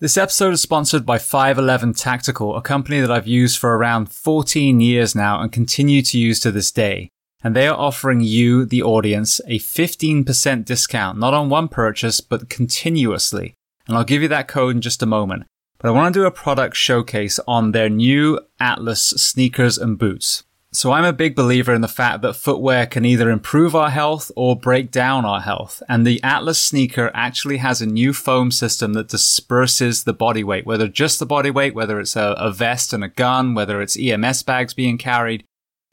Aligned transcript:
This 0.00 0.16
episode 0.16 0.52
is 0.54 0.62
sponsored 0.62 1.04
by 1.04 1.18
511 1.18 1.94
Tactical, 1.94 2.54
a 2.54 2.62
company 2.62 3.00
that 3.00 3.10
I've 3.10 3.26
used 3.26 3.58
for 3.58 3.76
around 3.76 4.12
14 4.12 4.78
years 4.78 5.16
now 5.16 5.40
and 5.40 5.50
continue 5.50 6.02
to 6.02 6.16
use 6.16 6.38
to 6.38 6.52
this 6.52 6.70
day. 6.70 7.10
And 7.42 7.56
they 7.56 7.66
are 7.66 7.76
offering 7.76 8.20
you, 8.20 8.64
the 8.64 8.80
audience, 8.80 9.40
a 9.48 9.58
15% 9.58 10.64
discount, 10.64 11.18
not 11.18 11.34
on 11.34 11.48
one 11.48 11.66
purchase, 11.66 12.20
but 12.20 12.48
continuously. 12.48 13.54
And 13.88 13.96
I'll 13.96 14.04
give 14.04 14.22
you 14.22 14.28
that 14.28 14.46
code 14.46 14.76
in 14.76 14.82
just 14.82 15.02
a 15.02 15.06
moment. 15.06 15.46
But 15.78 15.88
I 15.88 15.90
want 15.90 16.14
to 16.14 16.20
do 16.20 16.26
a 16.26 16.30
product 16.30 16.76
showcase 16.76 17.40
on 17.48 17.72
their 17.72 17.88
new 17.88 18.38
Atlas 18.60 19.02
sneakers 19.02 19.78
and 19.78 19.98
boots. 19.98 20.44
So 20.70 20.92
I'm 20.92 21.04
a 21.04 21.14
big 21.14 21.34
believer 21.34 21.72
in 21.72 21.80
the 21.80 21.88
fact 21.88 22.20
that 22.20 22.36
footwear 22.36 22.84
can 22.84 23.06
either 23.06 23.30
improve 23.30 23.74
our 23.74 23.88
health 23.88 24.30
or 24.36 24.54
break 24.54 24.90
down 24.90 25.24
our 25.24 25.40
health. 25.40 25.82
And 25.88 26.06
the 26.06 26.22
Atlas 26.22 26.62
sneaker 26.62 27.10
actually 27.14 27.56
has 27.56 27.80
a 27.80 27.86
new 27.86 28.12
foam 28.12 28.50
system 28.50 28.92
that 28.92 29.08
disperses 29.08 30.04
the 30.04 30.12
body 30.12 30.44
weight, 30.44 30.66
whether 30.66 30.86
just 30.86 31.20
the 31.20 31.26
body 31.26 31.50
weight, 31.50 31.74
whether 31.74 31.98
it's 31.98 32.16
a, 32.16 32.34
a 32.38 32.52
vest 32.52 32.92
and 32.92 33.02
a 33.02 33.08
gun, 33.08 33.54
whether 33.54 33.80
it's 33.80 33.98
EMS 33.98 34.42
bags 34.42 34.74
being 34.74 34.98
carried. 34.98 35.42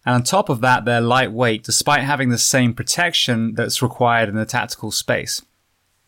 And 0.05 0.15
on 0.15 0.23
top 0.23 0.49
of 0.49 0.59
that, 0.61 0.83
they're 0.83 0.99
lightweight 0.99 1.63
despite 1.63 2.03
having 2.03 2.29
the 2.29 2.37
same 2.37 2.73
protection 2.73 3.53
that's 3.55 3.81
required 3.81 4.27
in 4.27 4.35
the 4.35 4.45
tactical 4.45 4.91
space. 4.91 5.41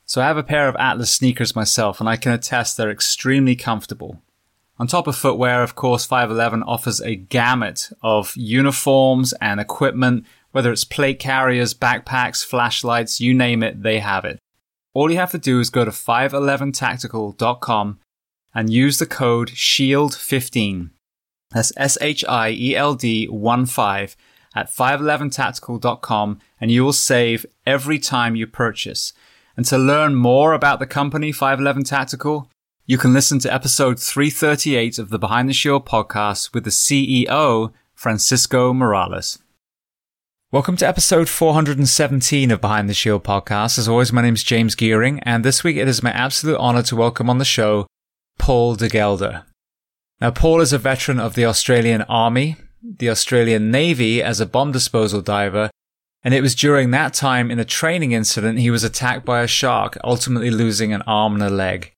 So 0.06 0.22
I 0.22 0.26
have 0.26 0.38
a 0.38 0.44
pair 0.44 0.68
of 0.68 0.76
Atlas 0.76 1.12
sneakers 1.12 1.56
myself 1.56 2.02
and 2.02 2.10
I 2.10 2.18
can 2.18 2.34
attest 2.34 2.76
they're 2.76 2.92
extremely 2.92 3.56
comfortable. 3.56 4.22
On 4.80 4.86
top 4.86 5.08
of 5.08 5.16
footwear, 5.16 5.64
of 5.64 5.76
course, 5.76 6.06
511 6.06 6.62
offers 6.64 7.02
a 7.02 7.16
gamut 7.16 7.90
of 8.04 8.34
uniforms 8.36 9.34
and 9.42 9.60
equipment, 9.60 10.26
whether 10.52 10.72
it's 10.72 10.84
plate 10.84 11.20
carriers, 11.20 11.74
backpacks, 11.74 12.46
flashlights, 12.46 13.20
you 13.20 13.34
name 13.34 13.64
it, 13.64 13.82
they 13.82 14.00
have 14.00 14.24
it. 14.24 14.38
All 14.94 15.12
you 15.12 15.18
have 15.18 15.32
to 15.32 15.40
do 15.40 15.60
is 15.60 15.70
go 15.70 15.84
to 15.84 15.92
511tactical.com 15.92 18.00
and 18.54 18.74
use 18.74 18.98
the 18.98 19.06
code 19.06 19.50
SHIELD15. 19.50 20.92
That's 21.52 21.74
S-H-I-E-L-D 21.78 23.28
1 23.28 23.66
5 23.66 24.18
at 24.56 24.72
511tactical.com 24.72 26.40
and 26.60 26.72
you 26.72 26.84
will 26.84 26.94
save 26.94 27.46
every 27.66 28.00
time 28.00 28.36
you 28.36 28.48
purchase. 28.48 29.14
And 29.56 29.66
to 29.68 29.78
learn 29.78 30.16
more 30.16 30.54
about 30.54 30.80
the 30.80 30.86
company 30.86 31.32
511 31.32 31.84
Tactical, 31.84 32.50
you 32.90 32.98
can 32.98 33.12
listen 33.12 33.38
to 33.38 33.54
episode 33.54 34.00
338 34.00 34.98
of 34.98 35.10
the 35.10 35.20
Behind 35.20 35.50
the 35.50 35.54
Shield 35.54 35.86
podcast 35.86 36.54
with 36.54 36.64
the 36.64 36.70
CEO, 36.70 37.74
Francisco 37.94 38.72
Morales. 38.72 39.40
Welcome 40.54 40.78
to 40.78 40.88
episode 40.88 41.28
417 41.28 42.50
of 42.50 42.62
Behind 42.62 42.88
the 42.90 42.94
Shield 42.94 43.26
podcast. 43.26 43.78
As 43.78 43.90
always, 43.90 44.14
my 44.14 44.22
name 44.22 44.36
is 44.36 44.44
James 44.44 44.74
Geering, 44.74 45.20
and 45.24 45.44
this 45.44 45.66
week 45.66 45.76
it 45.76 45.90
is 45.90 46.02
my 46.02 46.12
absolute 46.12 46.56
honor 46.60 46.82
to 46.84 46.96
welcome 46.96 47.30
on 47.30 47.40
the 47.40 47.44
show 47.44 47.88
Paul 48.40 48.76
de 48.76 48.88
Gelder. 48.88 49.44
Now, 50.22 50.32
Paul 50.32 50.62
is 50.62 50.72
a 50.72 50.78
veteran 50.78 51.20
of 51.20 51.36
the 51.36 51.44
Australian 51.44 52.04
Army, 52.04 52.56
the 52.82 53.10
Australian 53.10 53.70
Navy 53.70 54.24
as 54.24 54.40
a 54.40 54.46
bomb 54.46 54.72
disposal 54.72 55.20
diver, 55.20 55.70
and 56.24 56.34
it 56.34 56.42
was 56.42 56.56
during 56.56 56.92
that 56.92 57.14
time 57.14 57.52
in 57.52 57.60
a 57.60 57.66
training 57.66 58.14
incident 58.14 58.60
he 58.60 58.72
was 58.72 58.86
attacked 58.86 59.26
by 59.26 59.42
a 59.42 59.48
shark, 59.48 59.98
ultimately 60.06 60.50
losing 60.50 60.94
an 60.94 61.02
arm 61.02 61.34
and 61.34 61.44
a 61.44 61.50
leg. 61.50 61.92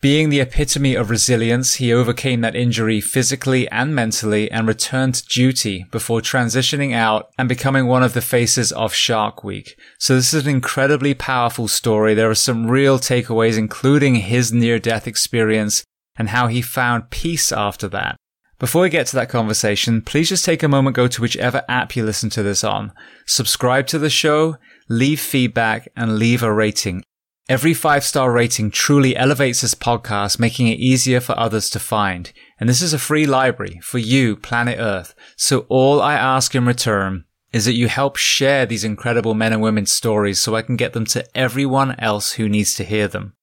Being 0.00 0.30
the 0.30 0.40
epitome 0.40 0.94
of 0.94 1.10
resilience, 1.10 1.74
he 1.74 1.92
overcame 1.92 2.40
that 2.40 2.56
injury 2.56 3.02
physically 3.02 3.68
and 3.68 3.94
mentally 3.94 4.50
and 4.50 4.66
returned 4.66 5.16
to 5.16 5.26
duty 5.26 5.84
before 5.90 6.22
transitioning 6.22 6.94
out 6.94 7.28
and 7.36 7.50
becoming 7.50 7.86
one 7.86 8.02
of 8.02 8.14
the 8.14 8.22
faces 8.22 8.72
of 8.72 8.94
Shark 8.94 9.44
Week. 9.44 9.78
So 9.98 10.14
this 10.14 10.32
is 10.32 10.46
an 10.46 10.50
incredibly 10.50 11.12
powerful 11.12 11.68
story. 11.68 12.14
There 12.14 12.30
are 12.30 12.34
some 12.34 12.70
real 12.70 12.98
takeaways, 12.98 13.58
including 13.58 14.14
his 14.14 14.50
near 14.50 14.78
death 14.78 15.06
experience 15.06 15.84
and 16.16 16.30
how 16.30 16.46
he 16.46 16.62
found 16.62 17.10
peace 17.10 17.52
after 17.52 17.86
that. 17.88 18.16
Before 18.58 18.82
we 18.82 18.88
get 18.88 19.06
to 19.08 19.16
that 19.16 19.28
conversation, 19.28 20.00
please 20.00 20.30
just 20.30 20.46
take 20.46 20.62
a 20.62 20.68
moment, 20.68 20.96
go 20.96 21.08
to 21.08 21.20
whichever 21.20 21.62
app 21.68 21.94
you 21.94 22.06
listen 22.06 22.30
to 22.30 22.42
this 22.42 22.64
on, 22.64 22.92
subscribe 23.26 23.86
to 23.88 23.98
the 23.98 24.10
show, 24.10 24.56
leave 24.88 25.20
feedback, 25.20 25.90
and 25.94 26.18
leave 26.18 26.42
a 26.42 26.50
rating. 26.50 27.02
Every 27.50 27.74
five 27.74 28.04
star 28.04 28.30
rating 28.30 28.70
truly 28.70 29.16
elevates 29.16 29.62
this 29.62 29.74
podcast, 29.74 30.38
making 30.38 30.68
it 30.68 30.78
easier 30.78 31.18
for 31.18 31.36
others 31.36 31.68
to 31.70 31.80
find. 31.80 32.32
And 32.60 32.68
this 32.68 32.80
is 32.80 32.92
a 32.92 32.98
free 32.98 33.26
library 33.26 33.80
for 33.82 33.98
you, 33.98 34.36
planet 34.36 34.78
Earth. 34.78 35.16
So 35.34 35.66
all 35.68 36.00
I 36.00 36.14
ask 36.14 36.54
in 36.54 36.64
return 36.64 37.24
is 37.52 37.64
that 37.64 37.74
you 37.74 37.88
help 37.88 38.16
share 38.16 38.66
these 38.66 38.84
incredible 38.84 39.34
men 39.34 39.52
and 39.52 39.60
women's 39.60 39.90
stories 39.90 40.40
so 40.40 40.54
I 40.54 40.62
can 40.62 40.76
get 40.76 40.92
them 40.92 41.04
to 41.06 41.26
everyone 41.36 41.98
else 41.98 42.34
who 42.34 42.48
needs 42.48 42.72
to 42.74 42.84
hear 42.84 43.08
them. 43.08 43.34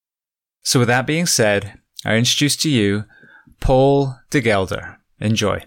So 0.62 0.80
with 0.80 0.88
that 0.88 1.06
being 1.06 1.26
said, 1.26 1.78
I 2.06 2.16
introduce 2.16 2.56
to 2.58 2.70
you 2.70 3.04
Paul 3.60 4.16
de 4.30 4.40
Gelder. 4.40 5.00
Enjoy. 5.20 5.66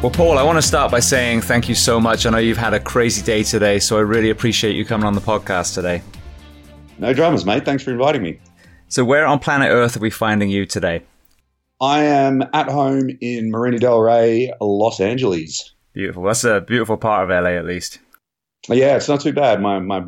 Well, 0.00 0.12
Paul, 0.12 0.38
I 0.38 0.44
want 0.44 0.56
to 0.58 0.62
start 0.62 0.92
by 0.92 1.00
saying 1.00 1.40
thank 1.40 1.68
you 1.68 1.74
so 1.74 1.98
much. 1.98 2.24
I 2.24 2.30
know 2.30 2.38
you've 2.38 2.56
had 2.56 2.72
a 2.72 2.78
crazy 2.78 3.20
day 3.20 3.42
today, 3.42 3.80
so 3.80 3.98
I 3.98 4.02
really 4.02 4.30
appreciate 4.30 4.76
you 4.76 4.84
coming 4.84 5.04
on 5.04 5.14
the 5.14 5.20
podcast 5.20 5.74
today. 5.74 6.02
No 7.00 7.12
dramas, 7.12 7.44
mate. 7.44 7.64
Thanks 7.64 7.82
for 7.82 7.90
inviting 7.90 8.22
me. 8.22 8.38
So, 8.86 9.04
where 9.04 9.26
on 9.26 9.40
planet 9.40 9.70
Earth 9.72 9.96
are 9.96 10.00
we 10.00 10.10
finding 10.10 10.50
you 10.50 10.66
today? 10.66 11.02
I 11.80 12.04
am 12.04 12.44
at 12.52 12.68
home 12.68 13.10
in 13.20 13.50
Marina 13.50 13.80
Del 13.80 13.98
Rey, 13.98 14.52
Los 14.60 15.00
Angeles. 15.00 15.74
Beautiful. 15.94 16.22
That's 16.22 16.44
a 16.44 16.60
beautiful 16.60 16.96
part 16.96 17.24
of 17.24 17.30
LA, 17.30 17.50
at 17.50 17.64
least. 17.64 17.98
Yeah, 18.68 18.94
it's 18.94 19.08
not 19.08 19.20
too 19.20 19.32
bad. 19.32 19.60
My 19.60 19.80
my 19.80 20.04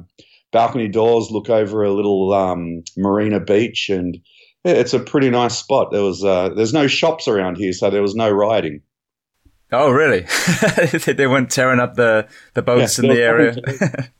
balcony 0.52 0.86
doors 0.86 1.32
look 1.32 1.50
over 1.50 1.82
a 1.82 1.92
little 1.92 2.32
um, 2.32 2.84
marina 2.96 3.40
beach, 3.40 3.88
and 3.88 4.16
yeah, 4.64 4.74
it's 4.74 4.94
a 4.94 5.00
pretty 5.00 5.30
nice 5.30 5.58
spot. 5.58 5.90
There 5.90 6.04
was 6.04 6.22
uh, 6.22 6.50
there's 6.50 6.72
no 6.72 6.86
shops 6.86 7.26
around 7.26 7.56
here, 7.56 7.72
so 7.72 7.90
there 7.90 8.02
was 8.02 8.14
no 8.14 8.30
rioting. 8.30 8.82
Oh, 9.72 9.90
really? 9.90 10.26
they 11.12 11.26
weren't 11.26 11.50
tearing 11.50 11.80
up 11.80 11.94
the, 11.94 12.28
the 12.54 12.62
boats 12.62 12.98
yeah, 12.98 13.04
in 13.04 13.14
the 13.14 13.22
area. 13.22 13.56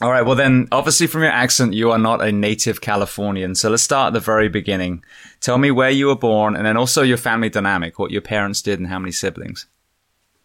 All 0.00 0.10
right. 0.10 0.22
Well, 0.22 0.34
then, 0.34 0.68
obviously, 0.72 1.06
from 1.06 1.22
your 1.22 1.30
accent, 1.30 1.72
you 1.72 1.90
are 1.90 1.98
not 1.98 2.20
a 2.20 2.32
native 2.32 2.80
Californian. 2.80 3.54
So 3.54 3.70
let's 3.70 3.82
start 3.82 4.08
at 4.08 4.12
the 4.12 4.20
very 4.20 4.48
beginning. 4.48 5.04
Tell 5.40 5.56
me 5.56 5.70
where 5.70 5.90
you 5.90 6.08
were 6.08 6.16
born, 6.16 6.56
and 6.56 6.66
then 6.66 6.76
also 6.76 7.02
your 7.02 7.16
family 7.16 7.48
dynamic, 7.48 7.98
what 7.98 8.10
your 8.10 8.20
parents 8.20 8.60
did, 8.60 8.78
and 8.78 8.88
how 8.88 8.98
many 8.98 9.12
siblings. 9.12 9.66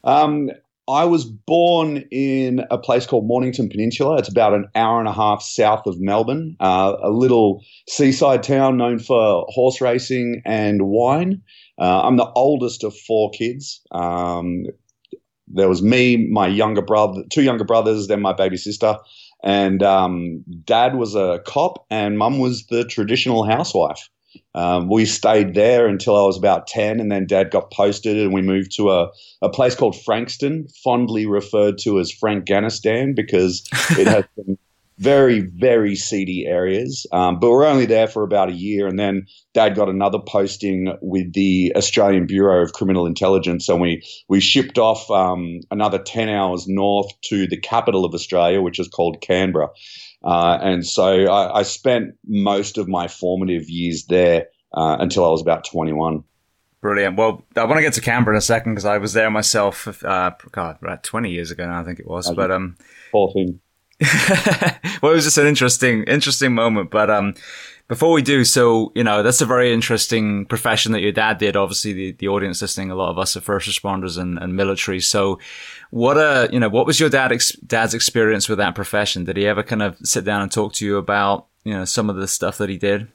Um, 0.04 0.52
I 0.90 1.06
was 1.06 1.26
born 1.26 1.98
in 2.10 2.66
a 2.72 2.78
place 2.78 3.06
called 3.06 3.28
Mornington 3.28 3.70
Peninsula. 3.70 4.18
It's 4.18 4.28
about 4.28 4.56
an 4.56 4.70
hour 4.74 5.00
and 5.00 5.08
a 5.08 5.14
half 5.14 5.44
south 5.44 5.86
of 5.86 6.00
Melbourne, 6.00 6.56
uh, 6.60 6.96
a 7.04 7.12
little 7.12 7.64
seaside 7.88 8.42
town 8.42 8.78
known 8.78 8.98
for 8.98 9.46
horse 9.50 9.82
racing 9.82 10.42
and 10.46 10.88
wine. 10.88 11.44
Uh, 11.80 12.02
I'm 12.02 12.18
the 12.18 12.30
oldest 12.36 12.84
of 12.84 12.96
four 12.96 13.30
kids. 13.32 13.82
Um, 13.92 14.66
there 15.48 15.70
was 15.70 15.82
me, 15.82 16.28
my 16.28 16.48
younger 16.48 16.82
brother, 16.82 17.24
two 17.30 17.42
younger 17.42 17.64
brothers, 17.64 18.08
then 18.08 18.22
my 18.22 18.34
baby 18.34 18.58
sister, 18.58 18.98
and 19.44 19.82
um, 19.82 20.44
dad 20.64 20.96
was 20.96 21.16
a 21.16 21.42
cop, 21.46 21.86
and 21.90 22.18
mum 22.18 22.40
was 22.40 22.66
the 22.68 22.84
traditional 22.84 23.44
housewife. 23.44 24.10
Um, 24.54 24.90
we 24.90 25.06
stayed 25.06 25.56
there 25.56 25.88
until 25.88 26.16
I 26.16 26.26
was 26.26 26.38
about 26.38 26.68
10, 26.68 27.00
and 27.00 27.12
then 27.12 27.26
dad 27.26 27.50
got 27.50 27.72
posted, 27.72 28.18
and 28.18 28.34
we 28.34 28.42
moved 28.42 28.76
to 28.76 28.92
a, 28.92 29.10
a 29.42 29.50
place 29.50 29.76
called 29.76 30.00
Frankston, 30.04 30.68
fondly 30.84 31.26
referred 31.26 31.78
to 31.80 32.00
as 32.00 32.12
Frankganistan 32.12 33.16
because 33.16 33.68
it 33.92 34.08
has 34.08 34.26
some 34.36 34.58
very, 35.00 35.40
very 35.40 35.96
seedy 35.96 36.46
areas. 36.46 37.08
Um, 37.14 37.40
but 37.40 37.50
we're 37.50 37.66
only 37.66 37.86
there 37.86 38.08
for 38.08 38.24
about 38.24 38.50
a 38.50 38.54
year. 38.54 38.86
And 38.86 39.00
then 39.00 39.28
dad 39.54 39.76
got 39.76 39.88
another 39.88 40.20
posting 40.20 40.94
with 41.02 41.34
the 41.34 41.72
Australian 41.76 42.28
Bureau 42.28 42.62
of 42.62 42.74
Criminal 42.74 43.06
Intelligence. 43.06 43.70
And 43.70 43.80
we, 43.80 44.04
we 44.28 44.42
shipped 44.42 44.78
off 44.78 45.10
um, 45.10 45.62
another 45.72 46.00
10 46.00 46.28
hours 46.28 46.68
north 46.68 47.10
to 47.30 47.48
the 47.48 47.58
capital 47.58 48.04
of 48.04 48.14
Australia, 48.14 48.62
which 48.62 48.78
is 48.78 48.90
called 48.90 49.22
Canberra. 49.22 49.70
Uh, 50.22 50.60
and 50.62 50.86
so 50.86 51.28
I, 51.28 51.60
I, 51.60 51.64
spent 51.64 52.16
most 52.28 52.78
of 52.78 52.90
my 52.90 53.08
formative 53.08 53.70
years 53.70 54.04
there 54.10 54.48
uh, 54.74 54.98
until 55.00 55.24
I 55.24 55.30
was 55.30 55.42
about 55.42 55.64
21. 55.64 56.26
Brilliant. 56.82 57.16
Well, 57.18 57.46
I 57.56 57.64
want 57.64 57.78
to 57.78 57.82
get 57.82 57.94
to 57.94 58.02
Canberra 58.02 58.36
in 58.36 58.38
a 58.38 58.42
second 58.42 58.74
because 58.74 58.84
I 58.84 58.98
was 58.98 59.14
there 59.14 59.32
myself, 59.32 59.88
uh, 60.04 60.32
God, 60.52 60.78
right, 60.82 61.02
20 61.02 61.32
years 61.32 61.52
ago 61.52 61.66
now, 61.66 61.80
I 61.80 61.86
think 61.86 62.00
it 62.00 62.08
was. 62.08 62.30
But, 62.30 62.52
um, 62.52 62.76
14. 63.14 63.62
well, 65.02 65.12
it 65.12 65.16
was 65.16 65.26
just 65.26 65.38
an 65.38 65.48
interesting, 65.48 66.04
interesting 66.04 66.54
moment. 66.54 66.90
But 66.90 67.10
um, 67.10 67.36
Before 67.90 68.12
we 68.12 68.22
do, 68.22 68.44
so, 68.44 68.92
you 68.94 69.04
know, 69.04 69.24
that's 69.24 69.42
a 69.42 69.48
very 69.48 69.74
interesting 69.74 70.46
profession 70.46 70.92
that 70.92 71.02
your 71.02 71.12
dad 71.12 71.40
did. 71.40 71.56
Obviously, 71.56 71.92
the, 71.92 72.12
the 72.12 72.28
audience 72.28 72.62
listening, 72.62 72.92
a 72.92 72.96
lot 72.96 73.10
of 73.10 73.18
us 73.18 73.36
are 73.36 73.42
first 73.42 73.68
responders 73.68 74.16
and, 74.16 74.38
and 74.38 74.56
military. 74.56 75.00
So 75.00 75.40
what, 75.90 76.16
uh, 76.16 76.48
you 76.52 76.60
know, 76.60 76.70
what 76.70 76.86
was 76.86 77.00
your 77.00 77.10
dad, 77.10 77.32
ex- 77.32 77.54
dad's 77.54 77.96
experience 77.96 78.48
with 78.48 78.60
that 78.60 78.76
profession? 78.76 79.24
Did 79.24 79.38
he 79.38 79.48
ever 79.48 79.64
kind 79.64 79.82
of 79.82 79.98
sit 80.04 80.24
down 80.24 80.44
and 80.44 80.52
talk 80.52 80.74
to 80.74 80.86
you 80.86 80.98
about, 80.98 81.48
you 81.64 81.74
know, 81.74 81.84
some 81.84 82.12
of 82.12 82.16
the 82.16 82.28
stuff 82.28 82.60
that 82.60 82.70
he 82.70 82.78
did? 82.78 83.08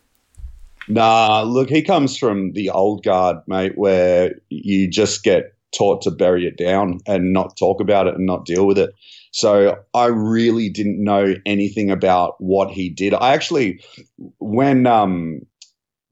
Nah, 0.89 1.43
look, 1.43 1.71
he 1.71 1.81
comes 1.81 2.19
from 2.19 2.53
the 2.55 2.71
old 2.71 3.05
guard, 3.05 3.37
mate, 3.47 3.79
where 3.79 4.35
you 4.49 4.91
just 4.91 5.23
get 5.23 5.55
taught 5.73 6.03
to 6.03 6.11
bury 6.11 6.49
it 6.49 6.57
down 6.57 6.99
and 7.07 7.33
not 7.33 7.57
talk 7.57 7.81
about 7.81 8.09
it 8.09 8.17
and 8.17 8.27
not 8.27 8.45
deal 8.45 8.67
with 8.67 8.79
it. 8.79 8.93
So 9.35 9.77
I 9.95 10.07
really 10.07 10.69
didn't 10.69 11.03
know 11.03 11.35
anything 11.45 11.91
about 11.91 12.37
what 12.39 12.71
he 12.71 12.89
did. 12.89 13.15
I 13.15 13.35
actually, 13.35 13.81
when 14.39 14.87
um, 14.87 15.41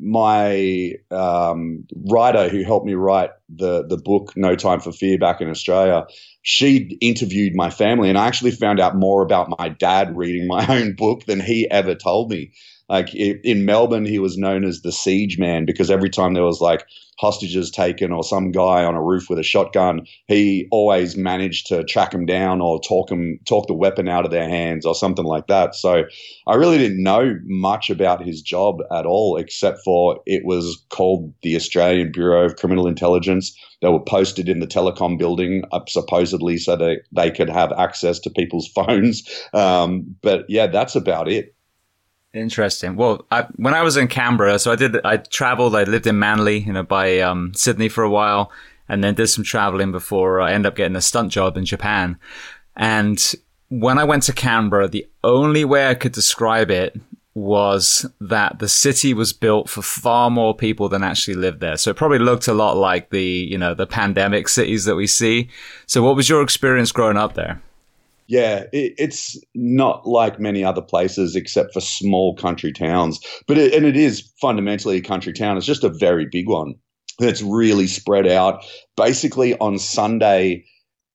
my 0.01 0.95
um, 1.13 1.85
writer 2.11 2.49
who 2.49 2.65
helped 2.65 2.85
me 2.85 2.95
write 2.95 3.31
the 3.49 3.87
the 3.87 3.97
book 3.97 4.33
No 4.35 4.57
Time 4.57 4.81
for 4.81 4.91
Fear 4.91 5.19
back 5.19 5.41
in 5.41 5.49
Australia, 5.49 6.05
she 6.43 6.99
interviewed 7.01 7.55
my 7.55 7.71
family, 7.71 8.09
and 8.09 8.19
I 8.19 8.27
actually 8.27 8.51
found 8.51 8.81
out 8.81 8.97
more 8.97 9.23
about 9.23 9.55
my 9.57 9.69
dad 9.69 10.17
reading 10.17 10.49
my 10.49 10.67
own 10.81 10.97
book 10.97 11.27
than 11.27 11.39
he 11.39 11.71
ever 11.71 11.95
told 11.95 12.29
me. 12.29 12.51
Like 12.93 13.15
in 13.15 13.65
Melbourne, 13.65 14.05
he 14.05 14.19
was 14.19 14.37
known 14.37 14.65
as 14.65 14.83
the 14.83 14.93
siege 14.93 15.39
man 15.39 15.65
because 15.65 15.91
every 15.91 16.11
time 16.11 16.35
there 16.35 16.45
was 16.45 16.61
like 16.61 16.85
hostages 17.19 17.71
taken 17.71 18.13
or 18.13 18.23
some 18.23 18.51
guy 18.51 18.85
on 18.85 18.95
a 18.95 19.03
roof 19.03 19.31
with 19.31 19.39
a 19.39 19.43
shotgun, 19.43 20.07
he 20.27 20.69
always 20.71 21.17
managed 21.17 21.69
to 21.69 21.85
track 21.85 22.13
him 22.13 22.27
down 22.27 22.61
or 22.61 22.79
talk 22.83 23.11
him 23.11 23.39
talk 23.49 23.67
the 23.67 23.73
weapon 23.73 24.09
out 24.09 24.27
of 24.27 24.31
their 24.31 24.47
hands 24.47 24.85
or 24.85 24.95
something 24.95 25.25
like 25.25 25.47
that. 25.47 25.75
So 25.75 26.05
I 26.47 26.55
really 26.55 26.77
didn't 26.77 27.03
know 27.03 27.39
much 27.45 27.89
about 27.89 28.23
his 28.23 28.43
job 28.43 28.83
at 28.95 29.07
all, 29.07 29.39
except 29.39 29.79
for 29.83 30.21
it 30.27 30.45
was 30.45 30.85
called 30.91 31.33
the 31.41 31.57
Australian 31.57 32.13
Bureau 32.13 32.45
of 32.45 32.57
Criminal 32.57 32.87
Intelligence. 32.87 33.57
They 33.81 33.89
were 33.89 34.05
posted 34.05 34.51
in 34.51 34.61
the 34.61 34.67
telecom 34.67 35.17
building, 35.17 35.65
uh, 35.73 35.81
supposedly 35.89 36.59
so 36.59 36.77
that 36.77 37.05
they 37.11 37.31
could 37.31 37.49
have 37.49 37.73
access 37.73 38.19
to 38.19 38.29
people's 38.29 38.69
phones. 38.75 39.23
Um, 39.55 40.15
but 40.21 40.45
yeah, 40.51 40.67
that's 40.67 40.95
about 40.95 41.27
it. 41.27 41.55
Interesting. 42.35 42.97
Well, 42.97 43.27
I, 43.31 43.47
when 43.57 43.75
I 43.75 43.83
was 43.83 43.99
in 43.99 44.09
Canberra, 44.09 44.59
so 44.59 44.73
I 44.73 44.77
did, 44.77 45.05
I 45.05 45.19
traveled, 45.19 45.77
I 45.77 45.85
lived 45.85 46.07
in 46.07 46.19
Manly, 46.19 46.61
you 46.61 46.73
know, 46.73 46.83
by 46.83 47.21
um, 47.21 47.53
Sydney 47.55 47.91
for 47.91 48.05
a 48.05 48.11
while, 48.11 48.51
and 48.89 49.05
then 49.05 49.15
did 49.15 49.27
some 49.27 49.45
traveling 49.45 49.93
before 49.93 50.41
I 50.41 50.53
ended 50.53 50.69
up 50.69 50.77
getting 50.77 50.97
a 50.97 51.03
stunt 51.03 51.31
job 51.31 51.59
in 51.59 51.67
Japan. 51.67 52.19
And 52.75 53.23
when 53.69 53.99
I 53.99 54.05
went 54.05 54.23
to 54.25 54.33
Canberra, 54.33 54.89
the 54.89 55.07
only 55.23 55.65
way 55.65 55.89
I 55.89 55.95
could 55.95 56.13
describe 56.13 56.71
it 56.71 56.99
was 57.35 58.07
that 58.21 58.59
the 58.59 58.69
city 58.69 59.13
was 59.15 59.33
built 59.33 59.69
for 59.69 59.83
far 59.83 60.31
more 60.31 60.55
people 60.55 60.89
than 60.89 61.03
actually 61.03 61.35
lived 61.35 61.61
there. 61.61 61.77
So 61.77 61.91
it 61.91 61.97
probably 61.97 62.19
looked 62.19 62.49
a 62.49 62.55
lot 62.55 62.77
like 62.77 63.11
the, 63.11 63.23
you 63.23 63.57
know, 63.57 63.75
the 63.75 63.87
pandemic 63.87 64.49
cities 64.49 64.85
that 64.85 64.97
we 64.97 65.07
see. 65.07 65.49
So 65.87 66.03
what 66.03 66.17
was 66.17 66.29
your 66.29 66.43
experience 66.43 66.93
growing 66.93 67.17
up 67.17 67.35
there? 67.35 67.63
Yeah, 68.33 68.65
it, 68.73 68.95
it's 68.97 69.37
not 69.55 70.09
like 70.09 70.41
many 70.41 70.65
other 70.65 70.81
places 70.81 71.37
except 71.37 71.75
for 71.75 71.83
small 71.83 72.35
country 72.35 72.73
towns. 72.73 73.21
But 73.47 73.59
it, 73.59 73.75
and 73.75 73.85
it 73.85 73.95
is 73.95 74.33
fundamentally 74.41 74.97
a 74.97 75.03
country 75.03 75.35
town. 75.35 75.59
It's 75.59 75.67
just 75.67 75.85
a 75.85 75.91
very 75.91 76.27
big 76.33 76.49
one 76.49 76.73
that's 77.19 77.43
really 77.43 77.87
spread 77.87 78.27
out. 78.27 78.65
Basically, 78.97 79.55
on 79.59 79.79
Sunday, 79.79 80.65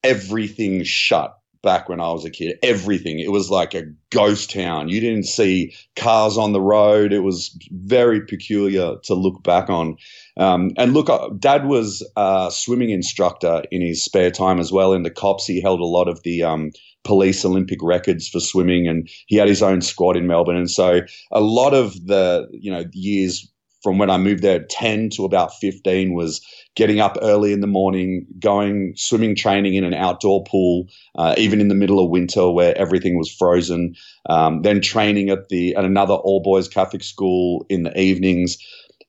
everything 0.04 0.84
shut. 0.84 1.34
Back 1.64 1.90
when 1.90 2.00
I 2.00 2.12
was 2.12 2.24
a 2.24 2.30
kid, 2.30 2.60
everything 2.62 3.18
it 3.20 3.32
was 3.32 3.50
like 3.50 3.74
a 3.74 3.86
ghost 4.12 4.52
town. 4.52 4.88
You 4.88 5.02
didn't 5.02 5.26
see 5.26 5.74
cars 5.96 6.38
on 6.38 6.54
the 6.54 6.62
road. 6.62 7.12
It 7.12 7.22
was 7.22 7.58
very 7.72 8.22
peculiar 8.28 8.96
to 9.06 9.16
look 9.16 9.42
back 9.42 9.72
on. 9.72 9.98
Um, 10.38 10.72
and 10.78 10.94
look, 10.94 11.10
uh, 11.10 11.30
Dad 11.40 11.66
was 11.66 12.08
a 12.16 12.50
swimming 12.52 12.92
instructor 12.92 13.64
in 13.72 13.82
his 13.82 14.04
spare 14.04 14.32
time 14.32 14.60
as 14.60 14.72
well. 14.72 14.94
In 14.94 15.04
the 15.04 15.10
cops, 15.10 15.46
he 15.46 15.62
held 15.62 15.80
a 15.80 15.86
lot 15.86 16.08
of 16.08 16.22
the 16.24 16.44
um, 16.44 16.72
police 17.04 17.44
Olympic 17.44 17.80
records 17.82 18.28
for 18.28 18.40
swimming, 18.40 18.88
and 18.88 19.10
he 19.28 19.36
had 19.38 19.48
his 19.48 19.64
own 19.64 19.82
squad 19.82 20.18
in 20.18 20.28
Melbourne. 20.28 20.58
And 20.58 20.70
so 20.70 21.02
a 21.32 21.42
lot 21.42 21.74
of 21.74 21.94
the 22.06 22.48
you 22.52 22.72
know 22.72 22.86
years 22.94 23.52
from 23.84 24.00
when 24.00 24.10
I 24.10 24.18
moved 24.18 24.44
there, 24.44 24.66
ten 24.70 25.10
to 25.12 25.26
about 25.26 25.54
fifteen, 25.56 26.14
was 26.14 26.46
getting 26.76 27.00
up 27.00 27.18
early 27.22 27.54
in 27.54 27.62
the 27.62 27.68
morning, 27.68 28.28
going 28.40 28.94
swimming 28.96 29.36
training 29.36 29.76
in 29.76 29.84
an 29.84 29.94
outdoor 29.94 30.44
pool, 30.44 30.88
uh, 31.16 31.34
even 31.38 31.62
in 31.62 31.70
the 31.70 31.76
middle 31.76 32.04
of 32.04 32.12
winter 32.12 32.52
where 32.52 32.78
everything 32.78 33.18
was 33.18 33.32
frozen. 33.32 33.96
Um, 34.30 34.62
then 34.62 34.82
training 34.82 35.30
at 35.30 35.50
the 35.50 35.76
at 35.76 35.86
another 35.86 36.14
all 36.14 36.42
boys 36.42 36.68
Catholic 36.68 37.04
school 37.04 37.66
in 37.70 37.84
the 37.84 38.00
evenings. 38.00 38.58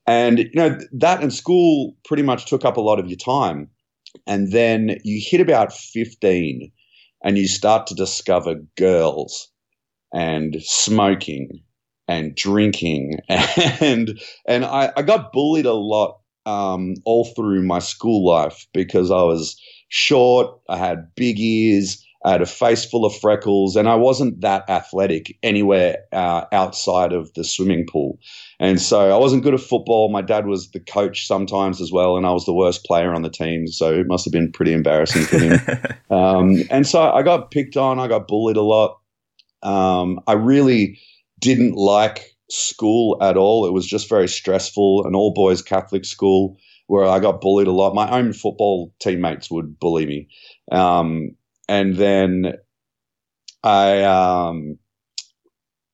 And 0.08 0.38
you 0.38 0.50
know 0.54 0.78
that 0.92 1.22
and 1.22 1.32
school 1.32 1.94
pretty 2.06 2.22
much 2.22 2.46
took 2.46 2.64
up 2.64 2.78
a 2.78 2.80
lot 2.80 2.98
of 2.98 3.08
your 3.08 3.18
time. 3.18 3.68
And 4.26 4.52
then 4.52 4.98
you 5.04 5.20
hit 5.22 5.40
about 5.40 5.72
15 5.72 6.72
and 7.22 7.36
you 7.36 7.46
start 7.46 7.86
to 7.88 7.94
discover 7.94 8.54
girls 8.78 9.50
and 10.14 10.56
smoking 10.62 11.60
and 12.08 12.34
drinking 12.34 13.18
and 13.28 14.18
and 14.46 14.64
I, 14.64 14.92
I 14.96 15.02
got 15.02 15.30
bullied 15.30 15.66
a 15.66 15.74
lot 15.74 16.20
um, 16.46 16.94
all 17.04 17.26
through 17.26 17.62
my 17.62 17.78
school 17.78 18.24
life 18.26 18.66
because 18.72 19.10
I 19.10 19.22
was 19.22 19.60
short, 19.90 20.58
I 20.70 20.78
had 20.78 21.14
big 21.16 21.38
ears, 21.38 22.02
I 22.24 22.32
had 22.32 22.42
a 22.42 22.46
face 22.46 22.84
full 22.84 23.04
of 23.04 23.16
freckles, 23.16 23.76
and 23.76 23.88
I 23.88 23.94
wasn't 23.94 24.40
that 24.40 24.68
athletic 24.68 25.38
anywhere 25.42 25.98
uh, 26.12 26.46
outside 26.50 27.12
of 27.12 27.32
the 27.34 27.44
swimming 27.44 27.86
pool. 27.86 28.18
And 28.58 28.80
so 28.80 29.14
I 29.14 29.18
wasn't 29.18 29.44
good 29.44 29.54
at 29.54 29.60
football. 29.60 30.10
My 30.10 30.22
dad 30.22 30.46
was 30.46 30.70
the 30.72 30.80
coach 30.80 31.26
sometimes 31.26 31.80
as 31.80 31.92
well, 31.92 32.16
and 32.16 32.26
I 32.26 32.32
was 32.32 32.44
the 32.44 32.54
worst 32.54 32.84
player 32.84 33.14
on 33.14 33.22
the 33.22 33.30
team. 33.30 33.68
So 33.68 33.92
it 33.94 34.08
must 34.08 34.24
have 34.24 34.32
been 34.32 34.50
pretty 34.50 34.72
embarrassing 34.72 35.22
for 35.22 35.38
him. 35.38 35.60
um, 36.10 36.64
and 36.70 36.86
so 36.86 37.12
I 37.12 37.22
got 37.22 37.52
picked 37.52 37.76
on, 37.76 38.00
I 38.00 38.08
got 38.08 38.26
bullied 38.26 38.56
a 38.56 38.62
lot. 38.62 38.98
Um, 39.62 40.20
I 40.26 40.32
really 40.32 40.98
didn't 41.40 41.74
like 41.74 42.36
school 42.50 43.16
at 43.20 43.36
all. 43.36 43.66
It 43.66 43.72
was 43.72 43.86
just 43.86 44.08
very 44.08 44.28
stressful, 44.28 45.06
an 45.06 45.14
all 45.14 45.32
boys 45.32 45.62
Catholic 45.62 46.04
school 46.04 46.58
where 46.88 47.04
I 47.06 47.20
got 47.20 47.40
bullied 47.40 47.68
a 47.68 47.72
lot. 47.72 47.94
My 47.94 48.10
own 48.10 48.32
football 48.32 48.92
teammates 48.98 49.50
would 49.50 49.78
bully 49.78 50.06
me. 50.06 50.28
Um, 50.72 51.36
and 51.68 51.96
then 51.96 52.54
I 53.62 54.02
um, 54.02 54.78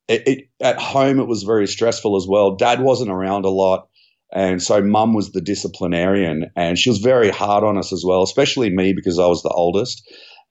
it, 0.08 0.28
it, 0.28 0.48
at 0.60 0.78
home 0.78 1.18
it 1.18 1.26
was 1.26 1.42
very 1.42 1.66
stressful 1.66 2.16
as 2.16 2.26
well. 2.28 2.54
Dad 2.56 2.80
wasn't 2.80 3.10
around 3.10 3.44
a 3.44 3.50
lot, 3.50 3.88
and 4.32 4.62
so 4.62 4.80
mum 4.82 5.14
was 5.14 5.32
the 5.32 5.40
disciplinarian, 5.40 6.50
and 6.56 6.78
she 6.78 6.90
was 6.90 6.98
very 6.98 7.30
hard 7.30 7.64
on 7.64 7.78
us 7.78 7.92
as 7.92 8.04
well, 8.06 8.22
especially 8.22 8.70
me 8.70 8.92
because 8.92 9.18
I 9.18 9.26
was 9.26 9.42
the 9.42 9.50
oldest. 9.50 10.02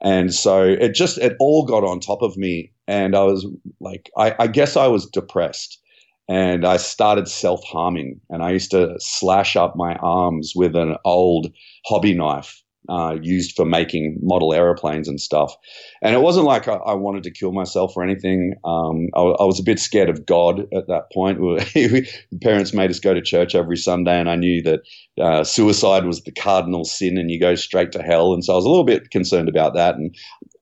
And 0.01 0.33
so 0.33 0.63
it 0.63 0.93
just 0.93 1.17
it 1.19 1.35
all 1.39 1.65
got 1.65 1.83
on 1.83 1.99
top 1.99 2.21
of 2.21 2.35
me, 2.35 2.73
and 2.87 3.15
I 3.15 3.23
was 3.23 3.45
like, 3.79 4.09
I, 4.17 4.35
I 4.39 4.47
guess 4.47 4.75
I 4.75 4.87
was 4.87 5.05
depressed, 5.05 5.79
and 6.27 6.65
I 6.65 6.77
started 6.77 7.27
self 7.29 7.63
harming, 7.63 8.19
and 8.29 8.43
I 8.43 8.51
used 8.51 8.71
to 8.71 8.95
slash 8.97 9.55
up 9.55 9.75
my 9.77 9.95
arms 9.95 10.53
with 10.55 10.75
an 10.75 10.97
old 11.05 11.53
hobby 11.85 12.13
knife 12.13 12.62
uh, 12.89 13.15
used 13.21 13.55
for 13.55 13.65
making 13.65 14.19
model 14.21 14.53
aeroplanes 14.53 15.07
and 15.07 15.19
stuff. 15.19 15.55
And 16.01 16.13
it 16.13 16.21
wasn't 16.21 16.45
like 16.45 16.67
I, 16.67 16.73
I 16.73 16.93
wanted 16.93 17.23
to 17.23 17.31
kill 17.31 17.51
myself 17.51 17.95
or 17.95 18.03
anything. 18.03 18.55
Um, 18.65 19.07
I, 19.15 19.21
I, 19.21 19.43
was 19.45 19.59
a 19.59 19.63
bit 19.63 19.79
scared 19.79 20.09
of 20.09 20.25
God 20.25 20.61
at 20.73 20.87
that 20.87 21.11
point. 21.13 21.39
Parents 22.41 22.73
made 22.73 22.89
us 22.89 22.99
go 22.99 23.13
to 23.13 23.21
church 23.21 23.55
every 23.55 23.77
Sunday, 23.77 24.19
and 24.19 24.29
I 24.29 24.35
knew 24.35 24.61
that 24.63 24.81
uh, 25.19 25.43
suicide 25.43 26.05
was 26.05 26.21
the 26.23 26.31
cardinal 26.31 26.83
sin, 26.83 27.17
and 27.17 27.31
you 27.31 27.39
go 27.39 27.55
straight 27.55 27.91
to 27.93 28.03
hell. 28.03 28.33
And 28.33 28.43
so 28.43 28.53
I 28.53 28.55
was 28.57 28.65
a 28.65 28.69
little 28.69 28.83
bit 28.83 29.11
concerned 29.11 29.47
about 29.47 29.73
that. 29.75 29.95
And 29.95 30.15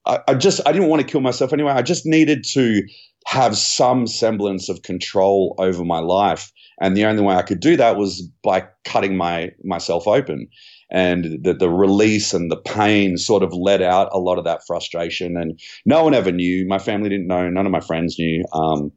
I, 0.06 0.20
I 0.28 0.34
just 0.34 0.60
I 0.66 0.72
didn't 0.72 0.88
want 0.88 1.02
to 1.02 1.08
kill 1.08 1.20
myself 1.20 1.52
anyway. 1.52 1.72
I 1.72 1.82
just 1.82 2.06
needed 2.06 2.44
to 2.52 2.82
have 3.26 3.56
some 3.56 4.06
semblance 4.06 4.68
of 4.68 4.82
control 4.82 5.54
over 5.58 5.84
my 5.84 6.00
life. 6.00 6.52
And 6.80 6.96
the 6.96 7.04
only 7.04 7.22
way 7.22 7.36
I 7.36 7.42
could 7.42 7.60
do 7.60 7.76
that 7.76 7.96
was 7.96 8.22
by 8.42 8.66
cutting 8.84 9.16
my 9.16 9.52
myself 9.62 10.08
open 10.08 10.48
and 10.92 11.42
the, 11.42 11.54
the 11.54 11.70
release 11.70 12.34
and 12.34 12.50
the 12.50 12.56
pain 12.56 13.16
sort 13.16 13.42
of 13.42 13.52
let 13.54 13.80
out 13.80 14.10
a 14.12 14.18
lot 14.18 14.38
of 14.38 14.44
that 14.44 14.64
frustration. 14.66 15.38
And 15.38 15.58
no 15.86 16.04
one 16.04 16.14
ever 16.14 16.30
knew. 16.30 16.66
My 16.68 16.78
family 16.78 17.08
didn't 17.08 17.26
know. 17.26 17.48
None 17.48 17.64
of 17.64 17.72
my 17.72 17.80
friends 17.80 18.18
knew. 18.18 18.44
Um, 18.52 18.92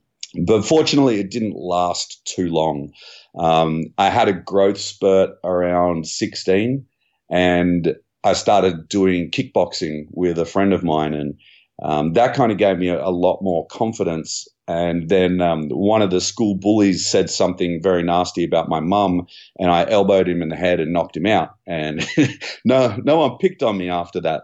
but 0.45 0.63
fortunately, 0.63 1.21
it 1.21 1.31
didn't 1.31 1.55
last 1.55 2.23
too 2.25 2.49
long. 2.49 2.91
Um, 3.39 3.85
I 3.97 4.09
had 4.09 4.27
a 4.27 4.33
growth 4.33 4.77
spurt 4.77 5.31
around 5.45 6.05
16, 6.07 6.85
and 7.29 7.95
I 8.25 8.33
started 8.33 8.89
doing 8.89 9.31
kickboxing 9.31 10.07
with 10.11 10.37
a 10.37 10.45
friend 10.45 10.73
of 10.73 10.83
mine, 10.83 11.13
and 11.13 11.35
um, 11.81 12.13
that 12.13 12.35
kind 12.35 12.51
of 12.51 12.57
gave 12.57 12.77
me 12.77 12.89
a, 12.89 13.01
a, 13.01 13.11
lot 13.11 13.41
more 13.41 13.67
confidence 13.67 14.47
and 14.67 15.09
then 15.09 15.41
um, 15.41 15.69
one 15.69 16.01
of 16.01 16.09
the 16.09 16.21
school 16.21 16.55
bullies 16.55 17.05
said 17.05 17.29
something 17.29 17.79
very 17.81 18.01
nasty 18.01 18.43
about 18.43 18.69
my 18.69 18.79
mum, 18.79 19.27
and 19.59 19.69
I 19.69 19.89
elbowed 19.89 20.27
him 20.27 20.41
in 20.41 20.49
the 20.49 20.55
head 20.55 20.79
and 20.79 20.91
knocked 20.91 21.15
him 21.15 21.27
out. 21.27 21.55
And 21.67 22.05
no, 22.65 22.97
no 23.03 23.17
one 23.17 23.37
picked 23.37 23.61
on 23.61 23.77
me 23.77 23.89
after 23.89 24.19
that. 24.21 24.43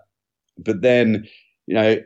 But 0.58 0.82
then, 0.82 1.28
you 1.66 1.74
know, 1.74 1.98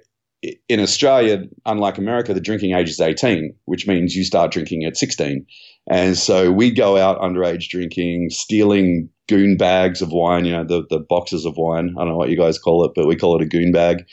in 0.69 0.79
Australia, 0.79 1.43
unlike 1.65 1.97
America, 1.97 2.33
the 2.33 2.39
drinking 2.39 2.73
age 2.73 2.89
is 2.89 3.01
18, 3.01 3.53
which 3.65 3.87
means 3.87 4.15
you 4.15 4.23
start 4.23 4.51
drinking 4.51 4.85
at 4.85 4.95
16. 4.95 5.45
And 5.89 6.17
so 6.17 6.51
we 6.51 6.71
go 6.71 6.97
out 6.97 7.19
underage 7.19 7.69
drinking, 7.69 8.29
stealing 8.29 9.09
goon 9.27 9.57
bags 9.57 10.01
of 10.01 10.11
wine, 10.11 10.45
you 10.45 10.51
know, 10.51 10.63
the, 10.63 10.83
the 10.89 10.99
boxes 10.99 11.45
of 11.45 11.57
wine. 11.57 11.95
I 11.97 12.01
don't 12.01 12.09
know 12.09 12.17
what 12.17 12.29
you 12.29 12.37
guys 12.37 12.59
call 12.59 12.85
it, 12.85 12.91
but 12.95 13.07
we 13.07 13.15
call 13.15 13.35
it 13.35 13.41
a 13.41 13.47
goon 13.47 13.71
bag. 13.71 14.05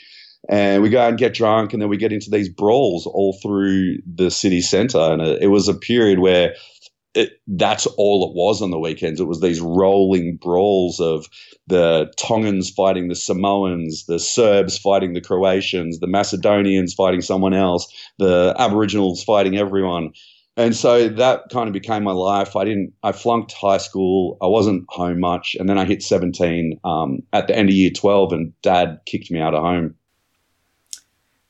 And 0.49 0.83
we 0.83 0.89
go 0.89 1.01
out 1.01 1.09
and 1.09 1.17
get 1.17 1.33
drunk, 1.33 1.73
and 1.73 1.81
then 1.81 1.89
we 1.89 1.97
get 1.97 2.11
into 2.11 2.29
these 2.29 2.49
brawls 2.49 3.07
all 3.07 3.37
through 3.41 3.97
the 4.05 4.29
city 4.29 4.61
centre. 4.61 4.99
And 4.99 5.21
it, 5.21 5.43
it 5.43 5.47
was 5.47 5.67
a 5.67 5.73
period 5.73 6.19
where 6.19 6.53
it, 7.13 7.39
that's 7.47 7.85
all 7.85 8.27
it 8.29 8.35
was 8.35 8.61
on 8.61 8.71
the 8.71 8.79
weekends. 8.79 9.19
It 9.19 9.27
was 9.27 9.39
these 9.39 9.61
rolling 9.61 10.37
brawls 10.37 10.99
of 10.99 11.27
the 11.67 12.11
Tongans 12.17 12.69
fighting 12.69 13.07
the 13.07 13.15
Samoans, 13.15 14.05
the 14.05 14.19
Serbs 14.19 14.77
fighting 14.77 15.13
the 15.13 15.21
Croatians, 15.21 15.99
the 15.99 16.07
Macedonians 16.07 16.93
fighting 16.93 17.21
someone 17.21 17.53
else, 17.53 17.87
the 18.17 18.55
Aboriginals 18.57 19.23
fighting 19.23 19.57
everyone. 19.57 20.11
And 20.55 20.75
so 20.75 21.07
that 21.07 21.49
kind 21.51 21.67
of 21.67 21.73
became 21.73 22.03
my 22.03 22.11
life. 22.11 22.55
I 22.55 22.65
didn't, 22.65 22.93
I 23.01 23.11
flunked 23.11 23.53
high 23.53 23.77
school. 23.77 24.37
I 24.41 24.47
wasn't 24.47 24.85
home 24.89 25.19
much. 25.19 25.55
And 25.59 25.67
then 25.67 25.79
I 25.79 25.85
hit 25.85 26.03
17 26.03 26.79
um, 26.83 27.19
at 27.31 27.47
the 27.47 27.57
end 27.57 27.69
of 27.69 27.75
year 27.75 27.89
12, 27.89 28.33
and 28.33 28.61
dad 28.61 28.99
kicked 29.07 29.31
me 29.31 29.39
out 29.39 29.55
of 29.55 29.63
home. 29.63 29.95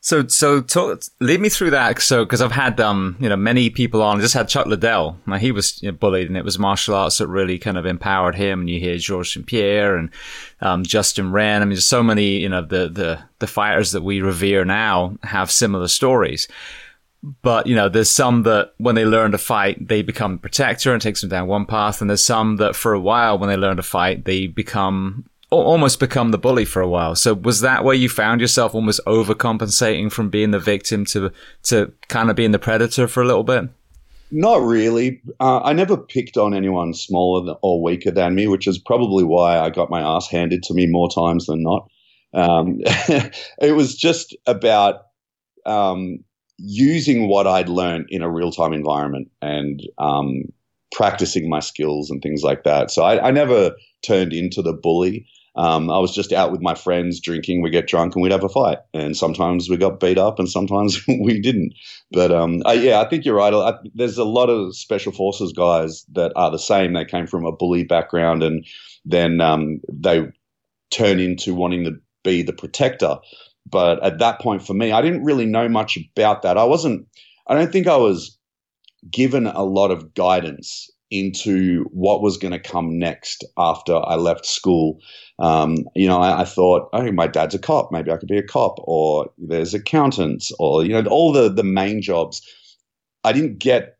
So, 0.04 0.26
so 0.26 0.60
talk, 0.60 1.02
lead 1.20 1.40
me 1.40 1.48
through 1.48 1.70
that. 1.70 1.98
So, 2.02 2.26
because 2.26 2.42
I've 2.42 2.52
had, 2.52 2.78
um, 2.78 3.16
you 3.20 3.28
know, 3.30 3.38
many 3.38 3.70
people 3.70 4.02
on. 4.02 4.18
I 4.18 4.20
just 4.20 4.34
had 4.34 4.50
Chuck 4.50 4.66
Liddell. 4.66 5.18
Now, 5.26 5.38
he 5.38 5.50
was 5.50 5.82
you 5.82 5.90
know, 5.90 5.96
bullied, 5.96 6.28
and 6.28 6.36
it 6.36 6.44
was 6.44 6.58
martial 6.58 6.94
arts 6.94 7.16
that 7.18 7.28
really 7.28 7.58
kind 7.58 7.78
of 7.78 7.86
empowered 7.86 8.34
him. 8.34 8.60
And 8.60 8.68
you 8.68 8.78
hear 8.78 8.98
Georges 8.98 9.32
St. 9.32 9.46
Pierre 9.46 9.96
and 9.96 10.10
um, 10.60 10.82
Justin 10.84 11.32
Wren. 11.32 11.62
I 11.62 11.64
mean, 11.64 11.70
there's 11.70 11.86
so 11.86 12.02
many, 12.02 12.36
you 12.40 12.50
know, 12.50 12.60
the 12.60 12.90
the 12.90 13.18
the 13.38 13.46
fighters 13.46 13.92
that 13.92 14.02
we 14.02 14.20
revere 14.20 14.66
now 14.66 15.16
have 15.22 15.50
similar 15.50 15.88
stories. 15.88 16.48
But 17.40 17.66
you 17.66 17.74
know, 17.74 17.88
there's 17.88 18.10
some 18.10 18.42
that 18.42 18.74
when 18.76 18.96
they 18.96 19.06
learn 19.06 19.30
to 19.30 19.38
fight, 19.38 19.88
they 19.88 20.02
become 20.02 20.38
protector 20.38 20.92
and 20.92 21.00
takes 21.00 21.22
them 21.22 21.30
down 21.30 21.48
one 21.48 21.64
path, 21.64 22.02
and 22.02 22.10
there's 22.10 22.22
some 22.22 22.56
that 22.56 22.76
for 22.76 22.92
a 22.92 23.00
while, 23.00 23.38
when 23.38 23.48
they 23.48 23.56
learn 23.56 23.78
to 23.78 23.82
fight, 23.82 24.26
they 24.26 24.48
become 24.48 25.24
almost 25.62 26.00
become 26.00 26.30
the 26.30 26.38
bully 26.38 26.64
for 26.64 26.80
a 26.80 26.88
while. 26.88 27.14
So 27.14 27.34
was 27.34 27.60
that 27.60 27.84
where 27.84 27.94
you 27.94 28.08
found 28.08 28.40
yourself 28.40 28.74
almost 28.74 29.00
overcompensating 29.06 30.10
from 30.10 30.30
being 30.30 30.50
the 30.50 30.58
victim 30.58 31.04
to 31.06 31.32
to 31.64 31.92
kind 32.08 32.30
of 32.30 32.36
being 32.36 32.52
the 32.52 32.58
predator 32.58 33.08
for 33.08 33.22
a 33.22 33.26
little 33.26 33.44
bit? 33.44 33.68
Not 34.30 34.62
really. 34.62 35.22
Uh, 35.38 35.60
I 35.60 35.72
never 35.72 35.96
picked 35.96 36.36
on 36.36 36.54
anyone 36.54 36.94
smaller 36.94 37.54
or 37.62 37.82
weaker 37.82 38.10
than 38.10 38.34
me, 38.34 38.46
which 38.48 38.66
is 38.66 38.78
probably 38.78 39.22
why 39.22 39.58
I 39.58 39.70
got 39.70 39.90
my 39.90 40.00
ass 40.00 40.28
handed 40.28 40.62
to 40.64 40.74
me 40.74 40.86
more 40.86 41.08
times 41.08 41.46
than 41.46 41.62
not. 41.62 41.88
Um, 42.32 42.78
it 43.60 43.76
was 43.76 43.94
just 43.94 44.36
about 44.46 45.02
um, 45.66 46.18
using 46.58 47.28
what 47.28 47.46
I'd 47.46 47.68
learned 47.68 48.06
in 48.08 48.22
a 48.22 48.30
real 48.30 48.50
time 48.50 48.72
environment 48.72 49.30
and 49.40 49.80
um, 49.98 50.44
practicing 50.92 51.48
my 51.48 51.60
skills 51.60 52.10
and 52.10 52.22
things 52.22 52.42
like 52.42 52.64
that. 52.64 52.90
So 52.90 53.04
I, 53.04 53.28
I 53.28 53.30
never 53.30 53.72
turned 54.02 54.32
into 54.32 54.62
the 54.62 54.72
bully. 54.72 55.26
Um, 55.56 55.88
I 55.88 55.98
was 55.98 56.14
just 56.14 56.32
out 56.32 56.50
with 56.50 56.60
my 56.60 56.74
friends 56.74 57.20
drinking. 57.20 57.62
We 57.62 57.70
get 57.70 57.86
drunk 57.86 58.14
and 58.14 58.22
we'd 58.22 58.32
have 58.32 58.44
a 58.44 58.48
fight, 58.48 58.78
and 58.92 59.16
sometimes 59.16 59.68
we 59.68 59.76
got 59.76 60.00
beat 60.00 60.18
up, 60.18 60.38
and 60.38 60.48
sometimes 60.48 61.06
we 61.08 61.40
didn't. 61.40 61.74
But 62.10 62.32
um, 62.32 62.62
I, 62.66 62.74
yeah, 62.74 63.00
I 63.00 63.08
think 63.08 63.24
you're 63.24 63.36
right. 63.36 63.54
I, 63.54 63.74
there's 63.94 64.18
a 64.18 64.24
lot 64.24 64.50
of 64.50 64.76
special 64.76 65.12
forces 65.12 65.52
guys 65.52 66.04
that 66.12 66.32
are 66.34 66.50
the 66.50 66.58
same. 66.58 66.92
They 66.92 67.04
came 67.04 67.26
from 67.26 67.44
a 67.44 67.52
bully 67.52 67.84
background, 67.84 68.42
and 68.42 68.66
then 69.04 69.40
um, 69.40 69.80
they 69.92 70.26
turn 70.90 71.20
into 71.20 71.54
wanting 71.54 71.84
to 71.84 71.92
be 72.24 72.42
the 72.42 72.52
protector. 72.52 73.18
But 73.66 74.02
at 74.02 74.18
that 74.18 74.40
point, 74.40 74.66
for 74.66 74.74
me, 74.74 74.92
I 74.92 75.02
didn't 75.02 75.24
really 75.24 75.46
know 75.46 75.68
much 75.68 75.96
about 75.96 76.42
that. 76.42 76.58
I 76.58 76.64
wasn't. 76.64 77.06
I 77.46 77.54
don't 77.54 77.70
think 77.70 77.86
I 77.86 77.96
was 77.96 78.36
given 79.10 79.46
a 79.46 79.62
lot 79.62 79.90
of 79.90 80.14
guidance 80.14 80.90
into 81.10 81.84
what 81.92 82.22
was 82.22 82.36
going 82.36 82.52
to 82.52 82.58
come 82.58 82.98
next 82.98 83.44
after 83.56 83.94
I 83.94 84.16
left 84.16 84.46
school. 84.46 84.98
Um, 85.38 85.84
you 85.94 86.08
know, 86.08 86.20
I, 86.20 86.42
I, 86.42 86.44
thought, 86.44 86.88
oh, 86.92 87.12
my 87.12 87.26
dad's 87.26 87.54
a 87.54 87.58
cop. 87.58 87.90
Maybe 87.92 88.10
I 88.10 88.16
could 88.16 88.28
be 88.28 88.38
a 88.38 88.42
cop, 88.42 88.76
or 88.78 89.30
there's 89.38 89.74
accountants, 89.74 90.52
or 90.58 90.84
you 90.84 90.90
know, 90.90 91.08
all 91.10 91.32
the 91.32 91.48
the 91.48 91.64
main 91.64 92.02
jobs. 92.02 92.42
I 93.24 93.32
didn't 93.32 93.58
get 93.58 93.96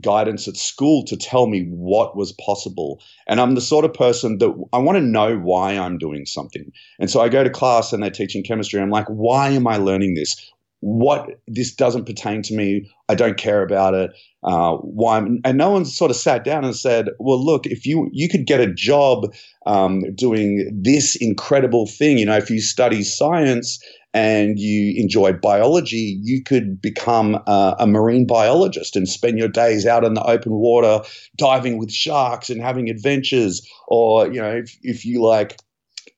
guidance 0.00 0.46
at 0.46 0.56
school 0.56 1.04
to 1.04 1.16
tell 1.16 1.46
me 1.46 1.66
what 1.70 2.16
was 2.16 2.32
possible. 2.32 3.02
And 3.26 3.40
I'm 3.40 3.54
the 3.54 3.60
sort 3.60 3.84
of 3.84 3.92
person 3.92 4.38
that 4.38 4.50
I 4.72 4.78
want 4.78 4.96
to 4.96 5.04
know 5.04 5.36
why 5.36 5.76
I'm 5.76 5.98
doing 5.98 6.26
something. 6.26 6.70
And 6.98 7.10
so 7.10 7.20
I 7.20 7.28
go 7.28 7.42
to 7.42 7.50
class 7.50 7.92
and 7.92 8.02
they're 8.02 8.10
teaching 8.10 8.44
chemistry. 8.44 8.80
I'm 8.80 8.90
like, 8.90 9.08
why 9.08 9.50
am 9.50 9.66
I 9.66 9.76
learning 9.76 10.14
this? 10.14 10.50
What 10.80 11.40
this 11.46 11.74
doesn't 11.74 12.06
pertain 12.06 12.40
to 12.42 12.54
me. 12.54 12.90
I 13.10 13.14
don't 13.14 13.36
care 13.36 13.62
about 13.62 13.92
it. 13.92 14.12
Uh, 14.42 14.76
why? 14.76 15.18
And 15.44 15.58
no 15.58 15.70
one 15.70 15.84
sort 15.84 16.10
of 16.10 16.16
sat 16.16 16.42
down 16.42 16.64
and 16.64 16.74
said, 16.74 17.08
"Well, 17.18 17.44
look, 17.44 17.66
if 17.66 17.84
you 17.84 18.08
you 18.12 18.30
could 18.30 18.46
get 18.46 18.60
a 18.60 18.72
job 18.72 19.34
um, 19.66 20.02
doing 20.14 20.70
this 20.74 21.16
incredible 21.16 21.86
thing, 21.86 22.16
you 22.16 22.24
know, 22.24 22.36
if 22.36 22.48
you 22.48 22.60
study 22.60 23.02
science 23.02 23.78
and 24.14 24.58
you 24.58 25.00
enjoy 25.00 25.34
biology, 25.34 26.18
you 26.22 26.42
could 26.42 26.80
become 26.80 27.40
uh, 27.46 27.74
a 27.78 27.86
marine 27.86 28.26
biologist 28.26 28.96
and 28.96 29.08
spend 29.08 29.38
your 29.38 29.48
days 29.48 29.86
out 29.86 30.04
in 30.04 30.14
the 30.14 30.24
open 30.24 30.52
water 30.52 31.00
diving 31.36 31.78
with 31.78 31.92
sharks 31.92 32.48
and 32.48 32.60
having 32.60 32.88
adventures. 32.88 33.60
Or 33.88 34.26
you 34.32 34.40
know, 34.40 34.56
if 34.56 34.78
if 34.82 35.04
you 35.04 35.22
like 35.22 35.58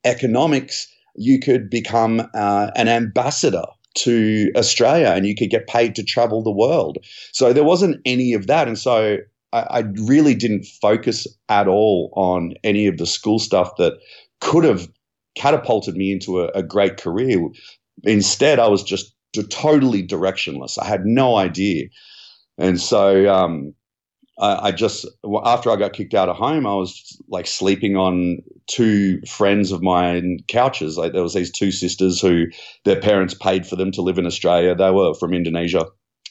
economics, 0.05 0.87
you 1.17 1.41
could 1.41 1.69
become 1.69 2.29
uh, 2.33 2.71
an 2.77 2.87
ambassador 2.87 3.65
to 3.95 4.51
Australia 4.57 5.13
and 5.15 5.27
you 5.27 5.35
could 5.35 5.51
get 5.51 5.67
paid 5.67 5.95
to 5.97 6.03
travel 6.03 6.43
the 6.43 6.51
world. 6.51 6.99
So 7.33 7.53
there 7.53 7.65
wasn't 7.65 8.01
any 8.05 8.33
of 8.33 8.47
that. 8.47 8.69
And 8.69 8.79
so 8.79 9.19
I, 9.53 9.61
I 9.61 9.79
really 10.07 10.35
didn't 10.35 10.67
focus 10.81 11.27
at 11.49 11.69
all 11.69 12.13
on 12.15 12.55
any 12.65 12.87
of 12.87 12.99
the 12.99 13.07
school 13.07 13.39
stuff 13.39 13.77
that 13.77 13.95
could 14.41 14.65
have 14.65 14.89
catapulted 15.35 15.97
me 15.97 16.13
into 16.13 16.41
a, 16.41 16.49
a 16.49 16.63
great 16.63 16.97
career. 16.97 17.49
Instead, 18.05 18.59
I 18.59 18.69
was 18.69 18.83
just 18.83 19.15
totally 19.51 20.07
directionless. 20.07 20.79
I 20.79 20.87
had 20.87 21.07
no 21.07 21.37
idea. 21.37 21.87
And 22.59 22.81
so 22.81 23.33
um, 23.33 23.75
I, 24.43 24.67
I 24.67 24.73
just 24.73 25.07
after 25.45 25.71
I 25.71 25.77
got 25.77 25.93
kicked 25.93 26.15
out 26.15 26.29
of 26.29 26.37
home, 26.37 26.67
I 26.67 26.75
was 26.75 27.17
like 27.29 27.47
sleeping 27.47 27.97
on 27.97 28.39
two 28.67 29.21
friends 29.23 29.71
of 29.71 29.83
mine 29.83 30.41
couches. 30.49 30.99
Like 30.99 31.13
there 31.13 31.23
was 31.23 31.35
these 31.35 31.53
two 31.53 31.71
sisters 31.71 32.21
who 32.21 32.47
their 32.85 33.01
parents 33.01 33.35
paid 33.35 33.67
for 33.67 33.77
them 33.77 33.93
to 33.93 34.03
live 34.03 34.19
in 34.19 34.27
Australia. 34.27 34.75
They 34.75 34.91
were 34.91 35.15
from 35.15 35.33
Indonesia. 35.33 35.87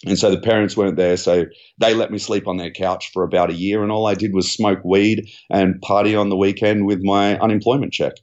And 0.06 0.18
so 0.18 0.32
the 0.32 0.42
parents 0.42 0.76
weren't 0.76 0.98
there, 0.98 1.16
so 1.16 1.46
they 1.78 1.94
let 1.94 2.12
me 2.12 2.18
sleep 2.18 2.48
on 2.48 2.58
their 2.58 2.72
couch 2.72 3.12
for 3.14 3.24
about 3.24 3.52
a 3.52 3.56
year, 3.56 3.84
and 3.84 3.92
all 3.92 4.08
I 4.08 4.16
did 4.16 4.34
was 4.34 4.52
smoke 4.52 4.80
weed 4.84 5.30
and 5.52 5.80
party 5.82 6.16
on 6.16 6.30
the 6.30 6.36
weekend 6.36 6.88
with 6.88 7.04
my 7.04 7.38
unemployment 7.38 7.94
check. 7.94 8.14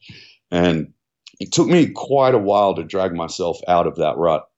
And 0.51 0.93
it 1.39 1.53
took 1.53 1.69
me 1.69 1.87
quite 1.91 2.35
a 2.35 2.39
while 2.39 2.75
to 2.75 2.83
drag 2.83 3.15
myself 3.15 3.61
out 3.69 3.87
of 3.87 3.95
that 3.97 4.17
rut. 4.17 4.49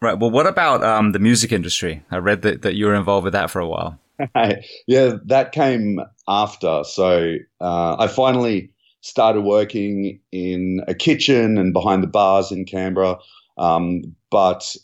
Right. 0.00 0.18
Well, 0.18 0.30
what 0.30 0.46
about 0.46 0.82
um, 0.82 1.12
the 1.12 1.18
music 1.18 1.52
industry? 1.52 2.02
I 2.10 2.16
read 2.18 2.40
that, 2.40 2.62
that 2.62 2.74
you 2.74 2.86
were 2.86 2.94
involved 2.94 3.24
with 3.24 3.34
that 3.34 3.50
for 3.50 3.60
a 3.60 3.68
while. 3.68 3.98
yeah, 4.86 5.12
that 5.26 5.52
came 5.52 6.00
after. 6.26 6.82
So 6.84 7.36
uh, 7.60 7.96
I 7.98 8.08
finally 8.08 8.70
started 9.00 9.42
working 9.42 10.20
in 10.32 10.80
a 10.88 10.94
kitchen 10.94 11.58
and 11.58 11.72
behind 11.72 12.02
the 12.02 12.08
bars 12.08 12.50
in 12.50 12.64
Canberra. 12.64 13.18
Um, 13.56 14.02
but 14.30 14.76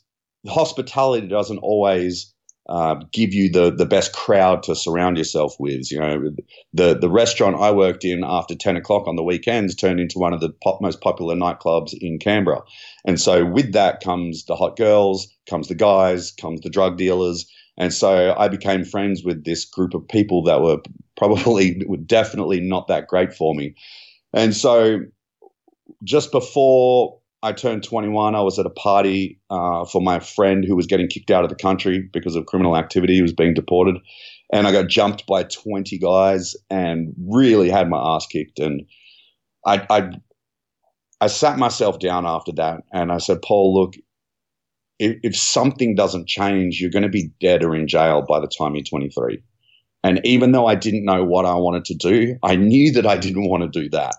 hospitality 0.46 1.26
doesn't 1.28 1.58
always 1.58 2.32
uh, 2.68 2.94
give 3.12 3.34
you 3.34 3.50
the 3.50 3.70
the 3.70 3.84
best 3.84 4.14
crowd 4.14 4.62
to 4.62 4.74
surround 4.74 5.18
yourself 5.18 5.54
with. 5.58 5.90
You 5.90 6.00
know, 6.00 6.30
the 6.72 6.94
the 6.98 7.10
restaurant 7.10 7.56
I 7.56 7.70
worked 7.72 8.04
in 8.04 8.24
after 8.24 8.54
ten 8.54 8.76
o'clock 8.76 9.06
on 9.06 9.16
the 9.16 9.22
weekends 9.22 9.74
turned 9.74 10.00
into 10.00 10.18
one 10.18 10.32
of 10.32 10.40
the 10.40 10.50
pop, 10.62 10.80
most 10.80 11.00
popular 11.00 11.34
nightclubs 11.34 11.92
in 11.98 12.18
Canberra, 12.18 12.62
and 13.04 13.20
so 13.20 13.44
with 13.44 13.72
that 13.72 14.02
comes 14.02 14.46
the 14.46 14.56
hot 14.56 14.76
girls, 14.76 15.28
comes 15.48 15.68
the 15.68 15.74
guys, 15.74 16.32
comes 16.32 16.62
the 16.62 16.70
drug 16.70 16.96
dealers, 16.96 17.46
and 17.76 17.92
so 17.92 18.34
I 18.38 18.48
became 18.48 18.84
friends 18.84 19.24
with 19.24 19.44
this 19.44 19.64
group 19.64 19.94
of 19.94 20.06
people 20.08 20.42
that 20.44 20.62
were 20.62 20.78
probably 21.16 21.82
were 21.86 21.96
definitely 21.96 22.60
not 22.60 22.88
that 22.88 23.08
great 23.08 23.34
for 23.34 23.54
me, 23.54 23.74
and 24.32 24.54
so 24.54 25.00
just 26.02 26.32
before 26.32 27.18
I 27.44 27.52
turned 27.52 27.84
21. 27.84 28.34
I 28.34 28.40
was 28.40 28.58
at 28.58 28.64
a 28.64 28.70
party 28.70 29.38
uh, 29.50 29.84
for 29.84 30.00
my 30.00 30.18
friend 30.18 30.64
who 30.64 30.74
was 30.74 30.86
getting 30.86 31.08
kicked 31.08 31.30
out 31.30 31.44
of 31.44 31.50
the 31.50 31.56
country 31.56 32.08
because 32.10 32.36
of 32.36 32.46
criminal 32.46 32.74
activity. 32.74 33.16
He 33.16 33.22
was 33.22 33.34
being 33.34 33.52
deported. 33.52 33.96
And 34.50 34.66
I 34.66 34.72
got 34.72 34.88
jumped 34.88 35.26
by 35.26 35.42
20 35.42 35.98
guys 35.98 36.56
and 36.70 37.12
really 37.28 37.68
had 37.68 37.90
my 37.90 37.98
ass 37.98 38.26
kicked. 38.26 38.58
And 38.58 38.86
I, 39.66 39.86
I, 39.90 40.10
I 41.20 41.26
sat 41.26 41.58
myself 41.58 41.98
down 41.98 42.24
after 42.24 42.52
that 42.52 42.80
and 42.94 43.12
I 43.12 43.18
said, 43.18 43.42
Paul, 43.42 43.74
look, 43.74 43.94
if, 45.04 45.18
if 45.22 45.36
something 45.36 45.94
doesn't 45.94 46.26
change, 46.26 46.80
you're 46.80 46.90
going 46.90 47.02
to 47.02 47.08
be 47.08 47.30
dead 47.40 47.62
or 47.62 47.76
in 47.76 47.86
jail 47.86 48.24
by 48.26 48.40
the 48.40 48.48
time 48.48 48.74
you're 48.74 48.84
23. 48.84 49.38
And 50.02 50.20
even 50.24 50.52
though 50.52 50.66
I 50.66 50.74
didn't 50.74 51.04
know 51.04 51.24
what 51.24 51.46
I 51.46 51.54
wanted 51.54 51.84
to 51.86 51.94
do, 51.94 52.36
I 52.42 52.56
knew 52.56 52.92
that 52.92 53.06
I 53.06 53.16
didn't 53.16 53.48
want 53.48 53.62
to 53.62 53.80
do 53.82 53.88
that. 53.90 54.14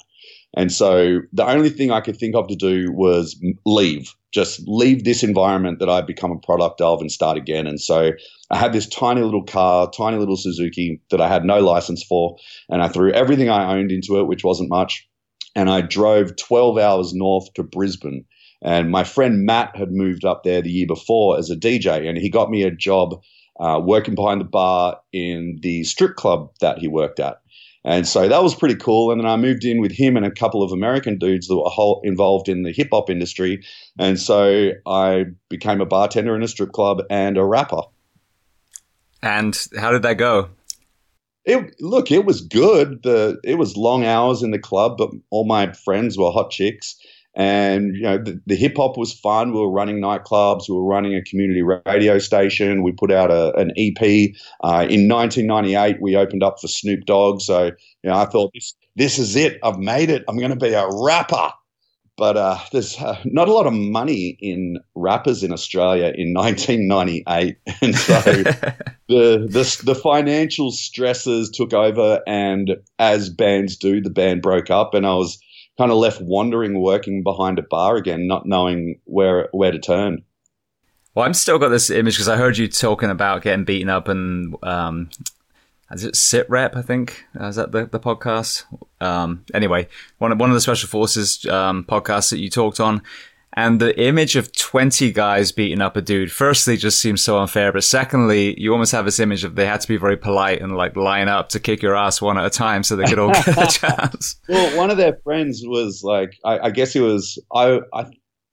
And 0.58 0.72
so 0.72 1.20
the 1.34 1.46
only 1.46 1.70
thing 1.70 1.92
I 1.92 2.02
could 2.02 2.18
think 2.18 2.34
of 2.36 2.48
to 2.48 2.56
do 2.56 2.92
was 2.92 3.40
leave, 3.66 4.14
just 4.32 4.62
leave 4.68 5.04
this 5.04 5.22
environment 5.22 5.80
that 5.80 5.90
I'd 5.90 6.08
become 6.08 6.32
a 6.32 6.40
product 6.40 6.82
of 6.82 7.02
and 7.02 7.12
start 7.12 7.38
again. 7.38 7.68
And 7.68 7.80
so 7.80 8.12
I 8.50 8.58
had 8.58 8.72
this 8.72 8.88
tiny 8.88 9.22
little 9.22 9.44
car, 9.44 9.92
tiny 9.92 10.18
little 10.18 10.38
Suzuki 10.38 11.02
that 11.12 11.20
I 11.20 11.28
had 11.28 11.44
no 11.44 11.60
license 11.60 12.04
for. 12.04 12.38
And 12.70 12.82
I 12.82 12.88
threw 12.88 13.12
everything 13.12 13.50
I 13.50 13.76
owned 13.76 13.92
into 13.92 14.20
it, 14.20 14.28
which 14.28 14.44
wasn't 14.44 14.70
much. 14.70 15.08
And 15.56 15.70
I 15.70 15.82
drove 15.82 16.36
12 16.38 16.78
hours 16.78 17.14
north 17.14 17.54
to 17.56 17.64
Brisbane. 17.64 18.26
And 18.66 18.90
my 18.90 19.04
friend 19.04 19.46
Matt 19.46 19.76
had 19.76 19.92
moved 19.92 20.26
up 20.26 20.44
there 20.44 20.62
the 20.62 20.72
year 20.72 20.88
before 20.88 21.38
as 21.38 21.52
a 21.52 21.56
DJ, 21.56 22.10
and 22.10 22.18
he 22.18 22.30
got 22.30 22.50
me 22.50 22.64
a 22.64 22.72
job 22.72 23.22
uh, 23.60 23.80
working 23.82 24.16
behind 24.16 24.42
the 24.42 24.46
bar 24.46 25.00
in 25.14 25.60
the 25.62 25.84
strip 25.84 26.16
club 26.16 26.50
that 26.62 26.80
he 26.80 26.88
worked 26.88 27.20
at. 27.20 27.40
And 27.86 28.08
so 28.08 28.28
that 28.28 28.42
was 28.42 28.56
pretty 28.56 28.76
cool. 28.76 29.12
And 29.12 29.22
then 29.22 29.28
I 29.28 29.38
moved 29.38 29.64
in 29.64 29.80
with 29.80 29.92
him 29.92 30.18
and 30.18 30.26
a 30.26 30.32
couple 30.32 30.64
of 30.64 30.72
American 30.72 31.20
dudes 31.20 31.48
that 31.48 31.56
were 31.56 31.70
whole, 31.70 32.02
involved 32.04 32.50
in 32.50 32.64
the 32.64 32.72
hip 32.72 32.90
hop 32.92 33.12
industry. 33.12 33.64
And 34.00 34.20
so 34.20 34.72
I 34.88 35.26
became 35.50 35.80
a 35.80 35.86
bartender 35.86 36.36
in 36.36 36.42
a 36.42 36.48
strip 36.48 36.72
club 36.72 37.04
and 37.12 37.38
a 37.38 37.46
rapper. 37.46 37.82
And 39.22 39.56
how 39.78 39.92
did 39.92 40.02
that 40.02 40.18
go? 40.18 40.50
It, 41.46 41.76
look, 41.80 42.12
it 42.12 42.26
was 42.26 42.42
good. 42.42 43.04
The 43.04 43.40
it 43.44 43.60
was 43.60 43.78
long 43.78 44.04
hours 44.04 44.42
in 44.42 44.50
the 44.50 44.58
club, 44.58 44.98
but 44.98 45.12
all 45.30 45.46
my 45.46 45.72
friends 45.74 46.18
were 46.18 46.32
hot 46.32 46.50
chicks, 46.50 46.96
and 47.36 47.96
you 47.96 48.04
know 48.04 48.18
the, 48.18 48.42
the 48.46 48.56
hip 48.56 48.78
hop 48.78 48.98
was 48.98 49.14
fun. 49.14 49.52
We 49.52 49.60
were 49.60 49.72
running 49.72 50.00
nightclubs, 50.00 50.70
we 50.70 50.76
were 50.76 50.86
running 50.86 51.16
a 51.16 51.22
community 51.22 51.62
radio 51.86 52.18
station. 52.18 52.84
We 52.84 52.94
put 52.94 53.12
out 53.12 53.32
a, 53.32 53.54
an 53.58 53.72
EP 53.78 54.32
uh, 54.64 54.88
in 54.90 55.08
1998. 55.08 56.02
We 56.02 56.16
opened 56.16 56.44
up 56.44 56.60
for 56.62 56.68
Snoop 56.68 57.06
Dogg, 57.06 57.42
so 57.42 57.66
you 57.66 58.10
know 58.10 58.16
I 58.16 58.26
thought 58.26 58.52
this 58.54 58.74
this 58.96 59.20
is 59.20 59.36
it. 59.36 59.60
I've 59.64 59.80
made 59.80 60.10
it. 60.10 60.24
I'm 60.28 60.38
going 60.38 60.52
to 60.52 60.56
be 60.56 60.74
a 60.74 60.88
rapper. 60.90 61.52
But 62.18 62.38
uh, 62.38 62.58
there's 62.72 62.98
uh, 62.98 63.20
not 63.26 63.50
a 63.50 63.54
lot 63.54 63.68
of 63.68 63.74
money 63.74 64.38
in 64.40 64.80
rappers 64.96 65.44
in 65.44 65.52
Australia 65.52 66.14
in 66.16 66.34
1998, 66.34 67.58
and 67.82 67.94
so 67.94 68.14
the, 69.10 69.48
the 69.50 69.82
the 69.84 69.96
financial 69.96 70.72
stresses 70.72 71.50
took 71.50 71.74
over. 71.74 72.22
And 72.26 72.78
as 73.00 73.30
bands 73.30 73.76
do, 73.76 74.00
the 74.00 74.10
band 74.10 74.42
broke 74.42 74.70
up, 74.70 74.94
and 74.94 75.06
I 75.06 75.16
was 75.16 75.38
kind 75.78 75.92
of 75.92 75.98
left 75.98 76.22
wandering, 76.22 76.82
working 76.82 77.24
behind 77.24 77.60
a 77.60 77.64
bar 77.64 77.96
again, 77.96 78.28
not 78.28 78.46
knowing 78.46 79.00
where 79.06 79.50
where 79.52 79.72
to 79.72 79.80
turn. 79.80 80.24
Well, 81.14 81.26
I'm 81.26 81.34
still 81.34 81.60
got 81.60 81.70
this 81.70 81.90
image 81.90 82.16
because 82.16 82.28
I 82.28 82.36
heard 82.36 82.58
you 82.58 82.68
talking 82.68 83.10
about 83.10 83.42
getting 83.42 83.64
beaten 83.64 83.90
up 83.90 84.10
and 84.10 84.56
um, 84.64 85.10
is 85.92 86.04
it 86.04 86.16
sit 86.16 86.50
rep? 86.50 86.76
I 86.76 86.82
think 86.82 87.26
uh, 87.40 87.46
is 87.48 87.56
that 87.56 87.72
the, 87.72 87.86
the 87.86 88.00
podcast. 88.00 88.64
Um, 89.00 89.46
anyway, 89.54 89.88
one 90.18 90.32
of 90.32 90.40
one 90.40 90.50
of 90.50 90.54
the 90.54 90.62
special 90.62 90.90
forces 90.90 91.46
um, 91.46 91.86
podcasts 91.86 92.32
that 92.32 92.40
you 92.40 92.50
talked 92.50 92.80
on, 92.80 93.02
and 93.56 93.80
the 93.80 93.98
image 94.00 94.36
of 94.36 94.52
20 94.52 95.14
guys 95.14 95.54
beating 95.54 95.80
up 95.80 95.96
a 95.96 96.02
dude, 96.02 96.32
firstly, 96.32 96.76
just 96.76 97.00
seems 97.00 97.22
so 97.22 97.38
unfair. 97.38 97.72
But 97.72 97.86
secondly, 97.86 98.60
you 98.60 98.74
almost 98.74 98.92
have 98.92 99.06
this 99.06 99.20
image 99.20 99.46
of 99.46 99.56
they 99.56 99.66
had 99.66 99.80
to 99.80 99.88
be 99.88 99.96
very 99.96 100.18
polite 100.18 100.62
and 100.62 100.76
like 100.76 100.98
line 100.98 101.30
up 101.30 101.48
to 101.50 101.60
kick 101.62 101.82
your 101.82 101.96
ass 101.96 102.22
one 102.22 102.38
at 102.38 102.46
a 102.46 102.50
time 102.50 102.84
so 102.84 102.98
they 102.98 103.06
could 103.06 103.18
all 103.18 103.32
get 103.32 103.48
a 103.48 103.68
chance. 103.80 104.36
Well, 104.50 104.78
one 104.78 104.92
of 104.92 104.98
their 104.98 105.18
friends 105.24 105.62
was 105.66 106.02
like, 106.04 106.38
I, 106.44 106.60
I 106.60 106.70
guess 106.70 106.92
he 106.92 107.00
was, 107.00 107.42
I, 107.54 107.80
I, 107.94 108.06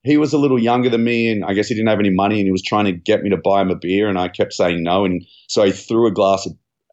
he 0.04 0.18
was 0.18 0.32
a 0.32 0.38
little 0.38 0.58
younger 0.58 0.88
than 0.88 1.02
me 1.02 1.32
and 1.32 1.44
I 1.44 1.54
guess 1.54 1.66
he 1.66 1.74
didn't 1.74 1.88
have 1.88 1.98
any 1.98 2.10
money 2.10 2.38
and 2.38 2.46
he 2.46 2.52
was 2.52 2.62
trying 2.62 2.84
to 2.84 2.92
get 2.92 3.22
me 3.22 3.30
to 3.30 3.36
buy 3.36 3.60
him 3.60 3.70
a 3.70 3.76
beer 3.76 4.08
and 4.08 4.18
I 4.18 4.28
kept 4.28 4.52
saying 4.52 4.84
no. 4.84 5.04
And 5.04 5.24
so 5.48 5.64
he 5.64 5.72
threw 5.72 6.06
a 6.06 6.12
glass 6.12 6.48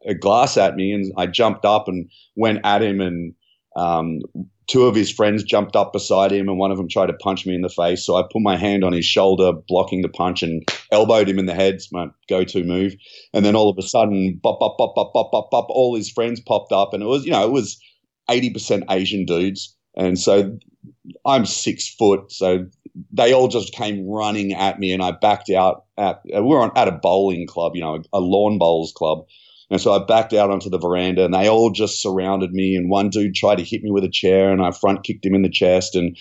a 0.07 0.15
glass 0.15 0.57
at 0.57 0.75
me 0.75 0.93
and 0.93 1.11
I 1.15 1.27
jumped 1.27 1.65
up 1.65 1.87
and 1.87 2.09
went 2.35 2.61
at 2.63 2.81
him 2.81 3.01
and, 3.01 3.35
um, 3.75 4.21
two 4.69 4.85
of 4.85 4.95
his 4.95 5.11
friends 5.11 5.43
jumped 5.43 5.75
up 5.75 5.91
beside 5.91 6.31
him 6.31 6.47
and 6.47 6.59
one 6.59 6.71
of 6.71 6.77
them 6.77 6.87
tried 6.87 7.07
to 7.07 7.13
punch 7.13 7.45
me 7.45 7.55
in 7.55 7.61
the 7.61 7.69
face. 7.69 8.05
So 8.05 8.15
I 8.15 8.21
put 8.21 8.41
my 8.41 8.55
hand 8.55 8.83
on 8.83 8.93
his 8.93 9.05
shoulder, 9.05 9.51
blocking 9.67 10.03
the 10.03 10.09
punch 10.09 10.43
and 10.43 10.63
elbowed 10.91 11.27
him 11.27 11.39
in 11.39 11.47
the 11.47 11.55
head. 11.55 11.75
It's 11.75 11.91
my 11.91 12.07
go-to 12.29 12.63
move. 12.63 12.93
And 13.33 13.43
then 13.43 13.55
all 13.55 13.69
of 13.69 13.77
a 13.79 13.81
sudden, 13.81 14.39
bop, 14.41 14.59
bop, 14.59 14.77
bop, 14.77 14.93
bop, 14.95 15.11
bop, 15.13 15.31
bop, 15.31 15.49
bop, 15.49 15.65
all 15.69 15.95
his 15.95 16.11
friends 16.11 16.39
popped 16.39 16.71
up 16.71 16.93
and 16.93 17.01
it 17.01 17.07
was, 17.07 17.25
you 17.25 17.31
know, 17.31 17.43
it 17.43 17.51
was 17.51 17.81
80% 18.29 18.83
Asian 18.91 19.25
dudes. 19.25 19.75
And 19.97 20.19
so 20.19 20.55
I'm 21.25 21.45
six 21.45 21.89
foot. 21.95 22.31
So 22.31 22.67
they 23.11 23.33
all 23.33 23.47
just 23.47 23.73
came 23.73 24.07
running 24.07 24.53
at 24.53 24.79
me 24.79 24.93
and 24.93 25.01
I 25.01 25.11
backed 25.11 25.49
out 25.49 25.85
at, 25.97 26.21
we 26.25 26.41
were 26.41 26.61
on, 26.61 26.71
at 26.75 26.87
a 26.87 26.91
bowling 26.91 27.47
club, 27.47 27.75
you 27.75 27.81
know, 27.81 28.03
a 28.13 28.19
lawn 28.19 28.59
bowls 28.59 28.93
club. 28.95 29.25
And 29.69 29.79
so 29.79 29.93
I 29.93 30.03
backed 30.03 30.33
out 30.33 30.49
onto 30.49 30.69
the 30.69 30.79
veranda 30.79 31.25
and 31.25 31.33
they 31.33 31.47
all 31.47 31.69
just 31.69 32.01
surrounded 32.01 32.51
me. 32.53 32.75
And 32.75 32.89
one 32.89 33.09
dude 33.09 33.35
tried 33.35 33.57
to 33.57 33.63
hit 33.63 33.83
me 33.83 33.91
with 33.91 34.03
a 34.03 34.09
chair 34.09 34.51
and 34.51 34.61
I 34.61 34.71
front 34.71 35.03
kicked 35.03 35.25
him 35.25 35.35
in 35.35 35.43
the 35.43 35.49
chest 35.49 35.95
and 35.95 36.17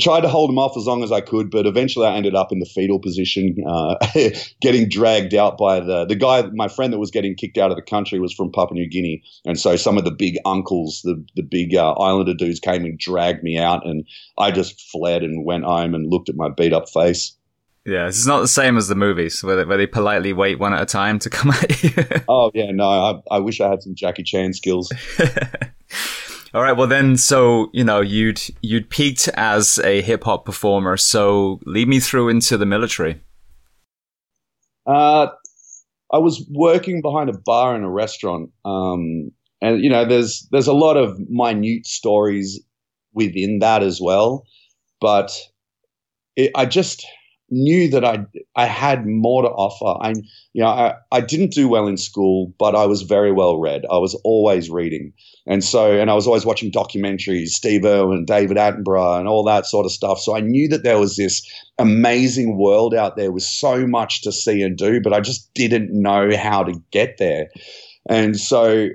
tried 0.00 0.20
to 0.20 0.28
hold 0.28 0.50
him 0.50 0.58
off 0.58 0.76
as 0.76 0.86
long 0.86 1.02
as 1.02 1.10
I 1.10 1.20
could. 1.20 1.50
But 1.50 1.66
eventually 1.66 2.06
I 2.06 2.14
ended 2.14 2.34
up 2.34 2.52
in 2.52 2.60
the 2.60 2.66
fetal 2.66 3.00
position, 3.00 3.56
uh, 3.66 3.96
getting 4.60 4.88
dragged 4.88 5.34
out 5.34 5.58
by 5.58 5.80
the, 5.80 6.04
the 6.04 6.14
guy, 6.14 6.42
my 6.52 6.68
friend 6.68 6.92
that 6.92 6.98
was 6.98 7.10
getting 7.10 7.34
kicked 7.34 7.58
out 7.58 7.70
of 7.70 7.76
the 7.76 7.82
country 7.82 8.20
was 8.20 8.32
from 8.32 8.52
Papua 8.52 8.78
New 8.78 8.88
Guinea. 8.88 9.22
And 9.44 9.58
so 9.58 9.76
some 9.76 9.98
of 9.98 10.04
the 10.04 10.12
big 10.12 10.38
uncles, 10.44 11.02
the, 11.02 11.22
the 11.34 11.42
big 11.42 11.74
uh, 11.74 11.92
islander 11.94 12.34
dudes 12.34 12.60
came 12.60 12.84
and 12.84 12.98
dragged 12.98 13.42
me 13.42 13.58
out. 13.58 13.86
And 13.86 14.06
I 14.38 14.50
just 14.52 14.80
fled 14.80 15.22
and 15.22 15.44
went 15.44 15.64
home 15.64 15.94
and 15.94 16.10
looked 16.10 16.28
at 16.28 16.36
my 16.36 16.48
beat 16.48 16.72
up 16.72 16.88
face. 16.88 17.36
Yeah, 17.84 18.06
it's 18.06 18.26
not 18.26 18.40
the 18.40 18.48
same 18.48 18.76
as 18.76 18.86
the 18.86 18.94
movies 18.94 19.42
where 19.42 19.56
they, 19.56 19.64
where 19.64 19.76
they 19.76 19.88
politely 19.88 20.32
wait 20.32 20.60
one 20.60 20.72
at 20.72 20.80
a 20.82 20.86
time 20.86 21.18
to 21.20 21.30
come 21.30 21.50
at 21.50 21.82
you. 21.82 21.90
oh 22.28 22.50
yeah, 22.54 22.70
no, 22.70 22.88
I, 22.88 23.36
I 23.36 23.38
wish 23.40 23.60
I 23.60 23.68
had 23.68 23.82
some 23.82 23.94
Jackie 23.94 24.22
Chan 24.22 24.52
skills. 24.54 24.92
All 26.54 26.62
right, 26.62 26.76
well 26.76 26.86
then, 26.86 27.16
so 27.16 27.70
you 27.72 27.82
know 27.82 28.00
you'd 28.00 28.40
you'd 28.60 28.90
peaked 28.90 29.28
as 29.34 29.78
a 29.78 30.02
hip 30.02 30.24
hop 30.24 30.44
performer. 30.44 30.96
So 30.96 31.60
lead 31.64 31.88
me 31.88 31.98
through 31.98 32.28
into 32.28 32.56
the 32.56 32.66
military. 32.66 33.20
Uh, 34.86 35.28
I 36.12 36.18
was 36.18 36.46
working 36.50 37.00
behind 37.00 37.30
a 37.30 37.38
bar 37.38 37.74
in 37.74 37.82
a 37.82 37.90
restaurant, 37.90 38.50
um, 38.64 39.32
and 39.62 39.82
you 39.82 39.88
know, 39.88 40.04
there's 40.04 40.46
there's 40.52 40.66
a 40.66 40.72
lot 40.74 40.96
of 40.96 41.18
minute 41.28 41.86
stories 41.86 42.60
within 43.14 43.60
that 43.60 43.82
as 43.82 44.00
well, 44.00 44.44
but 45.00 45.32
it, 46.36 46.50
I 46.54 46.66
just 46.66 47.06
knew 47.52 47.88
that 47.90 48.04
I 48.04 48.24
I 48.56 48.64
had 48.66 49.06
more 49.06 49.42
to 49.42 49.48
offer. 49.48 50.02
I 50.02 50.14
you 50.54 50.62
know 50.62 50.68
I, 50.68 50.94
I 51.12 51.20
didn't 51.20 51.52
do 51.52 51.68
well 51.68 51.86
in 51.86 51.96
school, 51.96 52.52
but 52.58 52.74
I 52.74 52.86
was 52.86 53.02
very 53.02 53.30
well 53.30 53.58
read. 53.58 53.84
I 53.90 53.98
was 53.98 54.14
always 54.24 54.70
reading, 54.70 55.12
and 55.46 55.62
so 55.62 55.92
and 55.92 56.10
I 56.10 56.14
was 56.14 56.26
always 56.26 56.46
watching 56.46 56.72
documentaries, 56.72 57.48
Steve 57.48 57.84
Irwin, 57.84 58.24
David 58.24 58.56
Attenborough, 58.56 59.18
and 59.18 59.28
all 59.28 59.44
that 59.44 59.66
sort 59.66 59.86
of 59.86 59.92
stuff. 59.92 60.18
So 60.18 60.34
I 60.34 60.40
knew 60.40 60.66
that 60.68 60.82
there 60.82 60.98
was 60.98 61.16
this 61.16 61.42
amazing 61.78 62.56
world 62.56 62.94
out 62.94 63.16
there 63.16 63.30
with 63.30 63.44
so 63.44 63.86
much 63.86 64.22
to 64.22 64.32
see 64.32 64.62
and 64.62 64.76
do, 64.76 65.00
but 65.00 65.12
I 65.12 65.20
just 65.20 65.52
didn't 65.54 65.90
know 65.92 66.36
how 66.36 66.64
to 66.64 66.72
get 66.90 67.18
there. 67.18 67.48
And 68.08 68.38
so 68.38 68.88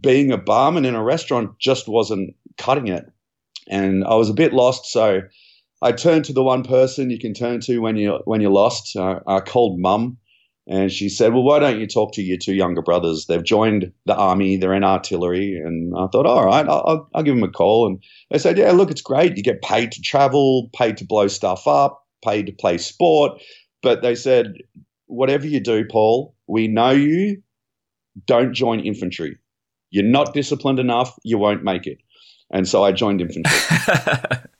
being 0.00 0.32
a 0.32 0.38
barman 0.38 0.84
in 0.84 0.94
a 0.94 1.02
restaurant 1.02 1.58
just 1.58 1.88
wasn't 1.88 2.34
cutting 2.56 2.86
it, 2.86 3.04
and 3.68 4.04
I 4.04 4.14
was 4.14 4.30
a 4.30 4.34
bit 4.34 4.52
lost. 4.52 4.86
So 4.86 5.22
I 5.82 5.92
turned 5.92 6.24
to 6.26 6.32
the 6.32 6.42
one 6.42 6.62
person 6.62 7.10
you 7.10 7.18
can 7.18 7.34
turn 7.34 7.60
to 7.62 7.78
when 7.78 7.96
you 7.96 8.18
when 8.24 8.40
you're 8.40 8.50
lost. 8.50 8.96
Uh, 8.96 9.20
I 9.26 9.40
called 9.40 9.78
mum, 9.78 10.16
and 10.66 10.90
she 10.90 11.08
said, 11.08 11.32
"Well, 11.32 11.42
why 11.42 11.58
don't 11.58 11.78
you 11.78 11.86
talk 11.86 12.12
to 12.14 12.22
your 12.22 12.38
two 12.38 12.54
younger 12.54 12.82
brothers? 12.82 13.26
They've 13.26 13.44
joined 13.44 13.92
the 14.06 14.16
army. 14.16 14.56
They're 14.56 14.74
in 14.74 14.84
artillery." 14.84 15.56
And 15.56 15.92
I 15.96 16.06
thought, 16.06 16.26
"All 16.26 16.46
right, 16.46 16.66
I'll, 16.66 17.08
I'll 17.14 17.22
give 17.22 17.34
them 17.34 17.44
a 17.44 17.50
call." 17.50 17.86
And 17.86 18.02
they 18.30 18.38
said, 18.38 18.56
"Yeah, 18.56 18.72
look, 18.72 18.90
it's 18.90 19.02
great. 19.02 19.36
You 19.36 19.42
get 19.42 19.62
paid 19.62 19.92
to 19.92 20.00
travel, 20.00 20.70
paid 20.74 20.96
to 20.98 21.04
blow 21.04 21.28
stuff 21.28 21.66
up, 21.66 22.04
paid 22.24 22.46
to 22.46 22.52
play 22.52 22.78
sport." 22.78 23.40
But 23.82 24.02
they 24.02 24.14
said, 24.14 24.54
"Whatever 25.06 25.46
you 25.46 25.60
do, 25.60 25.84
Paul, 25.84 26.34
we 26.46 26.68
know 26.68 26.90
you. 26.90 27.42
Don't 28.24 28.54
join 28.54 28.80
infantry. 28.80 29.36
You're 29.90 30.04
not 30.04 30.32
disciplined 30.32 30.78
enough. 30.78 31.14
You 31.22 31.36
won't 31.36 31.64
make 31.64 31.86
it." 31.86 31.98
And 32.50 32.66
so 32.66 32.82
I 32.82 32.92
joined 32.92 33.20
infantry. 33.20 33.52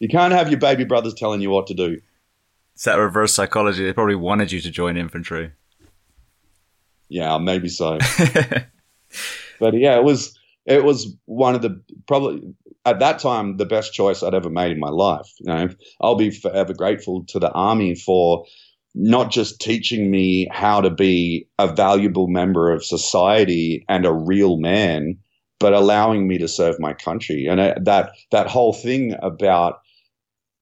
You 0.00 0.08
can't 0.08 0.32
have 0.32 0.50
your 0.50 0.58
baby 0.58 0.84
brothers 0.84 1.14
telling 1.14 1.40
you 1.40 1.50
what 1.50 1.66
to 1.68 1.74
do. 1.74 2.00
It's 2.74 2.84
that 2.84 2.96
reverse 2.96 3.34
psychology. 3.34 3.84
They 3.84 3.92
probably 3.92 4.14
wanted 4.14 4.50
you 4.50 4.60
to 4.62 4.70
join 4.70 4.96
infantry. 4.96 5.52
Yeah, 7.08 7.38
maybe 7.38 7.68
so. 7.68 7.98
but 9.60 9.74
yeah, 9.74 9.96
it 9.96 10.04
was 10.04 10.38
it 10.64 10.84
was 10.84 11.14
one 11.26 11.54
of 11.54 11.62
the 11.62 11.80
probably 12.06 12.54
at 12.86 13.00
that 13.00 13.18
time 13.18 13.58
the 13.58 13.66
best 13.66 13.92
choice 13.92 14.22
I'd 14.22 14.34
ever 14.34 14.48
made 14.48 14.72
in 14.72 14.80
my 14.80 14.88
life. 14.88 15.30
You 15.38 15.46
know, 15.46 15.68
I'll 16.00 16.16
be 16.16 16.30
forever 16.30 16.72
grateful 16.72 17.24
to 17.26 17.38
the 17.38 17.50
army 17.50 17.94
for 17.94 18.46
not 18.94 19.30
just 19.30 19.60
teaching 19.60 20.10
me 20.10 20.48
how 20.50 20.80
to 20.80 20.90
be 20.90 21.46
a 21.58 21.72
valuable 21.72 22.28
member 22.28 22.72
of 22.72 22.84
society 22.84 23.84
and 23.88 24.04
a 24.04 24.12
real 24.12 24.56
man, 24.56 25.18
but 25.58 25.72
allowing 25.72 26.26
me 26.26 26.38
to 26.38 26.48
serve 26.48 26.80
my 26.80 26.92
country. 26.92 27.46
And 27.46 27.60
uh, 27.60 27.74
that 27.82 28.12
that 28.30 28.46
whole 28.46 28.72
thing 28.72 29.14
about 29.20 29.80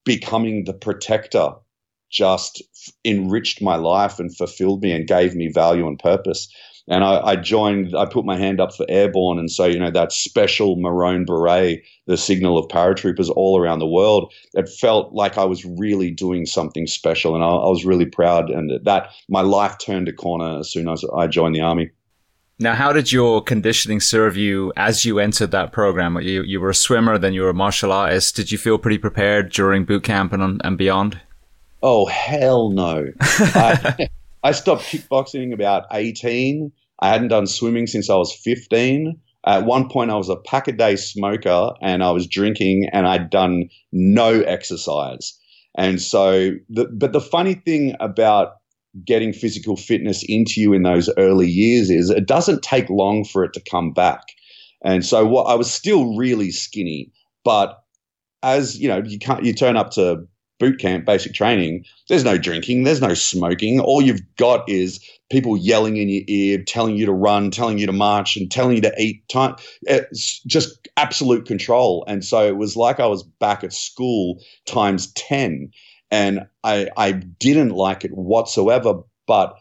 becoming 0.08 0.64
the 0.64 0.72
protector 0.72 1.50
just 2.10 2.62
enriched 3.04 3.60
my 3.60 3.76
life 3.76 4.18
and 4.18 4.34
fulfilled 4.34 4.82
me 4.82 4.90
and 4.90 5.06
gave 5.06 5.34
me 5.34 5.52
value 5.52 5.86
and 5.86 5.98
purpose. 5.98 6.48
and 6.88 7.04
I, 7.04 7.20
I, 7.20 7.36
joined. 7.36 7.94
I 7.94 8.06
put 8.06 8.24
my 8.24 8.38
hand 8.38 8.58
up 8.58 8.74
for 8.74 8.86
airborne, 8.88 9.38
and 9.38 9.50
so 9.50 9.66
you 9.66 9.78
know 9.78 9.90
that 9.90 10.10
special 10.10 10.76
maroon 10.76 11.26
beret, 11.26 11.82
the 12.06 12.16
signal 12.16 12.56
of 12.56 12.68
paratroopers 12.68 13.30
all 13.36 13.60
around 13.60 13.80
the 13.80 13.86
world. 13.86 14.32
It 14.54 14.70
felt 14.70 15.12
like 15.12 15.36
I 15.36 15.44
was 15.44 15.66
really 15.66 16.10
doing 16.10 16.46
something 16.46 16.86
special, 16.86 17.34
and 17.34 17.44
I, 17.44 17.48
I 17.48 17.68
was 17.68 17.84
really 17.84 18.06
proud. 18.06 18.48
And 18.48 18.70
that 18.86 19.10
my 19.28 19.42
life 19.42 19.76
turned 19.76 20.08
a 20.08 20.14
corner 20.14 20.58
as 20.58 20.72
soon 20.72 20.88
as 20.88 21.04
I 21.14 21.26
joined 21.26 21.54
the 21.54 21.60
army. 21.60 21.90
Now, 22.60 22.74
how 22.74 22.92
did 22.92 23.12
your 23.12 23.40
conditioning 23.40 24.00
serve 24.00 24.36
you 24.36 24.72
as 24.76 25.04
you 25.04 25.20
entered 25.20 25.52
that 25.52 25.70
program? 25.70 26.20
You, 26.20 26.42
you 26.42 26.60
were 26.60 26.70
a 26.70 26.74
swimmer, 26.74 27.16
then 27.16 27.32
you 27.32 27.42
were 27.42 27.50
a 27.50 27.54
martial 27.54 27.92
artist. 27.92 28.34
Did 28.34 28.50
you 28.50 28.58
feel 28.58 28.78
pretty 28.78 28.98
prepared 28.98 29.52
during 29.52 29.84
boot 29.84 30.02
camp 30.02 30.32
and, 30.32 30.60
and 30.64 30.76
beyond? 30.76 31.20
Oh, 31.84 32.06
hell 32.06 32.70
no. 32.70 33.06
I, 33.20 34.08
I 34.42 34.50
stopped 34.50 34.82
kickboxing 34.82 35.52
about 35.52 35.84
18. 35.92 36.72
I 36.98 37.08
hadn't 37.08 37.28
done 37.28 37.46
swimming 37.46 37.86
since 37.86 38.10
I 38.10 38.16
was 38.16 38.34
15. 38.34 39.20
At 39.46 39.64
one 39.64 39.88
point, 39.88 40.10
I 40.10 40.16
was 40.16 40.28
a 40.28 40.36
pack 40.36 40.66
a 40.66 40.72
day 40.72 40.96
smoker 40.96 41.70
and 41.80 42.02
I 42.02 42.10
was 42.10 42.26
drinking 42.26 42.88
and 42.92 43.06
I'd 43.06 43.30
done 43.30 43.70
no 43.92 44.40
exercise. 44.40 45.38
And 45.76 46.02
so, 46.02 46.50
the, 46.68 46.86
but 46.86 47.12
the 47.12 47.20
funny 47.20 47.54
thing 47.54 47.94
about 48.00 48.56
getting 49.04 49.32
physical 49.32 49.76
fitness 49.76 50.24
into 50.28 50.60
you 50.60 50.72
in 50.72 50.82
those 50.82 51.10
early 51.18 51.48
years 51.48 51.90
is 51.90 52.10
it 52.10 52.26
doesn't 52.26 52.62
take 52.62 52.88
long 52.88 53.24
for 53.24 53.44
it 53.44 53.52
to 53.52 53.60
come 53.70 53.92
back. 53.92 54.22
And 54.84 55.04
so 55.04 55.26
what 55.26 55.44
I 55.44 55.54
was 55.54 55.70
still 55.70 56.16
really 56.16 56.50
skinny, 56.50 57.10
but 57.44 57.82
as 58.42 58.78
you 58.78 58.88
know, 58.88 59.02
you 59.04 59.18
can't 59.18 59.44
you 59.44 59.52
turn 59.52 59.76
up 59.76 59.90
to 59.92 60.26
boot 60.58 60.78
camp, 60.78 61.04
basic 61.04 61.34
training, 61.34 61.84
there's 62.08 62.24
no 62.24 62.36
drinking, 62.36 62.82
there's 62.82 63.00
no 63.00 63.14
smoking. 63.14 63.80
All 63.80 64.02
you've 64.02 64.22
got 64.36 64.68
is 64.68 65.00
people 65.30 65.56
yelling 65.56 65.96
in 65.96 66.08
your 66.08 66.22
ear, 66.26 66.62
telling 66.66 66.96
you 66.96 67.06
to 67.06 67.12
run, 67.12 67.50
telling 67.50 67.78
you 67.78 67.86
to 67.86 67.92
march, 67.92 68.36
and 68.36 68.50
telling 68.50 68.76
you 68.76 68.82
to 68.82 68.94
eat. 68.98 69.28
Time, 69.28 69.54
eh, 69.86 70.00
it's 70.10 70.40
just 70.44 70.88
absolute 70.96 71.46
control. 71.46 72.04
And 72.08 72.24
so 72.24 72.46
it 72.46 72.56
was 72.56 72.76
like 72.76 72.98
I 72.98 73.06
was 73.06 73.22
back 73.22 73.62
at 73.62 73.72
school 73.72 74.40
times 74.66 75.12
ten 75.12 75.70
and 76.10 76.46
I, 76.64 76.88
I 76.96 77.12
didn't 77.12 77.70
like 77.70 78.04
it 78.04 78.12
whatsoever. 78.12 79.02
But 79.26 79.54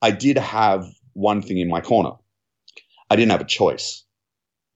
I 0.00 0.10
did 0.10 0.38
have 0.38 0.86
one 1.12 1.42
thing 1.42 1.58
in 1.58 1.68
my 1.68 1.80
corner. 1.80 2.12
I 3.10 3.16
didn't 3.16 3.32
have 3.32 3.40
a 3.40 3.46
choice. 3.46 4.02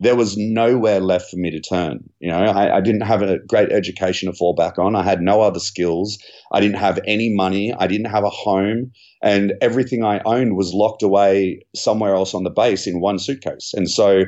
There 0.00 0.14
was 0.14 0.36
nowhere 0.36 1.00
left 1.00 1.30
for 1.30 1.36
me 1.38 1.50
to 1.50 1.60
turn. 1.60 2.08
You 2.20 2.28
know, 2.28 2.38
I, 2.38 2.76
I 2.76 2.80
didn't 2.80 3.00
have 3.00 3.22
a 3.22 3.38
great 3.40 3.72
education 3.72 4.30
to 4.30 4.36
fall 4.36 4.54
back 4.54 4.78
on. 4.78 4.94
I 4.94 5.02
had 5.02 5.20
no 5.20 5.40
other 5.40 5.58
skills. 5.58 6.18
I 6.52 6.60
didn't 6.60 6.76
have 6.76 7.00
any 7.04 7.34
money. 7.34 7.74
I 7.76 7.88
didn't 7.88 8.10
have 8.10 8.22
a 8.22 8.30
home, 8.30 8.92
and 9.22 9.54
everything 9.60 10.04
I 10.04 10.20
owned 10.24 10.56
was 10.56 10.72
locked 10.72 11.02
away 11.02 11.66
somewhere 11.74 12.14
else 12.14 12.32
on 12.32 12.44
the 12.44 12.50
base 12.50 12.86
in 12.86 13.00
one 13.00 13.18
suitcase. 13.18 13.72
And 13.74 13.90
so 13.90 14.24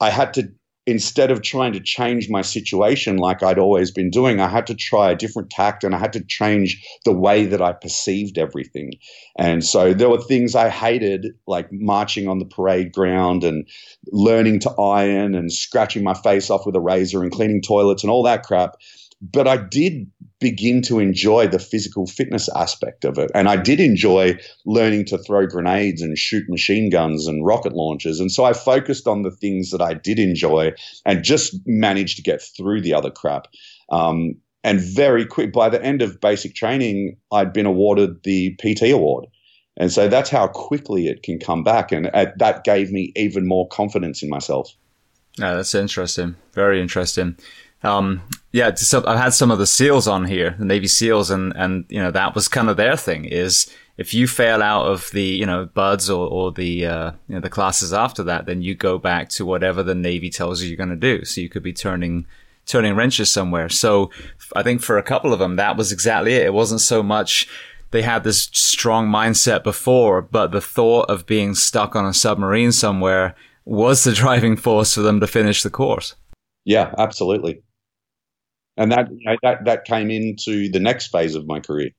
I 0.00 0.08
had 0.08 0.32
to 0.34 0.48
instead 0.86 1.30
of 1.30 1.42
trying 1.42 1.72
to 1.72 1.80
change 1.80 2.28
my 2.28 2.42
situation 2.42 3.16
like 3.16 3.42
I'd 3.42 3.58
always 3.58 3.90
been 3.90 4.10
doing, 4.10 4.40
I 4.40 4.48
had 4.48 4.66
to 4.66 4.74
try 4.74 5.10
a 5.10 5.16
different 5.16 5.50
tact 5.50 5.84
and 5.84 5.94
I 5.94 5.98
had 5.98 6.12
to 6.14 6.24
change 6.24 6.84
the 7.04 7.12
way 7.12 7.46
that 7.46 7.62
I 7.62 7.72
perceived 7.72 8.36
everything. 8.36 8.94
And 9.36 9.64
so 9.64 9.94
there 9.94 10.10
were 10.10 10.20
things 10.20 10.56
I 10.56 10.70
hated, 10.70 11.34
like 11.46 11.70
marching 11.70 12.26
on 12.26 12.40
the 12.40 12.44
parade 12.44 12.92
ground 12.92 13.44
and 13.44 13.68
learning 14.10 14.58
to 14.60 14.70
iron 14.72 15.34
and 15.34 15.52
scratching 15.52 16.02
my 16.02 16.14
face 16.14 16.50
off 16.50 16.66
with 16.66 16.74
a 16.74 16.80
razor 16.80 17.22
and 17.22 17.30
cleaning 17.30 17.62
toilets 17.62 18.02
and 18.02 18.10
all 18.10 18.24
that 18.24 18.42
crap. 18.42 18.76
But 19.20 19.46
I 19.46 19.58
did 19.58 20.10
begin 20.42 20.82
to 20.82 20.98
enjoy 20.98 21.46
the 21.46 21.58
physical 21.58 22.06
fitness 22.06 22.48
aspect 22.54 23.04
of 23.04 23.16
it. 23.16 23.30
And 23.34 23.48
I 23.48 23.56
did 23.56 23.80
enjoy 23.80 24.36
learning 24.66 25.06
to 25.06 25.18
throw 25.18 25.46
grenades 25.46 26.02
and 26.02 26.18
shoot 26.18 26.44
machine 26.48 26.90
guns 26.90 27.26
and 27.26 27.46
rocket 27.46 27.72
launchers. 27.72 28.20
And 28.20 28.30
so 28.30 28.44
I 28.44 28.52
focused 28.52 29.06
on 29.06 29.22
the 29.22 29.30
things 29.30 29.70
that 29.70 29.80
I 29.80 29.94
did 29.94 30.18
enjoy 30.18 30.72
and 31.06 31.24
just 31.24 31.54
managed 31.64 32.16
to 32.16 32.22
get 32.22 32.42
through 32.42 32.82
the 32.82 32.92
other 32.92 33.10
crap. 33.10 33.46
Um, 33.90 34.34
and 34.64 34.80
very 34.80 35.24
quick, 35.24 35.52
by 35.52 35.68
the 35.68 35.82
end 35.82 36.02
of 36.02 36.20
basic 36.20 36.54
training, 36.54 37.16
I'd 37.32 37.52
been 37.52 37.66
awarded 37.66 38.22
the 38.24 38.54
PT 38.56 38.90
award. 38.90 39.26
And 39.76 39.90
so 39.90 40.08
that's 40.08 40.28
how 40.28 40.48
quickly 40.48 41.06
it 41.06 41.22
can 41.22 41.38
come 41.38 41.64
back. 41.64 41.92
And 41.92 42.10
uh, 42.12 42.26
that 42.36 42.64
gave 42.64 42.92
me 42.92 43.12
even 43.16 43.46
more 43.46 43.66
confidence 43.68 44.22
in 44.22 44.28
myself. 44.28 44.70
Yeah, 45.38 45.54
that's 45.54 45.74
interesting. 45.74 46.36
Very 46.52 46.80
interesting. 46.80 47.36
Um, 47.84 48.22
yeah, 48.52 48.74
so 48.74 49.02
I've 49.06 49.18
had 49.18 49.34
some 49.34 49.50
of 49.50 49.58
the 49.58 49.66
SEALs 49.66 50.06
on 50.06 50.26
here, 50.26 50.54
the 50.58 50.64
Navy 50.64 50.86
SEALs, 50.86 51.30
and 51.30 51.52
and 51.56 51.84
you 51.88 52.00
know 52.00 52.10
that 52.10 52.34
was 52.34 52.48
kind 52.48 52.68
of 52.68 52.76
their 52.76 52.96
thing 52.96 53.24
is 53.24 53.72
if 53.96 54.14
you 54.14 54.26
fail 54.26 54.62
out 54.62 54.86
of 54.86 55.10
the 55.12 55.22
you 55.22 55.46
know 55.46 55.66
BUD/S 55.66 56.08
or, 56.08 56.28
or 56.28 56.52
the 56.52 56.86
uh, 56.86 57.12
you 57.28 57.34
know, 57.34 57.40
the 57.40 57.50
classes 57.50 57.92
after 57.92 58.22
that, 58.24 58.46
then 58.46 58.62
you 58.62 58.74
go 58.74 58.98
back 58.98 59.28
to 59.30 59.46
whatever 59.46 59.82
the 59.82 59.94
Navy 59.94 60.30
tells 60.30 60.62
you 60.62 60.68
you're 60.68 60.76
going 60.76 60.88
to 60.90 60.96
do. 60.96 61.24
So 61.24 61.40
you 61.40 61.48
could 61.48 61.62
be 61.62 61.72
turning 61.72 62.26
turning 62.66 62.94
wrenches 62.94 63.30
somewhere. 63.30 63.68
So 63.68 64.10
I 64.54 64.62
think 64.62 64.82
for 64.82 64.98
a 64.98 65.02
couple 65.02 65.32
of 65.32 65.38
them, 65.38 65.56
that 65.56 65.76
was 65.76 65.90
exactly 65.90 66.34
it. 66.34 66.46
It 66.46 66.54
wasn't 66.54 66.80
so 66.80 67.02
much 67.02 67.48
they 67.90 68.02
had 68.02 68.24
this 68.24 68.42
strong 68.52 69.08
mindset 69.08 69.62
before, 69.64 70.22
but 70.22 70.52
the 70.52 70.60
thought 70.60 71.10
of 71.10 71.26
being 71.26 71.54
stuck 71.54 71.96
on 71.96 72.06
a 72.06 72.14
submarine 72.14 72.72
somewhere 72.72 73.34
was 73.64 74.04
the 74.04 74.12
driving 74.22 74.56
force 74.56 74.94
for 74.94 75.00
them 75.00 75.20
to 75.20 75.26
finish 75.26 75.62
the 75.62 75.70
course. 75.70 76.14
Yeah, 76.64 76.94
absolutely 76.96 77.62
and 78.76 78.92
that 78.92 79.08
you 79.10 79.24
know, 79.24 79.36
that 79.42 79.64
that 79.64 79.84
came 79.84 80.10
into 80.10 80.70
the 80.70 80.80
next 80.80 81.08
phase 81.08 81.34
of 81.34 81.46
my 81.46 81.60
career. 81.60 81.90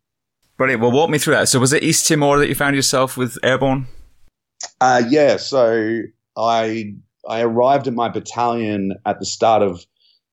Brilliant. 0.58 0.82
Well, 0.82 0.92
walk 0.92 1.10
me 1.10 1.18
through 1.18 1.36
that. 1.36 1.50
So, 1.50 1.60
was 1.60 1.74
it 1.74 1.84
East 1.84 2.08
Timor 2.08 2.38
that 2.40 2.48
you 2.48 2.56
found 2.56 2.76
yourself 2.76 3.18
with 3.18 3.38
airborne? 3.44 3.88
Uh, 4.80 5.04
yeah. 5.10 5.38
So, 5.38 6.02
I 6.38 6.94
I 7.28 7.42
arrived 7.42 7.88
at 7.88 7.94
my 7.94 8.10
battalion 8.10 8.94
at 9.06 9.20
the 9.20 9.26
start 9.26 9.62
of 9.62 9.86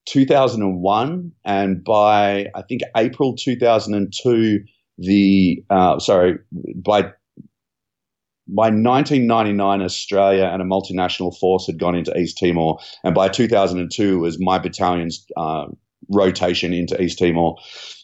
2001, 0.06 1.32
and 1.44 1.84
by 1.84 2.46
I 2.54 2.62
think 2.68 2.82
April 2.96 3.34
2002, 3.36 4.60
the 4.98 5.64
uh, 5.70 5.98
sorry 5.98 6.38
by 6.74 7.12
by 8.52 8.64
1999, 8.64 9.80
Australia 9.80 10.50
and 10.52 10.60
a 10.60 10.64
multinational 10.64 11.36
force 11.38 11.66
had 11.66 11.78
gone 11.78 11.94
into 11.94 12.16
East 12.18 12.38
Timor, 12.38 12.78
and 13.04 13.14
by 13.14 13.28
2002 13.28 14.18
was 14.18 14.40
my 14.40 14.58
battalion's 14.58 15.24
uh, 15.36 15.66
rotation 16.08 16.72
into 16.72 17.00
East 17.00 17.18
Timor. 17.18 17.56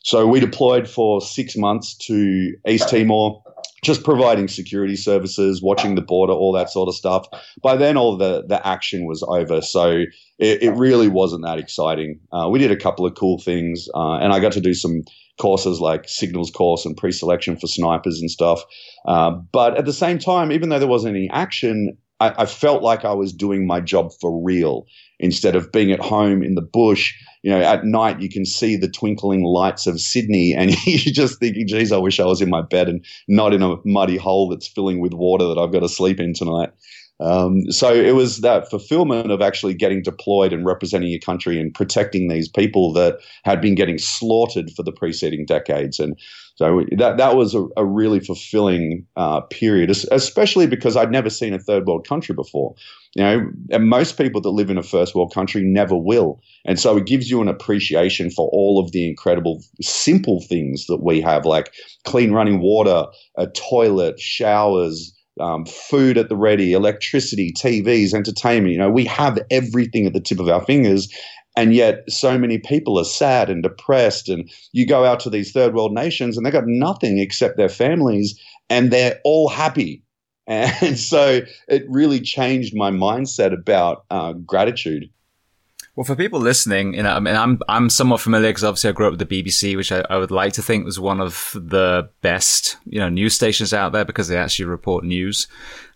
So 0.03 0.27
we 0.27 0.41
deployed 0.41 0.89
for 0.89 1.21
six 1.21 1.57
months 1.57 1.97
to 2.07 2.53
East 2.69 2.89
Timor, 2.89 3.43
just 3.83 4.05
providing 4.05 4.49
security 4.49 4.97
services, 4.97 5.63
watching 5.63 5.95
the 5.95 6.03
border, 6.03 6.33
all 6.33 6.53
that 6.53 6.71
sort 6.71 6.89
of 6.89 6.95
stuff. 6.95 7.27
By 7.63 7.77
then, 7.77 7.97
all 7.97 8.17
the, 8.17 8.45
the 8.47 8.65
action 8.67 9.07
was 9.07 9.25
over. 9.27 9.61
So 9.61 10.05
it, 10.39 10.63
it 10.63 10.71
really 10.73 11.09
wasn't 11.09 11.45
that 11.45 11.59
exciting. 11.59 12.21
Uh, 12.33 12.49
we 12.51 12.59
did 12.59 12.71
a 12.71 12.77
couple 12.77 13.07
of 13.07 13.15
cool 13.15 13.39
things, 13.39 13.89
uh, 13.95 14.19
and 14.19 14.33
I 14.33 14.41
got 14.41 14.53
to 14.53 14.61
do 14.61 14.75
some 14.75 15.03
courses 15.39 15.81
like 15.81 16.09
signals 16.09 16.51
course 16.51 16.87
and 16.87 16.97
pre-selection 16.97 17.57
for 17.57 17.67
snipers 17.67 18.21
and 18.21 18.31
stuff. 18.31 18.63
Uh, 19.07 19.33
but 19.53 19.77
at 19.77 19.85
the 19.85 19.93
same 19.93 20.19
time, 20.19 20.51
even 20.51 20.69
though 20.69 20.79
there 20.79 20.89
wasn't 20.89 21.15
any 21.15 21.29
action, 21.31 21.97
I, 22.21 22.43
I, 22.43 22.47
felt 22.47 22.83
like 22.83 23.05
I 23.05 23.13
was 23.13 23.33
doing 23.33 23.67
my 23.67 23.81
job 23.81 24.11
for 24.21 24.43
real 24.43 24.87
instead 25.19 25.55
of 25.55 25.71
being 25.71 25.93
at 25.93 26.01
home 26.01 26.43
in 26.43 26.55
the 26.55 26.63
bush 26.63 27.15
you 27.47 27.53
know, 27.53 27.61
at 27.61 27.85
night 27.85 28.21
you 28.21 28.29
can 28.29 28.45
see 28.45 28.77
the 28.77 28.89
twinkling 28.89 29.45
lights 29.45 29.87
of 29.87 30.01
Sydney, 30.01 30.53
and 30.59 30.75
you're 30.85 31.15
just 31.15 31.39
thinking, 31.39 31.69
geez, 31.69 31.93
I 31.93 31.97
wish 31.97 32.19
I 32.19 32.25
was 32.25 32.43
in 32.43 32.51
my 32.51 32.61
bed 32.61 32.89
and 32.89 33.05
not 33.29 33.55
in 33.55 33.63
a 33.63 33.77
muddy 33.85 34.17
hole 34.17 34.49
that's 34.49 34.67
filling 34.67 35.01
with 35.01 35.13
water 35.15 35.47
that 35.47 35.57
I've 35.57 35.71
got 35.71 35.81
to 35.81 35.89
sleep 35.89 36.19
in 36.19 36.35
tonight. 36.35 36.71
Um, 37.19 37.71
so 37.71 37.95
it 37.95 38.15
was 38.15 38.41
that 38.41 38.69
fulfillment 38.69 39.31
of 39.31 39.41
actually 39.41 39.75
getting 39.75 40.03
deployed 40.03 40.53
and 40.53 40.67
representing 40.67 41.11
your 41.11 41.21
country 41.21 41.59
and 41.59 41.73
protecting 41.73 42.29
these 42.29 42.49
people 42.49 42.93
that 42.93 43.21
had 43.45 43.61
been 43.61 43.75
getting 43.75 43.99
slaughtered 43.99 44.71
for 44.73 44.83
the 44.83 44.93
preceding 44.93 45.47
decades. 45.47 45.99
And 45.99 46.19
so 46.57 46.85
that 46.97 47.17
that 47.19 47.37
was 47.37 47.55
a, 47.55 47.67
a 47.77 47.85
really 47.85 48.21
fulfilling 48.21 49.07
uh, 49.17 49.41
period, 49.43 49.91
especially 49.91 50.67
because 50.67 50.97
I'd 50.97 51.11
never 51.11 51.31
seen 51.31 51.55
a 51.55 51.59
third 51.59 51.87
world 51.87 52.07
country 52.07 52.35
before. 52.35 52.75
You 53.15 53.23
know, 53.23 53.51
and 53.71 53.89
most 53.89 54.19
people 54.19 54.43
that 54.43 54.51
live 54.51 54.69
in 54.69 54.77
a 54.77 54.83
first 54.83 55.15
world 55.15 55.33
country 55.33 55.63
never 55.63 55.97
will. 55.97 56.41
And 56.67 56.79
so 56.79 56.99
it 56.99 57.07
gives 57.07 57.31
you 57.31 57.41
an 57.41 57.49
appreciation 57.49 58.31
for 58.31 58.49
all 58.53 58.79
of 58.79 58.93
the 58.93 59.09
incredible 59.09 59.63
simple 59.81 60.43
things 60.43 60.87
that 60.87 61.03
we 61.03 61.23
have, 61.23 61.47
like 61.47 61.73
clean 62.05 62.33
running 62.33 62.61
water, 62.61 63.07
a 63.39 63.47
toilet, 63.47 64.21
showers, 64.21 65.16
um, 65.41 65.67
food 65.67 66.19
at 66.19 66.29
the 66.29 66.37
ready, 66.37 66.73
electricity, 66.73 67.53
TVs, 67.53 68.15
entertainment. 68.15 68.73
You 68.73 68.79
know, 68.79 68.91
we 68.91 69.05
have 69.05 69.39
everything 69.51 70.07
at 70.07 70.13
the 70.13 70.21
tip 70.21 70.41
of 70.41 70.49
our 70.49 70.65
fingers. 70.65 71.13
And 71.59 71.75
yet, 71.75 72.05
so 72.09 72.39
many 72.39 72.59
people 72.59 72.99
are 72.99 73.05
sad 73.05 73.49
and 73.49 73.63
depressed. 73.63 74.29
And 74.29 74.51
you 74.73 74.87
go 74.87 75.05
out 75.05 75.21
to 75.21 75.31
these 75.31 75.53
third 75.53 75.75
world 75.75 75.93
nations 75.93 76.37
and 76.37 76.45
they've 76.45 76.53
got 76.53 76.67
nothing 76.67 77.19
except 77.19 77.57
their 77.57 77.71
families, 77.71 78.39
and 78.69 78.91
they're 78.91 79.21
all 79.25 79.49
happy 79.49 80.03
and 80.49 80.97
so 80.97 81.41
it 81.67 81.85
really 81.89 82.21
changed 82.21 82.73
my 82.75 82.91
mindset 82.93 83.53
about 83.53 84.05
uh, 84.11 84.33
gratitude. 84.33 85.11
Well, 85.97 86.05
for 86.05 86.15
people 86.15 86.41
listening, 86.41 86.93
you 86.93 87.03
know, 87.03 87.13
I 87.13 87.21
mean, 87.21 87.35
I'm 87.35 87.59
I'm 87.71 87.89
somewhat 87.89 88.21
familiar 88.21 88.51
because 88.51 88.65
obviously 88.65 88.91
I 88.91 88.93
grew 88.93 89.07
up 89.07 89.19
with 89.19 89.27
the 89.27 89.43
BBC, 89.43 89.77
which 89.77 89.91
I, 89.91 90.05
I, 90.11 90.19
would 90.19 90.31
like 90.31 90.53
to 90.53 90.63
think 90.63 90.85
was 90.85 91.01
one 91.01 91.23
of 91.23 91.53
the 91.55 92.11
best, 92.21 92.77
you 92.85 93.01
know, 93.01 93.09
news 93.09 93.33
stations 93.33 93.73
out 93.73 93.93
there 93.93 94.05
because 94.05 94.29
they 94.29 94.37
actually 94.37 94.67
report 94.67 95.05
news. 95.05 95.49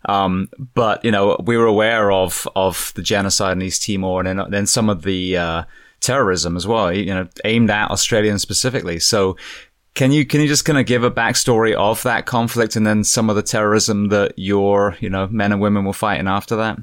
Um, 0.05 0.49
but 0.73 1.05
you 1.05 1.11
know, 1.11 1.39
we 1.45 1.55
were 1.55 1.67
aware 1.67 2.11
of 2.11 2.47
of 2.55 2.91
the 2.95 3.03
genocide 3.03 3.57
in 3.57 3.61
East 3.61 3.85
Timor, 3.85 4.21
and 4.21 4.39
then, 4.39 4.49
then 4.49 4.65
some 4.65 4.89
of 4.89 5.03
the 5.03 5.37
uh, 5.37 5.63
terrorism 5.99 6.57
as 6.57 6.65
well, 6.65 6.91
you 6.91 7.13
know, 7.13 7.27
aimed 7.45 7.69
at 7.69 7.91
Australians 7.91 8.41
specifically. 8.41 8.97
So, 8.97 9.37
can 9.93 10.11
you 10.11 10.25
can 10.25 10.41
you 10.41 10.47
just 10.47 10.65
kind 10.65 10.79
of 10.79 10.87
give 10.87 11.03
a 11.03 11.11
backstory 11.11 11.75
of 11.75 12.01
that 12.01 12.25
conflict 12.25 12.75
and 12.75 12.87
then 12.87 13.03
some 13.03 13.29
of 13.29 13.35
the 13.35 13.43
terrorism 13.43 14.07
that 14.07 14.33
your 14.35 14.97
you 14.99 15.11
know 15.11 15.27
men 15.27 15.51
and 15.51 15.61
women 15.61 15.85
were 15.85 15.93
fighting 15.93 16.27
after 16.27 16.55
that? 16.55 16.79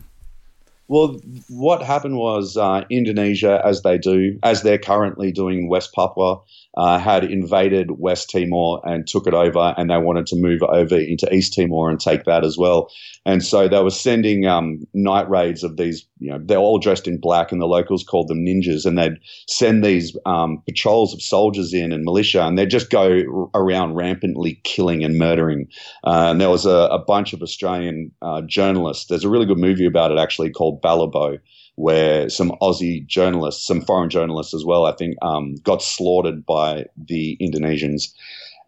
Well, 0.88 1.20
what 1.48 1.82
happened 1.82 2.16
was 2.16 2.56
uh, 2.56 2.84
Indonesia, 2.90 3.60
as 3.64 3.82
they 3.82 3.98
do, 3.98 4.38
as 4.42 4.62
they're 4.62 4.78
currently 4.78 5.32
doing 5.32 5.68
West 5.68 5.92
Papua, 5.94 6.40
uh, 6.76 6.98
had 6.98 7.24
invaded 7.24 7.98
West 7.98 8.30
Timor 8.30 8.80
and 8.84 9.06
took 9.06 9.26
it 9.26 9.34
over, 9.34 9.74
and 9.76 9.90
they 9.90 9.96
wanted 9.96 10.26
to 10.26 10.36
move 10.36 10.62
over 10.62 10.96
into 10.96 11.32
East 11.32 11.54
Timor 11.54 11.90
and 11.90 11.98
take 11.98 12.24
that 12.24 12.44
as 12.44 12.56
well. 12.56 12.90
And 13.24 13.44
so 13.44 13.68
they 13.68 13.82
were 13.82 13.90
sending 13.90 14.46
um, 14.46 14.86
night 14.94 15.28
raids 15.28 15.64
of 15.64 15.76
these, 15.76 16.06
you 16.18 16.30
know, 16.30 16.38
they're 16.42 16.58
all 16.58 16.78
dressed 16.78 17.08
in 17.08 17.18
black, 17.18 17.50
and 17.50 17.60
the 17.60 17.66
locals 17.66 18.04
called 18.04 18.28
them 18.28 18.44
ninjas, 18.44 18.86
and 18.86 18.96
they'd 18.96 19.18
send 19.48 19.82
these 19.82 20.16
um, 20.26 20.62
patrols 20.66 21.14
of 21.14 21.22
soldiers 21.22 21.74
in 21.74 21.92
and 21.92 22.04
militia, 22.04 22.42
and 22.42 22.58
they'd 22.58 22.70
just 22.70 22.90
go 22.90 23.50
around 23.54 23.94
rampantly 23.94 24.60
killing 24.64 25.02
and 25.04 25.18
murdering. 25.18 25.68
Uh, 26.04 26.28
and 26.30 26.40
there 26.40 26.50
was 26.50 26.66
a, 26.66 26.88
a 26.90 26.98
bunch 26.98 27.32
of 27.32 27.42
Australian 27.42 28.12
uh, 28.22 28.42
journalists. 28.42 29.06
There's 29.06 29.24
a 29.24 29.30
really 29.30 29.46
good 29.46 29.58
movie 29.58 29.86
about 29.86 30.12
it 30.12 30.18
actually 30.18 30.50
called 30.50 30.82
Balibo 30.82 31.38
where 31.78 32.28
some 32.28 32.50
Aussie 32.60 33.06
journalists, 33.06 33.64
some 33.64 33.80
foreign 33.80 34.10
journalists 34.10 34.52
as 34.52 34.64
well, 34.64 34.84
I 34.84 34.92
think, 34.92 35.16
um, 35.22 35.54
got 35.62 35.80
slaughtered 35.80 36.44
by 36.44 36.86
the 36.96 37.36
Indonesians. 37.40 38.12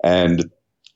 And 0.04 0.48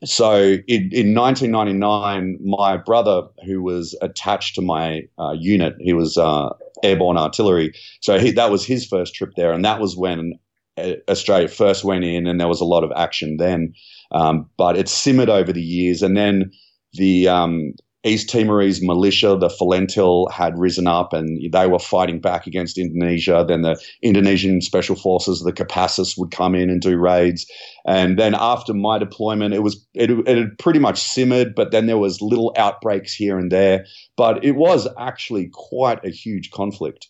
so 0.05 0.59
in, 0.69 0.91
in 0.93 1.13
1999, 1.13 2.39
my 2.41 2.77
brother, 2.77 3.23
who 3.45 3.63
was 3.63 3.99
attached 4.01 4.55
to 4.55 4.63
my 4.63 5.09
uh, 5.19 5.33
unit, 5.33 5.75
he 5.81 5.93
was 5.93 6.17
uh, 6.17 6.51
airborne 6.85 7.17
artillery. 7.17 7.75
So 8.01 8.21
he, 8.21 8.31
that 8.31 8.51
was 8.53 8.65
his 8.65 8.87
first 8.87 9.17
trip 9.17 9.33
there. 9.37 9.53
And 9.53 9.65
that 9.65 9.81
was 9.81 9.97
when 9.97 10.35
uh, 10.79 10.93
Australia 11.09 11.49
first 11.49 11.83
went 11.83 12.05
in, 12.05 12.29
and 12.29 12.41
there 12.41 12.49
was 12.49 12.61
a 12.61 12.65
lot 12.65 12.85
of 12.85 12.93
action 12.95 13.39
then. 13.39 13.75
Um, 14.13 14.49
but 14.57 14.77
it 14.77 14.89
simmered 14.89 15.31
over 15.31 15.53
the 15.53 15.61
years. 15.61 16.01
And 16.01 16.17
then 16.17 16.53
the 16.93 17.27
um, 17.27 17.73
East 18.05 18.29
Timorese 18.29 18.83
militia, 18.83 19.37
the 19.39 19.49
Falintil, 19.49 20.31
had 20.31 20.59
risen 20.59 20.87
up 20.87 21.15
and 21.15 21.41
they 21.53 21.67
were 21.67 21.79
fighting 21.79 22.21
back 22.21 22.47
against 22.47 22.77
Indonesia. 22.77 23.45
Then 23.49 23.63
the 23.63 23.81
Indonesian 24.03 24.61
special 24.61 24.95
forces, 24.95 25.41
the 25.41 25.53
Kopassus, 25.53 26.19
would 26.19 26.31
come 26.31 26.55
in 26.55 26.69
and 26.69 26.83
do 26.83 26.99
raids. 26.99 27.51
And 27.87 28.19
then 28.19 28.35
after 28.35 28.75
my 28.75 28.99
deployment, 28.99 29.55
it 29.55 29.63
was 29.63 29.85
it, 29.95 30.11
it 30.11 30.37
had 30.37 30.59
pretty 30.59 30.79
much 30.79 31.03
simmered, 31.03 31.55
but 31.55 31.71
then 31.71 31.87
there 31.87 31.99
was 31.99 32.21
little 32.21 32.55
outbreaks 32.59 33.15
here 33.15 33.39
and 33.39 33.51
there. 33.51 33.87
But 34.17 34.45
it 34.45 34.53
was 34.53 34.87
actually 34.99 35.51
quite 35.53 36.05
a 36.05 36.11
huge 36.11 36.51
conflict. 36.51 37.09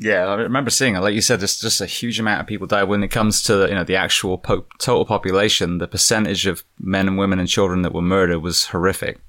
Yeah, 0.00 0.26
I 0.26 0.34
remember 0.34 0.70
seeing 0.70 0.96
it. 0.96 1.00
Like 1.00 1.14
you 1.14 1.20
said, 1.20 1.40
there's 1.40 1.60
just 1.60 1.82
a 1.82 1.86
huge 1.86 2.18
amount 2.18 2.40
of 2.40 2.46
people 2.46 2.66
die. 2.66 2.84
When 2.84 3.04
it 3.04 3.08
comes 3.08 3.42
to 3.44 3.68
you 3.68 3.74
know 3.74 3.84
the 3.84 3.96
actual 3.96 4.38
po- 4.38 4.66
total 4.78 5.04
population, 5.04 5.78
the 5.78 5.86
percentage 5.86 6.46
of 6.46 6.64
men 6.80 7.06
and 7.06 7.18
women 7.18 7.38
and 7.38 7.48
children 7.48 7.82
that 7.82 7.92
were 7.92 8.02
murdered 8.02 8.40
was 8.40 8.66
horrific. 8.66 9.20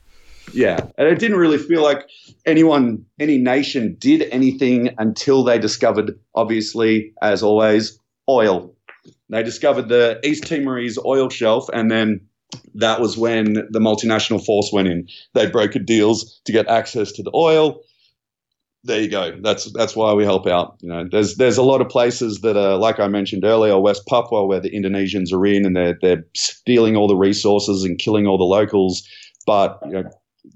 Yeah, 0.53 0.79
and 0.97 1.07
it 1.07 1.19
didn't 1.19 1.37
really 1.37 1.57
feel 1.57 1.81
like 1.81 2.09
anyone, 2.45 3.05
any 3.19 3.37
nation 3.37 3.95
did 3.99 4.23
anything 4.31 4.89
until 4.97 5.43
they 5.43 5.57
discovered, 5.57 6.19
obviously, 6.35 7.13
as 7.21 7.41
always, 7.41 7.97
oil. 8.29 8.75
They 9.29 9.43
discovered 9.43 9.87
the 9.87 10.19
East 10.23 10.43
Timorese 10.43 10.97
oil 11.05 11.29
shelf, 11.29 11.69
and 11.73 11.89
then 11.89 12.21
that 12.75 12.99
was 12.99 13.17
when 13.17 13.53
the 13.53 13.79
multinational 13.79 14.43
force 14.45 14.71
went 14.73 14.89
in. 14.89 15.07
They 15.33 15.47
brokered 15.47 15.85
deals 15.85 16.41
to 16.45 16.51
get 16.51 16.67
access 16.67 17.11
to 17.13 17.23
the 17.23 17.31
oil. 17.33 17.81
There 18.83 18.99
you 18.99 19.09
go. 19.09 19.37
That's 19.41 19.71
that's 19.73 19.95
why 19.95 20.13
we 20.13 20.23
help 20.23 20.47
out. 20.47 20.77
You 20.81 20.89
know, 20.89 21.07
there's 21.09 21.35
there's 21.35 21.57
a 21.57 21.63
lot 21.63 21.81
of 21.81 21.89
places 21.89 22.41
that 22.41 22.57
are 22.57 22.77
like 22.77 22.99
I 22.99 23.07
mentioned 23.07 23.45
earlier, 23.45 23.79
West 23.79 24.07
Papua, 24.07 24.45
where 24.45 24.59
the 24.59 24.71
Indonesians 24.71 25.31
are 25.31 25.45
in, 25.45 25.65
and 25.65 25.75
they're 25.75 25.97
they're 26.01 26.25
stealing 26.35 26.95
all 26.95 27.07
the 27.07 27.15
resources 27.15 27.83
and 27.83 27.99
killing 27.99 28.25
all 28.25 28.39
the 28.39 28.43
locals. 28.43 29.07
But 29.45 29.79
you 29.85 29.91
know, 29.91 30.03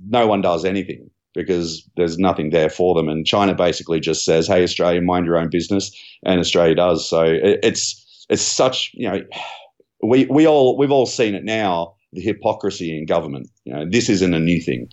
no 0.08 0.28
one 0.28 0.41
does 0.41 0.65
anything 0.65 1.10
because 1.34 1.88
there's 1.98 2.17
nothing 2.17 2.50
there 2.50 2.69
for 2.69 2.95
them. 2.95 3.10
And 3.10 3.26
China 3.26 3.54
basically 3.54 4.00
just 4.00 4.26
says, 4.26 4.48
"Hey, 4.48 4.63
Australia, 4.63 5.02
mind 5.02 5.26
your 5.26 5.38
own 5.38 5.50
business," 5.50 5.91
and 6.26 6.39
Australia 6.39 6.76
does. 6.76 7.08
So 7.08 7.24
it, 7.24 7.60
it's 7.63 8.26
it's 8.30 8.41
such 8.41 8.91
you 8.93 9.10
know 9.10 9.21
we 10.02 10.26
we 10.26 10.48
all 10.48 10.78
we've 10.78 10.91
all 10.91 11.06
seen 11.06 11.36
it 11.36 11.43
now 11.43 11.95
the 12.13 12.21
hypocrisy 12.21 12.98
in 12.98 13.06
government. 13.06 13.50
You 13.65 13.74
know, 13.74 13.86
this 13.89 14.10
isn't 14.10 14.34
a 14.34 14.39
new 14.39 14.62
thing. 14.62 14.89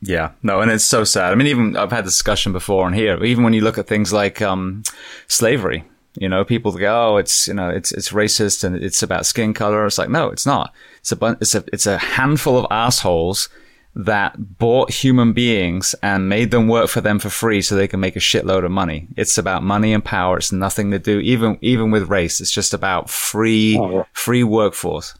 Yeah, 0.00 0.32
no, 0.42 0.60
and 0.60 0.70
it's 0.70 0.84
so 0.84 1.04
sad. 1.04 1.32
I 1.32 1.34
mean, 1.34 1.46
even 1.46 1.76
I've 1.76 1.92
had 1.92 2.04
discussion 2.04 2.52
before 2.52 2.84
on 2.84 2.92
here. 2.92 3.22
Even 3.24 3.44
when 3.44 3.54
you 3.54 3.62
look 3.62 3.78
at 3.78 3.86
things 3.86 4.12
like 4.12 4.42
um, 4.42 4.82
slavery, 5.28 5.84
you 6.18 6.28
know, 6.28 6.44
people 6.44 6.72
go, 6.72 7.14
"Oh, 7.14 7.16
it's 7.16 7.48
you 7.48 7.54
know, 7.54 7.70
it's 7.70 7.90
it's 7.92 8.10
racist 8.10 8.64
and 8.64 8.76
it's 8.76 9.02
about 9.02 9.24
skin 9.24 9.54
color." 9.54 9.86
It's 9.86 9.96
like, 9.96 10.10
no, 10.10 10.28
it's 10.28 10.44
not. 10.44 10.74
It's 10.98 11.12
a 11.12 11.36
it's 11.40 11.54
a 11.54 11.64
it's 11.72 11.86
a 11.86 11.98
handful 11.98 12.58
of 12.58 12.66
assholes 12.70 13.48
that 13.96 14.58
bought 14.58 14.90
human 14.90 15.32
beings 15.32 15.94
and 16.02 16.28
made 16.28 16.50
them 16.50 16.66
work 16.66 16.88
for 16.88 17.00
them 17.00 17.18
for 17.18 17.30
free 17.30 17.62
so 17.62 17.74
they 17.74 17.88
can 17.88 18.00
make 18.00 18.16
a 18.16 18.20
shitload 18.20 18.64
of 18.64 18.70
money. 18.70 19.06
It's 19.16 19.38
about 19.38 19.62
money 19.62 19.92
and 19.92 20.04
power. 20.04 20.38
It's 20.38 20.52
nothing 20.52 20.90
to 20.90 20.98
do 20.98 21.20
even 21.20 21.58
even 21.60 21.90
with 21.90 22.08
race. 22.08 22.40
It's 22.40 22.50
just 22.50 22.74
about 22.74 23.08
free 23.08 23.78
oh, 23.78 23.90
yeah. 23.90 24.04
free 24.12 24.44
workforce. 24.44 25.14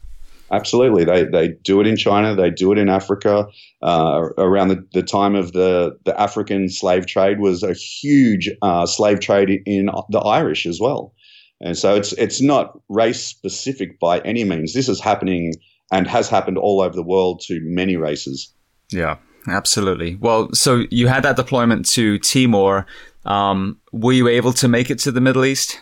Absolutely, 0.51 1.05
they 1.05 1.23
they 1.23 1.47
do 1.63 1.81
it 1.81 1.87
in 1.87 1.97
China. 1.97 2.35
They 2.35 2.51
do 2.51 2.71
it 2.71 2.77
in 2.77 2.89
Africa. 2.89 3.47
Uh, 3.81 4.29
around 4.37 4.69
the, 4.69 4.85
the 4.93 5.03
time 5.03 5.35
of 5.35 5.53
the 5.53 5.97
the 6.03 6.19
African 6.19 6.69
slave 6.69 7.07
trade 7.07 7.39
was 7.39 7.63
a 7.63 7.73
huge 7.73 8.49
uh, 8.61 8.85
slave 8.85 9.21
trade 9.21 9.61
in 9.65 9.89
the 10.09 10.19
Irish 10.19 10.65
as 10.65 10.79
well. 10.79 11.13
And 11.61 11.77
so 11.77 11.95
it's 11.95 12.11
it's 12.13 12.41
not 12.41 12.77
race 12.89 13.25
specific 13.25 13.99
by 13.99 14.19
any 14.19 14.43
means. 14.43 14.73
This 14.73 14.89
is 14.89 14.99
happening 14.99 15.53
and 15.91 16.07
has 16.07 16.29
happened 16.29 16.57
all 16.57 16.81
over 16.81 16.95
the 16.95 17.03
world 17.03 17.41
to 17.47 17.59
many 17.63 17.95
races. 17.95 18.51
Yeah, 18.91 19.17
absolutely. 19.47 20.15
Well, 20.15 20.53
so 20.53 20.83
you 20.89 21.07
had 21.07 21.23
that 21.23 21.35
deployment 21.35 21.85
to 21.89 22.19
Timor. 22.19 22.85
Um, 23.25 23.79
were 23.91 24.13
you 24.13 24.27
able 24.27 24.53
to 24.53 24.67
make 24.67 24.89
it 24.89 24.99
to 24.99 25.11
the 25.11 25.21
Middle 25.21 25.45
East? 25.45 25.79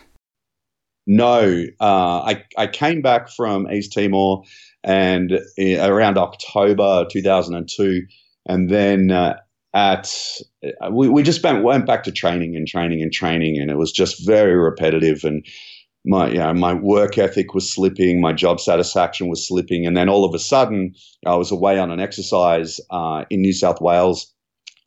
No, 1.06 1.64
uh, 1.80 2.20
I 2.20 2.44
I 2.56 2.66
came 2.66 3.02
back 3.02 3.28
from 3.28 3.70
East 3.70 3.92
Timor 3.92 4.42
and 4.82 5.32
uh, 5.32 5.90
around 5.90 6.16
October 6.16 7.06
2002, 7.10 8.02
and 8.46 8.70
then 8.70 9.10
uh, 9.10 9.36
at 9.74 10.14
we, 10.90 11.08
we 11.08 11.22
just 11.22 11.42
went, 11.42 11.62
went 11.62 11.86
back 11.86 12.04
to 12.04 12.12
training 12.12 12.56
and 12.56 12.66
training 12.66 13.02
and 13.02 13.12
training, 13.12 13.58
and 13.60 13.70
it 13.70 13.76
was 13.76 13.92
just 13.92 14.24
very 14.26 14.56
repetitive 14.56 15.24
and 15.24 15.44
my 16.04 16.28
you 16.28 16.38
know, 16.38 16.52
my 16.54 16.74
work 16.74 17.18
ethic 17.18 17.54
was 17.54 17.72
slipping, 17.72 18.20
my 18.20 18.32
job 18.32 18.60
satisfaction 18.60 19.28
was 19.28 19.46
slipping, 19.46 19.86
and 19.86 19.96
then 19.96 20.08
all 20.08 20.24
of 20.24 20.34
a 20.34 20.38
sudden 20.38 20.94
I 21.26 21.34
was 21.36 21.50
away 21.50 21.78
on 21.78 21.90
an 21.90 22.00
exercise 22.00 22.80
uh, 22.90 23.24
in 23.30 23.40
New 23.40 23.52
South 23.52 23.80
Wales, 23.80 24.32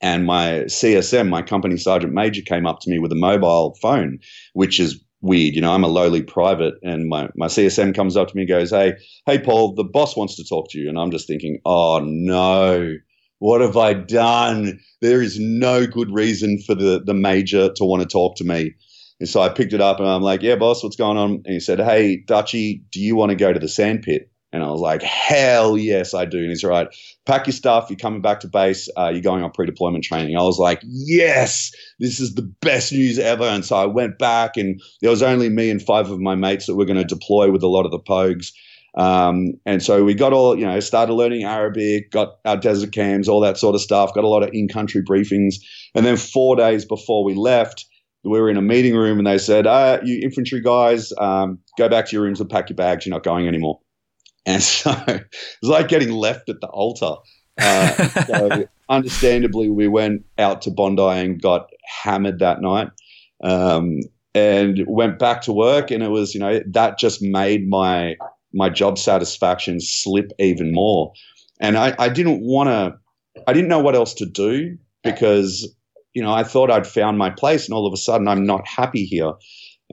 and 0.01 0.25
my 0.25 0.65
CSM, 0.65 1.29
my 1.29 1.41
company 1.41 1.77
sergeant 1.77 2.13
major, 2.13 2.41
came 2.41 2.67
up 2.67 2.79
to 2.81 2.89
me 2.89 2.99
with 2.99 3.11
a 3.11 3.15
mobile 3.15 3.75
phone, 3.81 4.19
which 4.53 4.79
is 4.79 5.03
weird. 5.21 5.55
You 5.55 5.61
know, 5.61 5.73
I'm 5.73 5.83
a 5.83 5.87
lowly 5.87 6.21
private, 6.21 6.75
and 6.83 7.09
my 7.09 7.29
my 7.35 7.47
CSM 7.47 7.95
comes 7.95 8.15
up 8.15 8.27
to 8.29 8.35
me 8.35 8.43
and 8.43 8.49
goes, 8.49 8.69
"Hey, 8.69 8.93
hey, 9.25 9.39
Paul, 9.39 9.73
the 9.73 9.83
boss 9.83 10.15
wants 10.15 10.35
to 10.35 10.43
talk 10.43 10.69
to 10.71 10.79
you," 10.79 10.89
and 10.89 10.99
I'm 10.99 11.11
just 11.11 11.27
thinking, 11.27 11.59
"Oh 11.65 11.99
no." 12.03 12.93
What 13.39 13.61
have 13.61 13.77
I 13.77 13.93
done? 13.93 14.79
There 14.99 15.21
is 15.21 15.37
no 15.39 15.85
good 15.85 16.09
reason 16.11 16.57
for 16.65 16.73
the, 16.73 17.03
the 17.05 17.13
major 17.13 17.71
to 17.71 17.85
want 17.85 18.01
to 18.01 18.07
talk 18.07 18.35
to 18.37 18.43
me. 18.43 18.73
And 19.19 19.27
so 19.27 19.41
I 19.41 19.49
picked 19.49 19.73
it 19.73 19.81
up 19.81 19.99
and 19.99 20.07
I'm 20.07 20.21
like, 20.21 20.41
yeah, 20.41 20.55
boss, 20.55 20.83
what's 20.83 20.95
going 20.95 21.17
on? 21.17 21.41
And 21.45 21.53
he 21.53 21.59
said, 21.59 21.79
hey, 21.79 22.17
Dutchy, 22.17 22.83
do 22.91 22.99
you 22.99 23.15
want 23.15 23.31
to 23.31 23.35
go 23.35 23.51
to 23.51 23.59
the 23.59 23.67
sandpit? 23.67 24.31
And 24.53 24.63
I 24.63 24.71
was 24.71 24.79
like, 24.79 25.01
hell 25.01 25.77
yes, 25.77 26.13
I 26.13 26.23
do. 26.23 26.39
And 26.39 26.49
he's 26.49 26.63
right. 26.63 26.87
Pack 27.25 27.47
your 27.47 27.53
stuff. 27.53 27.87
You're 27.89 27.97
coming 27.97 28.21
back 28.21 28.39
to 28.39 28.47
base. 28.47 28.87
Uh, 28.97 29.09
you're 29.09 29.21
going 29.21 29.43
on 29.43 29.51
pre-deployment 29.51 30.05
training. 30.05 30.37
I 30.37 30.41
was 30.41 30.57
like, 30.57 30.81
yes, 30.83 31.71
this 31.99 32.21
is 32.21 32.35
the 32.35 32.43
best 32.61 32.93
news 32.93 33.19
ever. 33.19 33.43
And 33.43 33.65
so 33.65 33.75
I 33.75 33.85
went 33.85 34.17
back, 34.17 34.55
and 34.55 34.81
there 35.01 35.09
was 35.09 35.21
only 35.21 35.49
me 35.49 35.69
and 35.69 35.81
five 35.81 36.09
of 36.09 36.21
my 36.21 36.35
mates 36.35 36.65
that 36.67 36.75
were 36.75 36.85
going 36.85 36.97
to 36.97 37.03
deploy 37.03 37.51
with 37.51 37.61
a 37.61 37.67
lot 37.67 37.85
of 37.85 37.91
the 37.91 37.99
pogues. 37.99 38.53
Um, 38.95 39.59
and 39.65 39.83
so 39.83 40.05
we 40.05 40.13
got 40.13 40.31
all, 40.31 40.57
you 40.57 40.65
know, 40.65 40.79
started 40.79 41.13
learning 41.13 41.43
Arabic, 41.43 42.09
got 42.11 42.37
our 42.45 42.57
desert 42.57 42.93
cams, 42.93 43.27
all 43.27 43.41
that 43.41 43.57
sort 43.57 43.75
of 43.75 43.81
stuff, 43.81 44.13
got 44.13 44.23
a 44.23 44.29
lot 44.29 44.43
of 44.43 44.49
in-country 44.53 45.03
briefings. 45.03 45.55
And 45.93 46.05
then 46.05 46.15
four 46.15 46.55
days 46.55 46.85
before 46.85 47.25
we 47.25 47.35
left, 47.35 47.85
we 48.29 48.39
were 48.39 48.49
in 48.49 48.57
a 48.57 48.61
meeting 48.61 48.95
room 48.95 49.17
and 49.17 49.27
they 49.27 49.37
said, 49.37 49.67
uh, 49.67 49.99
you 50.03 50.19
infantry 50.21 50.61
guys, 50.61 51.13
um, 51.19 51.59
go 51.77 51.89
back 51.89 52.05
to 52.07 52.15
your 52.15 52.23
rooms 52.23 52.39
and 52.39 52.49
pack 52.49 52.69
your 52.69 52.75
bags. 52.75 53.05
You're 53.05 53.15
not 53.15 53.23
going 53.23 53.47
anymore. 53.47 53.79
And 54.45 54.61
so 54.63 54.91
it 55.07 55.25
was 55.61 55.69
like 55.69 55.87
getting 55.87 56.11
left 56.11 56.49
at 56.49 56.61
the 56.61 56.67
altar. 56.67 57.15
Uh, 57.59 58.09
so 58.25 58.67
understandably, 58.89 59.69
we 59.69 59.87
went 59.87 60.23
out 60.37 60.61
to 60.63 60.71
Bondi 60.71 61.01
and 61.01 61.41
got 61.41 61.69
hammered 62.03 62.39
that 62.39 62.61
night. 62.61 62.89
Um, 63.43 63.99
and 64.33 64.85
went 64.87 65.17
back 65.17 65.41
to 65.41 65.53
work, 65.53 65.89
and 65.89 66.03
it 66.03 66.09
was, 66.09 66.35
you 66.35 66.39
know, 66.39 66.61
that 66.67 66.99
just 66.99 67.23
made 67.23 67.67
my 67.67 68.15
my 68.53 68.69
job 68.69 68.97
satisfaction 68.97 69.79
slip 69.79 70.31
even 70.39 70.71
more. 70.71 71.11
And 71.59 71.77
I, 71.77 71.95
I 71.99 72.09
didn't 72.09 72.41
want 72.41 72.69
to, 72.69 72.97
I 73.47 73.53
didn't 73.53 73.69
know 73.69 73.79
what 73.79 73.95
else 73.95 74.13
to 74.15 74.25
do 74.25 74.77
because, 75.03 75.67
you 76.17 76.23
know, 76.23 76.33
I 76.33 76.43
thought 76.43 76.71
I'd 76.71 76.87
found 76.87 77.19
my 77.19 77.29
place, 77.29 77.65
and 77.65 77.75
all 77.75 77.85
of 77.85 77.93
a 77.93 77.97
sudden 77.97 78.27
I'm 78.27 78.43
not 78.43 78.67
happy 78.67 79.05
here. 79.05 79.33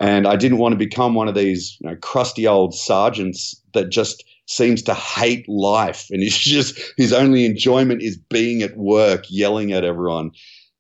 And 0.01 0.27
I 0.27 0.37
didn't 0.37 0.57
want 0.57 0.73
to 0.73 0.79
become 0.79 1.15
one 1.15 1.29
of 1.29 1.35
these 1.35 1.77
you 1.81 1.91
know, 1.91 1.97
crusty 1.97 2.47
old 2.47 2.75
sergeants 2.75 3.61
that 3.75 3.91
just 3.91 4.25
seems 4.47 4.81
to 4.85 4.95
hate 4.95 5.47
life 5.51 6.07
and 6.11 6.23
he's 6.23 6.39
just 6.39 6.81
his 6.97 7.13
only 7.13 7.45
enjoyment 7.45 8.01
is 8.01 8.17
being 8.17 8.63
at 8.63 8.75
work 8.79 9.27
yelling 9.29 9.73
at 9.73 9.85
everyone. 9.85 10.31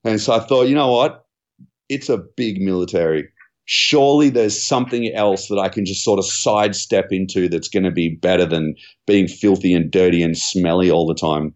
And 0.02 0.18
so 0.18 0.32
i 0.32 0.38
thought 0.40 0.68
you 0.68 0.74
know 0.74 0.90
what? 0.90 1.26
It's 1.90 2.08
a 2.08 2.16
big 2.16 2.62
military. 2.62 3.28
Surely 3.66 4.30
there's 4.30 4.62
something 4.62 5.12
else 5.12 5.48
that 5.48 5.58
i 5.58 5.68
can 5.68 5.84
just 5.84 6.04
sort 6.04 6.18
of 6.18 6.24
sidestep 6.24 7.12
into 7.12 7.50
that's 7.50 7.68
going 7.68 7.84
to 7.84 7.90
be 7.90 8.08
better 8.08 8.46
than 8.46 8.74
being 9.06 9.28
filthy 9.28 9.74
and 9.74 9.90
dirty 9.90 10.22
and 10.22 10.38
smelly 10.38 10.90
all 10.90 11.06
the 11.06 11.14
time. 11.14 11.54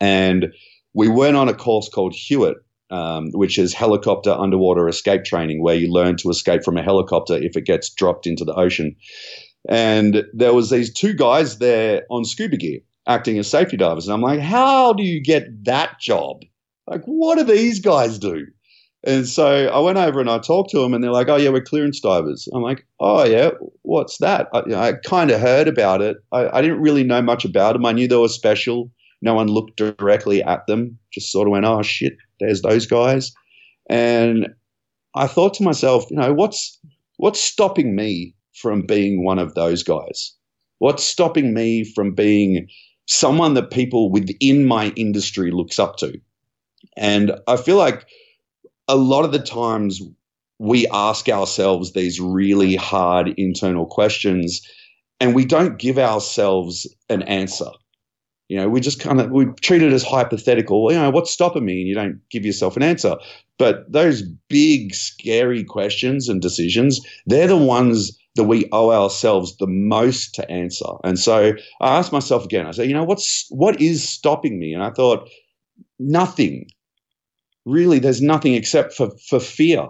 And 0.00 0.52
we 0.94 1.08
went 1.08 1.36
on 1.36 1.48
a 1.48 1.54
course 1.54 1.88
called 1.88 2.14
HUET 2.14 2.56
um, 2.90 3.30
which 3.32 3.58
is 3.58 3.74
helicopter 3.74 4.30
underwater 4.30 4.88
escape 4.88 5.24
training 5.24 5.62
where 5.62 5.74
you 5.74 5.92
learn 5.92 6.16
to 6.16 6.30
escape 6.30 6.62
from 6.64 6.76
a 6.76 6.82
helicopter 6.82 7.34
if 7.34 7.56
it 7.56 7.64
gets 7.64 7.90
dropped 7.90 8.26
into 8.26 8.44
the 8.44 8.54
ocean 8.54 8.94
and 9.68 10.24
there 10.32 10.54
was 10.54 10.70
these 10.70 10.92
two 10.92 11.14
guys 11.14 11.58
there 11.58 12.02
on 12.10 12.24
scuba 12.24 12.56
gear 12.56 12.80
acting 13.06 13.38
as 13.38 13.48
safety 13.48 13.76
divers. 13.76 14.06
And 14.06 14.14
I'm 14.14 14.22
like, 14.22 14.40
how 14.40 14.92
do 14.92 15.02
you 15.02 15.22
get 15.22 15.64
that 15.64 16.00
job? 16.00 16.42
Like, 16.86 17.02
what 17.04 17.38
do 17.38 17.44
these 17.44 17.80
guys 17.80 18.18
do? 18.18 18.46
And 19.04 19.26
so 19.28 19.68
I 19.68 19.78
went 19.78 19.98
over 19.98 20.20
and 20.20 20.28
I 20.28 20.38
talked 20.38 20.70
to 20.70 20.80
them, 20.80 20.92
and 20.92 21.04
they're 21.04 21.12
like, 21.12 21.28
"Oh 21.28 21.36
yeah, 21.36 21.50
we're 21.50 21.62
clearance 21.62 22.00
divers." 22.00 22.48
I'm 22.52 22.62
like, 22.62 22.84
"Oh 22.98 23.24
yeah, 23.24 23.50
what's 23.82 24.18
that?" 24.18 24.48
I, 24.52 24.60
you 24.60 24.68
know, 24.68 24.80
I 24.80 24.94
kind 24.94 25.30
of 25.30 25.40
heard 25.40 25.68
about 25.68 26.02
it. 26.02 26.16
I, 26.32 26.58
I, 26.58 26.60
didn't 26.60 26.80
really 26.80 27.04
know 27.04 27.22
much 27.22 27.44
about 27.44 27.74
them. 27.74 27.86
I 27.86 27.92
knew 27.92 28.08
they 28.08 28.16
were 28.16 28.26
special. 28.26 28.90
No 29.22 29.34
one 29.34 29.46
looked 29.46 29.76
directly 29.76 30.42
at 30.42 30.66
them. 30.66 30.98
Just 31.12 31.30
sort 31.30 31.46
of 31.46 31.52
went, 31.52 31.64
"Oh 31.64 31.82
shit, 31.82 32.14
there's 32.40 32.62
those 32.62 32.86
guys." 32.86 33.32
And 33.88 34.48
I 35.14 35.26
thought 35.26 35.54
to 35.54 35.62
myself, 35.62 36.06
you 36.10 36.16
know, 36.16 36.32
what's 36.32 36.78
what's 37.16 37.40
stopping 37.40 37.96
me 37.96 38.34
from 38.54 38.82
being 38.86 39.24
one 39.24 39.38
of 39.38 39.54
those 39.54 39.82
guys? 39.82 40.34
What's 40.78 41.04
stopping 41.04 41.54
me 41.54 41.84
from 41.84 42.14
being 42.14 42.68
someone 43.06 43.54
that 43.54 43.70
people 43.70 44.10
within 44.10 44.66
my 44.66 44.92
industry 44.96 45.50
looks 45.50 45.78
up 45.78 45.96
to? 45.98 46.20
And 46.96 47.32
I 47.46 47.56
feel 47.56 47.76
like 47.76 48.06
a 48.88 48.96
lot 48.96 49.24
of 49.24 49.32
the 49.32 49.38
times 49.38 50.00
we 50.58 50.86
ask 50.88 51.28
ourselves 51.28 51.92
these 51.92 52.20
really 52.20 52.76
hard 52.76 53.34
internal 53.36 53.86
questions 53.86 54.60
and 55.20 55.34
we 55.34 55.44
don't 55.44 55.78
give 55.78 55.98
ourselves 55.98 56.86
an 57.08 57.22
answer. 57.22 57.70
You 58.48 58.56
know, 58.58 58.68
we 58.68 58.80
just 58.80 59.00
kind 59.00 59.20
of 59.20 59.30
we 59.30 59.46
treat 59.60 59.82
it 59.82 59.92
as 59.92 60.04
hypothetical. 60.04 60.92
You 60.92 60.98
know, 60.98 61.10
what's 61.10 61.32
stopping 61.32 61.64
me? 61.64 61.80
And 61.80 61.88
you 61.88 61.94
don't 61.94 62.20
give 62.30 62.46
yourself 62.46 62.76
an 62.76 62.82
answer. 62.82 63.16
But 63.58 63.90
those 63.90 64.22
big, 64.48 64.94
scary 64.94 65.64
questions 65.64 66.28
and 66.28 66.40
decisions, 66.40 67.00
they're 67.26 67.48
the 67.48 67.56
ones 67.56 68.16
that 68.36 68.44
we 68.44 68.68
owe 68.70 68.90
ourselves 68.90 69.56
the 69.56 69.66
most 69.66 70.34
to 70.34 70.48
answer. 70.50 70.86
And 71.02 71.18
so 71.18 71.54
I 71.80 71.96
asked 71.96 72.12
myself 72.12 72.44
again, 72.44 72.66
I 72.66 72.70
said, 72.70 72.86
you 72.88 72.94
know, 72.94 73.04
what's 73.04 73.46
what 73.50 73.80
is 73.80 74.08
stopping 74.08 74.58
me? 74.60 74.72
And 74.72 74.82
I 74.82 74.90
thought, 74.90 75.28
nothing. 75.98 76.68
Really, 77.64 77.98
there's 77.98 78.22
nothing 78.22 78.54
except 78.54 78.92
for 78.92 79.10
for 79.28 79.40
fear. 79.40 79.88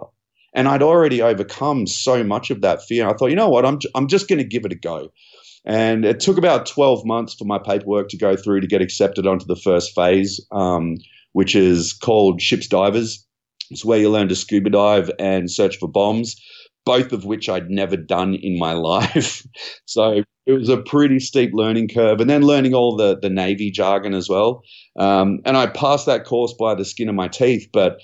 And 0.53 0.67
I'd 0.67 0.81
already 0.81 1.21
overcome 1.21 1.85
so 1.85 2.23
much 2.23 2.49
of 2.49 2.61
that 2.61 2.81
fear. 2.81 3.07
I 3.07 3.13
thought, 3.13 3.29
you 3.29 3.35
know 3.35 3.49
what, 3.49 3.65
I'm 3.65 3.79
I'm 3.93 4.07
just 4.07 4.27
going 4.27 4.39
to 4.39 4.45
give 4.45 4.65
it 4.65 4.71
a 4.71 4.75
go. 4.75 5.11
And 5.67 6.05
it 6.05 6.19
took 6.19 6.37
about 6.37 6.65
12 6.65 7.05
months 7.05 7.35
for 7.35 7.45
my 7.45 7.59
paperwork 7.59 8.09
to 8.09 8.17
go 8.17 8.35
through 8.35 8.61
to 8.61 8.67
get 8.67 8.81
accepted 8.81 9.27
onto 9.27 9.45
the 9.45 9.55
first 9.55 9.93
phase, 9.93 10.43
um, 10.51 10.95
which 11.33 11.55
is 11.55 11.93
called 11.93 12.41
Ships 12.41 12.67
Divers. 12.67 13.23
It's 13.69 13.85
where 13.85 13.99
you 13.99 14.09
learn 14.09 14.29
to 14.29 14.35
scuba 14.35 14.69
dive 14.69 15.11
and 15.19 15.51
search 15.51 15.77
for 15.77 15.89
bombs 15.89 16.35
both 16.87 17.11
of 17.11 17.25
which 17.25 17.49
I'd 17.49 17.69
never 17.69 17.97
done 17.97 18.33
in 18.33 18.57
my 18.57 18.71
life. 18.91 19.45
so 19.85 20.23
it 20.45 20.53
was 20.53 20.69
a 20.69 20.77
pretty 20.77 21.19
steep 21.19 21.51
learning 21.53 21.89
curve, 21.89 22.21
and 22.21 22.29
then 22.29 22.41
learning 22.41 22.73
all 22.73 22.95
the 22.95 23.19
the 23.21 23.29
Navy 23.29 23.69
jargon 23.69 24.13
as 24.13 24.29
well. 24.29 24.63
Um, 24.97 25.39
and 25.45 25.57
I 25.57 25.67
passed 25.67 26.05
that 26.05 26.23
course 26.23 26.55
by 26.57 26.73
the 26.73 26.85
skin 26.85 27.09
of 27.09 27.15
my 27.15 27.27
teeth, 27.27 27.67
but 27.73 27.99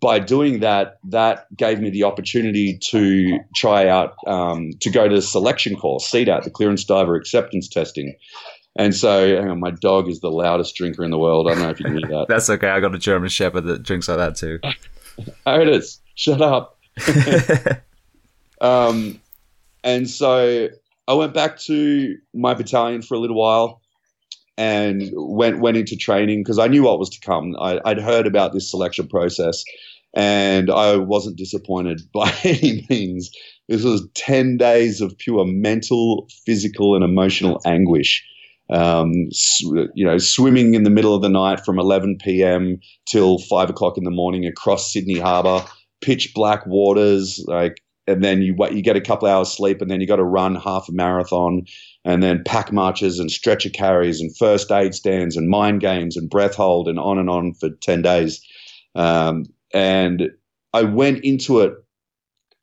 by 0.00 0.18
doing 0.18 0.60
that, 0.60 0.98
that 1.04 1.54
gave 1.54 1.80
me 1.80 1.90
the 1.90 2.04
opportunity 2.04 2.78
to 2.90 3.38
try 3.54 3.86
out 3.86 4.14
um, 4.26 4.70
to 4.80 4.90
go 4.90 5.08
to 5.08 5.16
the 5.16 5.22
selection 5.22 5.76
course, 5.76 6.10
CDAT, 6.10 6.44
the 6.44 6.50
Clearance 6.50 6.84
Diver 6.84 7.14
Acceptance 7.14 7.68
Testing. 7.68 8.16
And 8.76 8.94
so, 8.94 9.38
on, 9.38 9.60
my 9.60 9.70
dog 9.70 10.08
is 10.08 10.20
the 10.20 10.30
loudest 10.30 10.76
drinker 10.76 11.04
in 11.04 11.10
the 11.10 11.18
world. 11.18 11.48
I 11.48 11.54
don't 11.54 11.62
know 11.62 11.70
if 11.70 11.80
you 11.80 11.86
can 11.86 11.98
hear 11.98 12.08
that. 12.08 12.26
That's 12.28 12.48
okay. 12.48 12.68
I 12.68 12.80
got 12.80 12.94
a 12.94 12.98
German 12.98 13.28
Shepherd 13.28 13.62
that 13.62 13.82
drinks 13.82 14.08
like 14.08 14.18
that 14.18 14.36
too. 14.36 14.60
oh, 15.46 15.60
it 15.60 15.68
is. 15.68 16.00
Shut 16.14 16.40
up. 16.40 16.78
um, 18.60 19.20
and 19.84 20.08
so 20.08 20.68
I 21.06 21.14
went 21.14 21.34
back 21.34 21.58
to 21.60 22.16
my 22.32 22.54
battalion 22.54 23.02
for 23.02 23.14
a 23.14 23.18
little 23.18 23.36
while 23.36 23.82
and 24.58 25.10
went 25.14 25.60
went 25.60 25.78
into 25.78 25.96
training 25.96 26.40
because 26.40 26.58
I 26.58 26.66
knew 26.66 26.82
what 26.82 26.98
was 26.98 27.08
to 27.10 27.20
come. 27.20 27.56
I, 27.58 27.80
would 27.86 28.00
heard 28.00 28.26
about 28.26 28.52
this 28.52 28.70
selection 28.70 29.08
process, 29.08 29.64
and 30.14 30.70
I 30.70 30.96
wasn't 30.96 31.38
disappointed 31.38 32.02
by 32.12 32.30
any 32.44 32.86
means. 32.90 33.30
This 33.68 33.84
was 33.84 34.06
ten 34.14 34.58
days 34.58 35.00
of 35.00 35.16
pure 35.16 35.46
mental, 35.46 36.28
physical, 36.44 36.94
and 36.94 37.04
emotional 37.04 37.60
anguish. 37.64 38.22
Um, 38.70 39.12
sw- 39.32 39.88
you 39.94 40.04
know, 40.04 40.18
swimming 40.18 40.74
in 40.74 40.82
the 40.82 40.90
middle 40.90 41.14
of 41.14 41.22
the 41.22 41.30
night 41.30 41.64
from 41.64 41.78
11 41.78 42.18
p.m. 42.22 42.80
till 43.06 43.38
five 43.38 43.70
o'clock 43.70 43.96
in 43.96 44.04
the 44.04 44.10
morning 44.10 44.44
across 44.44 44.92
Sydney 44.92 45.18
Harbour 45.18 45.64
pitch 46.00 46.32
black 46.34 46.66
waters, 46.66 47.42
like, 47.46 47.80
and 48.06 48.22
then 48.24 48.42
you 48.42 48.56
you 48.70 48.82
get 48.82 48.96
a 48.96 49.00
couple 49.00 49.28
hours 49.28 49.50
sleep, 49.50 49.80
and 49.80 49.90
then 49.90 50.00
you 50.00 50.06
got 50.06 50.16
to 50.16 50.24
run 50.24 50.54
half 50.54 50.88
a 50.88 50.92
marathon, 50.92 51.64
and 52.08 52.22
then 52.22 52.42
pack 52.42 52.72
marches 52.72 53.18
and 53.18 53.30
stretcher 53.30 53.68
carries 53.68 54.18
and 54.18 54.34
first 54.34 54.72
aid 54.72 54.94
stands 54.94 55.36
and 55.36 55.50
mind 55.50 55.82
games 55.82 56.16
and 56.16 56.30
breath 56.30 56.54
hold 56.54 56.88
and 56.88 56.98
on 56.98 57.18
and 57.18 57.28
on 57.28 57.52
for 57.52 57.68
ten 57.82 58.00
days. 58.00 58.40
Um, 58.94 59.44
and 59.74 60.30
I 60.72 60.84
went 60.84 61.22
into 61.22 61.60
it 61.60 61.74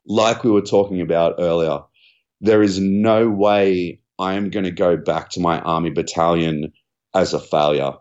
like 0.04 0.42
we 0.42 0.50
were 0.50 0.62
talking 0.62 1.00
about 1.00 1.36
earlier. 1.38 1.78
There 2.40 2.60
is 2.60 2.80
no 2.80 3.30
way 3.30 4.00
I 4.18 4.34
am 4.34 4.50
going 4.50 4.64
to 4.64 4.72
go 4.72 4.96
back 4.96 5.30
to 5.30 5.40
my 5.40 5.60
army 5.60 5.90
battalion 5.90 6.72
as 7.14 7.32
a 7.32 7.38
failure 7.38 7.92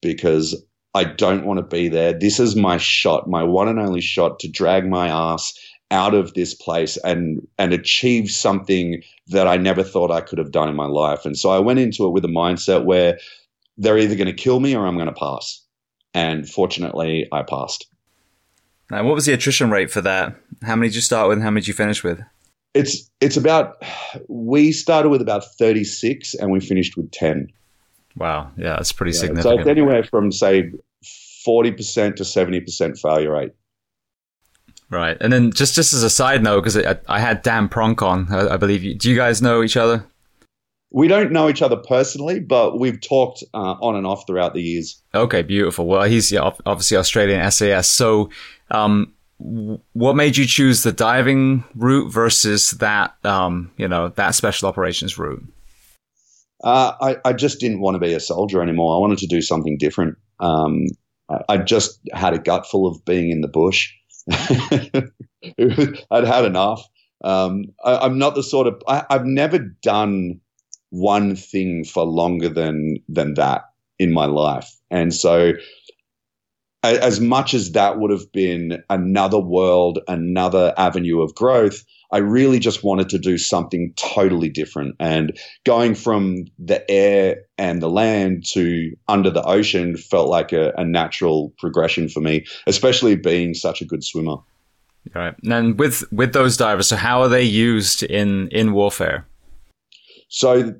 because 0.00 0.56
I 0.94 1.04
don't 1.04 1.44
want 1.44 1.58
to 1.58 1.76
be 1.76 1.88
there. 1.88 2.14
This 2.14 2.40
is 2.40 2.56
my 2.56 2.78
shot, 2.78 3.28
my 3.28 3.42
one 3.42 3.68
and 3.68 3.78
only 3.78 4.00
shot 4.00 4.38
to 4.40 4.50
drag 4.50 4.88
my 4.88 5.08
ass 5.08 5.52
out 5.94 6.12
of 6.12 6.34
this 6.34 6.52
place 6.52 6.98
and 6.98 7.46
and 7.56 7.72
achieve 7.72 8.28
something 8.28 9.00
that 9.28 9.46
I 9.46 9.56
never 9.56 9.84
thought 9.84 10.10
I 10.10 10.20
could 10.20 10.38
have 10.38 10.50
done 10.50 10.68
in 10.68 10.74
my 10.74 10.86
life. 10.86 11.24
And 11.24 11.38
so 11.38 11.50
I 11.50 11.60
went 11.60 11.78
into 11.78 12.04
it 12.04 12.10
with 12.10 12.24
a 12.24 12.28
mindset 12.28 12.84
where 12.84 13.18
they're 13.78 13.98
either 13.98 14.16
going 14.16 14.26
to 14.26 14.32
kill 14.34 14.58
me 14.60 14.74
or 14.74 14.86
I'm 14.86 14.96
going 14.96 15.06
to 15.06 15.12
pass. 15.12 15.62
And 16.12 16.48
fortunately, 16.48 17.28
I 17.32 17.42
passed. 17.42 17.86
Now, 18.90 19.04
what 19.04 19.14
was 19.14 19.24
the 19.24 19.32
attrition 19.32 19.70
rate 19.70 19.90
for 19.90 20.00
that? 20.02 20.36
How 20.62 20.76
many 20.76 20.88
did 20.88 20.96
you 20.96 21.00
start 21.00 21.28
with 21.28 21.38
and 21.38 21.44
how 21.44 21.50
many 21.50 21.60
did 21.62 21.68
you 21.68 21.74
finish 21.74 22.04
with? 22.04 22.20
It's 22.74 23.08
it's 23.20 23.36
about 23.36 23.80
we 24.28 24.72
started 24.72 25.10
with 25.10 25.22
about 25.22 25.44
36 25.58 26.34
and 26.34 26.50
we 26.50 26.58
finished 26.58 26.96
with 26.96 27.10
10. 27.12 27.52
Wow. 28.16 28.50
Yeah, 28.56 28.76
that's 28.76 28.92
pretty 28.92 29.12
yeah, 29.12 29.20
significant. 29.20 29.54
So 29.54 29.58
it's 29.60 29.68
anywhere 29.68 30.02
from, 30.02 30.32
say, 30.32 30.72
40% 31.46 32.16
to 32.16 32.22
70% 32.24 33.00
failure 33.00 33.32
rate. 33.32 33.52
Right. 34.94 35.16
And 35.20 35.32
then 35.32 35.50
just, 35.50 35.74
just 35.74 35.92
as 35.92 36.04
a 36.04 36.10
side 36.10 36.44
note, 36.44 36.60
because 36.60 36.76
I, 36.76 36.96
I, 37.08 37.18
had 37.18 37.42
Dan 37.42 37.68
Pronk 37.68 38.00
on, 38.00 38.32
I, 38.32 38.54
I 38.54 38.56
believe 38.56 38.84
you. 38.84 38.94
Do 38.94 39.10
you 39.10 39.16
guys 39.16 39.42
know 39.42 39.64
each 39.64 39.76
other? 39.76 40.06
We 40.92 41.08
don't 41.08 41.32
know 41.32 41.48
each 41.48 41.62
other 41.62 41.76
personally, 41.76 42.38
but 42.38 42.78
we've 42.78 43.00
talked 43.00 43.42
uh, 43.52 43.74
on 43.82 43.96
and 43.96 44.06
off 44.06 44.24
throughout 44.24 44.54
the 44.54 44.62
years. 44.62 45.02
Okay, 45.12 45.42
beautiful. 45.42 45.88
Well, 45.88 46.04
he's 46.04 46.30
yeah, 46.30 46.52
obviously 46.64 46.96
Australian 46.96 47.50
SAS. 47.50 47.90
So, 47.90 48.30
um, 48.70 49.12
what 49.38 50.14
made 50.14 50.36
you 50.36 50.46
choose 50.46 50.84
the 50.84 50.92
diving 50.92 51.64
route 51.74 52.12
versus 52.12 52.70
that, 52.72 53.16
um, 53.24 53.72
you 53.76 53.88
know, 53.88 54.10
that 54.10 54.36
special 54.36 54.68
operations 54.68 55.18
route? 55.18 55.44
Uh, 56.62 56.92
I, 57.00 57.16
I, 57.24 57.32
just 57.32 57.58
didn't 57.58 57.80
want 57.80 57.96
to 57.96 57.98
be 57.98 58.14
a 58.14 58.20
soldier 58.20 58.62
anymore. 58.62 58.94
I 58.94 59.00
wanted 59.00 59.18
to 59.18 59.26
do 59.26 59.42
something 59.42 59.76
different. 59.76 60.16
Um, 60.38 60.84
I, 61.28 61.40
I, 61.48 61.58
just 61.58 61.98
had 62.12 62.32
a 62.32 62.38
gut 62.38 62.66
full 62.66 62.86
of 62.86 63.04
being 63.04 63.30
in 63.30 63.40
the 63.40 63.48
bush. 63.48 63.92
I'd 64.32 66.24
had 66.24 66.44
enough. 66.44 66.86
Um, 67.22 67.66
I, 67.84 68.06
am 68.06 68.18
not 68.18 68.34
the 68.34 68.42
sort 68.42 68.66
of 68.66 68.82
I, 68.88 69.04
I've 69.10 69.24
never 69.24 69.58
done 69.58 70.40
one 70.90 71.36
thing 71.36 71.84
for 71.84 72.04
longer 72.04 72.48
than 72.48 72.96
than 73.08 73.34
that 73.34 73.62
in 73.98 74.12
my 74.12 74.26
life, 74.26 74.70
and 74.90 75.14
so 75.14 75.54
as 76.82 77.18
much 77.18 77.54
as 77.54 77.72
that 77.72 77.98
would 77.98 78.10
have 78.10 78.30
been 78.32 78.82
another 78.90 79.38
world, 79.38 80.00
another 80.06 80.74
avenue 80.76 81.22
of 81.22 81.34
growth, 81.34 81.82
I 82.14 82.18
really 82.18 82.60
just 82.60 82.84
wanted 82.84 83.08
to 83.08 83.18
do 83.18 83.36
something 83.36 83.92
totally 83.96 84.48
different. 84.48 84.94
And 85.00 85.36
going 85.64 85.96
from 85.96 86.44
the 86.60 86.88
air 86.88 87.42
and 87.58 87.82
the 87.82 87.90
land 87.90 88.46
to 88.52 88.94
under 89.08 89.30
the 89.30 89.42
ocean 89.42 89.96
felt 89.96 90.28
like 90.28 90.52
a, 90.52 90.72
a 90.78 90.84
natural 90.84 91.52
progression 91.58 92.08
for 92.08 92.20
me, 92.20 92.46
especially 92.68 93.16
being 93.16 93.52
such 93.52 93.82
a 93.82 93.84
good 93.84 94.04
swimmer. 94.04 94.36
Right. 95.12 95.34
And 95.50 95.76
with 95.76 96.04
with 96.12 96.32
those 96.32 96.56
divers, 96.56 96.86
so 96.86 96.96
how 96.96 97.20
are 97.20 97.28
they 97.28 97.42
used 97.42 98.04
in 98.04 98.48
in 98.48 98.72
warfare? 98.72 99.26
So 100.28 100.72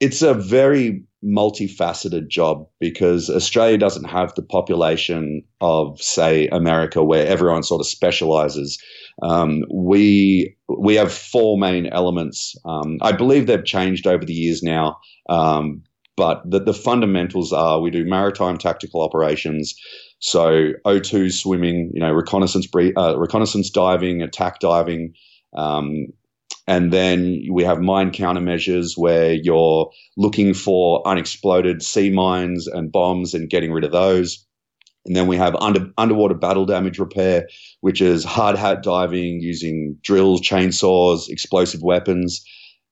it's 0.00 0.20
a 0.20 0.34
very 0.34 1.02
multifaceted 1.24 2.28
job 2.28 2.66
because 2.80 3.30
Australia 3.30 3.78
doesn't 3.78 4.04
have 4.04 4.34
the 4.34 4.42
population 4.42 5.42
of, 5.60 6.00
say, 6.00 6.48
America, 6.48 7.02
where 7.02 7.26
everyone 7.26 7.62
sort 7.62 7.80
of 7.80 7.86
specializes. 7.86 8.78
Um, 9.22 9.64
we 9.72 10.56
we 10.68 10.94
have 10.96 11.12
four 11.12 11.58
main 11.58 11.86
elements. 11.86 12.54
Um, 12.64 12.98
I 13.00 13.12
believe 13.12 13.46
they've 13.46 13.64
changed 13.64 14.06
over 14.06 14.24
the 14.24 14.34
years 14.34 14.62
now, 14.62 14.98
um, 15.28 15.82
but 16.16 16.42
the, 16.48 16.60
the 16.60 16.74
fundamentals 16.74 17.52
are: 17.52 17.80
we 17.80 17.90
do 17.90 18.04
maritime 18.04 18.58
tactical 18.58 19.02
operations, 19.02 19.74
so 20.18 20.72
O2 20.84 21.32
swimming, 21.32 21.90
you 21.94 22.00
know, 22.00 22.12
reconnaissance 22.12 22.68
uh, 22.96 23.18
reconnaissance 23.18 23.70
diving, 23.70 24.22
attack 24.22 24.60
diving. 24.60 25.14
Um, 25.56 26.08
and 26.68 26.92
then 26.92 27.42
we 27.50 27.62
have 27.64 27.80
mine 27.80 28.10
countermeasures 28.10 28.96
where 28.96 29.32
you're 29.32 29.90
looking 30.16 30.52
for 30.52 31.06
unexploded 31.06 31.82
sea 31.82 32.10
mines 32.10 32.66
and 32.66 32.90
bombs 32.90 33.34
and 33.34 33.48
getting 33.48 33.72
rid 33.72 33.84
of 33.84 33.92
those. 33.92 34.45
And 35.06 35.14
then 35.14 35.26
we 35.26 35.36
have 35.36 35.54
under, 35.56 35.88
underwater 35.98 36.34
battle 36.34 36.66
damage 36.66 36.98
repair, 36.98 37.48
which 37.80 38.02
is 38.02 38.24
hard 38.24 38.56
hat 38.56 38.82
diving 38.82 39.40
using 39.40 39.96
drills, 40.02 40.40
chainsaws, 40.40 41.28
explosive 41.28 41.82
weapons. 41.82 42.44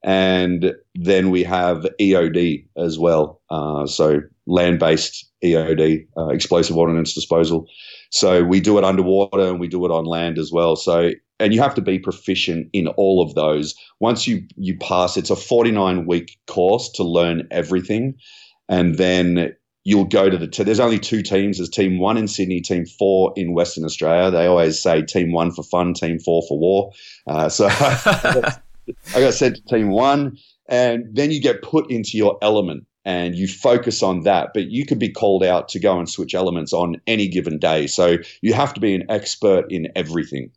And 0.03 0.73
then 0.93 1.29
we 1.29 1.43
have 1.43 1.85
EOD 1.99 2.67
as 2.77 2.97
well. 2.97 3.41
Uh, 3.49 3.85
so 3.85 4.21
land 4.47 4.79
based 4.79 5.29
EOD, 5.43 6.07
uh, 6.17 6.27
explosive 6.27 6.77
ordnance 6.77 7.13
disposal. 7.13 7.67
So 8.11 8.43
we 8.43 8.61
do 8.61 8.77
it 8.77 8.83
underwater 8.83 9.49
and 9.49 9.59
we 9.59 9.67
do 9.67 9.83
it 9.85 9.91
on 9.91 10.05
land 10.05 10.37
as 10.37 10.51
well. 10.51 10.75
So 10.75 11.11
and 11.39 11.53
you 11.53 11.61
have 11.61 11.75
to 11.75 11.81
be 11.81 11.99
proficient 11.99 12.69
in 12.73 12.87
all 12.89 13.21
of 13.21 13.35
those. 13.35 13.75
Once 13.99 14.27
you 14.27 14.43
you 14.55 14.77
pass, 14.77 15.17
it's 15.17 15.29
a 15.29 15.35
49 15.35 16.05
week 16.05 16.37
course 16.47 16.89
to 16.91 17.03
learn 17.03 17.47
everything, 17.51 18.15
and 18.69 18.95
then 18.95 19.53
you'll 19.85 20.05
go 20.05 20.29
to 20.29 20.37
the. 20.37 20.47
T- 20.47 20.63
there's 20.63 20.81
only 20.81 20.99
two 20.99 21.21
teams. 21.21 21.57
There's 21.57 21.69
team 21.69 21.99
one 21.99 22.17
in 22.17 22.27
Sydney, 22.27 22.59
team 22.59 22.85
four 22.85 23.31
in 23.37 23.53
Western 23.53 23.85
Australia. 23.85 24.29
They 24.29 24.47
always 24.47 24.81
say 24.81 25.03
team 25.03 25.31
one 25.31 25.51
for 25.51 25.63
fun, 25.63 25.93
team 25.93 26.19
four 26.19 26.43
for 26.47 26.59
war. 26.59 26.91
Uh, 27.25 27.47
so 27.47 27.67
I 27.69 28.51
got 29.15 29.33
sent 29.33 29.55
to 29.55 29.61
team 29.63 29.89
one, 29.89 30.37
and 30.67 31.05
then 31.15 31.31
you 31.31 31.39
get 31.39 31.61
put 31.61 31.89
into 31.89 32.17
your 32.17 32.37
element 32.41 32.85
and 33.05 33.35
you 33.35 33.47
focus 33.47 34.01
on 34.01 34.23
that. 34.23 34.49
But 34.53 34.71
you 34.71 34.85
could 34.85 34.99
be 34.99 35.09
called 35.09 35.43
out 35.43 35.69
to 35.69 35.79
go 35.79 35.97
and 35.97 36.09
switch 36.09 36.33
elements 36.33 36.73
on 36.73 36.99
any 37.07 37.27
given 37.27 37.59
day. 37.59 37.87
So 37.87 38.17
you 38.41 38.53
have 38.53 38.73
to 38.73 38.79
be 38.81 38.95
an 38.95 39.05
expert 39.09 39.65
in 39.69 39.87
everything. 39.95 40.51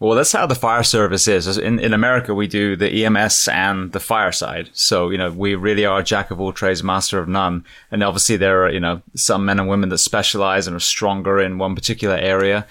Well, 0.00 0.16
that's 0.16 0.32
how 0.32 0.46
the 0.46 0.54
fire 0.54 0.82
service 0.82 1.28
is. 1.28 1.58
In, 1.58 1.78
in 1.78 1.92
America, 1.92 2.34
we 2.34 2.46
do 2.46 2.74
the 2.74 3.04
EMS 3.04 3.48
and 3.48 3.92
the 3.92 4.00
fire 4.00 4.32
side. 4.32 4.70
So, 4.72 5.10
you 5.10 5.18
know, 5.18 5.30
we 5.30 5.54
really 5.54 5.84
are 5.84 6.00
a 6.00 6.02
jack 6.02 6.30
of 6.30 6.40
all 6.40 6.54
trades, 6.54 6.82
master 6.82 7.18
of 7.18 7.28
none. 7.28 7.66
And 7.90 8.02
obviously 8.02 8.38
there 8.38 8.64
are, 8.64 8.72
you 8.72 8.80
know, 8.80 9.02
some 9.14 9.44
men 9.44 9.60
and 9.60 9.68
women 9.68 9.90
that 9.90 9.98
specialize 9.98 10.66
and 10.66 10.74
are 10.74 10.80
stronger 10.80 11.38
in 11.38 11.58
one 11.58 11.74
particular 11.74 12.16
area. 12.16 12.66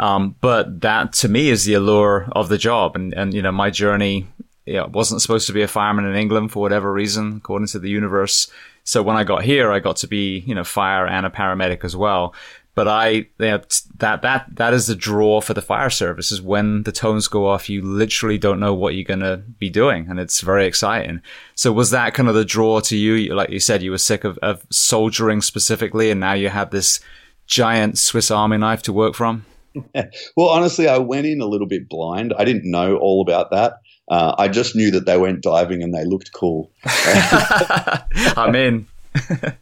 Um, 0.00 0.34
but 0.40 0.80
that 0.80 1.12
to 1.14 1.28
me 1.28 1.50
is 1.50 1.64
the 1.64 1.74
allure 1.74 2.28
of 2.32 2.48
the 2.48 2.58
job. 2.58 2.96
And, 2.96 3.14
and, 3.14 3.32
you 3.32 3.42
know, 3.42 3.52
my 3.52 3.70
journey, 3.70 4.26
you 4.66 4.74
know, 4.74 4.88
wasn't 4.88 5.22
supposed 5.22 5.46
to 5.46 5.52
be 5.52 5.62
a 5.62 5.68
fireman 5.68 6.06
in 6.06 6.16
England 6.16 6.50
for 6.50 6.62
whatever 6.62 6.92
reason, 6.92 7.36
according 7.36 7.68
to 7.68 7.78
the 7.78 7.90
universe. 7.90 8.50
So 8.82 9.04
when 9.04 9.16
I 9.16 9.22
got 9.22 9.44
here, 9.44 9.70
I 9.70 9.78
got 9.78 9.98
to 9.98 10.08
be, 10.08 10.40
you 10.40 10.56
know, 10.56 10.64
fire 10.64 11.06
and 11.06 11.24
a 11.24 11.30
paramedic 11.30 11.84
as 11.84 11.94
well. 11.94 12.34
But 12.74 12.88
I, 12.88 13.08
you 13.08 13.26
know, 13.38 13.60
that, 13.98 14.22
that, 14.22 14.46
that 14.50 14.72
is 14.72 14.86
the 14.86 14.96
draw 14.96 15.42
for 15.42 15.52
the 15.52 15.60
fire 15.60 15.90
service 15.90 16.32
is 16.32 16.40
when 16.40 16.84
the 16.84 16.92
tones 16.92 17.28
go 17.28 17.46
off, 17.46 17.68
you 17.68 17.82
literally 17.82 18.38
don't 18.38 18.60
know 18.60 18.72
what 18.72 18.94
you're 18.94 19.04
going 19.04 19.20
to 19.20 19.36
be 19.58 19.68
doing. 19.68 20.06
And 20.08 20.18
it's 20.18 20.40
very 20.40 20.66
exciting. 20.66 21.20
So 21.54 21.70
was 21.70 21.90
that 21.90 22.14
kind 22.14 22.30
of 22.30 22.34
the 22.34 22.46
draw 22.46 22.80
to 22.80 22.96
you? 22.96 23.34
Like 23.34 23.50
you 23.50 23.60
said, 23.60 23.82
you 23.82 23.90
were 23.90 23.98
sick 23.98 24.24
of, 24.24 24.38
of 24.38 24.66
soldiering 24.70 25.42
specifically, 25.42 26.10
and 26.10 26.18
now 26.18 26.32
you 26.32 26.48
have 26.48 26.70
this 26.70 27.00
giant 27.46 27.98
Swiss 27.98 28.30
army 28.30 28.56
knife 28.56 28.82
to 28.84 28.92
work 28.92 29.14
from? 29.14 29.44
well, 30.36 30.48
honestly, 30.48 30.88
I 30.88 30.98
went 30.98 31.26
in 31.26 31.40
a 31.40 31.46
little 31.46 31.66
bit 31.66 31.88
blind. 31.88 32.32
I 32.38 32.44
didn't 32.44 32.70
know 32.70 32.96
all 32.96 33.20
about 33.20 33.50
that. 33.50 33.74
Uh, 34.10 34.34
I 34.36 34.48
just 34.48 34.74
knew 34.74 34.90
that 34.90 35.06
they 35.06 35.16
went 35.16 35.42
diving 35.42 35.82
and 35.82 35.94
they 35.94 36.04
looked 36.04 36.32
cool. 36.32 36.70
I'm 36.84 38.54
in. 38.54 38.86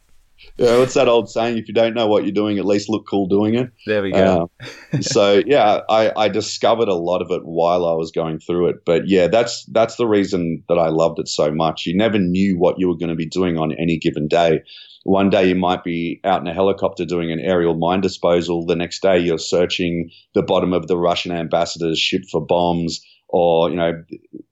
yeah, 0.61 0.77
what's 0.77 0.93
that 0.93 1.07
old 1.07 1.29
saying? 1.29 1.57
If 1.57 1.67
you 1.67 1.73
don't 1.73 1.93
know 1.93 2.07
what 2.07 2.23
you're 2.23 2.31
doing, 2.31 2.57
at 2.59 2.65
least 2.65 2.89
look 2.89 3.07
cool 3.07 3.27
doing 3.27 3.55
it. 3.55 3.71
There 3.87 4.03
we 4.03 4.11
go. 4.11 4.51
Uh, 4.61 5.01
so 5.01 5.41
yeah, 5.45 5.81
I, 5.89 6.11
I 6.15 6.29
discovered 6.29 6.87
a 6.87 6.93
lot 6.93 7.21
of 7.21 7.31
it 7.31 7.41
while 7.43 7.85
I 7.85 7.93
was 7.93 8.11
going 8.11 8.39
through 8.39 8.69
it. 8.69 8.77
But 8.85 9.07
yeah, 9.07 9.27
that's 9.27 9.65
that's 9.71 9.95
the 9.95 10.07
reason 10.07 10.63
that 10.69 10.77
I 10.77 10.89
loved 10.89 11.19
it 11.19 11.27
so 11.27 11.51
much. 11.51 11.85
You 11.85 11.97
never 11.97 12.19
knew 12.19 12.57
what 12.57 12.75
you 12.77 12.87
were 12.87 12.97
going 12.97 13.09
to 13.09 13.15
be 13.15 13.25
doing 13.25 13.57
on 13.57 13.73
any 13.73 13.97
given 13.97 14.27
day. 14.27 14.61
One 15.03 15.31
day 15.31 15.47
you 15.47 15.55
might 15.55 15.83
be 15.83 16.21
out 16.23 16.41
in 16.41 16.47
a 16.47 16.53
helicopter 16.53 17.05
doing 17.05 17.31
an 17.31 17.39
aerial 17.39 17.75
mine 17.75 18.01
disposal. 18.01 18.65
The 18.65 18.75
next 18.75 19.01
day 19.01 19.17
you're 19.17 19.39
searching 19.39 20.11
the 20.35 20.43
bottom 20.43 20.73
of 20.73 20.87
the 20.87 20.97
Russian 20.97 21.31
ambassador's 21.31 21.97
ship 21.97 22.21
for 22.31 22.45
bombs 22.45 23.01
or 23.31 23.69
you 23.69 23.75
know 23.75 24.03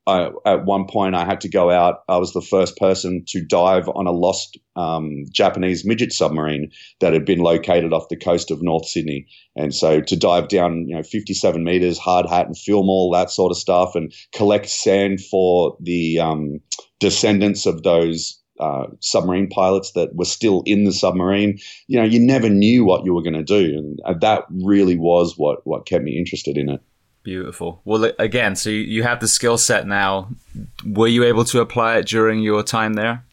I, 0.08 0.32
at 0.46 0.66
one 0.66 0.86
point 0.88 1.16
I 1.16 1.26
had 1.26 1.42
to 1.42 1.50
go 1.50 1.70
out. 1.70 2.00
I 2.08 2.18
was 2.18 2.34
the 2.34 2.42
first 2.42 2.78
person 2.78 3.24
to 3.28 3.46
dive 3.46 3.88
on 3.90 4.08
a 4.08 4.12
lost 4.12 4.58
um, 4.76 5.26
Japanese 5.32 5.86
midget 5.86 6.12
submarine 6.12 6.72
that 7.00 7.14
had 7.14 7.26
been 7.26 7.40
located 7.40 7.94
off 7.94 8.10
the 8.10 8.18
coast 8.18 8.50
of 8.50 8.64
North 8.64 8.88
Sydney, 8.88 9.28
and 9.56 9.74
so 9.74 10.02
to 10.02 10.16
dive 10.16 10.48
down, 10.48 10.86
you 10.88 10.96
know, 10.96 11.04
57 11.04 11.64
meters, 11.64 12.00
hard 12.00 12.28
hat, 12.28 12.48
and 12.48 12.58
film 12.58 12.90
all 12.90 13.12
that 13.12 13.30
sort 13.30 13.52
of 13.52 13.58
stuff, 13.58 13.96
and 13.96 14.12
collect 14.34 14.68
sand 14.68 15.22
for 15.22 15.78
the 15.80 16.20
um, 16.20 16.60
descendants 17.00 17.66
of 17.66 17.84
those. 17.84 18.36
Uh, 18.60 18.88
submarine 19.00 19.48
pilots 19.48 19.94
that 19.94 20.14
were 20.16 20.26
still 20.26 20.64
in 20.66 20.84
the 20.84 20.92
submarine, 20.92 21.58
you 21.88 21.98
know, 21.98 22.04
you 22.04 22.20
never 22.20 22.50
knew 22.50 22.84
what 22.84 23.06
you 23.06 23.14
were 23.14 23.22
going 23.22 23.34
to 23.34 23.42
do, 23.42 23.96
and 24.04 24.20
that 24.20 24.44
really 24.50 24.98
was 24.98 25.36
what 25.38 25.66
what 25.66 25.86
kept 25.86 26.04
me 26.04 26.18
interested 26.18 26.58
in 26.58 26.68
it. 26.68 26.82
Beautiful. 27.24 27.82
Well, 27.84 28.12
again, 28.18 28.56
so 28.56 28.70
you 28.70 29.04
have 29.04 29.20
the 29.20 29.28
skill 29.28 29.58
set 29.58 29.86
now. 29.86 30.30
Were 30.86 31.08
you 31.08 31.24
able 31.26 31.46
to 31.46 31.60
apply 31.60 31.98
it 31.98 32.08
during 32.08 32.40
your 32.40 32.64
time 32.64 32.94
there? 32.94 33.26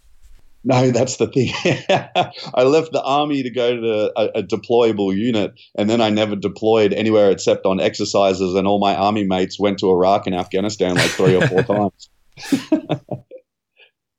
No, 0.64 0.90
that's 0.90 1.18
the 1.18 1.28
thing. 1.28 1.52
I 2.54 2.64
left 2.64 2.90
the 2.90 3.00
army 3.00 3.44
to 3.44 3.50
go 3.50 3.76
to 3.76 4.12
a, 4.16 4.40
a, 4.40 4.42
deployable 4.42 5.14
unit, 5.16 5.54
and 5.76 5.88
then 5.88 6.00
I 6.00 6.10
never 6.10 6.34
deployed 6.34 6.92
anywhere 6.92 7.30
except 7.30 7.66
on 7.66 7.80
exercises. 7.80 8.52
And 8.54 8.66
all 8.66 8.80
my 8.80 8.96
army 8.96 9.22
mates 9.22 9.60
went 9.60 9.78
to 9.78 9.90
Iraq 9.90 10.26
and 10.26 10.34
Afghanistan 10.34 10.96
like 10.96 11.10
three 11.10 11.36
or 11.36 11.46
four 11.46 11.62
times. 11.62 12.08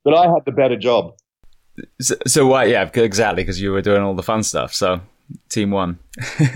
but 0.05 0.13
I 0.13 0.31
had 0.31 0.45
the 0.45 0.53
better 0.53 0.77
job. 0.77 1.17
So, 1.99 2.15
so 2.25 2.47
what? 2.47 2.69
Yeah, 2.69 2.89
exactly, 2.93 3.43
because 3.43 3.59
you 3.59 3.73
were 3.73 3.81
doing 3.81 4.01
all 4.01 4.15
the 4.15 4.23
fun 4.23 4.43
stuff. 4.43 4.73
So 4.73 5.01
team 5.49 5.71
one. 5.71 5.99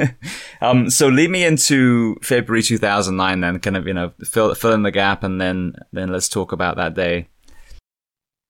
um, 0.61 0.89
so 0.89 1.07
lead 1.07 1.29
me 1.29 1.43
into 1.43 2.15
February 2.21 2.63
2009 2.63 3.41
then, 3.41 3.59
kind 3.59 3.77
of, 3.77 3.87
you 3.87 3.93
know, 3.93 4.11
fill, 4.23 4.53
fill 4.55 4.73
in 4.73 4.83
the 4.83 4.91
gap 4.91 5.23
and 5.23 5.39
then, 5.39 5.73
then 5.91 6.11
let's 6.11 6.29
talk 6.29 6.51
about 6.51 6.77
that 6.77 6.93
day. 6.93 7.27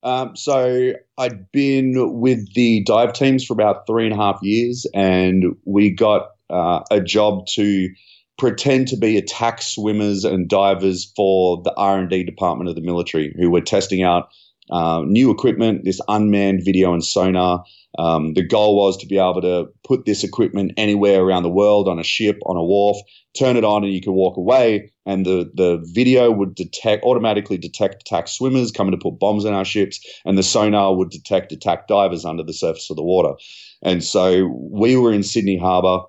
Um, 0.04 0.36
so 0.36 0.94
I'd 1.18 1.52
been 1.52 2.20
with 2.20 2.54
the 2.56 2.84
dive 2.84 3.14
teams 3.14 3.46
for 3.46 3.54
about 3.54 3.86
three 3.86 4.06
and 4.06 4.14
a 4.14 4.18
half 4.18 4.40
years 4.42 4.88
and 4.94 5.56
we 5.66 5.92
got 5.92 6.32
uh, 6.50 6.82
a 6.90 7.00
job 7.00 7.46
to 7.48 7.90
pretend 8.38 8.88
to 8.88 8.98
be 8.98 9.18
attack 9.18 9.62
swimmers 9.62 10.26
and 10.26 10.50
divers 10.50 11.12
for 11.16 11.62
the 11.64 11.74
R&D 11.78 12.24
department 12.24 12.70
of 12.70 12.76
the 12.76 12.82
military 12.82 13.36
who 13.38 13.52
were 13.52 13.62
testing 13.62 14.02
out 14.02 14.30
uh, 14.72 15.04
new 15.06 15.30
equipment, 15.30 15.84
this 15.84 16.02
unmanned 16.08 16.62
video 16.64 16.94
and 16.94 17.04
sonar, 17.04 17.64
um, 18.00 18.34
the 18.34 18.44
goal 18.44 18.78
was 18.78 18.98
to 18.98 19.08
be 19.08 19.18
able 19.18 19.42
to 19.42 19.68
put 19.84 20.06
this 20.06 20.24
equipment 20.24 20.72
anywhere 20.78 21.22
around 21.22 21.44
the 21.44 21.50
world 21.50 21.88
on 21.88 22.00
a 22.00 22.04
ship, 22.04 22.38
on 22.46 22.56
a 22.56 22.64
wharf, 22.64 22.98
turn 23.38 23.58
it 23.58 23.64
on, 23.64 23.84
and 23.84 23.94
you 23.94 24.02
could 24.02 24.14
walk 24.14 24.38
away. 24.38 24.92
And 25.06 25.26
the, 25.26 25.52
the 25.54 25.84
video 25.94 26.32
would 26.32 26.56
detect 26.56 27.04
automatically 27.04 27.58
detect 27.58 28.04
attack 28.04 28.28
swimmers 28.28 28.72
coming 28.72 28.92
to 28.92 28.98
put 28.98 29.20
bombs 29.20 29.46
in 29.46 29.54
our 29.54 29.66
ships, 29.66 30.00
and 30.26 30.38
the 30.38 30.44
sonar 30.44 30.96
would 30.96 31.10
detect 31.10 31.52
attack 31.52 31.88
divers 31.88 32.24
under 32.24 32.44
the 32.44 32.54
surface 32.54 32.90
of 32.90 32.96
the 32.96 33.04
water. 33.04 33.34
And 33.82 34.04
so 34.04 34.48
we 34.72 34.96
were 34.96 35.12
in 35.12 35.24
Sydney 35.24 35.58
Harbour, 35.58 36.06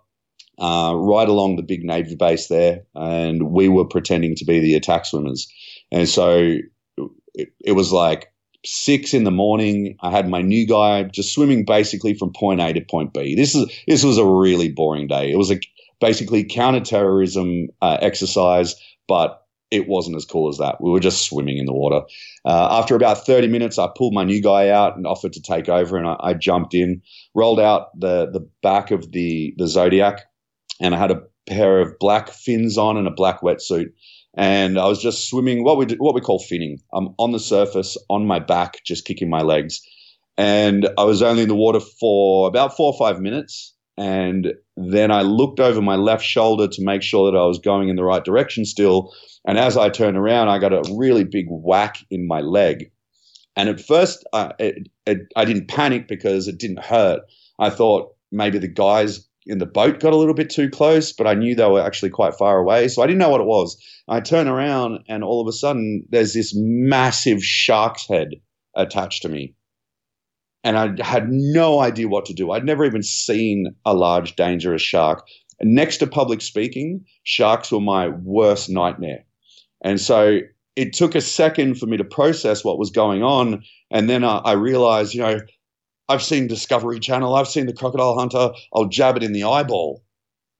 uh, 0.59 0.95
right 0.95 1.29
along 1.29 1.57
the 1.57 1.63
big 1.63 1.83
Navy 1.83 2.15
base 2.15 2.49
there, 2.49 2.83
and 2.95 3.51
we 3.51 3.69
were 3.69 3.87
pretending 3.87 4.37
to 4.37 4.45
be 4.45 4.61
the 4.61 4.77
attack 4.77 5.07
swimmers. 5.07 5.49
And 5.91 6.09
so 6.09 6.59
it, 7.35 7.49
it 7.65 7.73
was 7.73 7.93
like 7.93 8.32
six 8.65 9.15
in 9.15 9.25
the 9.25 9.31
morning. 9.31 9.97
I 10.01 10.11
had 10.11 10.29
my 10.29 10.43
new 10.43 10.67
guy 10.67 11.05
just 11.05 11.35
swimming 11.35 11.65
basically 11.65 12.15
from 12.15 12.33
point 12.33 12.61
A 12.61 12.73
to 12.73 12.81
point 12.81 13.13
B. 13.13 13.35
This 13.35 13.55
is 13.55 13.71
this 13.87 14.05
was 14.05 14.19
a 14.19 14.27
really 14.27 14.71
boring 14.71 15.09
day. 15.09 15.31
It 15.31 15.37
was 15.37 15.51
a 15.51 15.61
basically 16.01 16.45
counterterrorism 16.45 17.69
uh, 17.81 17.99
exercise, 18.01 18.75
but 19.09 19.43
it 19.71 19.89
wasn't 19.89 20.17
as 20.17 20.27
cool 20.27 20.51
as 20.51 20.59
that. 20.59 20.81
We 20.83 20.91
were 20.91 21.01
just 21.01 21.27
swimming 21.27 21.57
in 21.57 21.65
the 21.65 21.73
water. 21.73 22.03
Uh, 22.45 22.69
after 22.79 22.95
about 22.95 23.25
30 23.25 23.49
minutes, 23.49 23.79
I 23.79 23.89
pulled 23.97 24.13
my 24.13 24.23
new 24.23 24.43
guy 24.43 24.69
out 24.69 24.97
and 24.97 25.07
offered 25.07 25.33
to 25.33 25.41
take 25.41 25.69
over, 25.69 25.97
and 25.97 26.07
I, 26.07 26.17
I, 26.21 26.35
jumped 26.35 26.75
in, 26.75 27.01
rolled 27.35 27.59
out 27.59 27.99
the 27.99 28.31
the 28.31 28.47
back 28.63 28.91
of 28.91 29.13
the 29.13 29.55
the 29.57 29.67
Zodiac, 29.67 30.27
and 30.79 30.95
I 30.95 30.99
had 30.99 31.11
a 31.11 31.23
pair 31.49 31.81
of 31.81 31.99
black 31.99 32.29
fins 32.29 32.77
on 32.77 32.99
and 32.99 33.07
a 33.09 33.11
black 33.11 33.41
wetsuit, 33.41 33.93
and 34.35 34.79
I 34.79 34.87
was 34.87 35.03
just 35.03 35.29
swimming 35.29 35.65
what 35.65 35.77
we 35.77 35.87
do, 35.87 35.97
what 35.97 36.15
we 36.15 36.21
call 36.21 36.39
finning. 36.41 36.81
I'm 36.93 37.15
on 37.19 37.33
the 37.33 37.41
surface 37.41 37.97
on 38.09 38.27
my 38.27 38.39
back, 38.39 38.83
just 38.85 39.05
kicking 39.05 39.31
my 39.31 39.43
legs, 39.43 39.81
and 40.37 40.89
I 40.99 41.05
was 41.05 41.23
only 41.23 41.43
in 41.43 41.49
the 41.49 41.55
water 41.55 41.81
for 41.81 42.49
about 42.49 42.77
four 42.77 42.93
or 42.93 42.99
five 42.99 43.21
minutes, 43.21 43.75
and 43.97 44.55
then 44.77 45.11
I 45.11 45.23
looked 45.23 45.61
over 45.61 45.83
my 45.83 45.97
left 45.97 46.25
shoulder 46.25 46.67
to 46.69 46.85
make 46.85 47.03
sure 47.03 47.31
that 47.31 47.39
I 47.39 47.45
was 47.45 47.59
going 47.59 47.89
in 47.89 47.97
the 47.97 48.05
right 48.05 48.25
direction 48.25 48.65
still. 48.65 49.15
And 49.45 49.59
as 49.59 49.77
I 49.77 49.91
turned 49.91 50.17
around, 50.17 50.49
I 50.49 50.59
got 50.59 50.73
a 50.73 50.95
really 50.97 51.25
big 51.25 51.47
whack 51.49 51.99
in 52.11 52.27
my 52.27 52.41
leg. 52.41 52.91
And 53.55 53.69
at 53.69 53.81
first, 53.81 54.25
I, 54.33 54.53
it, 54.59 54.89
it, 55.07 55.19
I 55.37 55.45
didn't 55.45 55.69
panic 55.69 56.09
because 56.09 56.49
it 56.49 56.59
didn't 56.59 56.83
hurt. 56.83 57.21
I 57.59 57.69
thought 57.69 58.15
maybe 58.31 58.59
the 58.59 58.69
guys 58.69 59.29
in 59.47 59.59
the 59.59 59.67
boat 59.67 60.01
got 60.01 60.13
a 60.13 60.17
little 60.17 60.35
bit 60.35 60.51
too 60.51 60.71
close, 60.71 61.13
but 61.13 61.27
I 61.27 61.35
knew 61.35 61.55
they 61.55 61.67
were 61.67 61.81
actually 61.81 62.11
quite 62.11 62.35
far 62.35 62.59
away. 62.59 62.89
So 62.89 63.03
I 63.03 63.07
didn't 63.07 63.19
know 63.19 63.31
what 63.31 63.41
it 63.41 63.47
was. 63.47 63.77
I 64.09 64.21
turn 64.21 64.49
around, 64.49 65.01
and 65.09 65.25
all 65.25 65.41
of 65.41 65.49
a 65.49 65.53
sudden, 65.53 66.05
there's 66.11 66.35
this 66.35 66.53
massive 66.57 67.43
shark's 67.43 68.07
head 68.09 68.29
attached 68.77 69.23
to 69.23 69.29
me 69.29 69.55
and 70.65 70.79
I 70.79 71.05
had 71.05 71.29
no 71.31 71.81
idea 71.81 72.09
what 72.09 72.27
to 72.27 72.35
do. 72.35 72.53
I'd 72.53 72.65
never 72.65 72.85
even 72.85 73.03
seen 73.03 73.75
a 73.85 73.95
large, 73.95 74.37
dangerous 74.37 74.83
shark. 74.83 75.27
And 75.59 75.75
next 75.75 75.99
to 75.99 76.07
public 76.07 76.41
speaking, 76.41 77.05
sharks 77.25 77.73
were 77.73 77.81
my 77.81 78.09
worst 78.09 78.71
nightmare. 78.71 79.25
And 79.85 80.01
so 80.01 80.41
it 80.77 80.93
took 80.93 81.15
a 81.15 81.21
second 81.21 81.79
for 81.79 81.87
me 81.87 81.97
to 81.97 82.05
process 82.05 82.65
what 82.65 82.79
was 82.79 82.91
going 82.91 83.23
on. 83.23 83.63
And 83.91 84.09
then 84.09 84.25
I, 84.25 84.39
I 84.39 84.53
realized, 84.53 85.15
you 85.15 85.23
know, 85.23 85.41
I've 86.13 86.23
seen 86.23 86.47
Discovery 86.47 87.01
Channel, 87.01 87.35
I've 87.35 87.49
seen 87.49 87.65
The 87.65 87.73
Crocodile 87.73 88.15
Hunter, 88.19 88.51
I'll 88.75 88.89
jab 88.89 89.17
it 89.17 89.23
in 89.23 89.33
the 89.33 89.45
eyeball. 89.45 90.05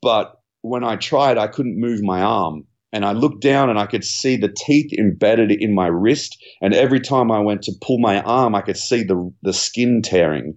But 0.01 0.35
when 0.63 0.83
I 0.83 0.97
tried, 0.97 1.37
I 1.37 1.47
couldn't 1.47 1.79
move 1.79 2.03
my 2.03 2.23
arm 2.23 2.67
and 2.91 3.05
I 3.05 3.13
looked 3.13 3.43
down 3.43 3.69
and 3.69 3.79
I 3.79 3.85
could 3.85 4.03
see 4.03 4.37
the 4.37 4.49
teeth 4.49 4.95
embedded 4.99 5.51
in 5.51 5.75
my 5.75 5.89
wrist. 5.89 6.43
And 6.63 6.73
every 6.73 7.01
time 7.01 7.31
I 7.31 7.41
went 7.41 7.61
to 7.65 7.73
pull 7.83 7.99
my 7.99 8.23
arm, 8.23 8.55
I 8.55 8.63
could 8.63 8.79
see 8.79 9.03
the, 9.03 9.31
the 9.43 9.53
skin 9.53 10.01
tearing. 10.03 10.55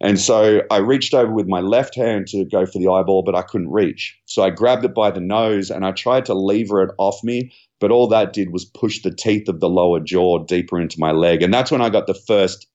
And 0.00 0.20
so 0.20 0.62
I 0.70 0.76
reached 0.76 1.12
over 1.12 1.32
with 1.32 1.48
my 1.48 1.60
left 1.60 1.96
hand 1.96 2.28
to 2.28 2.44
go 2.44 2.66
for 2.66 2.78
the 2.78 2.88
eyeball, 2.88 3.24
but 3.24 3.34
I 3.34 3.42
couldn't 3.42 3.72
reach. 3.72 4.16
So 4.26 4.44
I 4.44 4.50
grabbed 4.50 4.84
it 4.84 4.94
by 4.94 5.10
the 5.10 5.20
nose 5.20 5.70
and 5.70 5.84
I 5.84 5.90
tried 5.90 6.24
to 6.26 6.34
lever 6.34 6.84
it 6.84 6.90
off 6.98 7.24
me, 7.24 7.50
but 7.80 7.90
all 7.90 8.06
that 8.08 8.32
did 8.32 8.52
was 8.52 8.64
push 8.64 9.02
the 9.02 9.10
teeth 9.10 9.48
of 9.48 9.58
the 9.58 9.68
lower 9.68 9.98
jaw 9.98 10.44
deeper 10.44 10.80
into 10.80 11.00
my 11.00 11.10
leg. 11.10 11.42
And 11.42 11.52
that's 11.52 11.72
when 11.72 11.82
I 11.82 11.90
got 11.90 12.06
the 12.06 12.14
first 12.14 12.68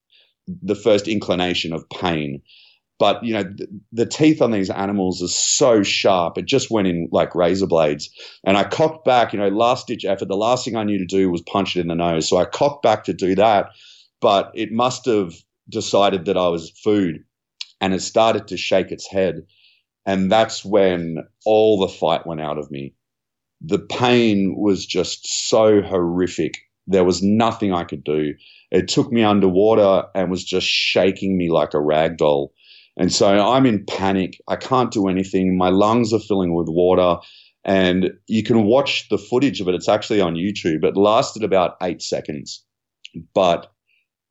the 0.48 0.76
first 0.76 1.08
inclination 1.08 1.74
of 1.74 1.90
pain. 1.90 2.42
But 3.00 3.24
you 3.24 3.34
know 3.34 3.44
the, 3.44 3.68
the, 3.92 4.06
teeth 4.06 4.42
on 4.42 4.52
these 4.52 4.70
animals 4.70 5.24
are 5.24 5.28
so 5.28 5.82
sharp. 5.82 6.38
It 6.38 6.46
just 6.46 6.70
went 6.70 6.88
in 6.88 7.10
like 7.12 7.34
razor 7.34 7.66
blades. 7.66 8.10
And 8.44 8.58
i 8.58 8.64
cocked 8.64 9.06
back 9.06 9.34
you 9.34 9.40
know 9.40 9.48
last 9.48 9.88
ditch 9.88 10.06
effort 10.06 10.28
the 10.28 10.36
last 10.36 10.66
thing 10.66 10.76
i 10.76 10.84
knew 10.84 11.00
to 11.00 11.06
do 11.06 11.32
was 11.32 11.42
punch 11.42 11.76
it 11.76 11.82
in 11.82 11.88
the 11.88 11.96
nose. 11.96 12.30
So 12.30 12.38
i 12.38 12.46
cocked 12.46 12.84
back 12.84 13.04
to 13.06 13.14
do 13.14 13.34
that 13.36 13.70
but 14.22 14.52
it 14.54 14.72
must 14.72 15.06
have 15.06 15.34
decided 15.68 16.26
that 16.26 16.38
i 16.38 16.48
was 16.48 16.70
food 16.84 17.24
and 17.82 17.94
it 17.94 18.02
started 18.02 18.48
to 18.48 18.58
shake 18.58 18.92
its 18.92 19.08
head. 19.08 19.42
And 20.06 20.32
that's 20.32 20.64
when 20.64 21.18
all 21.46 21.80
the 21.80 21.88
fight 21.88 22.26
went 22.26 22.42
out 22.42 22.58
of 22.58 22.72
me. 22.72 22.94
The 23.60 23.80
pain 23.80 24.56
was 24.56 24.86
just 24.86 25.50
so 25.50 25.82
horrific. 25.82 26.54
There 26.88 27.04
was 27.04 27.22
nothing 27.22 27.74
i 27.74 27.84
could 27.84 28.04
do 28.04 28.34
it 28.72 28.88
took 28.88 29.12
me 29.12 29.24
underwater 29.24 30.08
and 30.16 30.32
was 30.32 30.44
just 30.44 30.68
shaking 30.68 31.38
me 31.38 31.50
like 31.50 31.74
a 31.74 31.82
rag 31.82 32.18
doll 32.18 32.54
and 32.98 33.12
so 33.12 33.28
I'm 33.28 33.66
in 33.66 33.86
panic. 33.86 34.40
I 34.48 34.56
can't 34.56 34.92
do 34.92 35.08
anything. 35.08 35.58
My 35.58 35.70
lungs 35.70 36.14
are 36.14 36.20
filling 36.20 36.54
with 36.54 36.68
water. 36.70 37.18
And 37.64 38.12
you 38.28 38.44
can 38.44 38.64
watch 38.64 39.08
the 39.10 39.18
footage 39.18 39.62
of 39.62 39.68
it. 39.68 39.76
It's 39.76 39.90
actually 39.90 40.20
on 40.22 40.36
YouTube. 40.36 40.84
It 40.84 40.98
lasted 40.98 41.44
about 41.44 41.78
eight 41.82 42.02
seconds. 42.02 42.66
But 43.34 43.72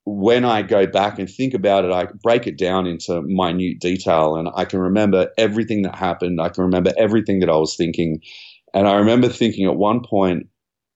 when 0.04 0.44
I 0.44 0.62
go 0.62 0.86
back 0.86 1.18
and 1.18 1.30
think 1.30 1.54
about 1.54 1.84
it, 1.84 1.92
I 1.92 2.08
break 2.22 2.46
it 2.46 2.58
down 2.58 2.86
into 2.86 3.22
minute 3.22 3.80
detail 3.80 4.36
and 4.36 4.48
I 4.54 4.64
can 4.64 4.80
remember 4.80 5.30
everything 5.38 5.82
that 5.82 5.94
happened. 5.94 6.40
I 6.40 6.48
can 6.48 6.64
remember 6.64 6.92
everything 6.98 7.40
that 7.40 7.50
I 7.50 7.56
was 7.56 7.76
thinking. 7.76 8.20
And 8.74 8.88
I 8.88 8.96
remember 8.96 9.28
thinking 9.28 9.66
at 9.66 9.76
one 9.76 10.02
point, 10.02 10.48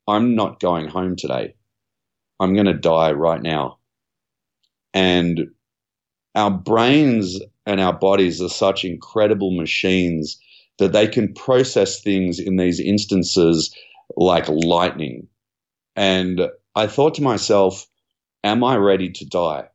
I'm 0.08 0.34
not 0.34 0.60
going 0.60 0.88
home 0.88 1.16
today. 1.16 1.54
I'm 2.40 2.54
going 2.54 2.66
to 2.66 2.74
die 2.74 3.12
right 3.12 3.42
now. 3.42 3.78
And 4.92 5.48
our 6.34 6.50
brains 6.50 7.40
and 7.66 7.80
our 7.80 7.92
bodies 7.92 8.40
are 8.40 8.48
such 8.48 8.84
incredible 8.84 9.52
machines 9.52 10.38
that 10.78 10.92
they 10.92 11.06
can 11.06 11.32
process 11.34 12.00
things 12.00 12.38
in 12.38 12.56
these 12.56 12.80
instances 12.80 13.74
like 14.16 14.48
lightning. 14.48 15.28
And 15.96 16.48
I 16.74 16.86
thought 16.86 17.14
to 17.14 17.22
myself, 17.22 17.86
am 18.42 18.64
I 18.64 18.76
ready 18.76 19.10
to 19.10 19.24
die? 19.24 19.68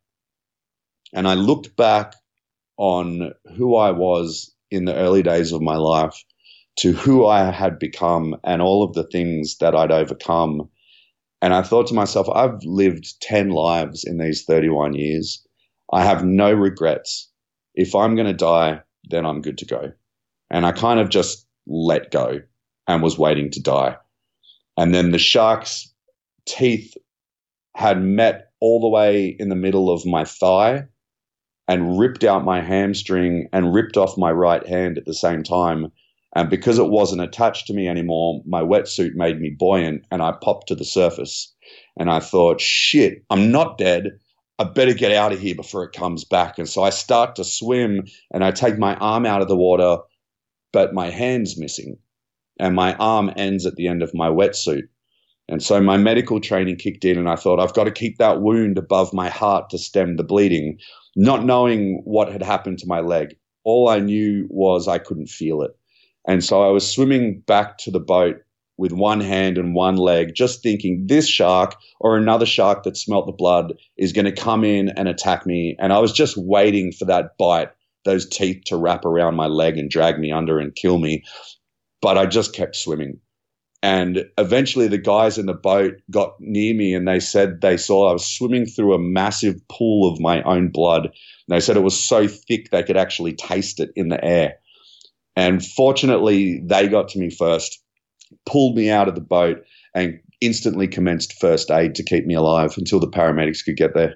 And 1.14 1.28
I 1.28 1.34
looked 1.34 1.76
back 1.76 2.14
on 2.78 3.34
who 3.55 3.76
I 3.76 3.91
was 3.91 4.53
in 4.72 4.86
the 4.86 4.95
early 4.95 5.24
days 5.24 5.51
of 5.51 5.62
my 5.62 5.76
life 5.76 6.24
to 6.78 6.93
who 6.93 7.26
I 7.26 7.51
had 7.51 7.80
become 7.80 8.38
and 8.43 8.62
all 8.62 8.84
of 8.84 8.93
the 8.93 9.03
things 9.03 9.57
that 9.57 9.76
I'd 9.76 9.91
overcome. 9.91 10.70
And 11.41 11.53
I 11.53 11.61
thought 11.61 11.87
to 11.87 11.93
myself, 11.93 12.27
I've 12.29 12.61
lived 12.63 13.21
10 13.21 13.49
lives 13.49 14.03
in 14.03 14.17
these 14.17 14.43
31 14.43 14.95
years. 14.95 15.45
I 15.93 16.03
have 16.03 16.23
no 16.23 16.51
regrets. 16.51 17.29
If 17.75 17.95
I'm 17.95 18.15
going 18.15 18.27
to 18.27 18.33
die, 18.33 18.81
then 19.05 19.25
I'm 19.25 19.41
good 19.41 19.57
to 19.59 19.65
go. 19.65 19.91
And 20.49 20.65
I 20.65 20.71
kind 20.71 20.99
of 20.99 21.09
just 21.09 21.47
let 21.67 22.11
go 22.11 22.41
and 22.87 23.01
was 23.01 23.17
waiting 23.17 23.49
to 23.51 23.61
die. 23.61 23.95
And 24.77 24.93
then 24.93 25.11
the 25.11 25.19
shark's 25.19 25.93
teeth 26.45 26.95
had 27.75 28.01
met 28.01 28.51
all 28.59 28.81
the 28.81 28.89
way 28.89 29.27
in 29.39 29.49
the 29.49 29.55
middle 29.55 29.89
of 29.89 30.05
my 30.05 30.25
thigh 30.25 30.85
and 31.67 31.99
ripped 31.99 32.23
out 32.23 32.43
my 32.43 32.61
hamstring 32.61 33.47
and 33.53 33.73
ripped 33.73 33.95
off 33.95 34.17
my 34.17 34.31
right 34.31 34.65
hand 34.67 34.97
at 34.97 35.05
the 35.05 35.13
same 35.13 35.43
time. 35.43 35.91
And 36.36 36.49
because 36.49 36.77
it 36.77 36.89
wasn't 36.89 37.21
attached 37.21 37.67
to 37.67 37.73
me 37.73 37.88
anymore, 37.88 38.41
my 38.45 38.61
wetsuit 38.61 39.15
made 39.15 39.41
me 39.41 39.49
buoyant 39.49 40.05
and 40.11 40.21
I 40.21 40.32
popped 40.32 40.67
to 40.67 40.75
the 40.75 40.86
surface. 40.86 41.53
And 41.97 42.09
I 42.09 42.19
thought, 42.19 42.61
shit, 42.61 43.23
I'm 43.30 43.51
not 43.51 43.77
dead. 43.77 44.11
I 44.59 44.65
better 44.65 44.93
get 44.93 45.11
out 45.11 45.34
of 45.34 45.39
here 45.39 45.55
before 45.55 45.84
it 45.84 45.93
comes 45.93 46.23
back. 46.23 46.59
And 46.59 46.69
so 46.69 46.84
I 46.84 46.91
start 46.91 47.36
to 47.38 47.43
swim 47.43 48.03
and 48.32 48.43
I 48.43 48.51
take 48.51 48.77
my 48.77 48.95
arm 48.95 49.25
out 49.25 49.41
of 49.41 49.47
the 49.47 49.55
water, 49.55 49.97
but 50.71 50.93
my 50.93 51.09
hand's 51.09 51.57
missing. 51.57 51.97
And 52.59 52.75
my 52.75 52.93
arm 52.95 53.32
ends 53.36 53.65
at 53.65 53.75
the 53.75 53.88
end 53.88 54.03
of 54.03 54.13
my 54.13 54.27
wetsuit. 54.27 54.84
And 55.47 55.63
so 55.63 55.82
my 55.82 55.97
medical 55.97 56.39
training 56.39 56.75
kicked 56.75 57.05
in, 57.05 57.17
and 57.17 57.27
I 57.27 57.36
thought, 57.36 57.59
I've 57.59 57.73
got 57.73 57.86
to 57.86 57.91
keep 57.91 58.19
that 58.19 58.41
wound 58.41 58.77
above 58.77 59.13
my 59.13 59.30
heart 59.30 59.71
to 59.71 59.80
stem 59.80 60.15
the 60.15 60.23
bleeding, 60.23 60.77
not 61.15 61.43
knowing 61.43 62.01
what 62.03 62.32
had 62.32 62.43
happened 62.43 62.77
to 62.80 62.88
my 62.88 62.99
leg. 62.99 63.36
All 63.63 63.89
I 63.89 63.99
knew 63.99 64.45
was 64.49 64.88
I 64.88 64.99
couldn't 64.99 65.30
feel 65.30 65.63
it. 65.63 65.71
And 66.30 66.43
so 66.43 66.61
I 66.61 66.67
was 66.69 66.88
swimming 66.88 67.39
back 67.39 67.80
to 67.80 67.89
the 67.89 67.99
boat 67.99 68.43
with 68.77 68.91
one 68.91 69.19
hand 69.19 69.57
and 69.57 69.73
one 69.73 69.95
leg, 69.95 70.36
just 70.36 70.61
thinking 70.61 71.07
this 71.07 71.27
shark 71.27 71.75
or 71.99 72.15
another 72.15 72.45
shark 72.45 72.84
that 72.84 72.97
smelt 72.97 73.25
the 73.25 73.32
blood 73.32 73.73
is 73.97 74.13
going 74.13 74.25
to 74.25 74.32
come 74.32 74.63
in 74.63 74.89
and 74.89 75.07
attack 75.07 75.47
me. 75.47 75.75
And 75.80 75.91
I 75.91 75.97
was 75.97 76.13
just 76.13 76.38
waiting 76.38 76.91
for 76.91 77.05
that 77.05 77.36
bite, 77.39 77.71
those 78.05 78.30
teeth 78.30 78.61
to 78.67 78.77
wrap 78.77 79.05
around 79.05 79.38
my 79.38 79.47
leg 79.47 79.80
and 79.80 79.89
drag 79.89 80.19
me 80.19 80.32
under 80.32 80.59
and 80.59 80.75
kill 80.75 80.99
me. 80.99 81.23
But 81.99 82.19
I 82.19 82.27
just 82.27 82.53
kept 82.53 82.75
swimming. 82.75 83.19
And 83.82 84.25
eventually 84.38 84.88
the 84.88 84.99
guys 84.99 85.39
in 85.39 85.47
the 85.47 85.55
boat 85.55 85.95
got 86.11 86.36
near 86.39 86.75
me 86.75 86.93
and 86.93 87.07
they 87.07 87.19
said 87.19 87.61
they 87.61 87.75
saw 87.75 88.07
I 88.07 88.13
was 88.13 88.27
swimming 88.27 88.67
through 88.67 88.93
a 88.93 88.99
massive 88.99 89.67
pool 89.67 90.13
of 90.13 90.19
my 90.19 90.43
own 90.43 90.69
blood. 90.69 91.05
And 91.05 91.13
they 91.47 91.59
said 91.59 91.75
it 91.75 91.82
was 91.82 91.99
so 91.99 92.27
thick 92.27 92.69
they 92.69 92.84
could 92.84 92.97
actually 92.97 93.34
taste 93.34 93.80
it 93.80 93.89
in 93.95 94.09
the 94.09 94.23
air. 94.23 94.59
And 95.39 95.65
fortunately, 95.65 96.59
they 96.59 96.89
got 96.89 97.07
to 97.09 97.19
me 97.19 97.29
first 97.29 97.81
pulled 98.45 98.75
me 98.75 98.89
out 98.89 99.07
of 99.07 99.15
the 99.15 99.21
boat 99.21 99.63
and 99.95 100.19
instantly 100.41 100.87
commenced 100.87 101.39
first 101.39 101.71
aid 101.71 101.95
to 101.95 102.03
keep 102.03 102.25
me 102.25 102.33
alive 102.33 102.73
until 102.77 102.99
the 102.99 103.07
paramedics 103.07 103.63
could 103.63 103.77
get 103.77 103.93
there. 103.93 104.15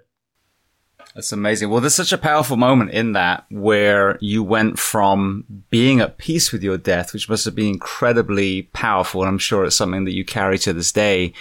That's 1.15 1.32
amazing. 1.32 1.69
Well, 1.69 1.80
there's 1.80 1.95
such 1.95 2.11
a 2.11 2.17
powerful 2.17 2.57
moment 2.57 2.91
in 2.91 3.13
that 3.13 3.45
where 3.49 4.17
you 4.19 4.43
went 4.43 4.78
from 4.78 5.45
being 5.69 6.01
at 6.01 6.17
peace 6.17 6.51
with 6.51 6.61
your 6.61 6.78
death, 6.78 7.13
which 7.13 7.30
must 7.30 7.45
have 7.45 7.55
been 7.55 7.74
incredibly 7.74 8.63
powerful. 8.74 9.21
And 9.21 9.30
I'm 9.30 9.38
sure 9.38 9.63
it's 9.63 9.76
something 9.76 10.03
that 10.05 10.15
you 10.15 10.26
carry 10.26 10.57
to 10.59 10.74
this 10.74 10.91
day. 10.91 11.34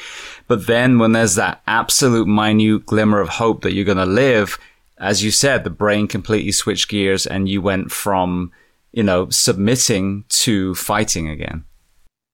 But 0.46 0.66
then 0.68 0.98
when 0.98 1.12
there's 1.12 1.34
that 1.34 1.60
absolute 1.66 2.28
minute 2.28 2.86
glimmer 2.86 3.20
of 3.20 3.30
hope 3.30 3.62
that 3.62 3.72
you're 3.72 3.84
going 3.84 3.98
to 3.98 4.06
live, 4.06 4.58
as 4.98 5.24
you 5.24 5.32
said, 5.32 5.64
the 5.64 5.70
brain 5.70 6.06
completely 6.06 6.52
switched 6.52 6.88
gears 6.88 7.26
and 7.26 7.48
you 7.48 7.60
went 7.60 7.90
from, 7.90 8.52
you 8.92 9.02
know, 9.02 9.28
submitting 9.30 10.24
to 10.28 10.74
fighting 10.74 11.28
again. 11.28 11.64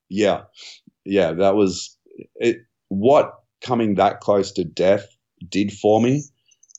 Yeah. 0.08 0.42
Yeah. 1.04 1.32
That 1.32 1.54
was 1.54 1.96
it. 2.36 2.58
What 2.88 3.32
coming 3.60 3.94
that 3.96 4.20
close 4.20 4.52
to 4.52 4.64
death 4.64 5.06
did 5.48 5.72
for 5.72 6.00
me 6.00 6.22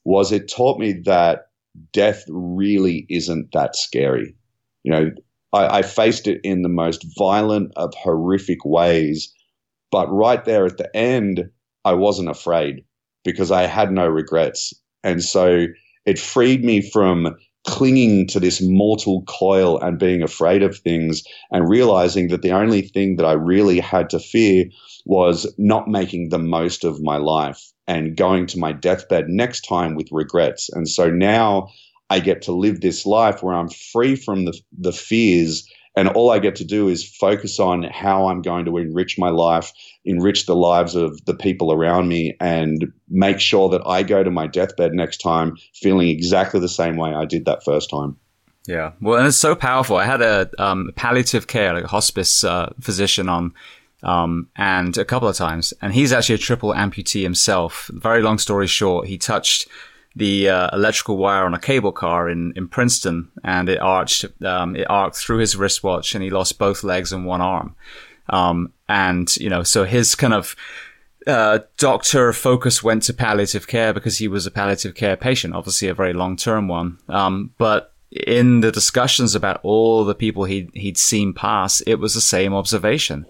was 0.03 0.32
it 0.32 0.51
taught 0.51 0.80
me 0.80 0.93
that 1.05 1.47
death 1.93 2.23
really 2.30 3.05
isn't 3.09 3.51
that 3.53 3.75
scary. 3.75 4.36
You 4.84 4.91
know, 4.91 5.11
I, 5.53 5.80
I 5.80 5.82
faced 5.82 6.27
it 6.27 6.41
in 6.43 6.61
the 6.61 6.69
most 6.69 7.05
violent 7.17 7.71
of 7.75 7.93
horrific 7.95 8.65
ways, 8.65 9.34
but 9.91 10.07
right 10.07 10.43
there 10.45 10.65
at 10.65 10.77
the 10.77 10.95
end, 10.95 11.49
I 11.86 11.93
wasn't 11.93 12.30
afraid 12.30 12.84
because 13.23 13.51
I 13.51 13.63
had 13.63 13.91
no 13.91 14.07
regrets. 14.07 14.73
And 15.03 15.23
so 15.23 15.67
it 16.05 16.19
freed 16.19 16.63
me 16.63 16.89
from 16.89 17.36
clinging 17.68 18.28
to 18.28 18.39
this 18.39 18.62
mortal 18.62 19.24
coil 19.28 19.80
and 19.80 19.99
being 19.99 20.24
afraid 20.24 20.64
of 20.64 20.78
things 20.78 21.24
and 21.51 21.70
realizing 21.70 22.30
that 22.30 22.41
the 22.41 22.51
only 22.51 22.82
thing 22.82 23.18
that 23.18 23.26
I 23.26 23.34
really 23.34 23.80
had 23.80 24.10
to 24.12 24.20
fear 24.20 24.66
was 25.05 25.51
not 25.57 25.88
making 25.88 26.30
the 26.30 26.39
most 26.39 26.84
of 26.84 27.01
my 27.01 27.18
life 27.18 27.62
and 27.88 28.16
going 28.16 28.45
to 28.47 28.60
my 28.60 28.72
deathbed 28.72 29.30
next 29.30 29.62
time 29.62 29.95
with 29.95 30.07
regrets. 30.12 30.70
And 30.70 30.88
so 30.88 31.10
now 31.10 31.70
I 32.10 32.20
get 32.20 32.43
to 32.43 32.51
live 32.51 32.82
this 32.82 33.05
life 33.05 33.43
where 33.43 33.55
I'm 33.55 33.70
free 33.70 34.16
from 34.16 34.45
the, 34.45 34.60
the 34.78 34.93
fears 34.93 35.68
and 35.96 36.08
all 36.08 36.30
I 36.30 36.40
get 36.40 36.56
to 36.58 36.66
do 36.66 36.88
is 36.88 37.08
focus 37.08 37.60
on 37.60 37.84
how 37.84 38.28
I'm 38.28 38.42
going 38.42 38.66
to 38.66 38.78
enrich 38.78 39.18
my 39.18 39.30
life, 39.30 39.72
enrich 40.06 40.46
the 40.46 40.56
lives 40.56 40.96
of 40.96 41.24
the 41.26 41.34
people 41.34 41.74
around 41.74 42.08
me, 42.08 42.36
and 42.40 42.92
make 43.10 43.40
sure 43.40 43.70
that 43.70 43.82
I 43.86 44.04
go 44.04 44.24
to 44.24 44.32
my 44.32 44.48
deathbed 44.48 44.94
next 44.94 45.18
time 45.18 45.58
feeling 45.74 46.08
exactly 46.10 46.60
the 46.60 46.70
same 46.70 46.96
way 46.96 47.14
I 47.14 47.26
did 47.26 47.46
that 47.46 47.64
first 47.64 47.90
time. 47.90 48.18
Yeah, 48.68 48.92
well, 49.02 49.18
and 49.18 49.28
it's 49.28 49.38
so 49.38 49.56
powerful. 49.56 49.98
I 49.98 50.06
had 50.06 50.22
a 50.22 50.50
um, 50.60 50.92
palliative 50.96 51.48
care, 51.48 51.74
like 51.74 51.86
a 51.86 51.88
hospice 51.88 52.44
uh, 52.44 52.72
physician 52.80 53.28
on, 53.28 53.54
um, 54.04 54.48
and 54.56 54.98
a 54.98 55.06
couple 55.06 55.28
of 55.28 55.36
times, 55.36 55.74
and 55.82 55.94
he's 55.94 56.14
actually 56.14 56.36
a 56.36 56.40
triple 56.40 56.72
amputee 56.74 57.24
himself. 57.24 57.90
Very 57.94 58.22
long 58.22 58.38
story 58.38 58.68
short, 58.68 59.08
he 59.08 59.18
touched 59.18 59.68
the 60.16 60.49
uh, 60.49 60.70
electrical 60.74 61.18
wire 61.18 61.45
on 61.45 61.53
a 61.53 61.60
cable 61.60 61.91
car 61.91 62.30
in, 62.30 62.53
in 62.55 62.68
Princeton, 62.68 63.32
and 63.43 63.70
it 63.70 63.80
arched 63.80 64.26
um, 64.43 64.76
it 64.76 64.89
arced 64.89 65.26
through 65.26 65.38
his 65.38 65.55
wristwatch, 65.55 66.16
and 66.16 66.24
he 66.24 66.30
lost 66.30 66.57
both 66.57 66.84
legs 66.84 67.14
and 67.14 67.26
one 67.26 67.41
arm. 67.41 67.76
Um, 68.30 68.74
and 68.88 69.36
you 69.38 69.49
know, 69.49 69.64
so 69.64 69.86
his 69.86 70.16
kind 70.16 70.34
of 70.34 70.55
uh, 71.28 71.60
doctor 71.78 72.34
focus 72.34 72.84
went 72.84 73.03
to 73.03 73.14
palliative 73.14 73.68
care 73.68 73.93
because 73.93 74.18
he 74.18 74.28
was 74.28 74.45
a 74.45 74.51
palliative 74.51 74.95
care 74.95 75.18
patient, 75.18 75.53
obviously 75.53 75.88
a 75.88 75.93
very 75.93 76.14
long 76.14 76.36
term 76.36 76.68
one. 76.68 76.97
Um, 77.07 77.53
but 77.57 77.93
in 78.12 78.62
the 78.62 78.72
discussions 78.72 79.36
about 79.36 79.60
all 79.64 80.03
the 80.03 80.16
people 80.16 80.45
he 80.45 80.70
he'd 80.74 80.97
seen 80.97 81.34
pass, 81.34 81.82
it 81.82 81.95
was 81.95 82.14
the 82.14 82.22
same 82.22 82.53
observation. 82.53 83.26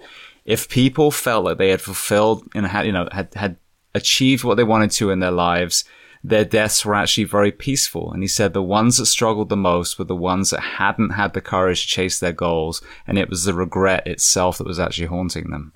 If 0.46 0.70
people 0.70 1.12
felt 1.12 1.46
like 1.46 1.58
they 1.58 1.70
had 1.70 1.82
fulfilled 1.82 2.48
and 2.56 2.66
had 2.68 2.86
you 2.86 2.92
know 2.92 3.10
had 3.12 3.34
had 3.34 3.58
achieved 3.94 4.44
what 4.44 4.56
they 4.56 4.64
wanted 4.64 4.92
to 4.92 5.12
in 5.12 5.20
their 5.20 5.32
lives, 5.32 5.84
their 6.24 6.46
deaths 6.46 6.86
were 6.86 6.96
actually 6.96 7.24
very 7.24 7.52
peaceful. 7.52 8.12
And 8.12 8.22
he 8.24 8.28
said 8.28 8.54
the 8.54 8.62
ones 8.62 8.98
that 8.98 9.06
struggled 9.06 9.50
the 9.50 9.58
most 9.58 9.98
were 9.98 10.06
the 10.06 10.16
ones 10.16 10.50
that 10.50 10.60
hadn't 10.60 11.12
had 11.12 11.34
the 11.34 11.42
courage 11.42 11.82
to 11.82 11.88
chase 11.88 12.20
their 12.20 12.34
goals. 12.34 12.82
And 13.08 13.18
it 13.18 13.30
was 13.30 13.46
the 13.46 13.54
regret 13.54 14.06
itself 14.06 14.58
that 14.58 14.68
was 14.68 14.80
actually 14.80 15.08
haunting 15.08 15.50
them. 15.50 15.74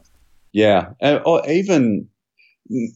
Yeah. 0.52 0.89
Or 1.26 1.48
even, 1.50 2.10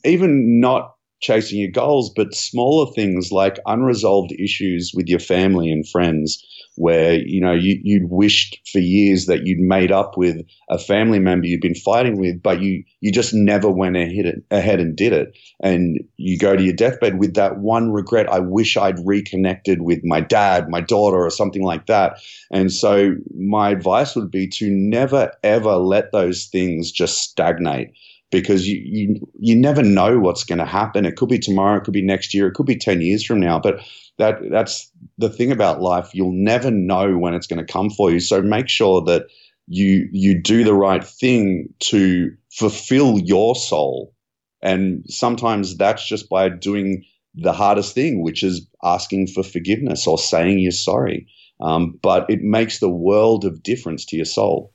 even 0.04 0.60
not 0.60 0.96
chasing 1.22 1.60
your 1.60 1.72
goals, 1.72 2.12
but 2.16 2.36
smaller 2.36 2.92
things 2.94 3.32
like 3.32 3.60
unresolved 3.66 4.34
issues 4.34 4.92
with 4.94 5.08
your 5.08 5.20
family 5.20 5.72
and 5.72 5.88
friends 5.88 6.44
where 6.78 7.16
you 7.16 7.42
know 7.42 7.54
you, 7.54 7.80
you'd 7.84 8.10
wished 8.10 8.60
for 8.72 8.80
years 8.80 9.26
that 9.26 9.46
you'd 9.46 9.60
made 9.60 9.92
up 9.92 10.18
with 10.18 10.46
a 10.70 10.78
family 10.78 11.20
member 11.20 11.48
you'd 11.48 11.62
been 11.62 11.76
fighting 11.76 12.20
with, 12.20 12.42
but 12.42 12.62
you 12.62 12.84
you 13.02 13.12
just 13.12 13.34
never 13.34 13.70
went 13.70 13.98
ahead 13.98 14.42
ahead 14.52 14.80
and 14.80 14.96
did 14.96 15.14
it, 15.14 15.38
and 15.62 16.00
you 16.18 16.38
go 16.38 16.56
to 16.56 16.64
your 16.64 16.74
deathbed 16.74 17.20
with 17.20 17.34
that 17.36 17.60
one 17.60 17.92
regret. 17.92 18.32
I 18.32 18.40
wish 18.40 18.78
I'd 18.78 19.06
reconnected 19.06 19.82
with 19.82 20.02
my 20.04 20.22
dad, 20.22 20.70
my 20.70 20.82
daughter, 20.82 21.18
or 21.18 21.30
something 21.30 21.64
like 21.64 21.88
that. 21.88 22.20
And 22.52 22.72
so 22.72 23.16
my 23.38 23.72
advice 23.72 24.16
would 24.16 24.32
be 24.32 24.48
to 24.48 24.70
never 24.70 25.32
ever 25.44 25.76
let 25.76 26.12
those 26.12 26.46
things 26.46 26.92
just 26.92 27.20
stagnate 27.20 27.92
because 28.32 28.68
you, 28.68 28.82
you 28.84 29.28
you 29.40 29.56
never 29.56 29.84
know 29.84 30.20
what's 30.20 30.44
going 30.44 30.60
to 30.60 30.66
happen. 30.66 31.06
It 31.06 31.16
could 31.16 31.30
be 31.30 31.40
tomorrow, 31.40 31.78
it 31.78 31.84
could 31.84 31.94
be 31.94 32.06
next 32.06 32.34
year, 32.34 32.48
it 32.48 32.54
could 32.54 32.66
be 32.66 32.78
ten 32.78 33.02
years 33.02 33.26
from 33.26 33.40
now. 33.40 33.60
But 33.60 33.80
that 34.18 34.40
that's 34.52 34.92
the 35.18 35.30
thing 35.30 35.52
about 35.52 35.82
life. 35.82 36.10
You'll 36.14 36.32
never 36.34 36.72
know 36.72 37.18
when 37.18 37.34
it's 37.34 37.48
going 37.48 37.66
to 37.66 37.72
come 37.72 37.90
for 37.90 38.12
you. 38.12 38.20
So 38.20 38.42
make 38.42 38.68
sure 38.68 39.02
that 39.06 39.28
you 39.68 40.08
you 40.12 40.42
do 40.42 40.64
the 40.64 40.74
right 40.74 41.04
thing 41.04 41.74
to 41.80 42.32
fulfill 42.52 43.20
your 43.20 43.56
soul. 43.56 44.14
And 44.62 45.06
sometimes 45.08 45.78
that's 45.78 46.08
just 46.08 46.30
by 46.30 46.50
doing 46.50 47.06
the 47.36 47.54
hardest 47.54 47.94
thing, 47.94 48.24
which 48.24 48.44
is 48.44 48.68
asking 48.84 49.28
for 49.28 49.44
forgiveness 49.44 50.08
or 50.08 50.18
saying 50.18 50.60
you're 50.60 50.72
sorry. 50.72 51.28
Um, 51.62 52.00
but 52.02 52.30
it 52.30 52.42
makes 52.42 52.80
the 52.80 52.90
world 52.90 53.46
of 53.46 53.64
difference 53.64 54.06
to 54.06 54.16
your 54.16 54.26
soul. 54.26 54.74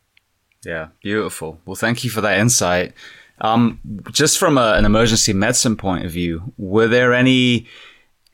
Yeah, 0.64 0.88
beautiful. 1.02 1.60
Well, 1.66 1.74
thank 1.74 2.04
you 2.04 2.10
for 2.10 2.20
that 2.20 2.38
insight. 2.38 2.94
Um, 3.42 3.80
just 4.12 4.38
from 4.38 4.56
a, 4.56 4.74
an 4.74 4.84
emergency 4.84 5.32
medicine 5.32 5.76
point 5.76 6.06
of 6.06 6.12
view, 6.12 6.54
were 6.56 6.88
there 6.88 7.12
any 7.12 7.66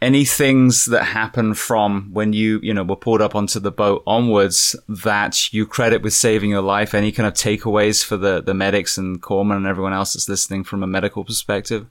any 0.01 0.25
things 0.25 0.85
that 0.85 1.03
happen 1.03 1.55
from 1.55 2.11
when 2.13 2.33
you 2.33 2.61
you 2.63 2.73
know 2.73 2.85
were 2.85 2.95
pulled 2.95 3.21
up 3.21 3.35
onto 3.35 3.59
the 3.59 3.73
boat 3.73 4.03
onwards 4.07 4.77
that 4.89 5.53
you 5.53 5.67
credit 5.67 6.03
with 6.03 6.13
saving 6.13 6.51
your 6.51 6.63
life? 6.63 6.95
Any 6.95 7.11
kind 7.11 7.27
of 7.27 7.33
takeaways 7.33 8.05
for 8.05 8.19
the 8.19 8.43
the 8.43 8.55
medics 8.55 8.99
and 8.99 9.21
corpsmen 9.21 9.57
and 9.57 9.67
everyone 9.67 9.95
else 9.95 10.13
that's 10.13 10.29
listening 10.29 10.63
from 10.63 10.83
a 10.83 10.87
medical 10.87 11.25
perspective? 11.25 11.87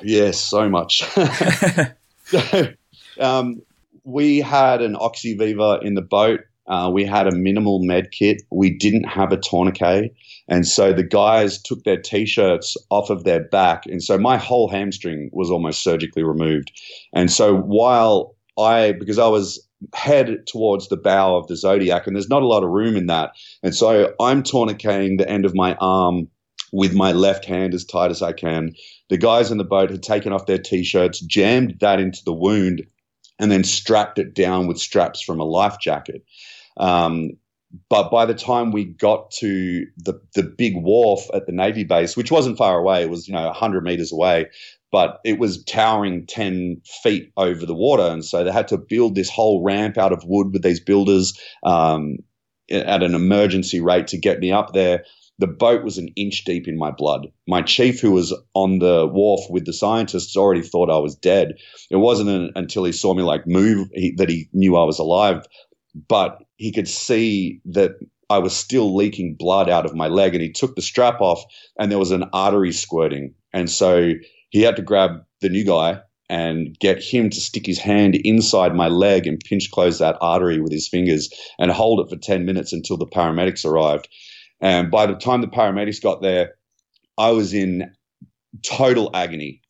Yes, 0.00 0.38
so 0.38 0.68
much. 0.70 1.02
um, 3.20 3.62
we 4.04 4.38
had 4.38 4.80
an 4.80 4.94
Oxyviva 4.94 5.84
in 5.84 5.94
the 5.94 6.02
boat. 6.02 6.40
Uh, 6.66 6.90
we 6.92 7.04
had 7.04 7.26
a 7.26 7.34
minimal 7.34 7.80
med 7.82 8.10
kit. 8.10 8.42
We 8.50 8.70
didn't 8.76 9.04
have 9.04 9.32
a 9.32 9.36
tourniquet. 9.36 10.14
And 10.48 10.66
so 10.66 10.92
the 10.92 11.02
guys 11.02 11.60
took 11.60 11.84
their 11.84 12.00
t 12.00 12.26
shirts 12.26 12.76
off 12.90 13.10
of 13.10 13.24
their 13.24 13.40
back. 13.40 13.84
And 13.86 14.02
so 14.02 14.18
my 14.18 14.36
whole 14.36 14.68
hamstring 14.68 15.30
was 15.32 15.50
almost 15.50 15.82
surgically 15.82 16.22
removed. 16.22 16.72
And 17.12 17.30
so 17.30 17.54
while 17.56 18.34
I, 18.58 18.92
because 18.92 19.18
I 19.18 19.28
was 19.28 19.66
head 19.92 20.46
towards 20.46 20.88
the 20.88 20.96
bow 20.96 21.36
of 21.36 21.46
the 21.48 21.56
Zodiac, 21.56 22.06
and 22.06 22.16
there's 22.16 22.28
not 22.28 22.42
a 22.42 22.46
lot 22.46 22.64
of 22.64 22.70
room 22.70 22.96
in 22.96 23.06
that. 23.06 23.32
And 23.62 23.74
so 23.74 24.14
I'm 24.20 24.42
tourniqueting 24.42 25.18
the 25.18 25.28
end 25.28 25.44
of 25.44 25.54
my 25.54 25.74
arm 25.80 26.28
with 26.72 26.94
my 26.94 27.12
left 27.12 27.44
hand 27.44 27.74
as 27.74 27.84
tight 27.84 28.10
as 28.10 28.22
I 28.22 28.32
can. 28.32 28.74
The 29.10 29.18
guys 29.18 29.50
in 29.50 29.58
the 29.58 29.64
boat 29.64 29.90
had 29.90 30.02
taken 30.02 30.32
off 30.32 30.46
their 30.46 30.58
t 30.58 30.82
shirts, 30.82 31.20
jammed 31.20 31.76
that 31.80 32.00
into 32.00 32.24
the 32.24 32.32
wound, 32.32 32.86
and 33.38 33.50
then 33.50 33.64
strapped 33.64 34.18
it 34.18 34.34
down 34.34 34.66
with 34.66 34.78
straps 34.78 35.22
from 35.22 35.40
a 35.40 35.44
life 35.44 35.78
jacket. 35.80 36.24
Um, 36.76 37.30
but 37.88 38.10
by 38.10 38.24
the 38.26 38.34
time 38.34 38.70
we 38.70 38.84
got 38.84 39.30
to 39.32 39.86
the 39.96 40.20
the 40.34 40.42
big 40.42 40.74
wharf 40.76 41.22
at 41.34 41.46
the 41.46 41.52
navy 41.52 41.84
base, 41.84 42.16
which 42.16 42.30
wasn't 42.30 42.58
far 42.58 42.78
away, 42.78 43.02
it 43.02 43.10
was 43.10 43.26
you 43.28 43.34
know 43.34 43.52
hundred 43.52 43.84
meters 43.84 44.12
away, 44.12 44.46
but 44.92 45.20
it 45.24 45.38
was 45.38 45.64
towering 45.64 46.26
ten 46.26 46.80
feet 47.02 47.32
over 47.36 47.66
the 47.66 47.74
water, 47.74 48.04
and 48.04 48.24
so 48.24 48.44
they 48.44 48.52
had 48.52 48.68
to 48.68 48.78
build 48.78 49.14
this 49.14 49.30
whole 49.30 49.62
ramp 49.62 49.98
out 49.98 50.12
of 50.12 50.24
wood 50.24 50.52
with 50.52 50.62
these 50.62 50.80
builders 50.80 51.38
um, 51.64 52.18
at 52.70 53.02
an 53.02 53.14
emergency 53.14 53.80
rate 53.80 54.08
to 54.08 54.18
get 54.18 54.40
me 54.40 54.52
up 54.52 54.72
there. 54.72 55.04
The 55.40 55.48
boat 55.48 55.82
was 55.82 55.98
an 55.98 56.10
inch 56.14 56.44
deep 56.44 56.68
in 56.68 56.78
my 56.78 56.92
blood. 56.92 57.26
My 57.48 57.60
chief, 57.60 58.00
who 58.00 58.12
was 58.12 58.32
on 58.54 58.78
the 58.78 59.08
wharf 59.08 59.40
with 59.50 59.66
the 59.66 59.72
scientists, 59.72 60.36
already 60.36 60.62
thought 60.62 60.90
I 60.90 60.98
was 60.98 61.16
dead. 61.16 61.54
It 61.90 61.96
wasn't 61.96 62.52
until 62.54 62.84
he 62.84 62.92
saw 62.92 63.14
me 63.14 63.24
like 63.24 63.44
move 63.44 63.88
he, 63.92 64.12
that 64.18 64.28
he 64.28 64.48
knew 64.52 64.76
I 64.76 64.84
was 64.84 65.00
alive 65.00 65.44
but 66.08 66.42
he 66.56 66.72
could 66.72 66.88
see 66.88 67.60
that 67.66 67.92
I 68.30 68.38
was 68.38 68.56
still 68.56 68.94
leaking 68.94 69.36
blood 69.38 69.68
out 69.68 69.84
of 69.84 69.94
my 69.94 70.08
leg 70.08 70.34
and 70.34 70.42
he 70.42 70.50
took 70.50 70.76
the 70.76 70.82
strap 70.82 71.20
off 71.20 71.42
and 71.78 71.90
there 71.90 71.98
was 71.98 72.10
an 72.10 72.24
artery 72.32 72.72
squirting. 72.72 73.34
And 73.52 73.70
so 73.70 74.12
he 74.50 74.62
had 74.62 74.76
to 74.76 74.82
grab 74.82 75.24
the 75.40 75.48
new 75.48 75.64
guy 75.64 76.00
and 76.30 76.78
get 76.78 77.02
him 77.02 77.28
to 77.28 77.40
stick 77.40 77.66
his 77.66 77.78
hand 77.78 78.14
inside 78.24 78.74
my 78.74 78.88
leg 78.88 79.26
and 79.26 79.40
pinch 79.44 79.70
close 79.70 79.98
that 79.98 80.16
artery 80.20 80.60
with 80.60 80.72
his 80.72 80.88
fingers 80.88 81.28
and 81.58 81.70
hold 81.70 82.00
it 82.00 82.08
for 82.08 82.16
10 82.16 82.46
minutes 82.46 82.72
until 82.72 82.96
the 82.96 83.06
paramedics 83.06 83.64
arrived. 83.64 84.08
And 84.60 84.90
by 84.90 85.06
the 85.06 85.14
time 85.14 85.42
the 85.42 85.48
paramedics 85.48 86.02
got 86.02 86.22
there, 86.22 86.54
I 87.18 87.30
was 87.30 87.52
in 87.52 87.92
total 88.62 89.10
agony. 89.12 89.60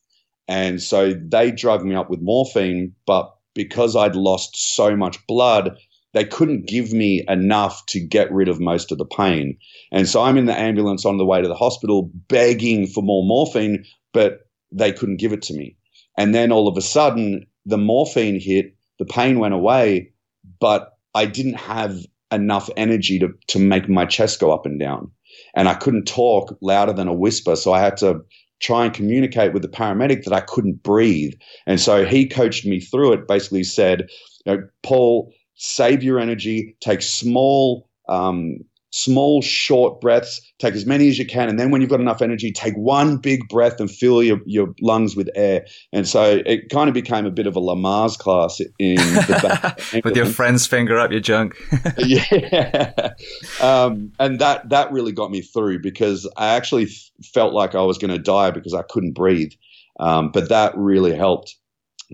And 0.46 0.80
so 0.80 1.12
they 1.14 1.50
drugged 1.50 1.84
me 1.84 1.94
up 1.94 2.08
with 2.08 2.20
morphine, 2.20 2.94
but 3.06 3.34
because 3.54 3.96
I'd 3.96 4.14
lost 4.14 4.76
so 4.76 4.96
much 4.96 5.26
blood, 5.26 5.76
they 6.14 6.24
couldn't 6.24 6.66
give 6.66 6.92
me 6.92 7.24
enough 7.28 7.84
to 7.86 8.00
get 8.00 8.32
rid 8.32 8.48
of 8.48 8.60
most 8.60 8.92
of 8.92 8.98
the 8.98 9.04
pain. 9.04 9.58
And 9.92 10.08
so 10.08 10.22
I'm 10.22 10.38
in 10.38 10.46
the 10.46 10.58
ambulance 10.58 11.04
on 11.04 11.18
the 11.18 11.26
way 11.26 11.42
to 11.42 11.48
the 11.48 11.54
hospital 11.54 12.10
begging 12.28 12.86
for 12.86 13.02
more 13.02 13.24
morphine, 13.24 13.84
but 14.12 14.46
they 14.72 14.92
couldn't 14.92 15.18
give 15.18 15.32
it 15.32 15.42
to 15.42 15.54
me. 15.54 15.76
And 16.16 16.34
then 16.34 16.52
all 16.52 16.68
of 16.68 16.76
a 16.76 16.82
sudden, 16.82 17.46
the 17.66 17.78
morphine 17.78 18.40
hit, 18.40 18.76
the 18.98 19.04
pain 19.04 19.40
went 19.40 19.54
away, 19.54 20.12
but 20.60 20.92
I 21.14 21.26
didn't 21.26 21.54
have 21.54 21.98
enough 22.30 22.70
energy 22.76 23.18
to, 23.18 23.28
to 23.48 23.58
make 23.58 23.88
my 23.88 24.06
chest 24.06 24.40
go 24.40 24.52
up 24.52 24.66
and 24.66 24.78
down. 24.78 25.10
And 25.54 25.68
I 25.68 25.74
couldn't 25.74 26.06
talk 26.06 26.56
louder 26.60 26.92
than 26.92 27.08
a 27.08 27.14
whisper. 27.14 27.56
So 27.56 27.72
I 27.72 27.80
had 27.80 27.96
to 27.98 28.20
try 28.60 28.84
and 28.84 28.94
communicate 28.94 29.52
with 29.52 29.62
the 29.62 29.68
paramedic 29.68 30.24
that 30.24 30.32
I 30.32 30.40
couldn't 30.40 30.82
breathe. 30.82 31.32
And 31.66 31.80
so 31.80 32.04
he 32.04 32.26
coached 32.28 32.64
me 32.64 32.80
through 32.80 33.14
it, 33.14 33.28
basically 33.28 33.64
said, 33.64 34.08
you 34.46 34.56
know, 34.56 34.62
Paul, 34.82 35.32
save 35.56 36.02
your 36.02 36.18
energy, 36.18 36.76
take 36.80 37.02
small 37.02 37.88
um, 38.08 38.58
small, 38.94 39.42
short 39.42 40.00
breaths. 40.00 40.40
Take 40.60 40.74
as 40.74 40.86
many 40.86 41.08
as 41.08 41.18
you 41.18 41.26
can. 41.26 41.48
And 41.48 41.58
then 41.58 41.72
when 41.72 41.80
you've 41.80 41.90
got 41.90 41.98
enough 41.98 42.22
energy, 42.22 42.52
take 42.52 42.74
one 42.74 43.16
big 43.16 43.48
breath 43.48 43.80
and 43.80 43.90
fill 43.90 44.22
your, 44.22 44.38
your 44.46 44.68
lungs 44.80 45.16
with 45.16 45.28
air. 45.34 45.66
And 45.92 46.06
so 46.06 46.42
it 46.46 46.68
kind 46.70 46.86
of 46.86 46.94
became 46.94 47.26
a 47.26 47.30
bit 47.32 47.48
of 47.48 47.56
a 47.56 47.60
Lamaze 47.60 48.16
class 48.16 48.60
in 48.78 48.94
the 48.94 49.40
back. 49.42 49.80
with 50.04 50.14
your 50.14 50.26
friend's 50.26 50.68
finger 50.68 50.96
up 50.96 51.10
your 51.10 51.18
junk. 51.18 51.56
yeah. 51.98 53.14
Um, 53.60 54.12
and 54.20 54.38
that, 54.38 54.68
that 54.68 54.92
really 54.92 55.12
got 55.12 55.32
me 55.32 55.42
through 55.42 55.80
because 55.80 56.30
I 56.36 56.54
actually 56.54 56.86
felt 57.32 57.52
like 57.52 57.74
I 57.74 57.82
was 57.82 57.98
going 57.98 58.12
to 58.12 58.22
die 58.22 58.52
because 58.52 58.74
I 58.74 58.82
couldn't 58.82 59.14
breathe. 59.14 59.50
Um, 59.98 60.30
but 60.30 60.50
that 60.50 60.72
really 60.76 61.16
helped 61.16 61.56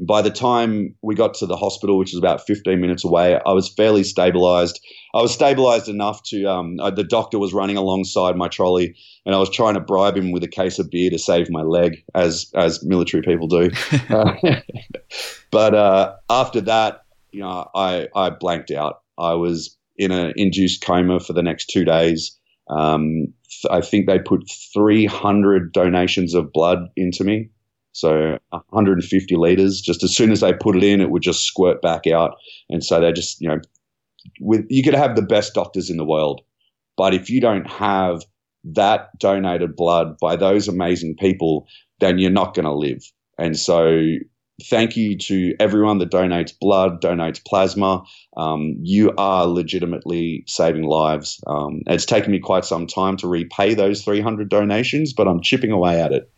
by 0.00 0.22
the 0.22 0.30
time 0.30 0.94
we 1.02 1.14
got 1.14 1.34
to 1.34 1.46
the 1.46 1.56
hospital, 1.56 1.98
which 1.98 2.12
was 2.12 2.18
about 2.18 2.46
15 2.46 2.80
minutes 2.80 3.04
away, 3.04 3.38
I 3.44 3.52
was 3.52 3.68
fairly 3.68 4.02
stabilized. 4.02 4.80
I 5.14 5.20
was 5.20 5.32
stabilized 5.32 5.88
enough 5.88 6.22
to, 6.24 6.46
um, 6.46 6.80
uh, 6.80 6.90
the 6.90 7.04
doctor 7.04 7.38
was 7.38 7.52
running 7.52 7.76
alongside 7.76 8.36
my 8.36 8.48
trolley 8.48 8.94
and 9.26 9.34
I 9.34 9.38
was 9.38 9.50
trying 9.50 9.74
to 9.74 9.80
bribe 9.80 10.16
him 10.16 10.32
with 10.32 10.42
a 10.42 10.48
case 10.48 10.78
of 10.78 10.90
beer 10.90 11.10
to 11.10 11.18
save 11.18 11.50
my 11.50 11.62
leg, 11.62 12.02
as, 12.14 12.50
as 12.54 12.82
military 12.84 13.22
people 13.22 13.46
do. 13.46 13.70
uh, 14.08 14.34
but 15.50 15.74
uh, 15.74 16.14
after 16.30 16.62
that, 16.62 17.04
you 17.32 17.40
know, 17.40 17.68
I, 17.74 18.08
I 18.14 18.30
blanked 18.30 18.70
out. 18.70 19.02
I 19.18 19.34
was 19.34 19.76
in 19.98 20.12
an 20.12 20.32
induced 20.36 20.82
coma 20.82 21.20
for 21.20 21.34
the 21.34 21.42
next 21.42 21.66
two 21.66 21.84
days. 21.84 22.38
Um, 22.70 23.34
I 23.70 23.82
think 23.82 24.06
they 24.06 24.18
put 24.18 24.48
300 24.72 25.72
donations 25.72 26.34
of 26.34 26.52
blood 26.52 26.88
into 26.96 27.24
me. 27.24 27.50
So 27.92 28.38
150 28.50 29.36
liters, 29.36 29.80
just 29.80 30.02
as 30.02 30.14
soon 30.14 30.30
as 30.30 30.40
they 30.40 30.52
put 30.52 30.76
it 30.76 30.84
in, 30.84 31.00
it 31.00 31.10
would 31.10 31.22
just 31.22 31.44
squirt 31.44 31.82
back 31.82 32.06
out. 32.06 32.36
And 32.68 32.84
so 32.84 33.00
they 33.00 33.12
just, 33.12 33.40
you 33.40 33.48
know, 33.48 33.60
with 34.40 34.64
you 34.68 34.82
could 34.82 34.94
have 34.94 35.16
the 35.16 35.22
best 35.22 35.54
doctors 35.54 35.90
in 35.90 35.96
the 35.96 36.04
world, 36.04 36.42
but 36.96 37.14
if 37.14 37.30
you 37.30 37.40
don't 37.40 37.66
have 37.66 38.22
that 38.64 39.08
donated 39.18 39.74
blood 39.74 40.16
by 40.20 40.36
those 40.36 40.68
amazing 40.68 41.16
people, 41.18 41.66
then 42.00 42.18
you're 42.18 42.30
not 42.30 42.54
going 42.54 42.66
to 42.66 42.74
live. 42.74 43.02
And 43.38 43.58
so 43.58 43.96
thank 44.62 44.96
you 44.96 45.16
to 45.16 45.54
everyone 45.58 45.98
that 45.98 46.10
donates 46.10 46.52
blood, 46.58 47.00
donates 47.02 47.44
plasma. 47.44 48.04
Um, 48.36 48.76
you 48.80 49.12
are 49.18 49.46
legitimately 49.46 50.44
saving 50.46 50.84
lives. 50.84 51.42
Um, 51.46 51.82
it's 51.86 52.06
taken 52.06 52.32
me 52.32 52.38
quite 52.38 52.64
some 52.64 52.86
time 52.86 53.16
to 53.18 53.28
repay 53.28 53.74
those 53.74 54.04
300 54.04 54.48
donations, 54.48 55.12
but 55.12 55.26
I'm 55.26 55.40
chipping 55.40 55.72
away 55.72 56.00
at 56.00 56.12
it. 56.12 56.30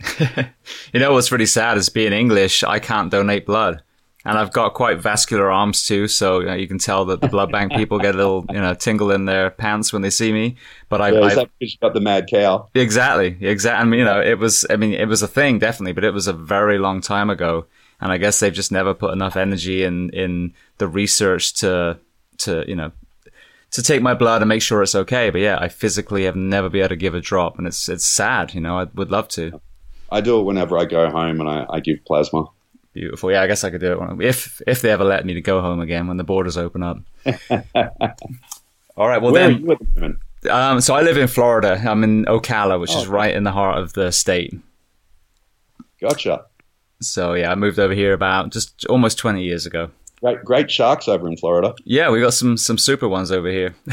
you 0.92 1.00
know 1.00 1.12
what's 1.12 1.32
really 1.32 1.46
sad 1.46 1.76
is 1.76 1.88
being 1.88 2.12
English, 2.12 2.62
I 2.62 2.78
can't 2.78 3.10
donate 3.10 3.46
blood. 3.46 3.82
And 4.24 4.38
I've 4.38 4.52
got 4.52 4.74
quite 4.74 5.00
vascular 5.00 5.50
arms 5.50 5.84
too, 5.84 6.06
so 6.06 6.40
you, 6.40 6.46
know, 6.46 6.54
you 6.54 6.68
can 6.68 6.78
tell 6.78 7.04
that 7.06 7.20
the 7.20 7.28
blood 7.28 7.50
bank 7.50 7.72
people 7.76 7.98
get 7.98 8.14
a 8.14 8.18
little, 8.18 8.46
you 8.50 8.60
know, 8.60 8.72
tingle 8.72 9.10
in 9.10 9.24
their 9.24 9.50
pants 9.50 9.92
when 9.92 10.02
they 10.02 10.10
see 10.10 10.32
me. 10.32 10.54
But 10.88 11.00
I, 11.00 11.10
yeah, 11.10 11.40
I 11.40 11.46
you 11.58 11.68
got 11.80 11.92
the 11.92 12.00
mad 12.00 12.28
cow. 12.30 12.68
Exactly, 12.74 13.36
exactly. 13.40 13.80
I 13.80 13.84
mean, 13.84 13.98
you 13.98 14.04
know, 14.04 14.20
it 14.20 14.38
was. 14.38 14.64
I 14.70 14.76
mean, 14.76 14.94
it 14.94 15.08
was 15.08 15.22
a 15.22 15.28
thing 15.28 15.58
definitely, 15.58 15.92
but 15.92 16.04
it 16.04 16.12
was 16.12 16.28
a 16.28 16.32
very 16.32 16.78
long 16.78 17.00
time 17.00 17.30
ago 17.30 17.66
and 18.02 18.10
I 18.10 18.18
guess 18.18 18.40
they've 18.40 18.52
just 18.52 18.72
never 18.72 18.92
put 18.94 19.12
enough 19.12 19.36
energy 19.36 19.84
in 19.84 20.10
in 20.10 20.52
the 20.78 20.88
research 20.88 21.54
to 21.54 21.98
to 22.38 22.64
you 22.66 22.74
know 22.74 22.90
to 23.70 23.82
take 23.82 24.02
my 24.02 24.12
blood 24.12 24.42
and 24.42 24.48
make 24.48 24.60
sure 24.60 24.82
it's 24.82 24.94
okay. 24.94 25.30
But 25.30 25.40
yeah, 25.40 25.56
I 25.58 25.68
physically 25.68 26.24
have 26.24 26.36
never 26.36 26.68
been 26.68 26.80
able 26.80 26.90
to 26.90 26.96
give 26.96 27.14
a 27.14 27.20
drop, 27.20 27.58
and 27.58 27.66
it's 27.66 27.88
it's 27.88 28.04
sad. 28.04 28.54
You 28.54 28.60
know, 28.60 28.78
I 28.78 28.84
would 28.94 29.10
love 29.10 29.28
to. 29.28 29.60
I 30.10 30.20
do 30.20 30.40
it 30.40 30.42
whenever 30.42 30.76
I 30.76 30.84
go 30.84 31.08
home, 31.10 31.40
and 31.40 31.48
I, 31.48 31.64
I 31.70 31.80
give 31.80 32.04
plasma. 32.04 32.46
Beautiful. 32.92 33.30
Yeah, 33.30 33.40
I 33.40 33.46
guess 33.46 33.64
I 33.64 33.70
could 33.70 33.80
do 33.80 34.02
it 34.02 34.20
if 34.20 34.60
if 34.66 34.82
they 34.82 34.90
ever 34.90 35.04
let 35.04 35.24
me 35.24 35.34
to 35.34 35.40
go 35.40 35.62
home 35.62 35.80
again 35.80 36.08
when 36.08 36.16
the 36.16 36.24
borders 36.24 36.58
open 36.58 36.82
up. 36.82 36.98
All 38.96 39.08
right. 39.08 39.22
Well, 39.22 39.32
Where 39.32 39.48
then. 39.94 40.18
Um, 40.50 40.80
so 40.80 40.94
I 40.94 41.02
live 41.02 41.16
in 41.16 41.28
Florida. 41.28 41.80
I'm 41.86 42.02
in 42.02 42.24
Ocala, 42.24 42.80
which 42.80 42.90
oh, 42.92 43.00
is 43.00 43.06
right 43.06 43.34
in 43.34 43.44
the 43.44 43.52
heart 43.52 43.78
of 43.78 43.92
the 43.92 44.10
state. 44.10 44.52
Gotcha. 46.00 46.44
So 47.02 47.34
yeah, 47.34 47.50
I 47.50 47.54
moved 47.54 47.78
over 47.78 47.94
here 47.94 48.12
about 48.12 48.52
just 48.52 48.84
almost 48.86 49.18
20 49.18 49.42
years 49.42 49.66
ago. 49.66 49.90
Great, 50.22 50.44
great 50.44 50.70
sharks 50.70 51.08
over 51.08 51.26
in 51.26 51.36
Florida. 51.36 51.74
Yeah, 51.84 52.10
we 52.10 52.20
got 52.20 52.32
some 52.32 52.56
some 52.56 52.78
super 52.78 53.08
ones 53.08 53.32
over 53.32 53.50
here. 53.50 53.74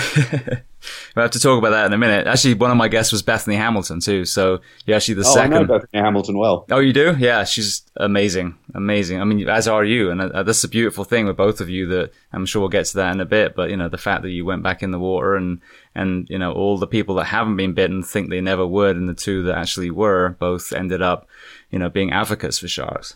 we'll 1.15 1.23
have 1.23 1.31
to 1.31 1.39
talk 1.39 1.57
about 1.57 1.71
that 1.71 1.87
in 1.87 1.93
a 1.93 1.97
minute. 1.97 2.27
Actually, 2.27 2.53
one 2.53 2.69
of 2.69 2.77
my 2.77 2.87
guests 2.87 3.11
was 3.11 3.23
Bethany 3.23 3.55
Hamilton 3.55 3.99
too. 3.99 4.25
So 4.25 4.61
yeah, 4.85 4.97
actually 4.97 5.15
the 5.15 5.25
oh, 5.25 5.33
second. 5.33 5.53
I 5.53 5.59
know 5.59 5.65
Bethany 5.65 6.03
Hamilton 6.03 6.37
well. 6.37 6.65
Oh, 6.69 6.77
you 6.77 6.93
do? 6.93 7.15
Yeah, 7.17 7.45
she's 7.45 7.81
amazing, 7.95 8.55
amazing. 8.75 9.19
I 9.19 9.23
mean, 9.23 9.49
as 9.49 9.67
are 9.67 9.83
you, 9.83 10.11
and 10.11 10.21
uh, 10.21 10.43
that's 10.43 10.63
a 10.63 10.67
beautiful 10.67 11.03
thing 11.03 11.25
with 11.25 11.35
both 11.35 11.61
of 11.61 11.69
you. 11.69 11.87
That 11.87 12.11
I'm 12.31 12.45
sure 12.45 12.59
we'll 12.59 12.69
get 12.69 12.85
to 12.85 12.97
that 12.97 13.13
in 13.13 13.21
a 13.21 13.25
bit. 13.25 13.55
But 13.55 13.71
you 13.71 13.77
know, 13.77 13.89
the 13.89 13.97
fact 13.97 14.21
that 14.21 14.29
you 14.29 14.45
went 14.45 14.61
back 14.61 14.83
in 14.83 14.91
the 14.91 14.99
water 14.99 15.35
and 15.35 15.61
and 15.95 16.27
you 16.29 16.37
know 16.37 16.51
all 16.51 16.77
the 16.77 16.85
people 16.85 17.15
that 17.15 17.25
haven't 17.25 17.57
been 17.57 17.73
bitten 17.73 18.03
think 18.03 18.29
they 18.29 18.41
never 18.41 18.67
would, 18.67 18.95
and 18.95 19.09
the 19.09 19.15
two 19.15 19.43
that 19.45 19.57
actually 19.57 19.89
were 19.89 20.35
both 20.39 20.71
ended 20.73 21.01
up 21.01 21.27
you 21.71 21.79
know, 21.79 21.89
being 21.89 22.11
advocates 22.11 22.59
for 22.59 22.67
sharks. 22.67 23.15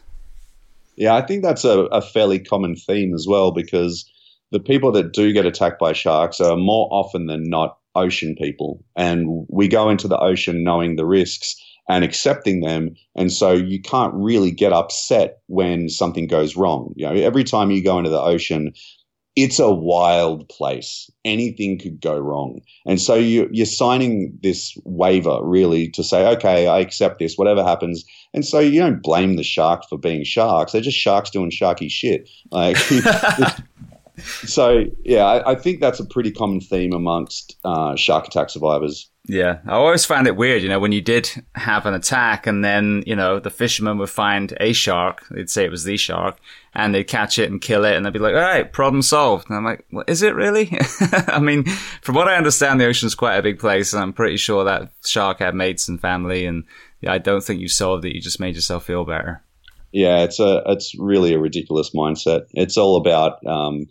Yeah, 0.96 1.16
I 1.16 1.22
think 1.22 1.44
that's 1.44 1.66
a, 1.66 1.86
a 1.86 2.02
fairly 2.02 2.40
common 2.40 2.76
theme 2.76 3.14
as 3.14 3.26
well 3.28 3.52
because 3.52 4.10
the 4.52 4.60
people 4.60 4.92
that 4.92 5.14
do 5.14 5.34
get 5.34 5.46
attacked 5.46 5.80
by 5.80 5.94
sharks 5.94 6.40
are 6.40 6.56
more 6.56 6.88
often 6.92 7.26
than 7.26 7.50
not 7.50 7.78
ocean 7.96 8.36
people. 8.36 8.84
And 8.96 9.46
we 9.50 9.68
go 9.68 9.90
into 9.90 10.08
the 10.08 10.20
ocean 10.20 10.64
knowing 10.64 10.96
the 10.96 11.06
risks 11.06 11.56
and 11.90 12.04
accepting 12.04 12.62
them. 12.62 12.96
And 13.16 13.32
so 13.32 13.52
you 13.54 13.82
can't 13.82 14.14
really 14.14 14.52
get 14.52 14.72
upset 14.72 15.40
when 15.48 15.90
something 15.90 16.28
goes 16.28 16.56
wrong. 16.56 16.94
You 16.96 17.08
know, 17.08 17.14
every 17.14 17.44
time 17.44 17.72
you 17.72 17.84
go 17.84 17.98
into 17.98 18.10
the 18.10 18.22
ocean, 18.22 18.74
it's 19.36 19.60
a 19.60 19.72
wild 19.72 20.48
place. 20.50 21.10
Anything 21.26 21.80
could 21.80 22.00
go 22.00 22.18
wrong. 22.20 22.62
And 22.86 23.02
so 23.02 23.16
you, 23.16 23.50
you're 23.52 23.66
signing 23.66 24.38
this 24.44 24.78
waiver 24.84 25.40
really 25.44 25.90
to 25.90 26.04
say, 26.04 26.28
okay, 26.36 26.68
I 26.68 26.80
accept 26.80 27.20
this, 27.20 27.36
whatever 27.36 27.64
happens. 27.64 28.06
And 28.34 28.46
so 28.46 28.60
you 28.60 28.80
don't 28.80 29.02
blame 29.02 29.36
the 29.36 29.44
sharks 29.44 29.88
for 29.88 29.98
being 29.98 30.24
sharks. 30.24 30.72
They're 30.72 30.82
just 30.82 30.98
sharks 30.98 31.32
doing 31.32 31.50
sharky 31.50 31.90
shit. 31.90 32.30
Like, 32.52 32.78
so 34.18 34.86
yeah, 35.04 35.26
I, 35.26 35.52
I, 35.52 35.56
think 35.56 35.82
that's 35.82 36.00
a 36.00 36.06
pretty 36.06 36.32
common 36.32 36.60
theme 36.60 36.94
amongst 36.94 37.58
uh, 37.66 37.96
shark 37.96 38.28
attack 38.28 38.52
survivors. 38.52 39.10
Yeah, 39.26 39.60
I 39.66 39.72
always 39.72 40.04
found 40.04 40.28
it 40.28 40.36
weird, 40.36 40.64
you 40.64 40.68
know, 40.68 40.82
when 40.82 40.92
you 40.92 41.00
did 41.00 41.30
have 41.56 41.86
an 41.86 41.94
attack 41.94 42.46
and 42.46 42.64
then, 42.64 43.04
you 43.06 43.16
know, 43.16 43.40
the 43.40 43.50
fishermen 43.50 43.98
would 44.00 44.10
find 44.10 44.54
a 44.60 44.74
shark, 44.74 45.26
they'd 45.32 45.50
say 45.50 45.64
it 45.64 45.72
was 45.72 45.86
the 45.86 45.96
shark, 45.96 46.40
and 46.74 46.94
they'd 46.94 47.06
catch 47.06 47.40
it 47.40 47.50
and 47.50 47.62
kill 47.62 47.86
it, 47.86 47.96
and 47.96 48.06
they'd 48.06 48.12
be 48.12 48.20
like, 48.20 48.36
all 48.36 48.42
right, 48.42 48.74
problem 48.74 49.02
solved. 49.02 49.50
And 49.50 49.56
I'm 49.56 49.64
like, 49.64 49.86
well, 49.94 50.04
is 50.10 50.24
it 50.24 50.36
really? 50.36 50.78
I 51.28 51.40
mean, 51.40 51.64
from 52.02 52.16
what 52.16 52.28
I 52.28 52.36
understand, 52.36 52.82
the 52.82 52.86
ocean's 52.86 53.16
quite 53.16 53.38
a 53.38 53.42
big 53.42 53.60
place, 53.60 53.94
and 53.94 54.04
I'm 54.04 54.12
pretty 54.12 54.36
sure 54.36 54.66
that 54.66 54.92
shark 55.06 55.40
had 55.40 55.56
mates 55.56 55.88
and 55.88 56.02
family, 56.02 56.46
and 56.46 56.66
I 57.08 57.18
don't 57.18 57.44
think 57.44 57.62
you 57.62 57.70
solved 57.70 58.04
it, 58.04 58.14
you 58.14 58.20
just 58.20 58.42
made 58.42 58.56
yourself 58.56 58.86
feel 58.86 59.06
better. 59.06 59.42
Yeah, 59.94 60.24
it's 60.24 60.42
a, 60.42 60.64
it's 60.66 60.96
really 61.00 61.34
a 61.34 61.40
ridiculous 61.40 61.92
mindset. 61.96 62.48
It's 62.52 62.78
all 62.78 62.98
about, 62.98 63.46
um, 63.46 63.86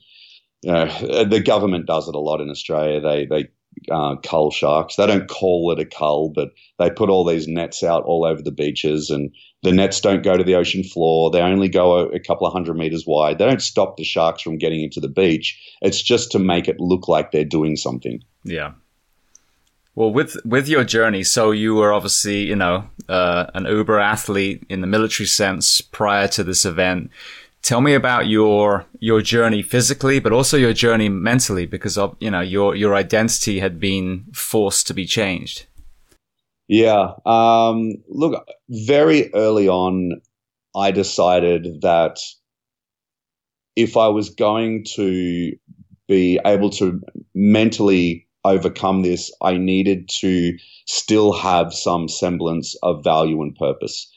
you 0.61 0.73
know, 0.73 1.25
the 1.25 1.41
government 1.41 1.87
does 1.87 2.07
it 2.07 2.15
a 2.15 2.21
lot 2.21 2.43
in 2.43 2.51
Australia. 2.51 3.01
They, 3.01 3.25
they 3.25 3.49
uh, 3.91 4.17
cull 4.17 4.51
sharks. 4.51 4.97
They 4.97 5.07
don't 5.07 5.29
call 5.29 5.73
it 5.73 5.79
a 5.81 5.85
cull, 5.85 6.31
but 6.31 6.53
they 6.79 6.91
put 6.91 7.11
all 7.11 7.25
these 7.25 7.49
nets 7.49 7.83
out 7.83 8.05
all 8.05 8.25
over 8.25 8.43
the 8.43 8.51
beaches, 8.51 9.11
and 9.11 9.31
the 9.63 9.73
nets 9.73 10.01
don't 10.01 10.23
go 10.23 10.37
to 10.37 10.45
the 10.45 10.55
ocean 10.55 10.83
floor. 10.85 11.31
They 11.31 11.41
only 11.41 11.69
go 11.69 11.99
a, 11.99 12.07
a, 12.09 12.21
couple 12.21 12.47
of 12.47 12.53
hundred 12.53 12.77
meters 12.77 13.05
wide. 13.07 13.39
They 13.39 13.47
don't 13.47 13.63
stop 13.63 13.97
the 13.97 14.05
sharks 14.05 14.43
from 14.43 14.59
getting 14.59 14.83
into 14.83 15.01
the 15.01 15.09
beach. 15.09 15.59
It's 15.81 16.03
just 16.03 16.33
to 16.33 16.39
make 16.39 16.69
it 16.69 16.81
look 16.81 17.09
like 17.09 17.31
they're 17.31 17.45
doing 17.45 17.77
something. 17.77 18.23
Yeah. 18.45 18.73
Well, 19.95 20.11
with 20.11 20.37
with 20.45 20.69
your 20.69 20.85
journey, 20.85 21.23
so 21.23 21.51
you 21.51 21.75
were 21.75 21.93
obviously, 21.93 22.47
you 22.47 22.57
know, 22.57 22.89
uh, 23.11 23.47
an 23.55 23.67
uber 23.67 24.01
athlete 24.01 24.65
in 24.71 24.81
the 24.81 24.87
military 24.87 25.27
sense 25.27 25.83
prior 25.83 26.29
to 26.29 26.43
this 26.43 26.65
event. 26.65 27.11
Tell 27.63 27.81
me 27.81 27.95
about 27.95 28.27
your 28.27 28.87
your 28.99 29.23
journey 29.23 29.63
physically, 29.63 30.19
but 30.19 30.33
also 30.33 30.57
your 30.57 30.73
journey 30.73 31.09
mentally, 31.09 31.65
because 31.67 31.97
of 31.97 32.17
you 32.19 32.31
know 32.31 32.41
your 32.41 32.75
your 32.75 32.95
identity 32.95 33.61
had 33.61 33.79
been 33.79 34.25
forced 34.35 34.87
to 34.89 34.95
be 34.95 35.07
changed. 35.07 35.67
Yeah. 36.69 37.13
Um, 37.25 37.95
look, 38.09 38.47
very 38.69 39.33
early 39.35 39.69
on, 39.69 40.21
I 40.75 40.91
decided 40.91 41.83
that 41.83 42.19
if 43.77 43.97
I 43.97 44.09
was 44.09 44.31
going 44.31 44.85
to 44.97 45.53
be 46.09 46.41
able 46.45 46.71
to 46.71 47.01
mentally 47.35 48.27
overcome 48.45 49.03
this, 49.03 49.33
I 49.41 49.57
needed 49.57 50.09
to 50.21 50.57
still 50.87 51.33
have 51.33 51.73
some 51.73 52.09
semblance 52.09 52.75
of 52.83 53.05
value 53.05 53.41
and 53.43 53.55
purpose. 53.55 54.12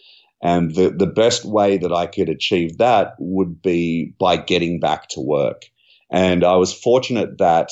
And 0.46 0.76
the, 0.76 0.92
the 0.92 1.08
best 1.08 1.44
way 1.44 1.76
that 1.78 1.92
I 1.92 2.06
could 2.06 2.30
achieve 2.30 2.78
that 2.78 3.16
would 3.18 3.64
be 3.64 4.14
by 4.20 4.38
getting 4.38 4.80
back 4.80 5.08
to 5.10 5.20
work. 5.20 5.64
And 6.12 6.44
I 6.44 6.56
was 6.56 6.72
fortunate 6.72 7.40
that 7.40 7.72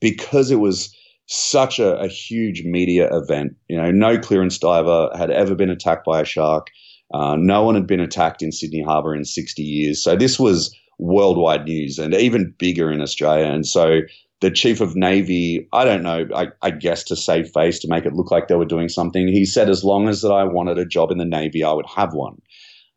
because 0.00 0.50
it 0.50 0.58
was 0.58 0.92
such 1.26 1.78
a, 1.78 1.96
a 2.00 2.08
huge 2.08 2.64
media 2.64 3.08
event, 3.12 3.54
you 3.68 3.76
know, 3.76 3.92
no 3.92 4.18
clearance 4.18 4.58
diver 4.58 5.10
had 5.16 5.30
ever 5.30 5.54
been 5.54 5.70
attacked 5.70 6.04
by 6.04 6.20
a 6.20 6.24
shark. 6.24 6.70
Uh, 7.14 7.36
no 7.38 7.62
one 7.62 7.76
had 7.76 7.86
been 7.86 8.00
attacked 8.00 8.42
in 8.42 8.50
Sydney 8.50 8.82
Harbour 8.82 9.14
in 9.14 9.24
60 9.24 9.62
years. 9.62 10.02
So 10.02 10.16
this 10.16 10.40
was 10.40 10.76
worldwide 10.98 11.66
news 11.66 12.00
and 12.00 12.14
even 12.14 12.52
bigger 12.58 12.90
in 12.90 13.00
Australia. 13.00 13.46
And 13.46 13.64
so 13.64 14.00
the 14.42 14.50
chief 14.50 14.80
of 14.80 14.96
navy, 14.96 15.68
I 15.72 15.84
don't 15.84 16.02
know, 16.02 16.26
I, 16.34 16.48
I, 16.62 16.72
guess 16.72 17.04
to 17.04 17.16
save 17.16 17.50
face, 17.52 17.78
to 17.78 17.88
make 17.88 18.04
it 18.04 18.14
look 18.14 18.32
like 18.32 18.48
they 18.48 18.56
were 18.56 18.64
doing 18.64 18.88
something, 18.88 19.28
he 19.28 19.44
said 19.44 19.70
as 19.70 19.84
long 19.84 20.08
as 20.08 20.20
that 20.22 20.32
I 20.32 20.42
wanted 20.42 20.78
a 20.78 20.84
job 20.84 21.12
in 21.12 21.18
the 21.18 21.24
navy, 21.24 21.62
I 21.62 21.72
would 21.72 21.86
have 21.86 22.12
one. 22.12 22.42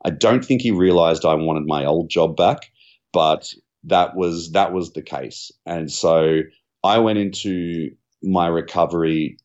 I 0.03 0.09
don't 0.09 0.43
think 0.43 0.61
he 0.61 0.71
realized 0.71 1.23
I 1.23 1.35
wanted 1.35 1.67
my 1.67 1.85
old 1.85 2.09
job 2.09 2.35
back, 2.35 2.71
but 3.13 3.53
that 3.83 4.15
was 4.15 4.51
that 4.53 4.73
was 4.73 4.93
the 4.93 5.03
case. 5.03 5.51
And 5.67 5.91
so 5.91 6.41
I 6.83 6.97
went 6.97 7.19
into 7.19 7.91
my 8.23 8.47
recovery 8.47 9.37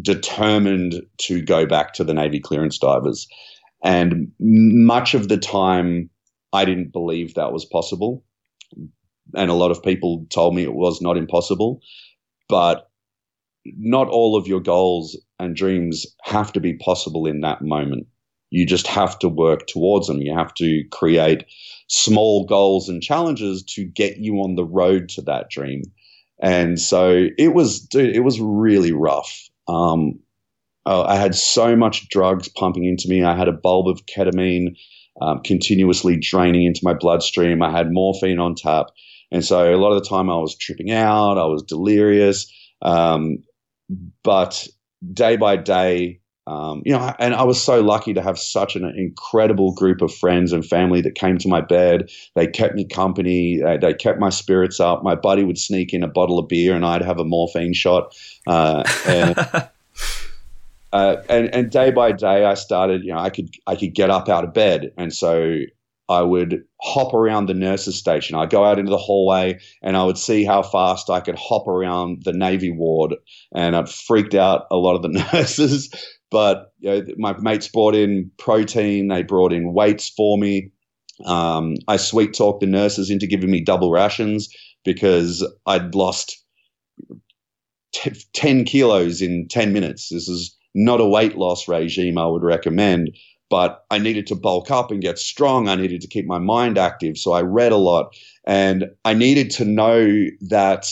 determined 0.00 1.02
to 1.18 1.40
go 1.42 1.66
back 1.66 1.94
to 1.94 2.04
the 2.04 2.14
Navy 2.14 2.40
clearance 2.40 2.78
divers. 2.78 3.26
And 3.82 4.32
much 4.38 5.14
of 5.14 5.28
the 5.28 5.38
time, 5.38 6.10
I 6.52 6.64
didn't 6.66 6.92
believe 6.92 7.34
that 7.34 7.52
was 7.52 7.64
possible. 7.64 8.22
And 9.34 9.50
a 9.50 9.54
lot 9.54 9.70
of 9.70 9.82
people 9.82 10.26
told 10.30 10.54
me 10.54 10.62
it 10.62 10.74
was 10.74 11.00
not 11.00 11.16
impossible. 11.16 11.80
But 12.48 12.88
not 13.64 14.08
all 14.08 14.36
of 14.36 14.46
your 14.46 14.60
goals 14.60 15.16
and 15.38 15.54
dreams 15.56 16.06
have 16.22 16.52
to 16.52 16.60
be 16.60 16.74
possible 16.74 17.26
in 17.26 17.40
that 17.40 17.62
moment. 17.62 18.06
You 18.50 18.66
just 18.66 18.86
have 18.86 19.18
to 19.20 19.28
work 19.28 19.66
towards 19.66 20.08
them. 20.08 20.20
You 20.20 20.36
have 20.36 20.52
to 20.54 20.84
create 20.90 21.44
small 21.88 22.44
goals 22.44 22.88
and 22.88 23.02
challenges 23.02 23.62
to 23.74 23.84
get 23.84 24.18
you 24.18 24.34
on 24.36 24.56
the 24.56 24.64
road 24.64 25.08
to 25.10 25.22
that 25.22 25.48
dream. 25.48 25.82
And 26.42 26.78
so 26.78 27.28
it 27.38 27.54
was, 27.54 27.80
dude, 27.80 28.14
it 28.14 28.20
was 28.20 28.40
really 28.40 28.92
rough. 28.92 29.48
Um, 29.68 30.18
uh, 30.84 31.04
I 31.04 31.16
had 31.16 31.34
so 31.34 31.76
much 31.76 32.08
drugs 32.08 32.48
pumping 32.48 32.84
into 32.84 33.08
me. 33.08 33.22
I 33.22 33.36
had 33.36 33.48
a 33.48 33.52
bulb 33.52 33.88
of 33.88 34.04
ketamine 34.06 34.76
um, 35.20 35.40
continuously 35.42 36.16
draining 36.16 36.64
into 36.64 36.80
my 36.82 36.94
bloodstream. 36.94 37.62
I 37.62 37.70
had 37.70 37.92
morphine 37.92 38.38
on 38.38 38.54
tap. 38.54 38.86
And 39.32 39.44
so 39.44 39.74
a 39.74 39.76
lot 39.76 39.92
of 39.92 40.02
the 40.02 40.08
time 40.08 40.30
I 40.30 40.36
was 40.36 40.54
tripping 40.54 40.90
out, 40.90 41.38
I 41.38 41.46
was 41.46 41.62
delirious. 41.62 42.52
Um, 42.82 43.38
but 44.22 44.68
day 45.12 45.36
by 45.36 45.56
day, 45.56 46.20
um, 46.46 46.82
you 46.84 46.92
know, 46.92 47.14
and 47.18 47.34
I 47.34 47.44
was 47.44 47.62
so 47.62 47.80
lucky 47.80 48.14
to 48.14 48.22
have 48.22 48.38
such 48.38 48.74
an 48.74 48.84
incredible 48.96 49.72
group 49.72 50.02
of 50.02 50.12
friends 50.12 50.52
and 50.52 50.66
family 50.66 51.00
that 51.00 51.14
came 51.14 51.38
to 51.38 51.48
my 51.48 51.60
bed. 51.60 52.10
They 52.34 52.46
kept 52.46 52.74
me 52.74 52.84
company. 52.84 53.58
They, 53.62 53.78
they 53.78 53.94
kept 53.94 54.18
my 54.18 54.30
spirits 54.30 54.80
up. 54.80 55.04
My 55.04 55.14
buddy 55.14 55.44
would 55.44 55.58
sneak 55.58 55.94
in 55.94 56.02
a 56.02 56.08
bottle 56.08 56.38
of 56.38 56.48
beer, 56.48 56.74
and 56.74 56.84
I'd 56.84 57.02
have 57.02 57.20
a 57.20 57.24
morphine 57.24 57.74
shot. 57.74 58.14
Uh, 58.46 58.82
and, 59.06 59.38
uh, 60.92 61.16
and, 61.28 61.54
and 61.54 61.70
day 61.70 61.92
by 61.92 62.10
day, 62.10 62.44
I 62.44 62.54
started. 62.54 63.04
You 63.04 63.12
know, 63.12 63.20
I 63.20 63.30
could 63.30 63.54
I 63.66 63.76
could 63.76 63.94
get 63.94 64.10
up 64.10 64.28
out 64.28 64.42
of 64.42 64.52
bed, 64.52 64.92
and 64.98 65.14
so 65.14 65.60
I 66.12 66.22
would 66.22 66.62
hop 66.80 67.14
around 67.14 67.46
the 67.46 67.54
nurses' 67.54 67.98
station. 67.98 68.36
I'd 68.36 68.50
go 68.50 68.64
out 68.64 68.78
into 68.78 68.90
the 68.90 68.98
hallway 68.98 69.58
and 69.82 69.96
I 69.96 70.04
would 70.04 70.18
see 70.18 70.44
how 70.44 70.62
fast 70.62 71.10
I 71.10 71.20
could 71.20 71.36
hop 71.36 71.66
around 71.66 72.22
the 72.24 72.32
Navy 72.32 72.70
ward. 72.70 73.14
And 73.54 73.74
I'd 73.74 73.88
freaked 73.88 74.34
out 74.34 74.66
a 74.70 74.76
lot 74.76 74.94
of 74.94 75.02
the 75.02 75.08
nurses 75.32 75.90
but 76.32 76.72
you 76.80 76.90
know, 76.90 77.04
my 77.18 77.36
mates 77.38 77.68
brought 77.68 77.94
in 77.94 78.30
protein, 78.38 79.08
they 79.08 79.22
brought 79.22 79.52
in 79.52 79.74
weights 79.74 80.08
for 80.08 80.38
me. 80.38 80.72
Um, 81.26 81.74
I 81.86 81.98
sweet 81.98 82.32
talked 82.32 82.60
the 82.60 82.66
nurses 82.66 83.10
into 83.10 83.26
giving 83.26 83.50
me 83.50 83.60
double 83.60 83.92
rations 83.92 84.48
because 84.82 85.46
I'd 85.66 85.94
lost 85.94 86.42
t- 87.92 88.14
10 88.32 88.64
kilos 88.64 89.20
in 89.20 89.46
10 89.48 89.74
minutes. 89.74 90.08
This 90.08 90.26
is 90.26 90.56
not 90.74 91.02
a 91.02 91.06
weight 91.06 91.36
loss 91.36 91.68
regime 91.68 92.16
I 92.16 92.26
would 92.26 92.42
recommend, 92.42 93.10
but 93.52 93.84
I 93.90 93.98
needed 93.98 94.26
to 94.28 94.34
bulk 94.34 94.70
up 94.70 94.90
and 94.90 95.02
get 95.02 95.18
strong. 95.18 95.68
I 95.68 95.74
needed 95.74 96.00
to 96.00 96.08
keep 96.08 96.24
my 96.24 96.38
mind 96.38 96.78
active. 96.78 97.18
So 97.18 97.32
I 97.32 97.42
read 97.42 97.70
a 97.70 97.76
lot 97.76 98.16
and 98.44 98.86
I 99.04 99.12
needed 99.12 99.50
to 99.50 99.66
know 99.66 100.26
that 100.48 100.90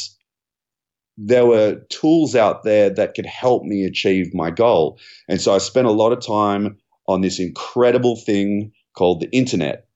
there 1.17 1.47
were 1.47 1.77
tools 1.89 2.37
out 2.37 2.63
there 2.63 2.91
that 2.91 3.15
could 3.15 3.25
help 3.25 3.63
me 3.65 3.85
achieve 3.85 4.35
my 4.35 4.51
goal. 4.51 4.99
And 5.27 5.41
so 5.41 5.55
I 5.55 5.59
spent 5.59 5.87
a 5.87 5.91
lot 5.91 6.13
of 6.13 6.21
time 6.21 6.77
on 7.09 7.23
this 7.23 7.41
incredible 7.41 8.17
thing 8.17 8.73
called 8.93 9.23
the 9.23 9.31
internet. 9.31 9.87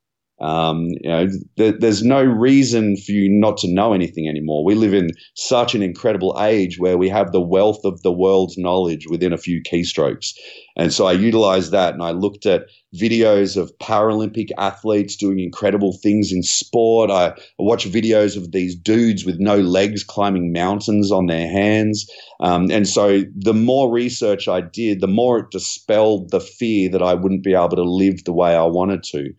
Um, 0.40 0.88
you 1.00 1.08
know, 1.08 1.28
th- 1.56 1.76
there's 1.78 2.02
no 2.02 2.22
reason 2.22 2.96
for 2.96 3.12
you 3.12 3.28
not 3.30 3.56
to 3.58 3.72
know 3.72 3.92
anything 3.92 4.28
anymore. 4.28 4.64
We 4.64 4.74
live 4.74 4.92
in 4.92 5.10
such 5.34 5.74
an 5.74 5.82
incredible 5.82 6.36
age 6.40 6.78
where 6.78 6.98
we 6.98 7.08
have 7.08 7.30
the 7.30 7.40
wealth 7.40 7.84
of 7.84 8.02
the 8.02 8.12
world's 8.12 8.58
knowledge 8.58 9.06
within 9.08 9.32
a 9.32 9.38
few 9.38 9.62
keystrokes. 9.62 10.32
And 10.76 10.92
so 10.92 11.06
I 11.06 11.12
utilized 11.12 11.70
that 11.70 11.94
and 11.94 12.02
I 12.02 12.10
looked 12.10 12.46
at 12.46 12.66
videos 12.94 13.56
of 13.56 13.76
Paralympic 13.78 14.48
athletes 14.58 15.16
doing 15.16 15.38
incredible 15.38 15.96
things 16.02 16.32
in 16.32 16.42
sport. 16.42 17.10
I 17.10 17.34
watched 17.58 17.90
videos 17.90 18.36
of 18.36 18.50
these 18.50 18.74
dudes 18.74 19.24
with 19.24 19.38
no 19.38 19.58
legs 19.58 20.02
climbing 20.02 20.52
mountains 20.52 21.12
on 21.12 21.26
their 21.26 21.48
hands. 21.48 22.10
Um, 22.40 22.70
and 22.70 22.88
so 22.88 23.22
the 23.36 23.54
more 23.54 23.90
research 23.90 24.48
I 24.48 24.60
did, 24.62 25.00
the 25.00 25.06
more 25.06 25.38
it 25.38 25.50
dispelled 25.50 26.30
the 26.30 26.40
fear 26.40 26.88
that 26.90 27.02
I 27.02 27.14
wouldn't 27.14 27.44
be 27.44 27.54
able 27.54 27.70
to 27.70 27.82
live 27.84 28.24
the 28.24 28.32
way 28.32 28.54
I 28.54 28.64
wanted 28.64 29.04
to. 29.04 29.32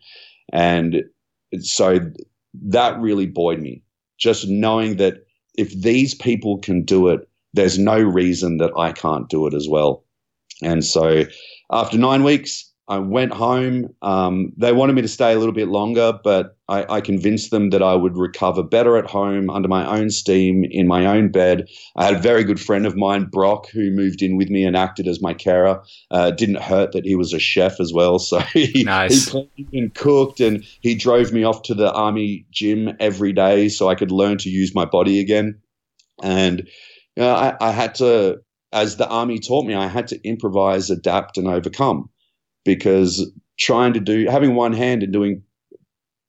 And 0.51 1.03
so 1.59 1.99
that 2.63 2.99
really 2.99 3.27
buoyed 3.27 3.59
me. 3.59 3.81
Just 4.17 4.47
knowing 4.47 4.97
that 4.97 5.25
if 5.57 5.73
these 5.81 6.13
people 6.13 6.57
can 6.59 6.83
do 6.83 7.09
it, 7.09 7.27
there's 7.53 7.79
no 7.79 7.99
reason 7.99 8.57
that 8.57 8.71
I 8.77 8.91
can't 8.91 9.29
do 9.29 9.47
it 9.47 9.53
as 9.53 9.67
well. 9.67 10.03
And 10.61 10.83
so 10.83 11.23
after 11.71 11.97
nine 11.97 12.23
weeks, 12.23 12.71
I 12.87 12.99
went 12.99 13.33
home. 13.33 13.93
Um, 14.01 14.53
they 14.57 14.71
wanted 14.71 14.93
me 14.93 15.01
to 15.01 15.07
stay 15.07 15.33
a 15.33 15.39
little 15.39 15.53
bit 15.53 15.69
longer, 15.69 16.19
but 16.23 16.54
I, 16.67 16.95
I, 16.95 17.01
convinced 17.01 17.51
them 17.51 17.69
that 17.69 17.83
I 17.83 17.93
would 17.93 18.17
recover 18.17 18.63
better 18.63 18.97
at 18.97 19.05
home 19.05 19.49
under 19.51 19.67
my 19.67 19.85
own 19.85 20.09
steam 20.09 20.65
in 20.65 20.87
my 20.87 21.05
own 21.05 21.29
bed. 21.29 21.69
I 21.95 22.05
had 22.05 22.15
a 22.15 22.19
very 22.19 22.43
good 22.43 22.59
friend 22.59 22.87
of 22.87 22.95
mine, 22.95 23.25
Brock, 23.25 23.69
who 23.69 23.91
moved 23.91 24.23
in 24.23 24.35
with 24.35 24.49
me 24.49 24.65
and 24.65 24.75
acted 24.75 25.07
as 25.07 25.21
my 25.21 25.33
carer. 25.33 25.83
Uh, 26.09 26.31
didn't 26.31 26.61
hurt 26.61 26.91
that 26.93 27.05
he 27.05 27.15
was 27.15 27.33
a 27.33 27.39
chef 27.39 27.79
as 27.79 27.93
well, 27.93 28.17
so 28.19 28.39
he, 28.39 28.83
nice. 28.83 29.25
he 29.25 29.31
cleaned 29.31 29.73
and 29.73 29.93
cooked, 29.93 30.39
and 30.39 30.63
he 30.81 30.95
drove 30.95 31.31
me 31.31 31.43
off 31.43 31.61
to 31.63 31.75
the 31.75 31.91
army 31.93 32.45
gym 32.51 32.95
every 32.99 33.33
day 33.33 33.69
so 33.69 33.87
I 33.87 33.95
could 33.95 34.11
learn 34.11 34.37
to 34.39 34.49
use 34.49 34.73
my 34.73 34.85
body 34.85 35.19
again. 35.19 35.59
And 36.23 36.67
you 37.15 37.23
know, 37.23 37.33
I, 37.33 37.55
I 37.61 37.71
had 37.71 37.95
to, 37.95 38.39
as 38.71 38.97
the 38.97 39.07
army 39.07 39.37
taught 39.39 39.65
me, 39.65 39.75
I 39.75 39.87
had 39.87 40.07
to 40.07 40.27
improvise, 40.27 40.89
adapt, 40.89 41.37
and 41.37 41.47
overcome 41.47 42.09
because 42.63 43.31
trying 43.57 43.93
to 43.93 43.99
do 43.99 44.27
having 44.27 44.55
one 44.55 44.73
hand 44.73 45.03
and 45.03 45.13
doing 45.13 45.43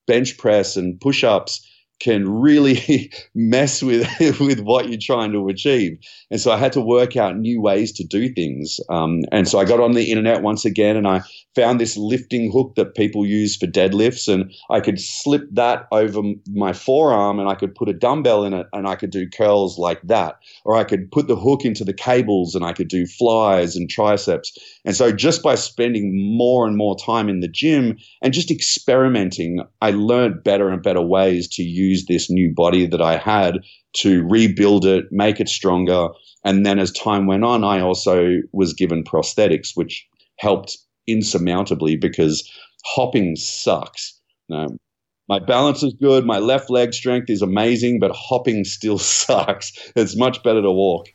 bench 0.07 0.39
press 0.39 0.77
and 0.77 1.01
push 1.01 1.25
ups 1.25 1.69
can 1.99 2.29
really 2.29 3.11
mess 3.35 3.83
with 3.83 4.07
with 4.41 4.61
what 4.61 4.89
you're 4.89 4.99
trying 5.01 5.33
to 5.33 5.49
achieve. 5.49 5.99
And 6.31 6.41
so 6.41 6.53
I 6.53 6.57
had 6.57 6.73
to 6.73 6.81
work 6.81 7.17
out 7.17 7.37
new 7.37 7.61
ways 7.61 7.93
to 7.93 8.05
do 8.05 8.33
things. 8.33 8.81
Um, 8.89 9.23
and 9.33 9.49
so 9.49 9.59
I 9.59 9.65
got 9.65 9.81
on 9.81 9.93
the 9.93 10.11
internet 10.11 10.43
once 10.43 10.65
again, 10.65 10.97
and 10.97 11.07
I 11.07 11.23
found 11.55 11.81
this 11.81 11.97
lifting 11.97 12.51
hook 12.53 12.75
that 12.77 12.95
people 12.95 13.25
use 13.25 13.57
for 13.57 13.67
deadlifts, 13.67 14.33
and 14.33 14.53
I 14.71 14.81
could 14.81 15.01
slip 15.01 15.49
that 15.53 15.87
over 15.91 16.23
my 16.53 16.73
forearm, 16.73 17.39
and 17.41 17.49
I 17.49 17.55
could 17.55 17.75
put 17.75 17.89
a 17.89 17.95
dumbbell 17.95 18.45
in 18.45 18.53
it, 18.53 18.67
and 18.73 18.87
I 18.87 18.95
could 18.95 19.11
do 19.11 19.29
curls 19.29 19.79
like 19.79 20.03
that. 20.03 20.37
Or 20.65 20.77
I 20.77 20.85
could 20.85 21.11
put 21.11 21.29
the 21.29 21.37
hook 21.37 21.65
into 21.65 21.85
the 21.85 21.95
cables, 21.95 22.55
and 22.55 22.65
I 22.65 22.73
could 22.73 22.89
do 22.89 23.07
flies 23.07 23.77
and 23.77 23.89
triceps. 23.89 24.57
And 24.85 24.95
so 24.95 25.13
just 25.13 25.43
by 25.43 25.55
spending 25.55 26.37
more 26.37 26.67
and 26.67 26.77
more 26.77 26.97
time 26.97 27.29
in 27.29 27.41
the 27.41 27.49
gym 27.49 27.97
and 28.23 28.35
just 28.35 28.51
experimenting, 28.51 29.61
I 29.81 29.91
learned 29.93 30.45
better 30.45 30.69
and 30.69 30.83
better 30.83 31.03
ways 31.03 31.49
to 31.49 31.63
use 31.63 31.86
use 31.87 32.07
this 32.07 32.31
new 32.31 32.53
body 32.55 32.87
that 32.87 33.01
I 33.01 33.17
had 33.17 33.59
to 33.99 34.27
rebuild 34.29 34.85
it, 34.85 35.07
make 35.11 35.41
it 35.41 35.49
stronger. 35.49 36.09
And 36.45 36.65
then 36.65 36.79
as 36.79 36.93
time 36.93 37.27
went 37.27 37.45
on, 37.45 37.65
I 37.65 37.81
also 37.81 38.37
was 38.53 38.73
given 38.75 39.05
prosthetics, 39.05 39.71
which 39.75 40.07
helped 40.39 40.77
insurmountably 41.07 41.97
because 41.97 42.49
hopping 42.85 43.37
sucks. 43.37 44.21
my 44.49 45.39
balance 45.47 45.83
is 45.83 45.95
good. 46.01 46.25
My 46.25 46.39
left 46.39 46.71
leg 46.71 46.95
strength 46.95 47.31
is 47.31 47.43
amazing, 47.43 47.99
but 48.01 48.13
hopping 48.15 48.65
still 48.65 48.99
sucks. 49.19 49.73
It's 49.97 50.17
much 50.17 50.43
better 50.43 50.63
to 50.63 50.71
walk. 50.71 51.09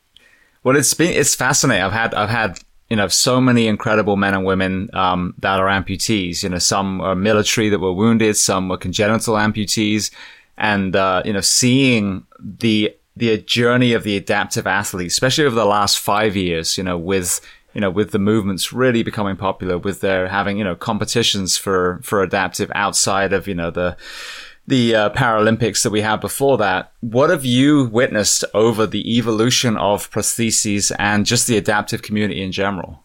Well, 0.64 0.76
it's 0.76 0.94
been 0.94 1.12
it's 1.12 1.34
fascinating. 1.34 1.82
I've 1.82 1.92
had 1.92 2.14
I've 2.14 2.28
had 2.28 2.58
you 2.92 2.96
know, 2.96 3.08
so 3.08 3.40
many 3.40 3.68
incredible 3.68 4.18
men 4.18 4.34
and 4.34 4.44
women 4.44 4.90
um, 4.92 5.32
that 5.38 5.58
are 5.58 5.66
amputees. 5.66 6.42
You 6.42 6.50
know, 6.50 6.58
some 6.58 7.00
are 7.00 7.14
military 7.14 7.70
that 7.70 7.78
were 7.78 7.94
wounded, 7.94 8.36
some 8.36 8.68
were 8.68 8.76
congenital 8.76 9.36
amputees, 9.36 10.10
and 10.56 10.94
uh, 10.94 11.22
you 11.24 11.32
know, 11.32 11.40
seeing 11.40 12.26
the 12.38 12.94
the 13.16 13.38
journey 13.38 13.92
of 13.92 14.04
the 14.04 14.16
adaptive 14.16 14.66
athlete, 14.66 15.08
especially 15.08 15.44
over 15.44 15.54
the 15.54 15.66
last 15.66 15.98
five 15.98 16.34
years, 16.34 16.78
you 16.78 16.84
know, 16.84 16.98
with 16.98 17.40
you 17.74 17.80
know, 17.80 17.90
with 17.90 18.10
the 18.10 18.18
movements 18.18 18.72
really 18.72 19.02
becoming 19.02 19.36
popular, 19.36 19.78
with 19.78 20.00
their 20.00 20.28
having 20.28 20.58
you 20.58 20.64
know 20.64 20.74
competitions 20.74 21.56
for 21.56 22.00
for 22.02 22.22
adaptive 22.22 22.70
outside 22.74 23.32
of 23.32 23.48
you 23.48 23.54
know 23.54 23.70
the 23.70 23.96
the 24.66 24.94
uh, 24.94 25.10
Paralympics 25.10 25.82
that 25.82 25.90
we 25.90 26.02
had 26.02 26.20
before 26.20 26.58
that. 26.58 26.92
What 27.00 27.30
have 27.30 27.44
you 27.44 27.84
witnessed 27.86 28.44
over 28.54 28.86
the 28.86 29.16
evolution 29.16 29.76
of 29.76 30.10
prostheses 30.10 30.92
and 30.98 31.26
just 31.26 31.46
the 31.46 31.56
adaptive 31.56 32.02
community 32.02 32.42
in 32.42 32.52
general? 32.52 33.02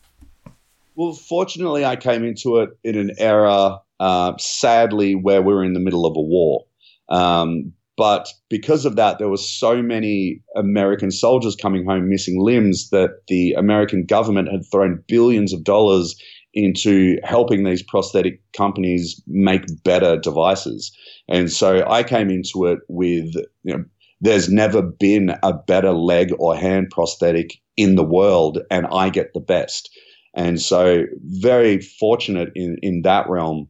Well, 0.96 1.14
fortunately, 1.14 1.86
I 1.86 1.96
came 1.96 2.24
into 2.24 2.58
it 2.58 2.78
in 2.84 2.98
an 2.98 3.12
era, 3.18 3.80
uh, 4.00 4.34
sadly, 4.38 5.16
where 5.16 5.42
we 5.42 5.54
were 5.54 5.64
in 5.64 5.74
the 5.74 5.80
middle 5.80 6.06
of 6.06 6.16
a 6.16 6.22
war. 6.22 6.66
Um, 7.10 7.74
but 7.98 8.30
because 8.50 8.86
of 8.86 8.96
that, 8.96 9.18
there 9.18 9.30
were 9.30 9.38
so 9.38 9.82
many 9.82 10.42
American 10.56 11.10
soldiers 11.10 11.56
coming 11.56 11.84
home 11.84 12.08
missing 12.08 12.40
limbs 12.40 12.92
that 12.92 13.22
the 13.28 13.54
American 13.54 14.06
government 14.06 14.52
had 14.52 14.62
thrown 14.72 15.04
billions 15.08 15.52
of 15.52 15.64
dollars 15.64 16.16
into 16.54 17.18
helping 17.24 17.64
these 17.64 17.84
prosthetic 17.84 18.42
companies 18.56 19.22
make 19.28 19.62
better 19.84 20.18
devices. 20.18 20.96
And 21.28 21.52
so 21.52 21.88
I 21.90 22.04
came 22.04 22.30
into 22.30 22.66
it 22.66 22.80
with, 22.88 23.34
you 23.64 23.78
know, 23.78 23.84
there's 24.22 24.50
never 24.50 24.82
been 24.82 25.36
a 25.44 25.54
better 25.54 25.92
leg 25.92 26.32
or 26.40 26.56
hand 26.56 26.88
prosthetic 26.90 27.60
in 27.76 27.96
the 27.96 28.04
world, 28.04 28.60
and 28.72 28.88
I 28.88 29.10
get 29.10 29.34
the 29.34 29.40
best. 29.40 29.90
And 30.34 30.60
so, 30.60 31.04
very 31.24 31.80
fortunate 31.80 32.50
in, 32.56 32.78
in 32.82 33.04
that 33.04 33.30
realm. 33.30 33.68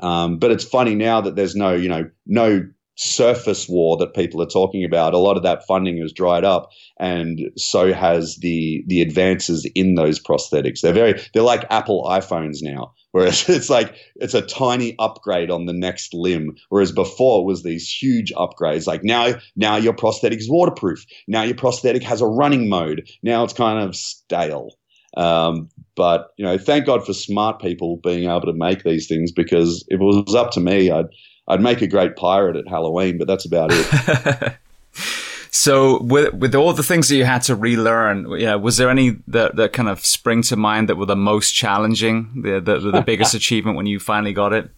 Um, 0.00 0.38
but 0.38 0.50
it's 0.50 0.64
funny 0.64 0.94
now 0.94 1.20
that 1.20 1.36
there's 1.36 1.54
no, 1.54 1.72
you 1.74 1.88
know, 1.88 2.10
no 2.26 2.66
surface 2.96 3.68
war 3.68 3.96
that 3.96 4.14
people 4.14 4.40
are 4.40 4.46
talking 4.46 4.84
about. 4.84 5.14
A 5.14 5.18
lot 5.18 5.36
of 5.36 5.42
that 5.42 5.66
funding 5.66 5.98
has 5.98 6.12
dried 6.12 6.44
up, 6.44 6.70
and 6.98 7.50
so 7.56 7.92
has 7.92 8.36
the 8.36 8.84
the 8.86 9.00
advances 9.00 9.68
in 9.74 9.94
those 9.94 10.20
prosthetics. 10.20 10.80
They're 10.80 10.92
very 10.92 11.20
they're 11.32 11.42
like 11.42 11.66
Apple 11.70 12.04
iPhones 12.08 12.58
now, 12.62 12.92
whereas 13.12 13.48
it's 13.48 13.70
like 13.70 13.96
it's 14.16 14.34
a 14.34 14.42
tiny 14.42 14.94
upgrade 14.98 15.50
on 15.50 15.66
the 15.66 15.72
next 15.72 16.14
limb. 16.14 16.56
Whereas 16.68 16.92
before 16.92 17.42
it 17.42 17.46
was 17.46 17.62
these 17.62 17.90
huge 17.90 18.32
upgrades. 18.34 18.86
Like 18.86 19.04
now 19.04 19.34
now 19.56 19.76
your 19.76 19.94
prosthetic 19.94 20.38
is 20.38 20.50
waterproof. 20.50 21.04
Now 21.26 21.42
your 21.42 21.56
prosthetic 21.56 22.02
has 22.02 22.20
a 22.20 22.26
running 22.26 22.68
mode. 22.68 23.08
Now 23.22 23.44
it's 23.44 23.54
kind 23.54 23.78
of 23.78 23.96
stale. 23.96 24.70
Um, 25.16 25.68
but 25.94 26.30
you 26.36 26.44
know, 26.44 26.58
thank 26.58 26.86
God 26.86 27.06
for 27.06 27.12
smart 27.12 27.60
people 27.60 27.98
being 28.02 28.24
able 28.24 28.42
to 28.42 28.52
make 28.52 28.82
these 28.82 29.06
things 29.06 29.30
because 29.30 29.84
if 29.88 30.00
it 30.00 30.04
was 30.04 30.34
up 30.34 30.50
to 30.52 30.60
me, 30.60 30.90
I'd 30.90 31.06
I'd 31.46 31.60
make 31.60 31.82
a 31.82 31.86
great 31.86 32.16
pirate 32.16 32.56
at 32.56 32.68
Halloween, 32.68 33.18
but 33.18 33.26
that's 33.26 33.44
about 33.44 33.70
it. 33.72 34.56
so, 35.50 36.02
with 36.02 36.34
with 36.34 36.54
all 36.54 36.72
the 36.72 36.82
things 36.82 37.08
that 37.08 37.16
you 37.16 37.24
had 37.24 37.42
to 37.42 37.54
relearn, 37.54 38.24
know, 38.46 38.58
was 38.58 38.76
there 38.76 38.88
any 38.88 39.16
that, 39.28 39.56
that 39.56 39.72
kind 39.72 39.88
of 39.88 40.04
spring 40.04 40.42
to 40.42 40.56
mind 40.56 40.88
that 40.88 40.96
were 40.96 41.06
the 41.06 41.16
most 41.16 41.52
challenging, 41.52 42.42
the 42.42 42.60
the, 42.60 42.90
the 42.90 43.02
biggest 43.02 43.34
achievement 43.40 43.76
when 43.76 43.86
you 43.86 44.00
finally 44.00 44.32
got 44.32 44.52
it? 44.52 44.70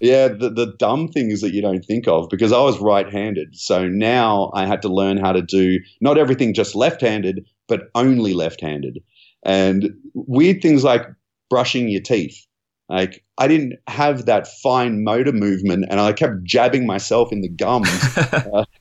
Yeah, 0.00 0.28
the, 0.28 0.48
the 0.48 0.74
dumb 0.78 1.08
things 1.08 1.42
that 1.42 1.52
you 1.52 1.60
don't 1.60 1.84
think 1.84 2.08
of 2.08 2.30
because 2.30 2.52
I 2.52 2.60
was 2.60 2.80
right 2.80 3.10
handed. 3.10 3.54
So 3.54 3.86
now 3.86 4.50
I 4.54 4.64
had 4.64 4.80
to 4.82 4.88
learn 4.88 5.18
how 5.18 5.32
to 5.32 5.42
do 5.42 5.78
not 6.00 6.16
everything 6.16 6.54
just 6.54 6.74
left 6.74 7.02
handed, 7.02 7.44
but 7.68 7.90
only 7.94 8.32
left 8.32 8.62
handed. 8.62 9.02
And 9.44 9.94
weird 10.14 10.62
things 10.62 10.84
like 10.84 11.06
brushing 11.50 11.88
your 11.88 12.00
teeth. 12.00 12.46
Like 12.90 13.24
I 13.38 13.46
didn't 13.46 13.74
have 13.86 14.26
that 14.26 14.48
fine 14.48 15.04
motor 15.04 15.30
movement, 15.30 15.86
and 15.88 16.00
I 16.00 16.12
kept 16.12 16.42
jabbing 16.42 16.86
myself 16.86 17.30
in 17.30 17.40
the 17.40 17.48
gums. 17.48 17.88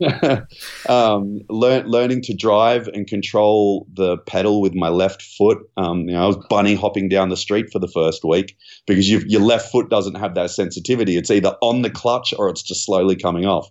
uh, 0.02 0.42
um, 0.90 1.42
learn, 1.48 1.86
learning 1.86 2.24
to 2.24 2.34
drive 2.34 2.88
and 2.88 3.06
control 3.06 3.86
the 3.94 4.18
pedal 4.18 4.62
with 4.62 4.74
my 4.74 4.90
left 4.90 5.22
foot. 5.22 5.60
Um, 5.78 6.10
you 6.10 6.16
know, 6.16 6.24
I 6.24 6.26
was 6.26 6.38
bunny 6.50 6.74
hopping 6.74 7.08
down 7.08 7.30
the 7.30 7.38
street 7.38 7.68
for 7.72 7.78
the 7.78 7.88
first 7.88 8.24
week 8.24 8.58
because 8.88 9.08
your 9.08 9.42
left 9.42 9.72
foot 9.72 9.92
doesn't 9.92 10.16
have 10.16 10.34
that 10.34 10.50
sensitivity. 10.50 11.16
It's 11.16 11.30
either 11.30 11.56
on 11.62 11.84
the 11.84 11.92
clutch 11.92 12.34
or 12.36 12.50
it's 12.50 12.64
just 12.64 12.86
slowly 12.86 13.16
coming 13.16 13.46
off. 13.46 13.70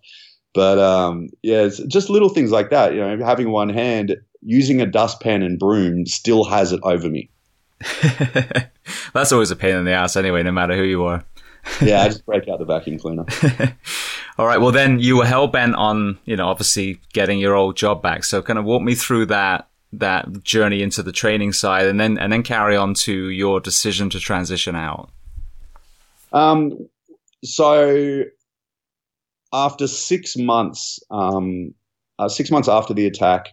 But 0.55 0.79
um, 0.79 1.31
yeah, 1.43 1.63
it's 1.63 1.83
just 1.89 2.11
little 2.11 2.29
things 2.29 2.53
like 2.53 2.71
that. 2.71 2.95
You 2.95 3.01
know, 3.01 3.25
having 3.25 3.51
one 3.51 3.71
hand, 3.71 4.17
using 4.43 4.81
a 4.81 4.87
dustpan 4.87 5.43
and 5.43 5.59
broom 5.59 6.07
still 6.07 6.45
has 6.45 6.71
it 6.71 6.81
over 6.85 7.11
me. 7.11 7.29
That's 9.13 9.33
always 9.33 9.51
a 9.51 9.57
pain 9.57 9.77
in 9.77 9.85
the 9.85 9.93
ass 9.93 10.17
anyway, 10.17 10.43
no 10.43 10.53
matter 10.53 10.77
who 10.77 10.83
you 10.83 11.05
are. 11.05 11.25
yeah, 11.83 12.03
I 12.03 12.09
just 12.09 12.25
break 12.25 12.49
out 12.49 12.59
the 12.59 12.65
vacuum 12.65 12.99
cleaner. 12.99 13.25
All 14.39 14.47
right. 14.47 14.61
Well, 14.61 14.71
then 14.71 15.01
you 15.01 15.17
were 15.17 15.27
hell 15.27 15.49
bent 15.49 15.75
on, 15.75 16.19
you 16.25 16.37
know, 16.37 16.49
obviously 16.49 17.01
getting 17.13 17.39
your 17.39 17.55
old 17.55 17.77
job 17.77 18.03
back. 18.03 18.25
So 18.25 18.41
kind 18.41 18.59
of 18.59 18.65
walk 18.65 18.83
me 18.83 18.95
through 18.95 19.27
that 19.27 19.69
that 19.93 20.45
journey 20.45 20.83
into 20.83 21.03
the 21.03 21.13
training 21.13 21.53
side, 21.53 21.87
and 21.87 21.99
then 21.99 22.19
and 22.19 22.33
then 22.33 22.43
carry 22.43 22.77
on 22.77 22.95
to 22.95 23.31
your 23.31 23.61
decision 23.61 24.11
to 24.11 24.21
transition 24.21 24.77
out. 24.77 25.11
Um. 26.33 26.89
So 27.45 28.25
after 29.53 29.87
six 29.87 30.37
months, 30.37 31.01
um, 31.11 31.75
uh, 32.19 32.29
six 32.29 32.51
months 32.51 32.69
after 32.69 32.95
the 32.95 33.07
attack, 33.07 33.49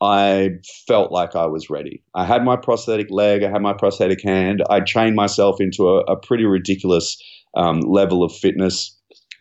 I 0.00 0.50
felt 0.86 1.12
like 1.12 1.36
I 1.36 1.46
was 1.46 1.68
ready. 1.68 2.02
I 2.14 2.24
had 2.24 2.42
my 2.42 2.56
prosthetic 2.56 3.10
leg, 3.10 3.42
I 3.42 3.50
had 3.50 3.62
my 3.62 3.74
prosthetic 3.74 4.22
hand. 4.22 4.62
I 4.70 4.80
trained 4.80 5.14
myself 5.14 5.60
into 5.60 5.88
a, 5.88 6.00
a 6.02 6.16
pretty 6.16 6.44
ridiculous 6.44 7.22
um, 7.54 7.80
level 7.80 8.22
of 8.22 8.34
fitness. 8.34 8.96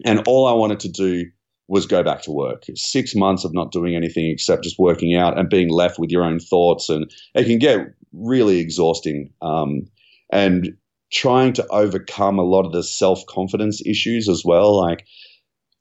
And 0.06 0.22
all 0.28 0.48
I 0.48 0.54
wanted 0.54 0.80
to 0.82 0.90
do 0.90 1.26
was 1.68 1.86
go 1.86 2.04
back 2.04 2.24
to 2.24 2.32
work. 2.32 2.66
Six 2.76 3.16
months 3.16 3.46
of 3.46 3.54
not 3.54 3.72
doing 3.72 3.96
anything 3.96 4.26
except 4.26 4.64
just 4.64 4.80
working 4.80 5.16
out 5.16 5.38
and 5.38 5.50
being 5.50 5.70
left 5.70 6.00
with 6.00 6.10
your 6.10 6.24
own 6.24 6.40
thoughts. 6.40 6.90
And 6.90 7.10
it 7.36 7.46
can 7.46 7.60
get 7.60 7.94
really 8.12 8.60
exhausting. 8.60 9.32
Um, 9.42 9.88
and 10.32 10.76
trying 11.12 11.54
to 11.54 11.66
overcome 11.70 12.38
a 12.38 12.44
lot 12.44 12.66
of 12.66 12.72
the 12.72 12.84
self 12.84 13.26
confidence 13.28 13.82
issues 13.86 14.28
as 14.28 14.44
well. 14.44 14.78
Like 14.80 15.06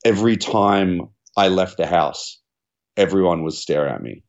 every 0.05 0.37
time 0.37 1.09
I 1.37 1.49
left 1.49 1.79
the 1.79 1.87
house, 1.87 2.39
everyone 2.97 3.43
was 3.43 3.59
staring 3.59 3.95
at 3.95 4.03
me 4.03 4.23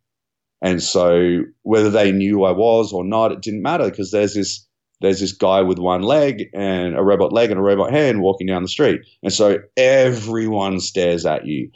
and 0.62 0.84
so 0.84 1.44
whether 1.64 1.90
they 1.90 2.12
knew 2.12 2.44
I 2.44 2.52
was 2.52 2.92
or 2.92 3.04
not, 3.04 3.32
it 3.32 3.42
didn't 3.42 3.62
matter 3.62 3.90
because 3.90 4.12
there's 4.12 4.34
this 4.34 4.66
there's 5.02 5.22
this 5.22 5.32
guy 5.32 5.62
with 5.62 5.80
one 5.80 6.02
leg 6.02 6.50
and 6.54 6.98
a 6.98 7.02
robot 7.02 7.32
leg 7.32 7.52
and 7.52 7.60
a 7.60 7.64
robot 7.64 7.92
hand 7.92 8.22
walking 8.22 8.48
down 8.48 8.64
the 8.64 8.68
street. 8.68 9.02
And 9.24 9.32
so 9.32 9.60
everyone 9.78 10.82
stares 10.82 11.26
at 11.26 11.46
you. 11.46 11.72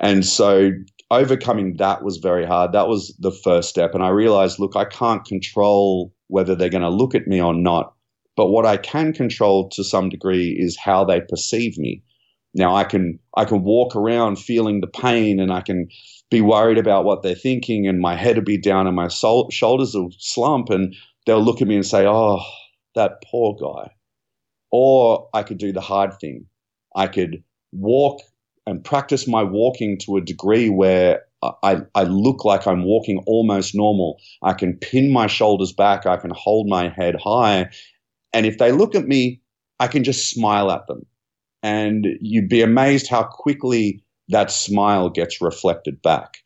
And 0.00 0.24
so 0.24 0.70
overcoming 1.10 1.76
that 1.76 2.02
was 2.02 2.16
very 2.16 2.46
hard. 2.46 2.72
That 2.72 2.88
was 2.88 3.14
the 3.18 3.30
first 3.30 3.68
step. 3.68 3.94
And 3.94 4.02
I 4.02 4.08
realized, 4.08 4.58
look, 4.58 4.74
I 4.74 4.86
can't 4.86 5.24
control 5.26 6.14
whether 6.28 6.54
they're 6.54 6.70
going 6.70 6.80
to 6.80 6.88
look 6.88 7.14
at 7.14 7.26
me 7.26 7.42
or 7.42 7.52
not. 7.52 7.92
But 8.36 8.46
what 8.46 8.64
I 8.64 8.78
can 8.78 9.12
control 9.12 9.68
to 9.70 9.84
some 9.84 10.08
degree 10.08 10.56
is 10.58 10.78
how 10.78 11.04
they 11.04 11.20
perceive 11.20 11.76
me. 11.76 12.02
Now 12.54 12.74
I 12.74 12.84
can 12.84 13.18
I 13.36 13.44
can 13.44 13.62
walk 13.62 13.96
around 13.96 14.38
feeling 14.38 14.80
the 14.80 14.86
pain 14.86 15.40
and 15.40 15.52
I 15.52 15.62
can 15.62 15.88
be 16.30 16.40
worried 16.40 16.78
about 16.78 17.04
what 17.04 17.22
they're 17.22 17.34
thinking, 17.34 17.86
and 17.86 18.00
my 18.00 18.16
head 18.16 18.36
will 18.36 18.44
be 18.44 18.58
down 18.58 18.86
and 18.86 18.96
my 18.96 19.08
soul, 19.08 19.50
shoulders 19.50 19.94
will 19.94 20.10
slump, 20.18 20.70
and 20.70 20.94
they'll 21.26 21.42
look 21.42 21.62
at 21.62 21.68
me 21.68 21.76
and 21.76 21.86
say, 21.86 22.06
"Oh, 22.06 22.40
that 22.94 23.22
poor 23.30 23.54
guy." 23.54 23.90
Or 24.70 25.28
I 25.34 25.42
could 25.42 25.58
do 25.58 25.72
the 25.72 25.80
hard 25.80 26.18
thing. 26.20 26.46
I 26.96 27.06
could 27.06 27.42
walk 27.72 28.20
and 28.66 28.84
practice 28.84 29.26
my 29.26 29.42
walking 29.42 29.98
to 29.98 30.16
a 30.16 30.20
degree 30.20 30.68
where 30.68 31.22
I, 31.62 31.82
I 31.94 32.04
look 32.04 32.44
like 32.44 32.66
I'm 32.66 32.84
walking 32.84 33.22
almost 33.26 33.74
normal. 33.74 34.20
I 34.42 34.52
can 34.52 34.76
pin 34.76 35.10
my 35.10 35.26
shoulders 35.26 35.72
back. 35.72 36.06
I 36.06 36.16
can 36.16 36.30
hold 36.30 36.68
my 36.68 36.88
head 36.88 37.16
high. 37.22 37.70
And 38.32 38.46
if 38.46 38.58
they 38.58 38.72
look 38.72 38.94
at 38.94 39.06
me, 39.06 39.40
I 39.80 39.88
can 39.88 40.04
just 40.04 40.30
smile 40.30 40.70
at 40.70 40.86
them. 40.86 41.04
And 41.62 42.06
you'd 42.20 42.48
be 42.48 42.62
amazed 42.62 43.08
how 43.08 43.22
quickly 43.22 44.02
that 44.28 44.50
smile 44.50 45.08
gets 45.10 45.40
reflected 45.40 46.02
back. 46.02 46.38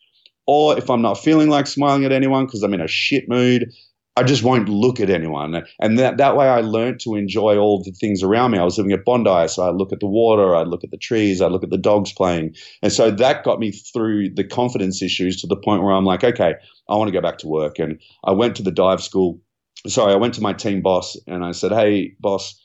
Or 0.46 0.78
if 0.78 0.90
I'm 0.90 1.02
not 1.02 1.14
feeling 1.14 1.48
like 1.48 1.66
smiling 1.66 2.04
at 2.04 2.12
anyone 2.12 2.46
because 2.46 2.62
I'm 2.62 2.74
in 2.74 2.80
a 2.80 2.88
shit 2.88 3.28
mood, 3.28 3.72
I 4.18 4.22
just 4.22 4.42
won't 4.42 4.68
look 4.68 4.98
at 4.98 5.10
anyone. 5.10 5.62
And 5.78 5.98
that, 5.98 6.16
that 6.16 6.36
way 6.36 6.48
I 6.48 6.62
learned 6.62 7.00
to 7.00 7.16
enjoy 7.16 7.58
all 7.58 7.82
the 7.82 7.92
things 7.92 8.22
around 8.22 8.52
me. 8.52 8.58
I 8.58 8.64
was 8.64 8.78
living 8.78 8.92
at 8.92 9.04
Bondi, 9.04 9.46
so 9.48 9.62
I 9.62 9.70
look 9.70 9.92
at 9.92 10.00
the 10.00 10.06
water, 10.06 10.54
I 10.56 10.62
look 10.62 10.82
at 10.84 10.90
the 10.90 10.96
trees, 10.96 11.42
I 11.42 11.48
look 11.48 11.62
at 11.62 11.68
the 11.68 11.76
dogs 11.76 12.12
playing. 12.12 12.54
And 12.82 12.90
so 12.90 13.10
that 13.10 13.44
got 13.44 13.58
me 13.60 13.72
through 13.72 14.30
the 14.30 14.44
confidence 14.44 15.02
issues 15.02 15.40
to 15.42 15.46
the 15.46 15.56
point 15.56 15.82
where 15.82 15.92
I'm 15.92 16.06
like, 16.06 16.24
okay, 16.24 16.54
I 16.88 16.94
want 16.94 17.08
to 17.08 17.12
go 17.12 17.20
back 17.20 17.38
to 17.38 17.46
work. 17.46 17.78
And 17.78 18.00
I 18.24 18.30
went 18.30 18.56
to 18.56 18.62
the 18.62 18.72
dive 18.72 19.02
school. 19.02 19.38
Sorry, 19.86 20.14
I 20.14 20.16
went 20.16 20.32
to 20.34 20.40
my 20.40 20.54
team 20.54 20.80
boss 20.80 21.16
and 21.26 21.44
I 21.44 21.52
said, 21.52 21.72
hey, 21.72 22.14
boss, 22.18 22.58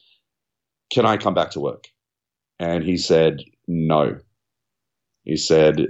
can 0.90 1.06
I 1.06 1.18
come 1.18 1.34
back 1.34 1.52
to 1.52 1.60
work? 1.60 1.90
And 2.62 2.84
he 2.84 2.96
said, 2.96 3.44
no. 3.68 4.20
He 5.24 5.36
said, 5.36 5.88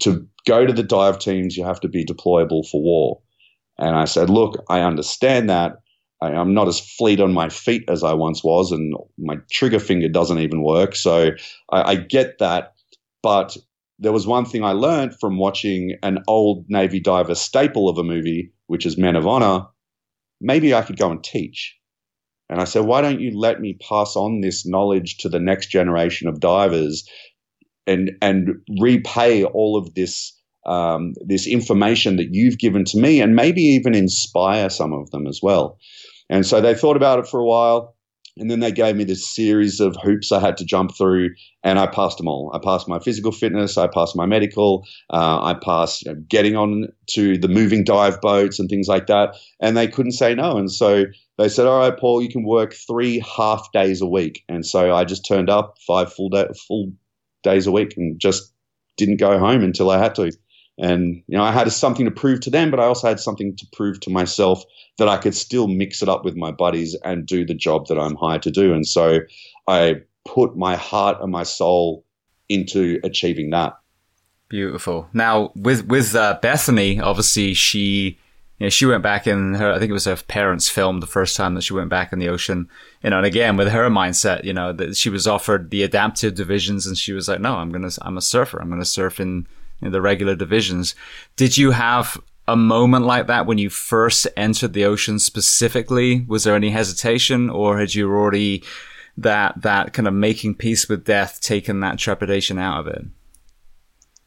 to 0.00 0.26
go 0.46 0.64
to 0.64 0.72
the 0.72 0.82
dive 0.82 1.18
teams, 1.18 1.58
you 1.58 1.64
have 1.64 1.80
to 1.80 1.88
be 1.88 2.06
deployable 2.06 2.66
for 2.66 2.80
war. 2.80 3.20
And 3.76 3.94
I 3.94 4.06
said, 4.06 4.30
look, 4.30 4.64
I 4.70 4.80
understand 4.80 5.50
that, 5.50 5.74
I, 6.22 6.30
am 6.30 6.54
not 6.54 6.68
as 6.68 6.80
fleet 6.80 7.20
on 7.20 7.34
my 7.34 7.50
feet 7.50 7.84
as 7.88 8.02
I 8.02 8.14
once 8.14 8.42
was, 8.42 8.72
and 8.72 8.94
my 9.18 9.36
trigger 9.50 9.78
finger 9.78 10.08
doesn't 10.08 10.38
even 10.38 10.62
work. 10.62 10.96
So 10.96 11.32
I, 11.70 11.82
I 11.82 11.94
get 11.96 12.38
that. 12.38 12.72
But 13.22 13.58
there 13.98 14.12
was 14.12 14.26
one 14.26 14.46
thing 14.46 14.64
I 14.64 14.72
learned 14.72 15.20
from 15.20 15.36
watching 15.36 15.98
an 16.02 16.20
old 16.26 16.64
Navy 16.70 17.00
diver 17.00 17.34
staple 17.34 17.90
of 17.90 17.98
a 17.98 18.04
movie, 18.04 18.50
which 18.68 18.86
is 18.86 18.96
Men 18.96 19.16
of 19.16 19.26
Honor. 19.26 19.66
Maybe 20.40 20.72
I 20.72 20.80
could 20.80 20.96
go 20.96 21.10
and 21.10 21.22
teach. 21.22 21.76
And 22.50 22.60
I 22.60 22.64
said, 22.64 22.84
why 22.84 23.00
don't 23.00 23.20
you 23.20 23.38
let 23.38 23.60
me 23.60 23.78
pass 23.88 24.16
on 24.16 24.40
this 24.40 24.66
knowledge 24.66 25.18
to 25.18 25.28
the 25.28 25.38
next 25.38 25.68
generation 25.68 26.28
of 26.28 26.40
divers 26.40 27.08
and 27.86 28.10
and 28.20 28.56
repay 28.80 29.44
all 29.44 29.76
of 29.76 29.94
this 29.94 30.36
um, 30.66 31.14
this 31.24 31.46
information 31.46 32.16
that 32.16 32.34
you've 32.34 32.58
given 32.58 32.84
to 32.86 32.98
me 32.98 33.20
and 33.20 33.34
maybe 33.34 33.62
even 33.62 33.94
inspire 33.94 34.68
some 34.68 34.92
of 34.92 35.10
them 35.10 35.26
as 35.26 35.40
well. 35.42 35.78
And 36.28 36.44
so 36.44 36.60
they 36.60 36.74
thought 36.74 36.96
about 36.96 37.20
it 37.20 37.28
for 37.28 37.40
a 37.40 37.46
while. 37.46 37.94
And 38.36 38.50
then 38.50 38.60
they 38.60 38.72
gave 38.72 38.96
me 38.96 39.04
this 39.04 39.28
series 39.28 39.80
of 39.80 39.96
hoops 40.02 40.32
I 40.32 40.40
had 40.40 40.56
to 40.58 40.64
jump 40.64 40.96
through, 40.96 41.30
and 41.62 41.78
I 41.78 41.86
passed 41.86 42.16
them 42.16 42.28
all. 42.28 42.50
I 42.54 42.58
passed 42.58 42.88
my 42.88 42.98
physical 43.00 43.32
fitness, 43.32 43.76
I 43.76 43.86
passed 43.86 44.16
my 44.16 44.24
medical, 44.24 44.86
uh, 45.12 45.42
I 45.42 45.54
passed 45.62 46.06
you 46.06 46.12
know, 46.12 46.20
getting 46.28 46.56
on 46.56 46.86
to 47.10 47.36
the 47.36 47.48
moving 47.48 47.84
dive 47.84 48.20
boats 48.20 48.58
and 48.58 48.68
things 48.68 48.88
like 48.88 49.08
that. 49.08 49.36
And 49.60 49.76
they 49.76 49.88
couldn't 49.88 50.12
say 50.12 50.34
no. 50.34 50.56
And 50.56 50.70
so 50.70 51.04
they 51.40 51.48
said, 51.48 51.66
"All 51.66 51.78
right, 51.78 51.96
Paul, 51.96 52.22
you 52.22 52.28
can 52.28 52.44
work 52.44 52.74
three 52.74 53.20
half 53.20 53.72
days 53.72 54.00
a 54.00 54.06
week." 54.06 54.44
And 54.48 54.64
so 54.64 54.94
I 54.94 55.04
just 55.04 55.26
turned 55.26 55.48
up 55.48 55.78
five 55.86 56.12
full 56.12 56.28
day, 56.28 56.46
full 56.68 56.92
days 57.42 57.66
a 57.66 57.72
week, 57.72 57.96
and 57.96 58.20
just 58.20 58.52
didn't 58.96 59.16
go 59.16 59.38
home 59.38 59.64
until 59.64 59.90
I 59.90 59.98
had 59.98 60.14
to. 60.16 60.32
And 60.78 61.22
you 61.26 61.36
know, 61.36 61.42
I 61.42 61.52
had 61.52 61.70
something 61.72 62.04
to 62.04 62.10
prove 62.10 62.40
to 62.40 62.50
them, 62.50 62.70
but 62.70 62.80
I 62.80 62.84
also 62.84 63.08
had 63.08 63.20
something 63.20 63.56
to 63.56 63.66
prove 63.72 64.00
to 64.00 64.10
myself 64.10 64.62
that 64.98 65.08
I 65.08 65.16
could 65.16 65.34
still 65.34 65.66
mix 65.66 66.02
it 66.02 66.08
up 66.08 66.24
with 66.24 66.36
my 66.36 66.52
buddies 66.52 66.96
and 67.04 67.26
do 67.26 67.44
the 67.44 67.54
job 67.54 67.86
that 67.88 67.98
I'm 67.98 68.16
hired 68.16 68.42
to 68.42 68.50
do. 68.50 68.72
And 68.72 68.86
so 68.86 69.20
I 69.66 69.96
put 70.26 70.56
my 70.56 70.76
heart 70.76 71.18
and 71.20 71.32
my 71.32 71.42
soul 71.42 72.04
into 72.48 73.00
achieving 73.02 73.50
that. 73.50 73.74
Beautiful. 74.48 75.08
Now, 75.14 75.52
with 75.54 75.86
with 75.86 76.14
uh, 76.14 76.38
Bethany, 76.42 77.00
obviously 77.00 77.54
she 77.54 78.18
you 78.60 78.66
know, 78.66 78.70
she 78.70 78.84
went 78.84 79.02
back 79.02 79.26
in 79.26 79.54
her, 79.54 79.72
I 79.72 79.78
think 79.78 79.88
it 79.88 79.94
was 79.94 80.04
her 80.04 80.16
parents' 80.16 80.68
film 80.68 81.00
the 81.00 81.06
first 81.06 81.34
time 81.34 81.54
that 81.54 81.62
she 81.62 81.72
went 81.72 81.88
back 81.88 82.12
in 82.12 82.18
the 82.18 82.28
ocean, 82.28 82.68
you 83.02 83.08
know, 83.08 83.16
and 83.16 83.24
again, 83.24 83.56
with 83.56 83.68
her 83.68 83.88
mindset, 83.88 84.44
you 84.44 84.52
know, 84.52 84.70
that 84.74 84.98
she 84.98 85.08
was 85.08 85.26
offered 85.26 85.70
the 85.70 85.82
adaptive 85.82 86.34
divisions 86.34 86.86
and 86.86 86.98
she 86.98 87.14
was 87.14 87.26
like, 87.26 87.40
no, 87.40 87.56
I'm 87.56 87.70
going 87.70 87.88
to, 87.88 87.98
I'm 88.02 88.18
a 88.18 88.22
surfer. 88.22 88.60
I'm 88.60 88.68
going 88.68 88.82
to 88.82 88.84
surf 88.84 89.18
in, 89.18 89.46
in 89.80 89.92
the 89.92 90.02
regular 90.02 90.36
divisions. 90.36 90.94
Did 91.36 91.56
you 91.56 91.70
have 91.70 92.20
a 92.46 92.54
moment 92.54 93.06
like 93.06 93.28
that 93.28 93.46
when 93.46 93.56
you 93.56 93.70
first 93.70 94.26
entered 94.36 94.74
the 94.74 94.84
ocean 94.84 95.18
specifically? 95.18 96.26
Was 96.28 96.44
there 96.44 96.54
any 96.54 96.68
hesitation 96.68 97.48
or 97.48 97.78
had 97.78 97.94
you 97.94 98.12
already 98.12 98.62
that, 99.16 99.62
that 99.62 99.94
kind 99.94 100.06
of 100.06 100.12
making 100.12 100.56
peace 100.56 100.86
with 100.86 101.06
death 101.06 101.40
taken 101.40 101.80
that 101.80 101.98
trepidation 101.98 102.58
out 102.58 102.80
of 102.80 102.88
it? 102.88 103.06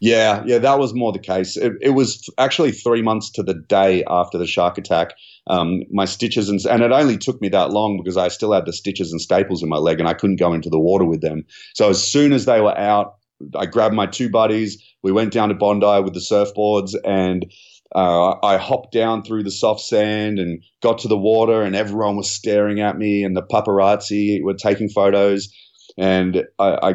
Yeah, 0.04 0.44
yeah, 0.46 0.58
that 0.58 0.80
was 0.80 0.94
more 0.94 1.14
the 1.14 1.20
case. 1.20 1.56
It, 1.56 1.72
it 1.80 1.92
was 1.92 2.30
actually 2.38 2.74
three 2.74 3.02
months 3.02 3.30
to 3.32 3.44
the 3.44 3.54
day 3.54 4.04
after 4.06 4.38
the 4.38 4.46
shark 4.46 4.78
attack. 4.78 5.14
Um, 5.48 5.84
my 5.92 6.04
stitches 6.04 6.50
and 6.50 6.60
and 6.66 6.84
it 6.84 6.92
only 6.92 7.18
took 7.18 7.40
me 7.42 7.48
that 7.50 7.72
long 7.72 8.02
because 8.04 8.18
I 8.18 8.28
still 8.28 8.52
had 8.52 8.66
the 8.66 8.74
stitches 8.74 9.14
and 9.14 9.22
staples 9.22 9.64
in 9.64 9.70
my 9.70 9.78
leg 9.78 10.02
and 10.02 10.10
I 10.10 10.14
couldn't 10.14 10.42
go 10.42 10.52
into 10.52 10.70
the 10.70 10.80
water 10.80 11.06
with 11.06 11.22
them. 11.22 11.46
So 11.74 11.90
as 11.90 12.04
soon 12.04 12.34
as 12.34 12.44
they 12.44 12.60
were 12.60 12.78
out, 12.78 13.16
I 13.56 13.66
grabbed 13.66 13.96
my 13.96 14.06
two 14.06 14.30
buddies. 14.30 14.78
We 15.04 15.14
went 15.14 15.32
down 15.32 15.48
to 15.50 15.56
Bondi 15.56 16.02
with 16.04 16.14
the 16.14 16.20
surfboards 16.20 16.96
and 17.06 17.50
uh, 17.96 18.36
I 18.44 18.58
hopped 18.58 18.92
down 18.92 19.24
through 19.24 19.44
the 19.44 19.52
soft 19.52 19.80
sand 19.82 20.38
and 20.38 20.62
got 20.82 20.98
to 21.00 21.08
the 21.08 21.18
water, 21.18 21.62
and 21.62 21.76
everyone 21.76 22.18
was 22.18 22.30
staring 22.30 22.82
at 22.82 22.98
me, 22.98 23.24
and 23.24 23.38
the 23.38 23.44
paparazzi 23.44 24.42
were 24.42 24.56
taking 24.56 24.90
photos. 24.90 25.48
And 25.96 26.44
I, 26.58 26.70
I 26.82 26.94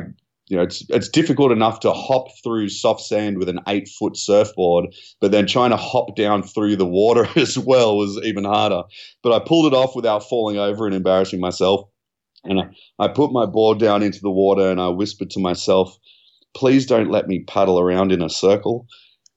you 0.49 0.57
know, 0.57 0.63
it's 0.63 0.85
it's 0.89 1.09
difficult 1.09 1.53
enough 1.53 1.81
to 1.81 1.93
hop 1.93 2.29
through 2.43 2.71
soft 2.71 3.03
sand 3.03 3.39
with 3.39 3.49
an 3.49 3.61
eight 3.69 3.89
foot 3.89 4.17
surfboard, 4.17 4.95
but 5.21 5.31
then 5.31 5.47
trying 5.47 5.71
to 5.71 5.77
hop 5.77 6.17
down 6.17 6.43
through 6.43 6.77
the 6.77 6.87
water 6.87 7.29
as 7.37 7.59
well 7.59 7.97
was 7.97 8.19
even 8.25 8.45
harder. 8.45 8.83
But 9.23 9.33
I 9.33 9.45
pulled 9.45 9.73
it 9.73 9.77
off 9.77 9.95
without 9.95 10.29
falling 10.29 10.59
over 10.59 10.87
and 10.87 10.95
embarrassing 10.95 11.41
myself. 11.41 11.89
And 12.45 12.61
I, 12.61 13.05
I 13.05 13.09
put 13.09 13.33
my 13.33 13.47
board 13.47 13.79
down 13.79 14.03
into 14.03 14.21
the 14.21 14.31
water 14.31 14.71
and 14.71 14.81
I 14.81 14.89
whispered 14.89 15.31
to 15.31 15.41
myself, 15.41 15.99
please 16.55 16.87
don't 16.87 17.11
let 17.11 17.29
me 17.29 17.41
paddle 17.41 17.79
around 17.79 18.13
in 18.13 18.23
a 18.23 18.31
circle. 18.31 18.87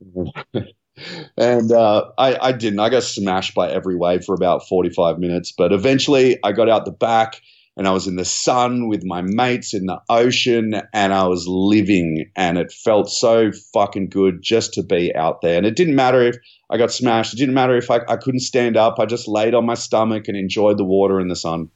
and 1.37 1.71
uh, 1.71 2.05
I, 2.17 2.37
I 2.41 2.51
didn't. 2.51 2.79
I 2.79 2.89
got 2.89 3.03
smashed 3.03 3.53
by 3.53 3.69
every 3.69 3.95
wave 3.95 4.23
for 4.23 4.35
about 4.35 4.67
45 4.67 5.19
minutes, 5.19 5.51
but 5.51 5.73
eventually 5.73 6.39
I 6.43 6.51
got 6.51 6.69
out 6.69 6.85
the 6.85 6.91
back 6.91 7.41
and 7.77 7.87
I 7.87 7.91
was 7.91 8.07
in 8.07 8.17
the 8.17 8.25
sun 8.25 8.89
with 8.89 9.03
my 9.05 9.21
mates 9.21 9.73
in 9.73 9.85
the 9.85 9.99
ocean 10.09 10.81
and 10.93 11.13
I 11.13 11.27
was 11.27 11.47
living 11.47 12.29
and 12.35 12.57
it 12.57 12.71
felt 12.71 13.09
so 13.09 13.51
fucking 13.73 14.09
good 14.09 14.41
just 14.41 14.73
to 14.73 14.83
be 14.83 15.15
out 15.15 15.41
there. 15.41 15.57
And 15.57 15.65
it 15.65 15.75
didn't 15.75 15.95
matter 15.95 16.21
if 16.21 16.35
I 16.69 16.77
got 16.77 16.91
smashed. 16.91 17.33
It 17.33 17.37
didn't 17.37 17.55
matter 17.55 17.77
if 17.77 17.89
I, 17.89 18.01
I 18.07 18.17
couldn't 18.17 18.41
stand 18.41 18.75
up. 18.75 18.99
I 18.99 19.05
just 19.05 19.27
laid 19.27 19.55
on 19.55 19.65
my 19.65 19.75
stomach 19.75 20.27
and 20.27 20.35
enjoyed 20.35 20.77
the 20.77 20.83
water 20.83 21.19
and 21.19 21.31
the 21.31 21.35
sun. 21.35 21.69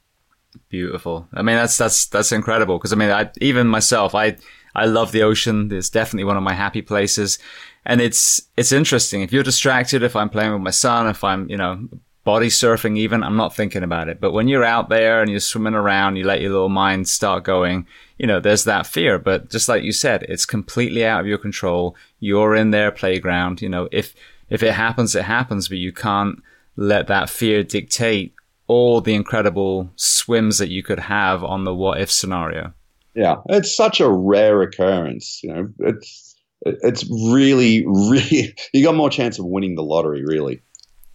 Beautiful. 0.70 1.28
I 1.34 1.42
mean, 1.42 1.56
that's, 1.56 1.78
that's, 1.78 2.08
that's 2.08 2.32
incredible. 2.32 2.78
Cause 2.78 2.92
I 2.92 2.98
mean, 2.98 3.12
I, 3.12 3.30
even 3.40 3.68
myself, 3.68 4.14
I, 4.14 4.36
I 4.76 4.86
love 4.86 5.14
the 5.14 5.24
ocean. 5.24 5.72
It's 5.72 5.90
definitely 5.90 6.26
one 6.26 6.38
of 6.38 6.44
my 6.44 6.54
happy 6.54 6.82
places. 6.82 7.40
And 7.86 8.02
it's, 8.02 8.42
it's 8.58 8.74
interesting. 8.74 9.22
If 9.22 9.32
you're 9.32 9.44
distracted, 9.44 10.04
if 10.04 10.16
I'm 10.16 10.30
playing 10.30 10.52
with 10.52 10.62
my 10.62 10.72
son, 10.72 11.08
if 11.08 11.24
I'm, 11.24 11.50
you 11.50 11.56
know, 11.56 11.88
body 12.26 12.48
surfing 12.48 12.98
even, 12.98 13.24
I'm 13.24 13.38
not 13.38 13.56
thinking 13.56 13.84
about 13.84 14.10
it. 14.10 14.20
But 14.20 14.34
when 14.34 14.50
you're 14.50 14.66
out 14.66 14.90
there 14.90 15.22
and 15.22 15.30
you're 15.32 15.40
swimming 15.40 15.76
around, 15.76 16.18
you 16.18 16.26
let 16.26 16.42
your 16.42 16.52
little 16.52 16.70
mind 16.70 17.08
start 17.08 17.46
going, 17.46 17.88
you 18.18 18.28
know, 18.28 18.42
there's 18.42 18.66
that 18.66 18.88
fear. 18.88 19.18
But 19.20 19.50
just 19.50 19.70
like 19.70 19.84
you 19.84 19.94
said, 19.94 20.24
it's 20.24 20.46
completely 20.46 21.06
out 21.06 21.22
of 21.22 21.28
your 21.28 21.38
control. 21.38 21.96
You're 22.20 22.56
in 22.56 22.72
their 22.72 22.92
playground. 22.92 23.62
You 23.62 23.70
know, 23.70 23.88
if, 23.92 24.16
if 24.50 24.64
it 24.64 24.74
happens, 24.74 25.16
it 25.16 25.24
happens, 25.24 25.70
but 25.70 25.78
you 25.78 25.94
can't 25.94 26.42
let 26.76 27.08
that 27.08 27.30
fear 27.30 27.64
dictate 27.64 28.34
all 28.68 29.00
the 29.02 29.14
incredible 29.14 29.92
swims 29.96 30.58
that 30.58 30.70
you 30.70 30.82
could 30.82 31.00
have 31.00 31.44
on 31.44 31.64
the 31.64 31.76
what 31.76 32.02
if 32.02 32.12
scenario. 32.12 32.74
Yeah. 33.14 33.36
It's 33.50 33.78
such 33.78 34.02
a 34.02 34.10
rare 34.10 34.64
occurrence. 34.64 35.42
You 35.44 35.54
know, 35.54 35.70
it's, 35.80 36.36
it's 36.66 37.06
really, 37.32 37.86
really, 37.88 38.56
you 38.74 38.84
got 38.84 38.96
more 38.96 39.12
chance 39.12 39.38
of 39.38 39.46
winning 39.46 39.76
the 39.76 39.84
lottery, 39.84 40.26
really. 40.26 40.64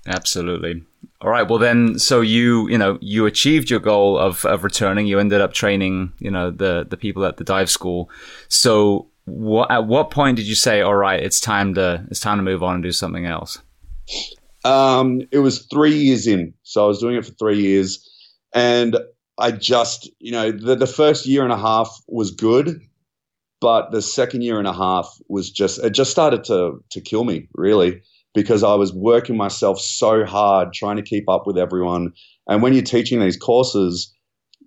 Absolutely. 0.07 0.83
All 1.21 1.31
right. 1.31 1.47
Well, 1.49 1.59
then, 1.59 1.99
so 1.99 2.23
you, 2.23 2.69
you 2.69 2.79
know, 2.79 2.99
you 3.03 3.27
achieved 3.27 3.69
your 3.69 3.81
goal 3.81 4.19
of, 4.19 4.45
of 4.47 4.65
returning. 4.65 5.07
You 5.07 5.19
ended 5.19 5.43
up 5.43 5.53
training, 5.53 6.13
you 6.19 6.31
know, 6.31 6.51
the, 6.51 6.87
the 6.89 6.97
people 6.97 7.25
at 7.27 7.37
the 7.37 7.45
dive 7.45 7.69
school. 7.69 8.09
So 8.49 9.09
what, 9.27 9.71
at 9.71 9.87
what 9.87 10.11
point 10.11 10.37
did 10.37 10.47
you 10.47 10.55
say, 10.55 10.81
all 10.81 10.95
right, 10.95 11.23
it's 11.23 11.39
time 11.39 11.75
to, 11.75 12.07
it's 12.11 12.21
time 12.21 12.39
to 12.39 12.43
move 12.43 12.63
on 12.63 12.75
and 12.77 12.83
do 12.83 12.93
something 12.93 13.27
else? 13.27 13.61
Um, 14.65 15.23
it 15.31 15.39
was 15.39 15.67
three 15.67 15.95
years 15.95 16.27
in. 16.27 16.55
So 16.63 16.85
I 16.85 16.89
was 16.89 17.01
doing 17.01 17.17
it 17.17 17.27
for 17.27 17.33
three 17.33 17.61
years 17.61 18.09
and 18.55 18.97
I 19.39 19.51
just, 19.51 20.11
you 20.19 20.33
know, 20.33 20.51
the, 20.51 20.75
the 20.75 20.87
first 20.87 21.27
year 21.27 21.43
and 21.43 21.53
a 21.53 21.59
half 21.59 21.95
was 22.09 22.31
good, 22.31 22.81
but 23.61 23.91
the 23.91 24.01
second 24.01 24.43
year 24.43 24.59
and 24.59 24.67
a 24.67 24.73
half 24.73 25.19
was 25.29 25.51
just, 25.51 25.79
it 25.85 25.91
just 25.91 26.11
started 26.11 26.45
to, 26.45 26.83
to 26.91 27.01
kill 27.03 27.25
me 27.25 27.49
really 27.55 28.01
because 28.35 28.62
I 28.62 28.74
was 28.74 28.93
working 28.93 29.37
myself 29.37 29.81
so 29.81 30.24
hard 30.24 30.72
trying 30.72 30.97
to 30.97 31.03
keep 31.03 31.28
up 31.28 31.47
with 31.47 31.59
everyone. 31.59 32.12
And 32.49 32.62
when 32.62 32.72
you're 32.72 32.83
teaching 32.83 33.20
these 33.20 33.37
courses, 33.37 34.14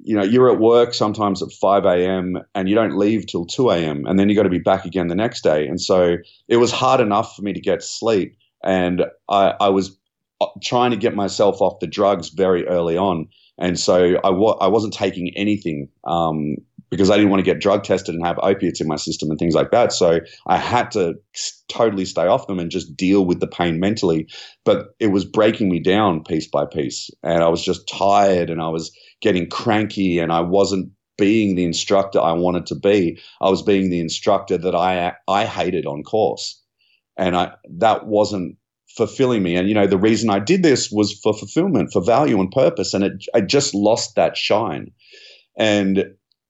you 0.04 0.16
know, 0.16 0.24
you're 0.24 0.52
at 0.52 0.60
work 0.60 0.94
sometimes 0.94 1.42
at 1.42 1.52
5 1.52 1.86
a.m. 1.86 2.38
and 2.56 2.68
you 2.68 2.76
don't 2.76 2.98
leave 2.98 3.26
till 3.26 3.46
2 3.46 3.70
a.m. 3.72 4.06
and 4.06 4.20
then 4.20 4.28
you 4.28 4.36
got 4.36 4.44
to 4.44 4.50
be 4.50 4.60
back 4.60 4.86
again 4.86 5.08
the 5.08 5.16
next 5.16 5.44
day. 5.44 5.66
And 5.66 5.80
so 5.80 6.18
it 6.48 6.58
was 6.58 6.72
hard 6.72 7.00
enough 7.00 7.36
for 7.36 7.42
me 7.42 7.54
to 7.54 7.62
get 7.62 7.84
sleep. 7.84 8.36
And 8.64 9.04
I, 9.30 9.54
I 9.60 9.70
was 9.70 9.98
uh, 10.42 10.48
trying 10.62 10.92
to 10.92 10.98
get 10.98 11.16
myself 11.16 11.62
off 11.62 11.80
the 11.80 11.88
drugs 11.88 12.30
very 12.30 12.68
early 12.68 12.98
on. 12.98 13.28
And 13.58 13.80
so 13.80 14.20
I 14.24 14.30
I 14.30 14.68
wasn't 14.68 14.94
taking 14.94 15.32
anything 15.36 15.88
um, 16.06 16.56
because 16.94 17.10
I 17.10 17.16
didn't 17.16 17.32
want 17.32 17.40
to 17.40 17.52
get 17.52 17.60
drug 17.60 17.84
tested 17.84 18.14
and 18.14 18.24
have 18.24 18.38
opiates 18.44 18.80
in 18.80 18.88
my 18.88 18.98
system 18.98 19.32
and 19.32 19.40
things 19.40 19.56
like 19.56 19.72
that. 19.72 19.92
So 19.92 20.20
I 20.46 20.58
had 20.58 20.92
to 20.92 21.16
totally 21.68 22.06
stay 22.06 22.28
off 22.28 22.46
them 22.46 22.60
and 22.60 22.70
just 22.70 22.96
deal 22.96 23.26
with 23.26 23.40
the 23.40 23.48
pain 23.48 23.80
mentally. 23.80 24.28
But 24.64 24.90
it 25.00 25.08
was 25.08 25.26
breaking 25.26 25.70
me 25.70 25.80
down 25.80 26.24
piece 26.24 26.48
by 26.48 26.66
piece. 26.66 27.10
And 27.24 27.42
I 27.42 27.50
was 27.50 27.64
just 27.64 27.88
tired 27.88 28.52
and 28.52 28.62
I 28.62 28.70
was 28.70 28.96
getting 29.22 29.50
cranky 29.50 30.20
and 30.20 30.32
I 30.32 30.42
wasn't 30.42 30.92
being 31.18 31.56
the 31.56 31.66
instructor 31.66 32.20
I 32.20 32.34
wanted 32.34 32.68
to 32.68 32.76
be. 32.76 33.20
I 33.42 33.50
was 33.50 33.64
being 33.64 33.90
the 33.90 34.00
instructor 34.00 34.60
that 34.60 34.76
I 34.76 35.14
I 35.28 35.46
hated 35.46 35.88
on 35.88 36.04
course. 36.04 36.62
And 37.18 37.36
I 37.36 37.54
that 37.80 38.06
wasn't 38.06 38.58
fulfilling 38.88 39.42
me. 39.42 39.56
And 39.56 39.68
you 39.68 39.74
know, 39.74 39.88
the 39.88 39.98
reason 39.98 40.30
I 40.30 40.38
did 40.38 40.62
this 40.62 40.92
was 40.92 41.20
for 41.24 41.34
fulfillment, 41.34 41.92
for 41.92 42.04
value 42.04 42.40
and 42.40 42.52
purpose. 42.52 42.94
And 42.94 43.04
it 43.04 43.26
I 43.34 43.42
just 43.42 43.74
lost 43.74 44.16
that 44.16 44.38
shine. 44.38 44.92
And 45.58 46.06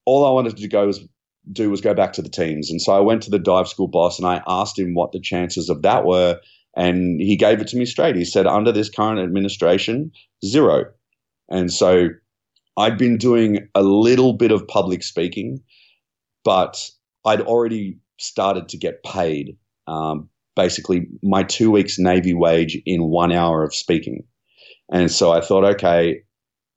all 0.05 0.25
I 0.25 0.31
wanted 0.31 0.57
to 0.57 0.67
go 0.67 0.87
was 0.87 1.05
do 1.51 1.69
was 1.69 1.81
go 1.81 1.93
back 1.93 2.13
to 2.13 2.21
the 2.21 2.29
teams. 2.29 2.71
And 2.71 2.81
so 2.81 2.93
I 2.93 2.99
went 2.99 3.21
to 3.23 3.29
the 3.29 3.39
dive 3.39 3.67
school 3.67 3.87
boss 3.87 4.17
and 4.17 4.27
I 4.27 4.41
asked 4.47 4.79
him 4.79 4.93
what 4.93 5.11
the 5.11 5.19
chances 5.19 5.69
of 5.69 5.81
that 5.81 6.05
were. 6.05 6.39
And 6.75 7.19
he 7.21 7.35
gave 7.35 7.59
it 7.59 7.67
to 7.67 7.77
me 7.77 7.85
straight. 7.85 8.15
He 8.15 8.25
said, 8.25 8.47
under 8.47 8.71
this 8.71 8.89
current 8.89 9.19
administration, 9.19 10.11
zero. 10.43 10.85
And 11.49 11.71
so 11.71 12.09
I'd 12.77 12.97
been 12.97 13.17
doing 13.17 13.67
a 13.75 13.83
little 13.83 14.33
bit 14.33 14.51
of 14.51 14.67
public 14.67 15.03
speaking, 15.03 15.61
but 16.43 16.89
I'd 17.25 17.41
already 17.41 17.99
started 18.19 18.69
to 18.69 18.77
get 18.77 19.03
paid 19.03 19.57
um, 19.87 20.29
basically 20.55 21.07
my 21.21 21.43
two 21.43 21.69
weeks 21.69 21.99
Navy 21.99 22.33
wage 22.33 22.81
in 22.85 23.03
one 23.03 23.31
hour 23.31 23.63
of 23.63 23.75
speaking. 23.75 24.23
And 24.91 25.11
so 25.11 25.31
I 25.31 25.41
thought, 25.41 25.65
okay, 25.75 26.21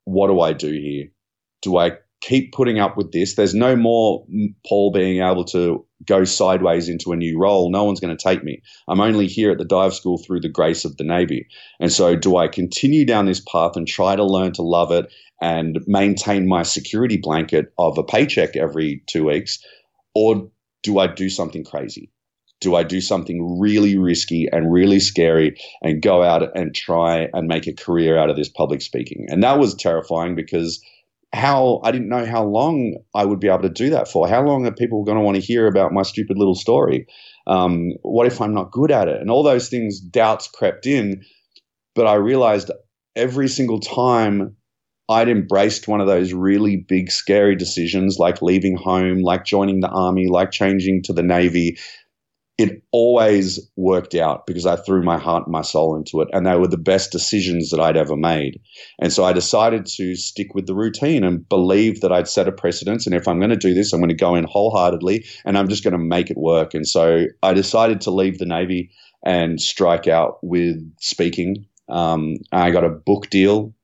what 0.04 0.28
do 0.28 0.40
I 0.40 0.52
do 0.52 0.72
here? 0.72 1.06
Do 1.62 1.76
I 1.78 1.92
keep 2.26 2.52
putting 2.52 2.78
up 2.78 2.96
with 2.96 3.12
this? 3.12 3.34
There's 3.34 3.54
no 3.54 3.76
more 3.76 4.26
Paul 4.66 4.90
being 4.90 5.22
able 5.22 5.44
to 5.46 5.86
go 6.04 6.24
sideways 6.24 6.88
into 6.88 7.12
a 7.12 7.16
new 7.16 7.38
role. 7.38 7.70
No 7.70 7.84
one's 7.84 8.00
going 8.00 8.16
to 8.16 8.22
take 8.22 8.42
me. 8.42 8.62
I'm 8.88 9.00
only 9.00 9.28
here 9.28 9.52
at 9.52 9.58
the 9.58 9.64
dive 9.64 9.94
school 9.94 10.18
through 10.18 10.40
the 10.40 10.48
grace 10.48 10.84
of 10.84 10.96
the 10.96 11.04
Navy. 11.04 11.46
And 11.78 11.92
so, 11.92 12.16
do 12.16 12.36
I 12.36 12.48
continue 12.48 13.04
down 13.04 13.26
this 13.26 13.40
path 13.40 13.76
and 13.76 13.86
try 13.86 14.16
to 14.16 14.24
learn 14.24 14.52
to 14.54 14.62
love 14.62 14.90
it 14.90 15.12
and 15.40 15.78
maintain 15.86 16.48
my 16.48 16.62
security 16.62 17.16
blanket 17.16 17.72
of 17.78 17.96
a 17.98 18.02
paycheck 18.02 18.56
every 18.56 19.02
two 19.06 19.26
weeks? 19.26 19.58
Or 20.14 20.50
do 20.82 20.98
I 20.98 21.06
do 21.06 21.30
something 21.30 21.64
crazy? 21.64 22.10
do 22.60 22.74
I 22.74 22.82
do 22.82 23.02
something 23.02 23.60
really 23.60 23.98
risky 23.98 24.48
and 24.50 24.72
really 24.72 24.98
scary 24.98 25.56
and 25.82 26.00
go 26.00 26.22
out 26.22 26.56
and 26.56 26.74
try 26.74 27.28
and 27.34 27.46
make 27.46 27.66
a 27.66 27.74
career 27.74 28.16
out 28.16 28.30
of 28.30 28.36
this 28.36 28.48
public 28.48 28.80
speaking? 28.80 29.26
And 29.28 29.42
that 29.42 29.58
was 29.58 29.74
terrifying 29.74 30.34
because 30.34 30.80
how 31.32 31.80
I 31.84 31.90
didn't 31.92 32.08
know 32.08 32.24
how 32.24 32.44
long 32.44 32.96
I 33.14 33.24
would 33.24 33.40
be 33.40 33.48
able 33.48 33.62
to 33.62 33.68
do 33.68 33.90
that 33.90 34.08
for. 34.08 34.28
How 34.28 34.42
long 34.42 34.66
are 34.66 34.72
people 34.72 35.04
going 35.04 35.18
to 35.18 35.24
want 35.24 35.36
to 35.36 35.42
hear 35.42 35.66
about 35.66 35.92
my 35.92 36.02
stupid 36.02 36.38
little 36.38 36.54
story? 36.54 37.06
Um, 37.46 37.92
what 38.02 38.26
if 38.26 38.40
I'm 38.40 38.54
not 38.54 38.72
good 38.72 38.90
at 38.90 39.08
it? 39.08 39.20
And 39.20 39.30
all 39.30 39.42
those 39.42 39.68
things, 39.68 40.00
doubts 40.00 40.48
crept 40.48 40.86
in. 40.86 41.22
But 41.94 42.06
I 42.06 42.14
realized 42.14 42.70
every 43.14 43.48
single 43.48 43.80
time 43.80 44.56
I'd 45.08 45.28
embraced 45.28 45.88
one 45.88 46.00
of 46.00 46.06
those 46.06 46.32
really 46.32 46.76
big, 46.76 47.10
scary 47.10 47.54
decisions, 47.54 48.18
like 48.18 48.42
leaving 48.42 48.76
home, 48.76 49.22
like 49.22 49.44
joining 49.44 49.80
the 49.80 49.88
army, 49.88 50.26
like 50.28 50.50
changing 50.50 51.02
to 51.04 51.12
the 51.12 51.22
Navy, 51.22 51.78
it 52.58 52.82
always 52.90 53.60
worked 53.76 54.14
out 54.14 54.46
because 54.46 54.64
I 54.64 54.76
threw 54.76 55.02
my 55.02 55.18
heart 55.18 55.44
and 55.44 55.52
my 55.52 55.60
soul 55.60 55.94
into 55.94 56.22
it. 56.22 56.28
And 56.32 56.46
they 56.46 56.56
were 56.56 56.66
the 56.66 56.78
best 56.78 57.12
decisions 57.12 57.70
that 57.70 57.80
I'd 57.80 57.98
ever 57.98 58.16
made. 58.16 58.60
And 58.98 59.12
so 59.12 59.24
I 59.24 59.34
decided 59.34 59.84
to 59.96 60.16
stick 60.16 60.54
with 60.54 60.66
the 60.66 60.74
routine 60.74 61.22
and 61.22 61.46
believe 61.46 62.00
that 62.00 62.12
I'd 62.12 62.28
set 62.28 62.48
a 62.48 62.52
precedence. 62.52 63.06
And 63.06 63.14
if 63.14 63.28
I'm 63.28 63.38
going 63.38 63.50
to 63.50 63.56
do 63.56 63.74
this, 63.74 63.92
I'm 63.92 64.00
going 64.00 64.08
to 64.08 64.14
go 64.14 64.34
in 64.34 64.44
wholeheartedly 64.44 65.26
and 65.44 65.58
I'm 65.58 65.68
just 65.68 65.84
going 65.84 65.92
to 65.92 65.98
make 65.98 66.30
it 66.30 66.38
work. 66.38 66.72
And 66.72 66.88
so 66.88 67.26
I 67.42 67.52
decided 67.52 68.00
to 68.02 68.10
leave 68.10 68.38
the 68.38 68.46
Navy 68.46 68.90
and 69.24 69.60
strike 69.60 70.08
out 70.08 70.38
with 70.42 70.78
speaking. 70.98 71.66
Um, 71.90 72.36
I 72.52 72.70
got 72.70 72.84
a 72.84 72.88
book 72.88 73.28
deal 73.28 73.74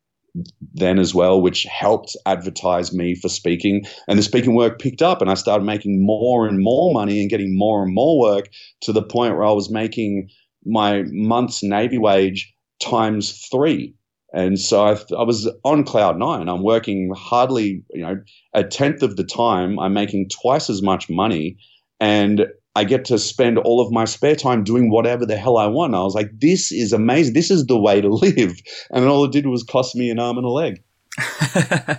then 0.74 0.98
as 0.98 1.14
well, 1.14 1.40
which 1.40 1.64
helped 1.64 2.16
advertise 2.26 2.92
me 2.92 3.14
for 3.14 3.28
speaking. 3.28 3.84
And 4.08 4.18
the 4.18 4.22
speaking 4.22 4.54
work 4.54 4.78
picked 4.78 5.02
up, 5.02 5.20
and 5.20 5.30
I 5.30 5.34
started 5.34 5.64
making 5.64 6.04
more 6.04 6.46
and 6.46 6.58
more 6.62 6.92
money 6.92 7.20
and 7.20 7.30
getting 7.30 7.56
more 7.56 7.82
and 7.82 7.94
more 7.94 8.18
work 8.18 8.48
to 8.82 8.92
the 8.92 9.02
point 9.02 9.34
where 9.34 9.44
I 9.44 9.52
was 9.52 9.70
making 9.70 10.28
my 10.64 11.02
month's 11.08 11.62
Navy 11.62 11.98
wage 11.98 12.52
times 12.80 13.46
three. 13.50 13.94
And 14.34 14.58
so 14.58 14.86
I, 14.86 14.92
I 15.14 15.24
was 15.24 15.50
on 15.64 15.84
cloud 15.84 16.18
nine. 16.18 16.48
I'm 16.48 16.62
working 16.62 17.12
hardly, 17.14 17.84
you 17.90 18.02
know, 18.02 18.22
a 18.54 18.64
tenth 18.64 19.02
of 19.02 19.16
the 19.16 19.24
time. 19.24 19.78
I'm 19.78 19.92
making 19.92 20.30
twice 20.30 20.70
as 20.70 20.80
much 20.80 21.10
money. 21.10 21.58
And 22.00 22.46
I 22.74 22.84
get 22.84 23.04
to 23.06 23.18
spend 23.18 23.58
all 23.58 23.80
of 23.80 23.92
my 23.92 24.04
spare 24.04 24.36
time 24.36 24.64
doing 24.64 24.90
whatever 24.90 25.26
the 25.26 25.36
hell 25.36 25.58
I 25.58 25.66
want. 25.66 25.94
I 25.94 26.02
was 26.02 26.14
like, 26.14 26.30
this 26.40 26.72
is 26.72 26.92
amazing. 26.92 27.34
This 27.34 27.50
is 27.50 27.66
the 27.66 27.78
way 27.78 28.00
to 28.00 28.08
live. 28.14 28.56
And 28.90 29.06
all 29.06 29.24
it 29.24 29.32
did 29.32 29.46
was 29.46 29.62
cost 29.62 29.94
me 29.94 30.10
an 30.10 30.18
arm 30.18 30.38
and 30.38 30.46
a 30.46 30.50
leg. 30.50 30.82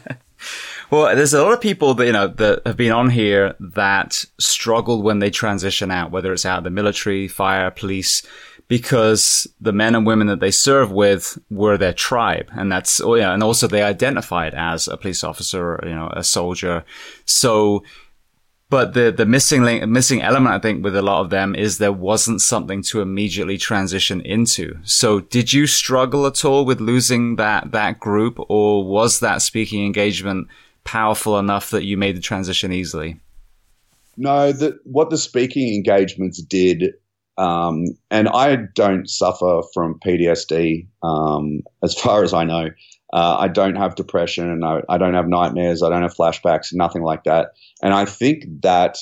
well, 0.90 1.16
there's 1.16 1.34
a 1.34 1.44
lot 1.44 1.54
of 1.54 1.62
people 1.62 1.94
that, 1.94 2.06
you 2.06 2.12
know, 2.12 2.28
that 2.28 2.62
have 2.66 2.78
been 2.78 2.92
on 2.92 3.12
here 3.12 3.56
that 3.60 4.26
struggled 4.40 5.04
when 5.04 5.20
they 5.20 5.30
transition 5.30 5.92
out, 5.92 6.12
whether 6.12 6.34
it's 6.34 6.46
out 6.46 6.60
of 6.60 6.64
the 6.64 6.72
military, 6.72 7.28
fire, 7.28 7.70
police, 7.70 8.24
because 8.68 9.46
the 9.62 9.74
men 9.74 9.94
and 9.94 10.08
women 10.08 10.26
that 10.28 10.40
they 10.40 10.50
serve 10.50 10.92
with 10.92 11.38
were 11.52 11.78
their 11.78 11.94
tribe. 11.94 12.50
And 12.54 12.72
that's, 12.72 13.00
oh 13.00 13.14
yeah. 13.14 13.32
And 13.32 13.44
also 13.44 13.68
they 13.68 13.84
identified 13.84 14.56
as 14.56 14.88
a 14.88 14.98
police 14.98 15.24
officer, 15.24 15.80
you 15.84 15.94
know, 15.94 16.10
a 16.14 16.24
soldier. 16.24 16.84
So, 17.26 17.84
but 18.74 18.96
the 18.96 19.12
the 19.12 19.28
missing 19.28 19.62
link, 19.62 19.88
missing 19.88 20.24
element, 20.24 20.56
I 20.56 20.58
think, 20.58 20.84
with 20.84 20.96
a 20.96 21.04
lot 21.04 21.22
of 21.22 21.30
them 21.30 21.54
is 21.54 21.78
there 21.78 21.94
wasn't 21.94 22.42
something 22.42 22.82
to 22.86 23.02
immediately 23.02 23.56
transition 23.56 24.20
into. 24.22 24.80
So, 24.84 25.20
did 25.20 25.54
you 25.54 25.68
struggle 25.68 26.26
at 26.26 26.44
all 26.44 26.66
with 26.66 26.82
losing 26.82 27.36
that 27.36 27.72
that 27.72 28.00
group, 28.00 28.40
or 28.50 28.84
was 28.84 29.20
that 29.20 29.44
speaking 29.44 29.86
engagement 29.86 30.48
powerful 30.86 31.38
enough 31.38 31.70
that 31.70 31.84
you 31.84 31.98
made 31.98 32.18
the 32.18 32.20
transition 32.20 32.74
easily? 32.74 33.20
No, 34.18 34.52
what 34.86 35.12
the 35.12 35.20
speaking 35.20 35.76
engagements 35.76 36.42
did, 36.42 36.96
um, 37.38 37.86
and 38.10 38.28
I 38.28 38.56
don't 38.56 39.08
suffer 39.08 39.62
from 39.72 40.00
PTSD 40.04 40.88
um, 41.04 41.62
as 41.84 41.94
far 41.94 42.24
as 42.24 42.34
I 42.34 42.44
know. 42.44 42.70
Uh, 43.14 43.38
I 43.40 43.48
don't 43.48 43.76
have 43.76 43.96
depression. 43.96 44.50
And 44.50 44.66
I, 44.66 44.82
I 44.90 44.98
don't 44.98 45.14
have 45.14 45.28
nightmares. 45.28 45.84
I 45.84 45.90
don't 45.90 46.02
have 46.02 46.16
flashbacks, 46.16 46.74
nothing 46.74 47.04
like 47.04 47.24
that. 47.24 47.52
And 47.82 47.94
I 47.94 48.06
think 48.06 48.46
that 48.64 48.98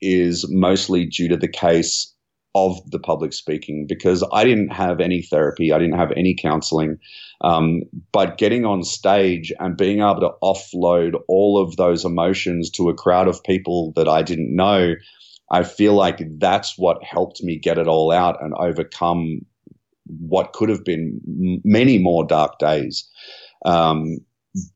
is 0.00 0.46
mostly 0.48 1.04
due 1.04 1.28
to 1.28 1.36
the 1.36 1.48
case 1.48 2.14
of 2.54 2.78
the 2.90 3.00
public 3.00 3.32
speaking 3.32 3.86
because 3.88 4.24
I 4.32 4.44
didn't 4.44 4.70
have 4.70 5.00
any 5.00 5.22
therapy, 5.22 5.72
I 5.72 5.78
didn't 5.78 5.98
have 5.98 6.12
any 6.12 6.34
counseling. 6.40 6.98
Um, 7.40 7.82
but 8.12 8.38
getting 8.38 8.64
on 8.64 8.82
stage 8.84 9.52
and 9.58 9.76
being 9.76 9.98
able 9.98 10.20
to 10.20 10.30
offload 10.42 11.14
all 11.28 11.60
of 11.60 11.76
those 11.76 12.04
emotions 12.04 12.70
to 12.70 12.88
a 12.88 12.94
crowd 12.94 13.28
of 13.28 13.42
people 13.42 13.92
that 13.96 14.08
I 14.08 14.22
didn't 14.22 14.54
know, 14.54 14.94
I 15.50 15.64
feel 15.64 15.94
like 15.94 16.20
that's 16.38 16.78
what 16.78 17.02
helped 17.02 17.42
me 17.42 17.58
get 17.58 17.78
it 17.78 17.88
all 17.88 18.12
out 18.12 18.42
and 18.42 18.54
overcome 18.54 19.40
what 20.06 20.52
could 20.52 20.68
have 20.68 20.84
been 20.84 21.20
many 21.64 21.98
more 21.98 22.26
dark 22.26 22.58
days. 22.58 23.08
Um, 23.64 24.18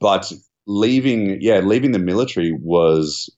but 0.00 0.32
leaving, 0.66 1.38
yeah, 1.40 1.60
leaving 1.60 1.92
the 1.92 1.98
military 1.98 2.52
was 2.52 3.30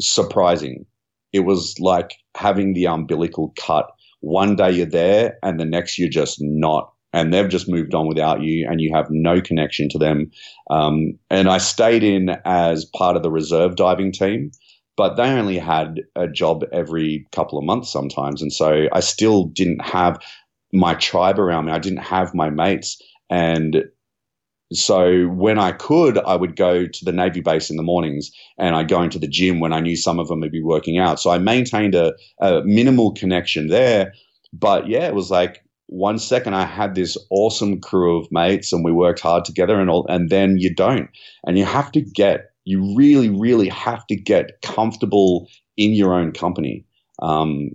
surprising. 0.00 0.86
It 1.32 1.40
was 1.40 1.78
like 1.80 2.14
having 2.36 2.74
the 2.74 2.86
umbilical 2.86 3.52
cut. 3.58 3.90
One 4.20 4.56
day 4.56 4.72
you're 4.72 4.86
there, 4.86 5.38
and 5.42 5.60
the 5.60 5.64
next 5.64 5.98
you're 5.98 6.08
just 6.08 6.38
not. 6.40 6.90
And 7.12 7.32
they've 7.32 7.48
just 7.48 7.68
moved 7.68 7.94
on 7.94 8.08
without 8.08 8.42
you, 8.42 8.66
and 8.68 8.80
you 8.80 8.92
have 8.94 9.06
no 9.10 9.40
connection 9.40 9.88
to 9.90 9.98
them. 9.98 10.30
Um, 10.70 11.18
and 11.30 11.48
I 11.48 11.58
stayed 11.58 12.02
in 12.02 12.30
as 12.44 12.84
part 12.84 13.16
of 13.16 13.22
the 13.22 13.30
reserve 13.30 13.76
diving 13.76 14.12
team, 14.12 14.50
but 14.96 15.16
they 15.16 15.24
only 15.24 15.58
had 15.58 16.00
a 16.16 16.26
job 16.26 16.64
every 16.72 17.26
couple 17.32 17.58
of 17.58 17.64
months 17.64 17.92
sometimes. 17.92 18.42
And 18.42 18.52
so 18.52 18.86
I 18.92 19.00
still 19.00 19.44
didn't 19.44 19.84
have 19.84 20.18
my 20.72 20.94
tribe 20.94 21.38
around 21.38 21.66
me. 21.66 21.72
I 21.72 21.78
didn't 21.78 21.98
have 21.98 22.34
my 22.34 22.50
mates. 22.50 23.00
And 23.30 23.84
so 24.76 25.26
when 25.26 25.58
I 25.58 25.72
could, 25.72 26.18
I 26.18 26.36
would 26.36 26.56
go 26.56 26.86
to 26.86 27.04
the 27.04 27.12
Navy 27.12 27.40
base 27.40 27.70
in 27.70 27.76
the 27.76 27.82
mornings 27.82 28.30
and 28.58 28.74
I'd 28.74 28.88
go 28.88 29.02
into 29.02 29.18
the 29.18 29.28
gym 29.28 29.60
when 29.60 29.72
I 29.72 29.80
knew 29.80 29.96
some 29.96 30.18
of 30.18 30.28
them 30.28 30.40
would 30.40 30.52
be 30.52 30.62
working 30.62 30.98
out. 30.98 31.20
So 31.20 31.30
I 31.30 31.38
maintained 31.38 31.94
a, 31.94 32.14
a 32.40 32.62
minimal 32.64 33.12
connection 33.12 33.68
there. 33.68 34.12
But 34.52 34.88
yeah, 34.88 35.06
it 35.06 35.14
was 35.14 35.30
like 35.30 35.64
one 35.86 36.18
second 36.18 36.54
I 36.54 36.64
had 36.64 36.94
this 36.94 37.16
awesome 37.30 37.80
crew 37.80 38.18
of 38.18 38.28
mates 38.30 38.72
and 38.72 38.84
we 38.84 38.92
worked 38.92 39.20
hard 39.20 39.44
together 39.44 39.80
and 39.80 39.90
all, 39.90 40.06
and 40.08 40.30
then 40.30 40.56
you 40.58 40.74
don't. 40.74 41.10
And 41.46 41.58
you 41.58 41.64
have 41.64 41.92
to 41.92 42.00
get, 42.00 42.50
you 42.64 42.94
really, 42.96 43.28
really 43.28 43.68
have 43.68 44.06
to 44.06 44.16
get 44.16 44.62
comfortable 44.62 45.48
in 45.76 45.92
your 45.92 46.14
own 46.14 46.32
company. 46.32 46.84
Um, 47.22 47.70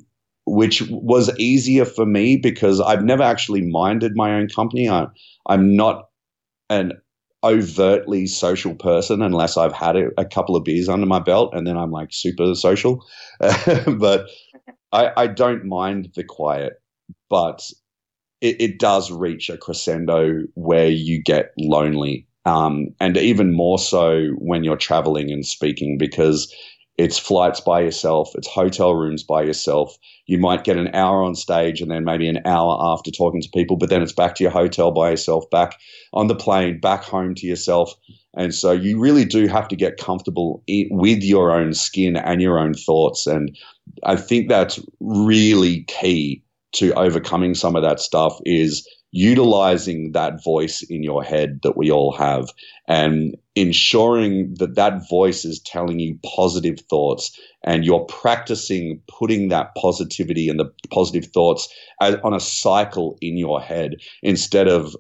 which 0.46 0.82
was 0.90 1.30
easier 1.38 1.86
for 1.86 2.08
me 2.08 2.36
because 2.36 2.82
I've 2.82 3.04
never 3.04 3.22
actually 3.22 3.62
minded 3.62 4.14
my 4.16 4.34
own 4.34 4.48
company. 4.48 4.90
I, 4.90 5.06
I'm 5.48 5.76
not 5.76 6.09
an 6.70 6.94
overtly 7.44 8.28
social 8.28 8.76
person 8.76 9.22
unless 9.22 9.56
I've 9.58 9.74
had 9.74 9.96
a, 9.96 10.10
a, 10.18 10.26
couple 10.26 10.56
of 10.56 10.66
beers 10.66 10.90
under 10.90 11.06
my 11.06 11.20
belt 11.20 11.54
and 11.54 11.66
then 11.66 11.78
I'm 11.78 11.92
like 11.92 12.10
super 12.12 12.54
social. 12.54 13.06
but 13.40 14.28
I, 14.92 15.12
I, 15.16 15.28
don't 15.28 15.66
mind 15.66 16.10
the 16.16 16.24
quiet, 16.24 16.74
but 17.30 17.66
it, 18.42 18.60
it, 18.60 18.80
does 18.80 19.10
reach 19.10 19.50
a 19.50 19.58
crescendo 19.58 20.42
where 20.56 20.90
you 20.90 21.22
get 21.24 21.52
lonely. 21.58 22.28
Um, 22.46 22.88
and 23.00 23.16
even 23.16 23.54
more 23.54 23.80
so 23.80 24.28
when 24.38 24.64
you're 24.64 24.78
traveling 24.78 25.32
and 25.32 25.46
speaking 25.46 25.98
because 25.98 26.54
it's 27.00 27.18
flights 27.18 27.62
by 27.62 27.80
yourself, 27.80 28.32
it's 28.36 28.46
hotel 28.46 28.94
rooms 28.94 29.24
by 29.24 29.42
yourself. 29.42 29.98
You 30.26 30.38
might 30.38 30.66
get 30.66 30.76
an 30.76 30.94
hour 30.94 31.24
on 31.24 31.34
stage 31.34 31.80
and 31.80 31.90
then 31.90 32.04
maybe 32.04 32.28
an 32.28 32.42
hour 32.44 32.78
after 32.82 33.10
talking 33.10 33.42
to 33.42 33.50
people, 33.54 33.78
but 33.78 33.90
then 33.90 34.02
it's 34.02 34.12
back 34.12 34.36
to 34.36 34.44
your 34.44 34.52
hotel 34.52 34.92
by 34.92 35.12
yourself, 35.12 35.50
back 35.50 35.80
on 36.12 36.28
the 36.28 36.36
plane, 36.36 36.82
back 36.82 37.06
home 37.06 37.36
to 37.36 37.48
yourself. 37.48 37.94
And 38.36 38.54
so 38.54 38.74
you 38.74 39.00
really 39.00 39.24
do 39.24 39.48
have 39.48 39.70
to 39.70 39.78
get 39.78 39.96
comfortable 39.96 40.62
with 40.68 41.24
your 41.24 41.54
own 41.54 41.74
skin 41.74 42.18
and 42.18 42.42
your 42.42 42.60
own 42.60 42.74
thoughts. 42.74 43.26
And 43.26 43.58
I 44.04 44.18
think 44.18 44.50
that's 44.50 44.78
really 45.00 45.84
key 45.84 46.44
to 46.74 46.94
overcoming 46.96 47.56
some 47.56 47.78
of 47.78 47.82
that 47.84 48.02
stuff 48.02 48.42
is 48.46 48.86
utilizing 49.12 50.12
that 50.12 50.44
voice 50.44 50.84
in 50.90 51.02
your 51.02 51.24
head 51.24 51.62
that 51.64 51.78
we 51.78 51.90
all 51.90 52.12
have 52.12 52.50
and 52.90 53.38
ensuring 53.60 54.56
that 54.60 54.76
that 54.76 55.08
voice 55.10 55.44
is 55.44 55.60
telling 55.60 56.00
you 56.00 56.18
positive 56.24 56.80
thoughts 56.90 57.38
and 57.64 57.84
you're 57.84 58.06
practicing 58.06 59.02
putting 59.08 59.50
that 59.50 59.76
positivity 59.76 60.48
and 60.48 60.60
the 60.60 60.72
positive 60.90 61.26
thoughts 61.32 61.68
as, 62.02 62.16
on 62.24 62.34
a 62.34 62.40
cycle 62.40 63.18
in 63.22 63.38
your 63.38 63.62
head 63.62 63.96
instead 64.24 64.68
of 64.68 64.96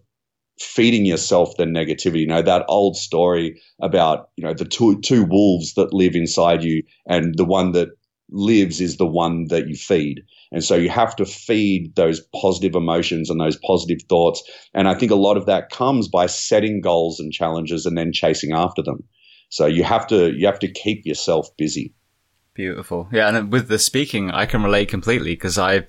feeding 0.60 1.06
yourself 1.06 1.56
the 1.56 1.64
negativity. 1.64 2.19
You 2.19 2.27
know, 2.27 2.41
that 2.41 2.65
old 2.68 2.98
story 2.98 3.61
about, 3.81 4.30
you 4.36 4.44
know, 4.44 4.53
the 4.53 4.65
two, 4.65 4.99
two 4.99 5.23
wolves 5.23 5.76
that 5.76 5.94
live 5.94 6.15
inside 6.15 6.61
you 6.61 6.84
and 7.07 7.36
the 7.38 7.45
one 7.45 7.72
that 7.72 7.90
lives 8.31 8.81
is 8.81 8.97
the 8.97 9.06
one 9.06 9.45
that 9.45 9.68
you 9.68 9.76
feed. 9.76 10.23
And 10.51 10.64
so 10.64 10.76
you 10.76 10.89
have 10.89 11.15
to 11.18 11.26
feed 11.26 11.95
those 11.95 12.22
positive 12.35 12.76
emotions 12.76 13.30
and 13.30 13.39
those 13.39 13.57
positive 13.57 14.01
thoughts. 14.07 14.43
And 14.73 14.88
I 14.88 14.95
think 14.95 15.11
a 15.11 15.15
lot 15.15 15.38
of 15.38 15.45
that 15.45 15.69
comes 15.69 16.07
by 16.07 16.26
setting 16.26 16.81
goals 16.81 17.19
and 17.19 17.31
challenges 17.31 17.85
and 17.85 17.97
then 17.97 18.11
chasing 18.14 18.53
after 18.53 18.81
them. 18.81 19.03
So 19.49 19.65
you 19.65 19.84
have 19.84 20.07
to 20.07 20.31
you 20.31 20.45
have 20.45 20.60
to 20.60 20.68
keep 20.68 21.06
yourself 21.06 21.49
busy. 21.57 21.93
Beautiful. 22.53 23.07
Yeah, 23.11 23.30
and 23.30 23.51
with 23.51 23.68
the 23.68 23.80
speaking, 23.80 24.31
I 24.31 24.45
can 24.45 24.64
relate 24.64 24.89
completely 24.89 25.31
because 25.31 25.57
I 25.57 25.85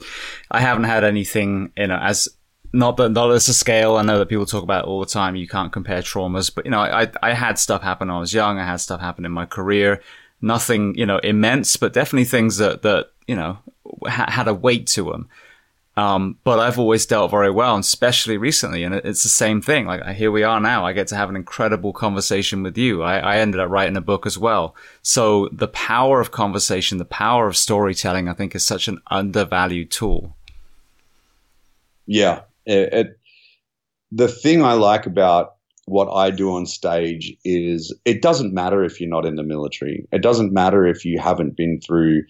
I 0.51 0.61
haven't 0.61 0.85
had 0.85 1.05
anything, 1.05 1.73
you 1.77 1.89
know, 1.89 1.99
as 2.01 2.29
not 2.73 2.97
that 2.97 3.11
not 3.11 3.31
as 3.33 3.49
a 3.49 3.55
scale. 3.55 3.97
I 3.97 4.03
know 4.03 4.19
that 4.19 4.29
people 4.29 4.47
talk 4.47 4.63
about 4.63 4.85
all 4.85 5.01
the 5.01 5.07
time. 5.07 5.37
You 5.37 5.49
can't 5.49 5.73
compare 5.73 6.01
traumas, 6.01 6.55
but 6.55 6.65
you 6.65 6.71
know, 6.71 6.81
I 6.81 7.11
I 7.23 7.33
had 7.33 7.59
stuff 7.59 7.83
happen 7.83 8.09
when 8.09 8.17
I 8.17 8.21
was 8.21 8.33
young. 8.33 8.59
I 8.59 8.65
had 8.65 8.77
stuff 8.77 9.01
happen 9.01 9.25
in 9.25 9.33
my 9.33 9.47
career. 9.47 10.01
Nothing, 10.43 10.95
you 10.97 11.07
know, 11.07 11.19
immense, 11.19 11.77
but 11.77 11.93
definitely 11.93 12.25
things 12.25 12.59
that 12.59 12.83
that 12.83 13.11
you 13.27 13.37
know 13.37 13.59
ha- 14.07 14.31
had 14.31 14.49
a 14.49 14.55
weight 14.55 14.87
to 14.89 15.05
them. 15.05 15.29
Um, 15.97 16.39
but 16.45 16.59
I've 16.59 16.79
always 16.79 17.05
dealt 17.05 17.31
very 17.31 17.51
well, 17.51 17.75
and 17.75 17.85
especially 17.85 18.39
recently. 18.39 18.85
And 18.85 18.95
it's 18.95 19.23
the 19.23 19.29
same 19.29 19.61
thing. 19.61 19.87
Like 19.87 20.07
here 20.17 20.31
we 20.31 20.45
are 20.45 20.61
now. 20.61 20.87
I 20.87 20.93
get 20.93 21.09
to 21.09 21.17
have 21.17 21.29
an 21.29 21.37
incredible 21.37 21.93
conversation 21.93 22.63
with 22.63 22.79
you. 22.79 23.03
I, 23.03 23.19
I, 23.19 23.37
ended 23.39 23.61
up 23.61 23.69
writing 23.69 23.97
a 23.97 24.01
book 24.01 24.25
as 24.25 24.39
well. 24.39 24.75
So 25.03 25.49
the 25.53 25.69
power 25.69 26.21
of 26.21 26.31
conversation, 26.31 26.99
the 26.99 27.05
power 27.05 27.47
of 27.47 27.57
storytelling, 27.57 28.29
I 28.29 28.35
think 28.35 28.55
is 28.55 28.65
such 28.65 28.89
an 28.89 29.01
undervalued 29.09 29.91
tool. 29.91 30.37
Yeah. 32.07 32.43
It, 32.65 32.93
it, 32.95 33.21
the 34.11 34.29
thing 34.29 34.65
I 34.65 34.75
like 34.75 35.07
about 35.07 35.57
what 35.91 36.09
I 36.15 36.31
do 36.31 36.53
on 36.53 36.67
stage 36.67 37.37
is 37.45 37.93
it 38.05 38.23
doesn't 38.23 38.55
matter 38.55 38.85
if 38.85 39.01
you're 39.01 39.11
not 39.11 39.27
in 39.27 39.35
the 39.35 39.43
military. 39.43 40.07
It 40.13 40.23
doesn't 40.23 40.53
matter 40.53 40.87
if 40.87 41.05
you 41.05 41.19
haven't 41.19 41.57
been 41.57 41.81
through 41.81 42.23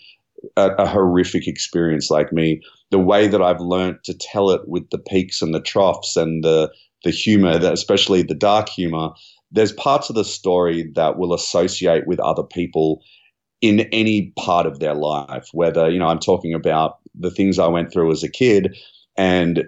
a, 0.56 0.70
a, 0.70 0.86
horrific 0.86 1.46
experience 1.46 2.10
like 2.10 2.32
me, 2.32 2.62
the 2.90 2.98
way 2.98 3.28
that 3.28 3.42
I've 3.42 3.60
learned 3.60 3.98
to 4.04 4.14
tell 4.14 4.50
it 4.50 4.62
with 4.66 4.88
the 4.88 4.98
peaks 4.98 5.42
and 5.42 5.54
the 5.54 5.60
troughs 5.60 6.16
and 6.16 6.42
the 6.42 6.72
the 7.04 7.10
humor, 7.10 7.58
that 7.58 7.72
especially 7.72 8.22
the 8.22 8.34
dark 8.34 8.68
humor, 8.68 9.10
there's 9.50 9.72
parts 9.72 10.10
of 10.10 10.16
the 10.16 10.24
story 10.24 10.90
that 10.94 11.18
will 11.18 11.32
associate 11.34 12.06
with 12.06 12.20
other 12.20 12.42
people 12.42 13.02
in 13.60 13.80
any 13.92 14.32
part 14.38 14.66
of 14.66 14.80
their 14.80 14.94
life. 14.94 15.48
Whether 15.52 15.90
you 15.90 15.98
know, 15.98 16.08
I'm 16.08 16.18
talking 16.18 16.54
about 16.54 16.98
the 17.14 17.30
things 17.30 17.58
I 17.58 17.66
went 17.66 17.92
through 17.92 18.10
as 18.10 18.22
a 18.22 18.30
kid 18.30 18.76
and 19.16 19.64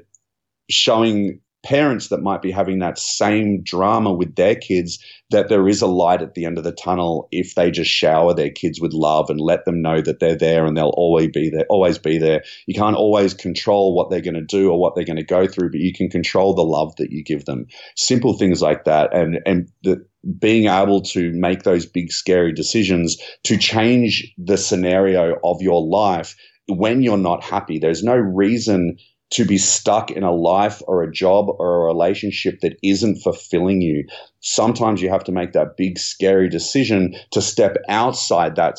showing 0.71 1.41
parents 1.63 2.09
that 2.09 2.23
might 2.23 2.43
be 2.43 2.51
having 2.51 2.81
that 2.81 2.99
same 2.99 3.63
drama 3.63 4.13
with 4.13 4.35
their 4.35 4.55
kids 4.55 4.99
that 5.31 5.49
there 5.49 5.69
is 5.69 5.81
a 5.81 5.87
light 5.87 6.21
at 6.21 6.35
the 6.35 6.45
end 6.45 6.59
of 6.59 6.65
the 6.65 6.73
tunnel 6.73 7.29
if 7.31 7.55
they 7.55 7.71
just 7.71 7.91
shower 7.91 8.35
their 8.35 8.51
kids 8.51 8.81
with 8.81 8.93
love 8.93 9.31
and 9.31 9.41
let 9.41 9.65
them 9.65 9.81
know 9.81 10.01
that 10.01 10.19
they're 10.19 10.37
there 10.37 10.67
and 10.67 10.77
they'll 10.77 10.95
always 10.97 11.29
be 11.29 11.51
there 11.51 11.65
always 11.69 11.99
be 11.99 12.19
there. 12.19 12.43
You 12.67 12.75
can't 12.75 12.97
always 12.97 13.35
control 13.35 13.95
what 13.95 14.11
they're 14.11 14.21
going 14.21 14.35
to 14.35 14.43
do 14.43 14.71
or 14.71 14.81
what 14.81 14.95
they're 14.95 15.05
going 15.05 15.17
to 15.17 15.25
go 15.25 15.47
through 15.47 15.71
but 15.71 15.81
you 15.81 15.93
can 15.93 16.11
control 16.11 16.55
the 16.55 16.63
love 16.63 16.97
that 16.97 17.11
you 17.11 17.23
give 17.23 17.45
them. 17.45 17.67
Simple 17.97 18.37
things 18.37 18.61
like 18.61 18.85
that 18.85 19.15
and 19.15 19.39
and 19.47 19.69
the 19.83 20.05
being 20.39 20.69
able 20.69 21.03
to 21.03 21.33
make 21.33 21.65
those 21.65 21.87
big 21.87 22.13
scary 22.13 22.53
decisions 22.53 23.19
to 23.45 23.57
change 23.57 24.33
the 24.39 24.57
scenario 24.57 25.37
of 25.45 25.61
your 25.61 25.85
life 25.85 26.37
when 26.69 27.03
you're 27.03 27.19
not 27.19 27.43
happy. 27.43 27.79
There's 27.79 28.05
no 28.05 28.15
reason 28.15 28.99
to 29.33 29.47
be 29.47 29.57
stuck 29.57 30.11
in 30.11 30.23
a 30.23 30.31
life 30.31 30.83
or 30.87 31.03
a 31.03 31.11
job 31.11 31.47
or 31.59 31.83
a 31.83 31.87
relationship 31.87 32.61
that 32.61 32.77
isn't 32.83 33.23
fulfilling 33.23 33.81
you. 33.81 34.07
Sometimes 34.41 35.01
you 35.01 35.09
have 35.09 35.25
to 35.25 35.33
make 35.33 35.53
that 35.53 35.79
big, 35.79 35.99
scary 35.99 36.51
decision 36.51 37.15
to 37.31 37.41
step 37.41 37.77
outside 37.89 38.57
that, 38.57 38.79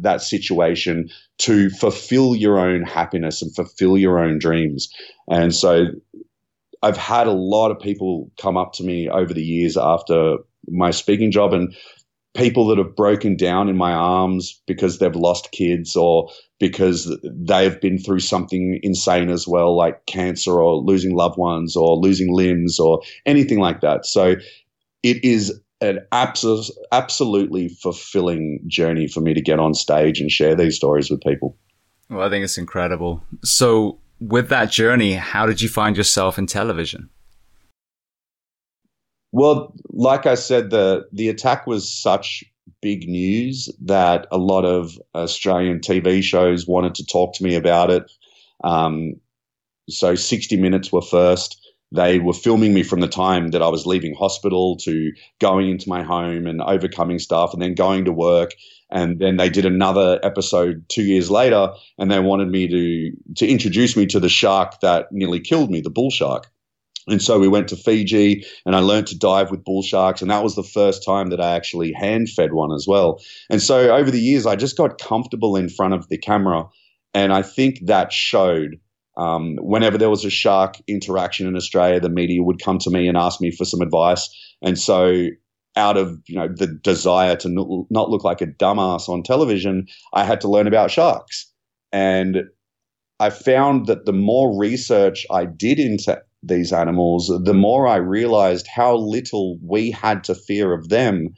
that 0.00 0.22
situation 0.22 1.10
to 1.36 1.68
fulfill 1.68 2.34
your 2.34 2.58
own 2.58 2.82
happiness 2.82 3.42
and 3.42 3.54
fulfill 3.54 3.98
your 3.98 4.18
own 4.18 4.38
dreams. 4.38 4.88
And 5.28 5.54
so 5.54 5.88
I've 6.82 6.96
had 6.96 7.26
a 7.26 7.32
lot 7.32 7.70
of 7.70 7.78
people 7.78 8.30
come 8.40 8.56
up 8.56 8.72
to 8.74 8.84
me 8.84 9.10
over 9.10 9.34
the 9.34 9.44
years 9.44 9.76
after 9.76 10.38
my 10.66 10.92
speaking 10.92 11.30
job 11.30 11.52
and 11.52 11.74
people 12.34 12.68
that 12.68 12.78
have 12.78 12.96
broken 12.96 13.36
down 13.36 13.68
in 13.68 13.76
my 13.76 13.92
arms 13.92 14.62
because 14.66 14.98
they've 14.98 15.14
lost 15.14 15.52
kids 15.52 15.94
or 15.94 16.30
because 16.68 17.14
they've 17.22 17.78
been 17.78 17.98
through 17.98 18.20
something 18.20 18.80
insane 18.82 19.28
as 19.28 19.46
well, 19.46 19.76
like 19.76 20.06
cancer 20.06 20.62
or 20.62 20.76
losing 20.76 21.14
loved 21.14 21.36
ones 21.36 21.76
or 21.76 21.94
losing 21.98 22.32
limbs 22.32 22.80
or 22.80 23.02
anything 23.26 23.58
like 23.58 23.82
that. 23.82 24.06
So 24.06 24.36
it 25.02 25.22
is 25.22 25.60
an 25.82 25.98
abso- 26.10 26.70
absolutely 26.90 27.68
fulfilling 27.68 28.60
journey 28.66 29.06
for 29.06 29.20
me 29.20 29.34
to 29.34 29.42
get 29.42 29.58
on 29.58 29.74
stage 29.74 30.20
and 30.20 30.30
share 30.30 30.54
these 30.54 30.74
stories 30.74 31.10
with 31.10 31.20
people. 31.20 31.54
Well, 32.08 32.26
I 32.26 32.30
think 32.30 32.44
it's 32.44 32.56
incredible. 32.56 33.22
So, 33.42 33.98
with 34.20 34.48
that 34.48 34.70
journey, 34.70 35.12
how 35.12 35.44
did 35.44 35.60
you 35.60 35.68
find 35.68 35.98
yourself 35.98 36.38
in 36.38 36.46
television? 36.46 37.10
Well, 39.32 39.74
like 39.90 40.24
I 40.24 40.34
said, 40.34 40.70
the 40.70 41.04
the 41.12 41.28
attack 41.28 41.66
was 41.66 41.92
such 41.92 42.42
big 42.80 43.08
news 43.08 43.68
that 43.82 44.26
a 44.30 44.38
lot 44.38 44.64
of 44.64 44.98
Australian 45.14 45.80
TV 45.80 46.22
shows 46.22 46.66
wanted 46.66 46.94
to 46.96 47.06
talk 47.06 47.34
to 47.34 47.44
me 47.44 47.54
about 47.54 47.90
it. 47.90 48.10
Um, 48.62 49.14
so 49.88 50.14
60 50.14 50.56
Minutes 50.56 50.92
were 50.92 51.02
first. 51.02 51.60
They 51.92 52.18
were 52.18 52.32
filming 52.32 52.74
me 52.74 52.82
from 52.82 53.00
the 53.00 53.08
time 53.08 53.48
that 53.48 53.62
I 53.62 53.68
was 53.68 53.86
leaving 53.86 54.14
hospital 54.14 54.76
to 54.78 55.12
going 55.40 55.70
into 55.70 55.88
my 55.88 56.02
home 56.02 56.46
and 56.46 56.60
overcoming 56.60 57.18
stuff 57.18 57.52
and 57.52 57.62
then 57.62 57.74
going 57.74 58.06
to 58.06 58.12
work. 58.12 58.50
And 58.90 59.20
then 59.20 59.36
they 59.36 59.48
did 59.48 59.64
another 59.64 60.18
episode 60.22 60.84
two 60.88 61.04
years 61.04 61.30
later 61.30 61.72
and 61.98 62.10
they 62.10 62.20
wanted 62.20 62.48
me 62.48 62.68
to, 62.68 63.34
to 63.36 63.46
introduce 63.46 63.96
me 63.96 64.06
to 64.06 64.20
the 64.20 64.28
shark 64.28 64.80
that 64.80 65.12
nearly 65.12 65.40
killed 65.40 65.70
me, 65.70 65.80
the 65.80 65.90
bull 65.90 66.10
shark. 66.10 66.50
And 67.06 67.20
so 67.20 67.38
we 67.38 67.48
went 67.48 67.68
to 67.68 67.76
Fiji 67.76 68.44
and 68.64 68.74
I 68.74 68.80
learned 68.80 69.06
to 69.08 69.18
dive 69.18 69.50
with 69.50 69.64
bull 69.64 69.82
sharks. 69.82 70.22
And 70.22 70.30
that 70.30 70.42
was 70.42 70.54
the 70.54 70.62
first 70.62 71.04
time 71.04 71.30
that 71.30 71.40
I 71.40 71.54
actually 71.54 71.92
hand 71.92 72.30
fed 72.30 72.52
one 72.52 72.72
as 72.72 72.86
well. 72.88 73.20
And 73.50 73.62
so 73.62 73.94
over 73.94 74.10
the 74.10 74.20
years, 74.20 74.46
I 74.46 74.56
just 74.56 74.76
got 74.76 74.98
comfortable 74.98 75.56
in 75.56 75.68
front 75.68 75.94
of 75.94 76.08
the 76.08 76.18
camera. 76.18 76.64
And 77.12 77.32
I 77.32 77.42
think 77.42 77.80
that 77.86 78.12
showed 78.12 78.76
um, 79.16 79.56
whenever 79.60 79.96
there 79.96 80.10
was 80.10 80.24
a 80.24 80.30
shark 80.30 80.76
interaction 80.88 81.46
in 81.46 81.56
Australia, 81.56 82.00
the 82.00 82.08
media 82.08 82.42
would 82.42 82.62
come 82.62 82.78
to 82.78 82.90
me 82.90 83.06
and 83.06 83.16
ask 83.16 83.40
me 83.40 83.50
for 83.50 83.64
some 83.64 83.80
advice. 83.80 84.28
And 84.62 84.78
so 84.78 85.26
out 85.76 85.96
of 85.96 86.20
you 86.26 86.36
know 86.36 86.48
the 86.48 86.66
desire 86.66 87.36
to 87.36 87.86
not 87.90 88.10
look 88.10 88.24
like 88.24 88.40
a 88.40 88.46
dumbass 88.46 89.08
on 89.08 89.22
television, 89.22 89.86
I 90.12 90.24
had 90.24 90.40
to 90.42 90.48
learn 90.48 90.66
about 90.66 90.90
sharks. 90.90 91.50
And 91.92 92.44
I 93.20 93.30
found 93.30 93.86
that 93.86 94.06
the 94.06 94.12
more 94.12 94.58
research 94.58 95.26
I 95.30 95.44
did 95.44 95.78
into 95.78 96.20
these 96.46 96.72
animals, 96.72 97.32
the 97.44 97.54
more 97.54 97.86
I 97.86 97.96
realized 97.96 98.66
how 98.66 98.96
little 98.96 99.58
we 99.62 99.90
had 99.90 100.24
to 100.24 100.34
fear 100.34 100.72
of 100.72 100.88
them 100.88 101.34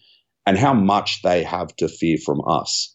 and 0.46 0.56
how 0.58 0.74
much 0.74 1.22
they 1.22 1.42
have 1.42 1.74
to 1.76 1.88
fear 1.88 2.18
from 2.24 2.40
us. 2.46 2.94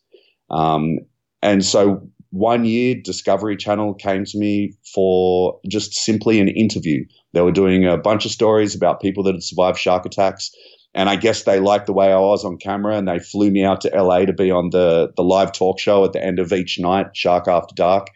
Um, 0.49 0.99
and 1.41 1.63
so 1.63 2.09
one 2.31 2.63
year, 2.63 2.95
Discovery 2.95 3.57
Channel 3.57 3.93
came 3.93 4.23
to 4.25 4.37
me 4.37 4.73
for 4.93 5.59
just 5.67 5.93
simply 5.93 6.39
an 6.39 6.47
interview. 6.47 7.05
They 7.33 7.41
were 7.41 7.51
doing 7.51 7.85
a 7.85 7.97
bunch 7.97 8.25
of 8.25 8.31
stories 8.31 8.73
about 8.73 9.01
people 9.01 9.23
that 9.23 9.35
had 9.35 9.43
survived 9.43 9.77
shark 9.77 10.05
attacks. 10.05 10.51
And 10.93 11.09
I 11.09 11.15
guess 11.15 11.43
they 11.43 11.59
liked 11.59 11.85
the 11.85 11.93
way 11.93 12.11
I 12.11 12.19
was 12.19 12.43
on 12.43 12.57
camera 12.57 12.97
and 12.97 13.07
they 13.07 13.19
flew 13.19 13.49
me 13.49 13.63
out 13.63 13.81
to 13.81 13.89
LA 13.89 14.25
to 14.25 14.33
be 14.33 14.51
on 14.51 14.69
the, 14.71 15.11
the 15.15 15.23
live 15.23 15.53
talk 15.53 15.79
show 15.79 16.03
at 16.03 16.13
the 16.13 16.23
end 16.23 16.39
of 16.39 16.51
each 16.51 16.79
night, 16.79 17.07
Shark 17.13 17.47
After 17.47 17.75
Dark. 17.75 18.07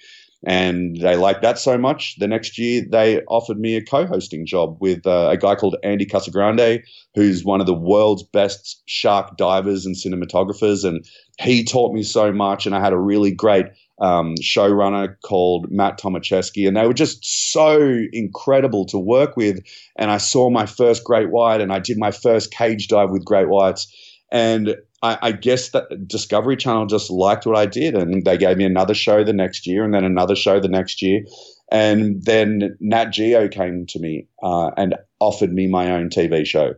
And 0.45 0.95
they 1.01 1.15
liked 1.15 1.41
that 1.41 1.57
so 1.57 1.75
much. 1.77 2.17
The 2.19 2.27
next 2.27 2.59
year, 2.59 2.85
they 2.87 3.21
offered 3.23 3.59
me 3.59 3.75
a 3.75 3.83
co 3.83 4.05
hosting 4.05 4.45
job 4.45 4.77
with 4.79 5.05
uh, 5.07 5.29
a 5.31 5.37
guy 5.37 5.55
called 5.55 5.75
Andy 5.83 6.05
Casagrande, 6.05 6.83
who's 7.15 7.43
one 7.43 7.61
of 7.61 7.67
the 7.67 7.73
world's 7.73 8.23
best 8.23 8.83
shark 8.85 9.37
divers 9.37 9.87
and 9.87 9.95
cinematographers. 9.95 10.85
And 10.85 11.03
he 11.39 11.63
taught 11.63 11.93
me 11.93 12.03
so 12.03 12.31
much. 12.31 12.67
And 12.67 12.75
I 12.75 12.79
had 12.79 12.93
a 12.93 12.99
really 12.99 13.31
great 13.31 13.65
um, 13.99 14.35
showrunner 14.41 15.15
called 15.23 15.71
Matt 15.71 15.99
Tomaszewski, 15.99 16.67
and 16.67 16.75
they 16.75 16.85
were 16.85 16.93
just 16.93 17.25
so 17.51 17.79
incredible 18.11 18.85
to 18.87 18.99
work 18.99 19.37
with. 19.37 19.63
And 19.95 20.11
I 20.11 20.17
saw 20.17 20.49
my 20.49 20.65
first 20.65 21.03
great 21.03 21.31
white, 21.31 21.61
and 21.61 21.71
I 21.71 21.79
did 21.79 21.97
my 21.97 22.11
first 22.11 22.51
cage 22.51 22.87
dive 22.87 23.09
with 23.09 23.25
great 23.25 23.47
whites. 23.47 23.91
And 24.31 24.75
I, 25.05 25.17
I, 25.21 25.31
guess 25.31 25.69
that 25.69 26.07
Discovery 26.07 26.57
Channel 26.57 26.87
just 26.87 27.11
liked 27.11 27.45
what 27.45 27.55
I 27.55 27.65
did, 27.65 27.95
and 27.95 28.25
they 28.25 28.37
gave 28.37 28.57
me 28.57 28.65
another 28.65 28.93
show 28.93 29.23
the 29.23 29.33
next 29.33 29.67
year, 29.67 29.83
and 29.83 29.93
then 29.93 30.03
another 30.03 30.35
show 30.35 30.59
the 30.59 30.67
next 30.67 31.01
year. 31.01 31.23
And 31.71 32.23
then 32.23 32.77
Nat 32.79 33.05
Geo 33.11 33.47
came 33.47 33.85
to 33.87 33.99
me 33.99 34.27
uh, 34.41 34.71
and 34.77 34.95
offered 35.19 35.53
me 35.53 35.67
my 35.67 35.91
own 35.91 36.09
TV 36.09 36.45
show. 36.45 36.73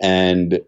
And 0.00 0.60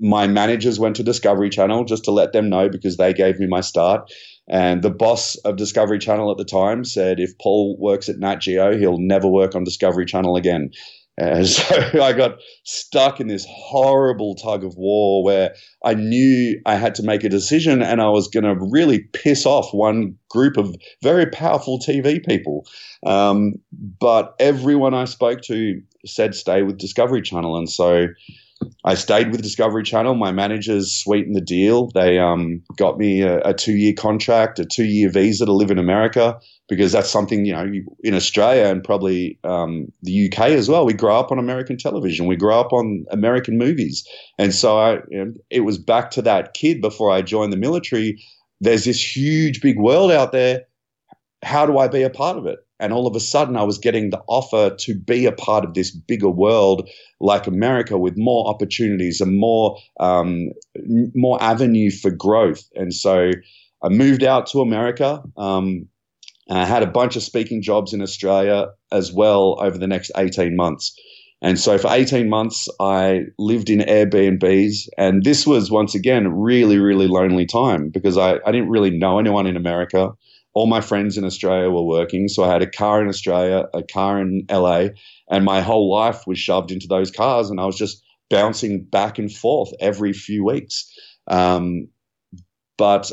my 0.00 0.26
managers 0.26 0.78
went 0.78 0.96
to 0.96 1.02
Discovery 1.02 1.50
Channel 1.50 1.84
just 1.84 2.04
to 2.04 2.10
let 2.10 2.32
them 2.32 2.48
know 2.48 2.68
because 2.68 2.96
they 2.96 3.12
gave 3.12 3.38
me 3.38 3.46
my 3.46 3.60
start. 3.60 4.10
And 4.48 4.82
the 4.82 4.90
boss 4.90 5.36
of 5.36 5.56
Discovery 5.56 5.98
Channel 5.98 6.30
at 6.30 6.38
the 6.38 6.44
time 6.44 6.84
said, 6.84 7.20
if 7.20 7.36
Paul 7.38 7.76
works 7.78 8.08
at 8.08 8.18
Nat 8.18 8.36
Geo, 8.36 8.76
he'll 8.76 8.98
never 8.98 9.28
work 9.28 9.54
on 9.54 9.64
Discovery 9.64 10.06
Channel 10.06 10.36
again. 10.36 10.70
And 11.20 11.46
so 11.46 12.02
I 12.02 12.14
got 12.14 12.38
stuck 12.64 13.20
in 13.20 13.28
this 13.28 13.46
horrible 13.48 14.34
tug 14.34 14.64
of 14.64 14.74
war 14.76 15.22
where 15.22 15.54
I 15.84 15.94
knew 15.94 16.58
I 16.64 16.76
had 16.76 16.94
to 16.96 17.02
make 17.02 17.22
a 17.24 17.28
decision 17.28 17.82
and 17.82 18.00
I 18.00 18.08
was 18.08 18.26
going 18.26 18.44
to 18.44 18.56
really 18.70 19.00
piss 19.12 19.44
off 19.44 19.72
one 19.74 20.16
group 20.30 20.56
of 20.56 20.74
very 21.02 21.26
powerful 21.26 21.78
TV 21.78 22.24
people. 22.24 22.66
Um, 23.06 23.54
but 23.72 24.34
everyone 24.40 24.94
I 24.94 25.04
spoke 25.04 25.42
to 25.42 25.82
said 26.06 26.34
stay 26.34 26.62
with 26.62 26.78
Discovery 26.78 27.20
Channel. 27.20 27.56
And 27.56 27.68
so 27.68 28.06
I 28.84 28.94
stayed 28.94 29.30
with 29.30 29.42
Discovery 29.42 29.82
Channel. 29.82 30.14
My 30.14 30.32
managers 30.32 30.92
sweetened 30.92 31.36
the 31.36 31.40
deal. 31.40 31.90
They 31.94 32.18
um, 32.18 32.62
got 32.76 32.98
me 32.98 33.22
a, 33.22 33.40
a 33.40 33.54
two 33.54 33.76
year 33.76 33.92
contract, 33.92 34.58
a 34.58 34.64
two 34.64 34.84
year 34.84 35.10
visa 35.10 35.44
to 35.44 35.52
live 35.52 35.70
in 35.70 35.78
America 35.78 36.38
because 36.68 36.92
that's 36.92 37.10
something, 37.10 37.44
you 37.44 37.52
know, 37.52 37.70
in 38.02 38.14
Australia 38.14 38.64
and 38.64 38.82
probably 38.82 39.38
um, 39.44 39.92
the 40.02 40.26
UK 40.30 40.50
as 40.50 40.68
well. 40.68 40.86
We 40.86 40.94
grow 40.94 41.18
up 41.18 41.30
on 41.30 41.38
American 41.38 41.76
television, 41.76 42.26
we 42.26 42.36
grow 42.36 42.58
up 42.58 42.72
on 42.72 43.04
American 43.10 43.58
movies. 43.58 44.06
And 44.38 44.54
so 44.54 44.78
I, 44.78 44.94
you 45.10 45.24
know, 45.24 45.32
it 45.50 45.60
was 45.60 45.76
back 45.76 46.10
to 46.12 46.22
that 46.22 46.54
kid 46.54 46.80
before 46.80 47.10
I 47.10 47.22
joined 47.22 47.52
the 47.52 47.58
military. 47.58 48.22
There's 48.60 48.84
this 48.84 49.16
huge, 49.16 49.60
big 49.60 49.78
world 49.78 50.10
out 50.10 50.32
there. 50.32 50.62
How 51.42 51.66
do 51.66 51.78
I 51.78 51.88
be 51.88 52.02
a 52.02 52.10
part 52.10 52.36
of 52.38 52.46
it? 52.46 52.58
And 52.80 52.92
all 52.92 53.06
of 53.06 53.14
a 53.14 53.20
sudden, 53.20 53.56
I 53.56 53.62
was 53.62 53.78
getting 53.78 54.10
the 54.10 54.22
offer 54.26 54.74
to 54.74 54.94
be 54.94 55.26
a 55.26 55.32
part 55.32 55.64
of 55.64 55.74
this 55.74 55.90
bigger 55.90 56.30
world 56.30 56.88
like 57.20 57.46
America 57.46 57.98
with 57.98 58.14
more 58.16 58.48
opportunities 58.48 59.20
and 59.20 59.38
more, 59.38 59.76
um, 60.00 60.48
more 61.14 61.40
avenue 61.42 61.90
for 61.90 62.10
growth. 62.10 62.64
And 62.74 62.94
so 62.94 63.30
I 63.82 63.88
moved 63.90 64.24
out 64.24 64.46
to 64.48 64.60
America. 64.60 65.22
Um, 65.36 65.86
I 66.50 66.64
had 66.64 66.82
a 66.82 66.86
bunch 66.86 67.16
of 67.16 67.22
speaking 67.22 67.62
jobs 67.62 67.92
in 67.92 68.02
Australia 68.02 68.68
as 68.90 69.12
well 69.12 69.56
over 69.60 69.78
the 69.78 69.86
next 69.86 70.10
18 70.16 70.56
months. 70.56 70.98
And 71.42 71.58
so 71.58 71.78
for 71.78 71.88
18 71.90 72.28
months, 72.28 72.68
I 72.80 73.22
lived 73.38 73.70
in 73.70 73.80
Airbnbs. 73.80 74.88
And 74.98 75.22
this 75.22 75.46
was, 75.46 75.70
once 75.70 75.94
again, 75.94 76.28
really, 76.28 76.78
really 76.78 77.08
lonely 77.08 77.46
time 77.46 77.88
because 77.88 78.18
I, 78.18 78.38
I 78.46 78.52
didn't 78.52 78.68
really 78.68 78.90
know 78.90 79.18
anyone 79.18 79.46
in 79.46 79.56
America 79.56 80.12
all 80.54 80.66
my 80.66 80.80
friends 80.80 81.16
in 81.16 81.24
Australia 81.24 81.70
were 81.70 81.84
working. 81.84 82.28
So 82.28 82.44
I 82.44 82.52
had 82.52 82.62
a 82.62 82.70
car 82.70 83.00
in 83.02 83.08
Australia, 83.08 83.68
a 83.72 83.82
car 83.82 84.20
in 84.20 84.44
LA, 84.50 84.88
and 85.30 85.44
my 85.44 85.60
whole 85.60 85.90
life 85.90 86.26
was 86.26 86.38
shoved 86.38 86.72
into 86.72 86.88
those 86.88 87.10
cars. 87.10 87.50
And 87.50 87.60
I 87.60 87.66
was 87.66 87.76
just 87.76 88.02
bouncing 88.28 88.84
back 88.84 89.18
and 89.18 89.30
forth 89.30 89.70
every 89.80 90.12
few 90.12 90.44
weeks. 90.44 90.90
Um, 91.28 91.88
but 92.76 93.10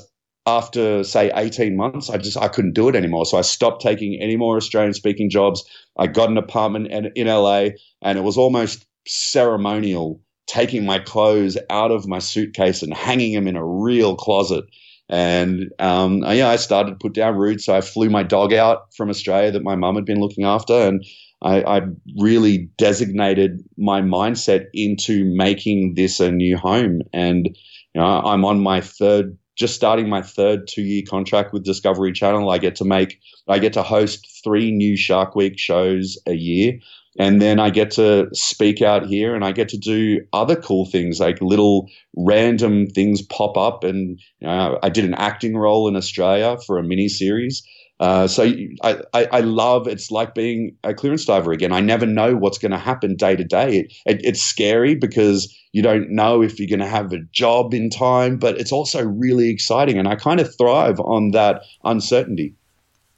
after 0.48 1.04
say 1.04 1.32
18 1.36 1.76
months, 1.76 2.10
I 2.10 2.18
just 2.18 2.38
I 2.38 2.48
couldn't 2.48 2.74
do 2.74 2.88
it 2.88 2.96
anymore. 2.96 3.26
So 3.26 3.38
I 3.38 3.42
stopped 3.42 3.82
taking 3.82 4.20
any 4.22 4.38
more 4.38 4.56
Australian 4.56 4.94
speaking 4.94 5.30
jobs. 5.30 5.64
I 5.98 6.08
got 6.08 6.30
an 6.30 6.38
apartment 6.38 6.88
in, 6.88 7.12
in 7.16 7.28
LA, 7.28 7.70
and 8.02 8.18
it 8.18 8.24
was 8.24 8.38
almost 8.38 8.86
ceremonial 9.06 10.22
taking 10.48 10.86
my 10.86 11.00
clothes 11.00 11.58
out 11.70 11.92
of 11.92 12.08
my 12.08 12.20
suitcase 12.20 12.82
and 12.82 12.94
hanging 12.94 13.34
them 13.34 13.48
in 13.48 13.58
a 13.58 13.66
real 13.66 14.16
closet 14.16 14.64
and 15.10 15.72
um, 15.80 16.24
yeah, 16.24 16.50
I 16.50 16.58
started 16.58 16.92
to 16.92 16.98
put 16.98 17.14
down 17.14 17.38
roots. 17.38 17.66
So 17.66 17.76
I 17.76 17.82
flew 17.82 18.10
my 18.10 18.24
dog 18.24 18.54
out 18.54 18.94
from 18.94 19.10
Australia 19.10 19.52
that 19.52 19.64
my 19.64 19.76
mum 19.76 19.96
had 19.96 20.06
been 20.06 20.20
looking 20.20 20.44
after, 20.44 20.74
and 20.74 21.06
I, 21.42 21.62
I, 21.62 21.82
really 22.20 22.70
designated 22.78 23.64
my 23.78 24.02
mindset 24.02 24.66
into 24.74 25.24
making 25.24 25.94
this 25.94 26.20
a 26.20 26.32
new 26.32 26.58
home. 26.58 27.02
And 27.14 27.46
you 27.94 28.02
know, 28.02 28.06
I'm 28.06 28.44
on 28.44 28.60
my 28.60 28.82
third, 28.82 29.38
just 29.56 29.76
starting 29.76 30.10
my 30.10 30.22
third 30.22 30.68
two-year 30.68 31.04
contract 31.08 31.54
with 31.54 31.64
Discovery 31.64 32.12
Channel. 32.12 32.50
I 32.50 32.58
get 32.58 32.76
to 32.78 32.86
make, 32.86 33.20
I 33.48 33.60
get 33.60 33.74
to 33.74 33.84
host 33.84 34.42
three 34.44 34.72
new 34.72 34.98
Shark 34.98 35.36
Week 35.36 35.58
shows 35.58 36.18
a 36.26 36.34
year 36.34 36.80
and 37.18 37.42
then 37.42 37.60
I 37.60 37.70
get 37.72 37.92
to 37.92 38.30
speak 38.34 38.82
out 38.82 39.06
here 39.06 39.36
and 39.36 39.44
I 39.44 39.52
get 39.52 39.70
to 39.70 39.78
do 39.78 40.22
other 40.34 40.56
cool 40.56 40.86
things 40.86 41.20
like 41.20 41.42
little 41.42 41.90
random 42.16 42.88
things 42.88 43.22
pop 43.24 43.58
up. 43.58 43.84
And 43.84 44.20
you 44.40 44.48
know, 44.48 44.80
I 44.84 44.90
did 44.90 45.06
an 45.06 45.16
acting 45.16 45.58
role 45.58 45.88
in 45.88 45.96
Australia 45.96 46.58
for 46.66 46.78
a 46.78 46.84
mini 46.84 47.10
series. 47.10 47.64
Uh, 48.00 48.28
so 48.28 48.44
I, 48.84 49.02
I, 49.14 49.28
I, 49.32 49.40
love 49.40 49.88
it's 49.88 50.12
like 50.12 50.36
being 50.36 50.76
a 50.84 50.94
clearance 50.94 51.26
diver 51.26 51.52
again. 51.52 51.72
I 51.72 51.80
never 51.80 52.06
know 52.06 52.36
what's 52.36 52.60
going 52.60 52.72
to 52.72 52.78
happen 52.78 53.16
day 53.16 53.36
to 53.36 53.44
day. 53.44 53.80
It, 53.80 53.94
it, 54.06 54.22
it's 54.24 54.42
scary 54.42 54.94
because 54.94 55.52
you 55.72 55.82
don't 55.82 56.12
know 56.12 56.44
if 56.44 56.60
you're 56.60 56.70
going 56.70 56.80
to 56.80 56.86
have 56.86 57.12
a 57.12 57.24
job 57.32 57.74
in 57.74 57.90
time, 57.90 58.38
but 58.38 58.60
it's 58.60 58.72
also 58.72 59.04
really 59.04 59.50
exciting. 59.50 59.98
And 59.98 60.08
I 60.08 60.14
kind 60.16 60.40
of 60.40 60.56
thrive 60.56 61.00
on 61.00 61.32
that 61.32 61.64
uncertainty. 61.84 62.54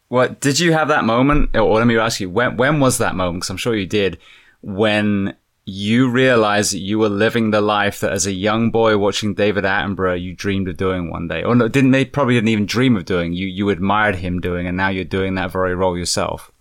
What 0.10 0.41
did 0.41 0.60
you 0.60 0.73
have 0.73 0.90
that 0.90 1.06
moment? 1.06 1.56
Or 1.56 1.77
let 1.77 1.88
me 1.88 1.98
ask 1.98 2.19
you, 2.19 2.30
when 2.30 2.57
when 2.57 2.80
was 2.80 2.98
that 2.98 3.15
moment? 3.15 3.38
Because 3.38 3.49
I'm 3.52 3.57
sure 3.57 3.76
you 3.76 3.88
did. 3.88 4.18
When 4.61 5.36
you 5.65 6.10
realized 6.10 6.73
that 6.73 6.80
you 6.80 6.98
were 6.98 7.10
living 7.10 7.52
the 7.52 7.61
life 7.61 7.99
that 7.99 8.11
as 8.11 8.26
a 8.26 8.31
young 8.31 8.72
boy 8.72 8.98
watching 8.98 9.36
David 9.36 9.64
Attenborough 9.64 10.19
you 10.19 10.34
dreamed 10.36 10.68
of 10.68 10.77
doing 10.77 11.11
one 11.11 11.27
day, 11.27 11.44
or 11.44 11.56
no, 11.56 11.68
didn't 11.68 11.91
they 11.91 12.06
probably 12.06 12.34
didn't 12.34 12.49
even 12.49 12.65
dream 12.65 12.98
of 12.98 13.06
doing. 13.06 13.34
You 13.34 13.48
you 13.48 13.69
admired 13.69 14.15
him 14.15 14.41
doing, 14.41 14.68
and 14.68 14.76
now 14.76 14.90
you're 14.90 15.06
doing 15.06 15.36
that 15.36 15.52
very 15.52 15.76
role 15.76 15.98
yourself. 15.98 16.52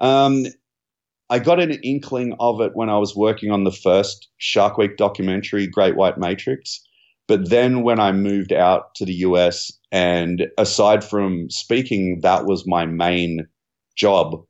Um, 0.00 0.46
I 1.30 1.38
got 1.38 1.60
an 1.60 1.72
inkling 1.72 2.34
of 2.38 2.60
it 2.60 2.72
when 2.74 2.90
I 2.90 2.98
was 2.98 3.16
working 3.16 3.50
on 3.50 3.64
the 3.64 3.72
first 3.72 4.28
Shark 4.38 4.76
Week 4.76 4.96
documentary, 4.96 5.66
Great 5.66 5.96
White 5.96 6.18
Matrix. 6.18 6.80
But 7.28 7.50
then 7.50 7.82
when 7.82 7.98
I 7.98 8.12
moved 8.12 8.52
out 8.52 8.94
to 8.96 9.04
the 9.04 9.14
US, 9.14 9.72
and 9.92 10.48
aside 10.58 11.04
from 11.04 11.48
speaking, 11.50 12.20
that 12.22 12.44
was 12.44 12.66
my 12.66 12.86
main 12.86 13.46
job 13.96 14.44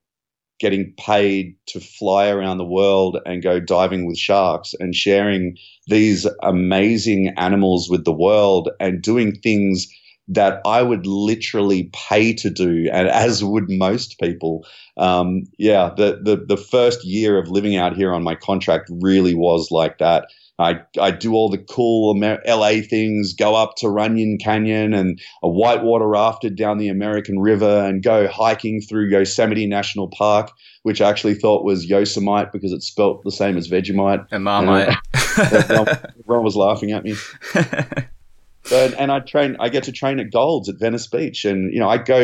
getting 0.58 0.94
paid 0.98 1.54
to 1.66 1.80
fly 1.80 2.28
around 2.28 2.58
the 2.58 2.64
world 2.64 3.18
and 3.26 3.42
go 3.42 3.60
diving 3.60 4.06
with 4.06 4.16
sharks 4.16 4.74
and 4.80 4.94
sharing 4.94 5.56
these 5.86 6.26
amazing 6.42 7.28
animals 7.36 7.90
with 7.90 8.04
the 8.04 8.12
world 8.12 8.70
and 8.80 9.02
doing 9.02 9.34
things 9.42 9.86
that 10.28 10.60
I 10.64 10.82
would 10.82 11.06
literally 11.06 11.90
pay 11.92 12.32
to 12.34 12.50
do, 12.50 12.88
and 12.92 13.08
as 13.08 13.44
would 13.44 13.68
most 13.68 14.18
people. 14.18 14.66
Um, 14.96 15.44
yeah, 15.58 15.92
the, 15.96 16.20
the 16.22 16.44
the 16.48 16.56
first 16.56 17.04
year 17.04 17.38
of 17.38 17.48
living 17.50 17.76
out 17.76 17.94
here 17.96 18.12
on 18.12 18.22
my 18.22 18.34
contract 18.34 18.90
really 19.00 19.34
was 19.34 19.70
like 19.70 19.98
that. 19.98 20.28
I, 20.58 20.80
I 20.98 21.10
do 21.10 21.34
all 21.34 21.50
the 21.50 21.58
cool 21.58 22.18
LA 22.18 22.80
things, 22.80 23.34
go 23.34 23.54
up 23.54 23.74
to 23.76 23.88
Runyon 23.88 24.38
Canyon 24.38 24.94
and 24.94 25.20
a 25.42 25.48
whitewater 25.48 26.08
rafted 26.08 26.56
down 26.56 26.78
the 26.78 26.88
American 26.88 27.38
River 27.38 27.84
and 27.84 28.02
go 28.02 28.26
hiking 28.26 28.80
through 28.80 29.10
Yosemite 29.10 29.66
National 29.66 30.08
Park, 30.08 30.50
which 30.82 31.02
I 31.02 31.10
actually 31.10 31.34
thought 31.34 31.64
was 31.64 31.84
Yosemite 31.84 32.48
because 32.52 32.72
it's 32.72 32.86
spelt 32.86 33.22
the 33.22 33.30
same 33.30 33.58
as 33.58 33.68
Vegemite. 33.68 34.26
And 34.30 34.44
Marmite. 34.44 34.96
Uh, 35.14 35.84
everyone 36.20 36.44
was 36.44 36.56
laughing 36.56 36.92
at 36.92 37.04
me. 37.04 37.14
But, 38.68 38.94
and 38.94 39.12
I 39.12 39.20
train, 39.20 39.56
I 39.60 39.68
get 39.68 39.84
to 39.84 39.92
train 39.92 40.18
at 40.18 40.32
Golds 40.32 40.68
at 40.68 40.80
Venice 40.80 41.06
Beach. 41.06 41.44
And, 41.44 41.72
you 41.72 41.78
know, 41.78 41.88
I 41.88 41.98
go, 41.98 42.18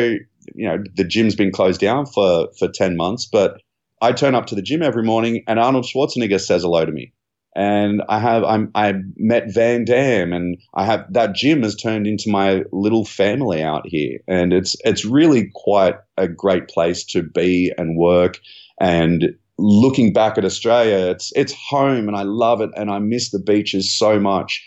you 0.53 0.67
know, 0.67 0.83
the 0.93 1.05
gym's 1.05 1.35
been 1.35 1.51
closed 1.53 1.79
down 1.79 2.05
for, 2.05 2.49
for 2.59 2.67
10 2.67 2.97
months, 2.97 3.25
but 3.25 3.61
I 4.01 4.11
turn 4.11 4.35
up 4.35 4.47
to 4.47 4.55
the 4.55 4.61
gym 4.61 4.83
every 4.83 5.03
morning 5.03 5.45
and 5.47 5.57
Arnold 5.57 5.85
Schwarzenegger 5.85 6.41
says 6.41 6.63
hello 6.63 6.85
to 6.85 6.91
me 6.91 7.13
and 7.55 8.01
I 8.09 8.19
have 8.19 8.43
I'm, 8.43 8.71
I 8.75 8.95
met 9.15 9.53
Van 9.53 9.85
Damme, 9.85 10.33
and 10.33 10.57
I 10.73 10.85
have 10.85 11.05
that 11.13 11.35
gym 11.35 11.63
has 11.63 11.75
turned 11.75 12.07
into 12.07 12.29
my 12.29 12.63
little 12.71 13.05
family 13.05 13.61
out 13.61 13.85
here, 13.85 14.19
and 14.27 14.53
it's 14.53 14.75
it's 14.83 15.05
really 15.05 15.51
quite 15.53 15.95
a 16.17 16.27
great 16.27 16.67
place 16.67 17.03
to 17.05 17.21
be 17.21 17.71
and 17.77 17.97
work. 17.97 18.39
And 18.79 19.35
looking 19.57 20.13
back 20.13 20.37
at 20.37 20.45
Australia, 20.45 21.11
it's 21.11 21.31
it's 21.35 21.53
home, 21.53 22.07
and 22.07 22.17
I 22.17 22.23
love 22.23 22.61
it, 22.61 22.71
and 22.75 22.89
I 22.89 22.99
miss 22.99 23.31
the 23.31 23.39
beaches 23.39 23.95
so 23.95 24.19
much, 24.19 24.65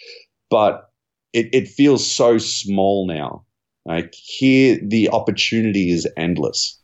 but 0.50 0.90
it, 1.32 1.48
it 1.52 1.68
feels 1.68 2.10
so 2.10 2.38
small 2.38 3.06
now. 3.06 3.44
Like 3.84 4.14
here, 4.14 4.78
the 4.82 5.10
opportunity 5.10 5.90
is 5.90 6.08
endless. 6.16 6.80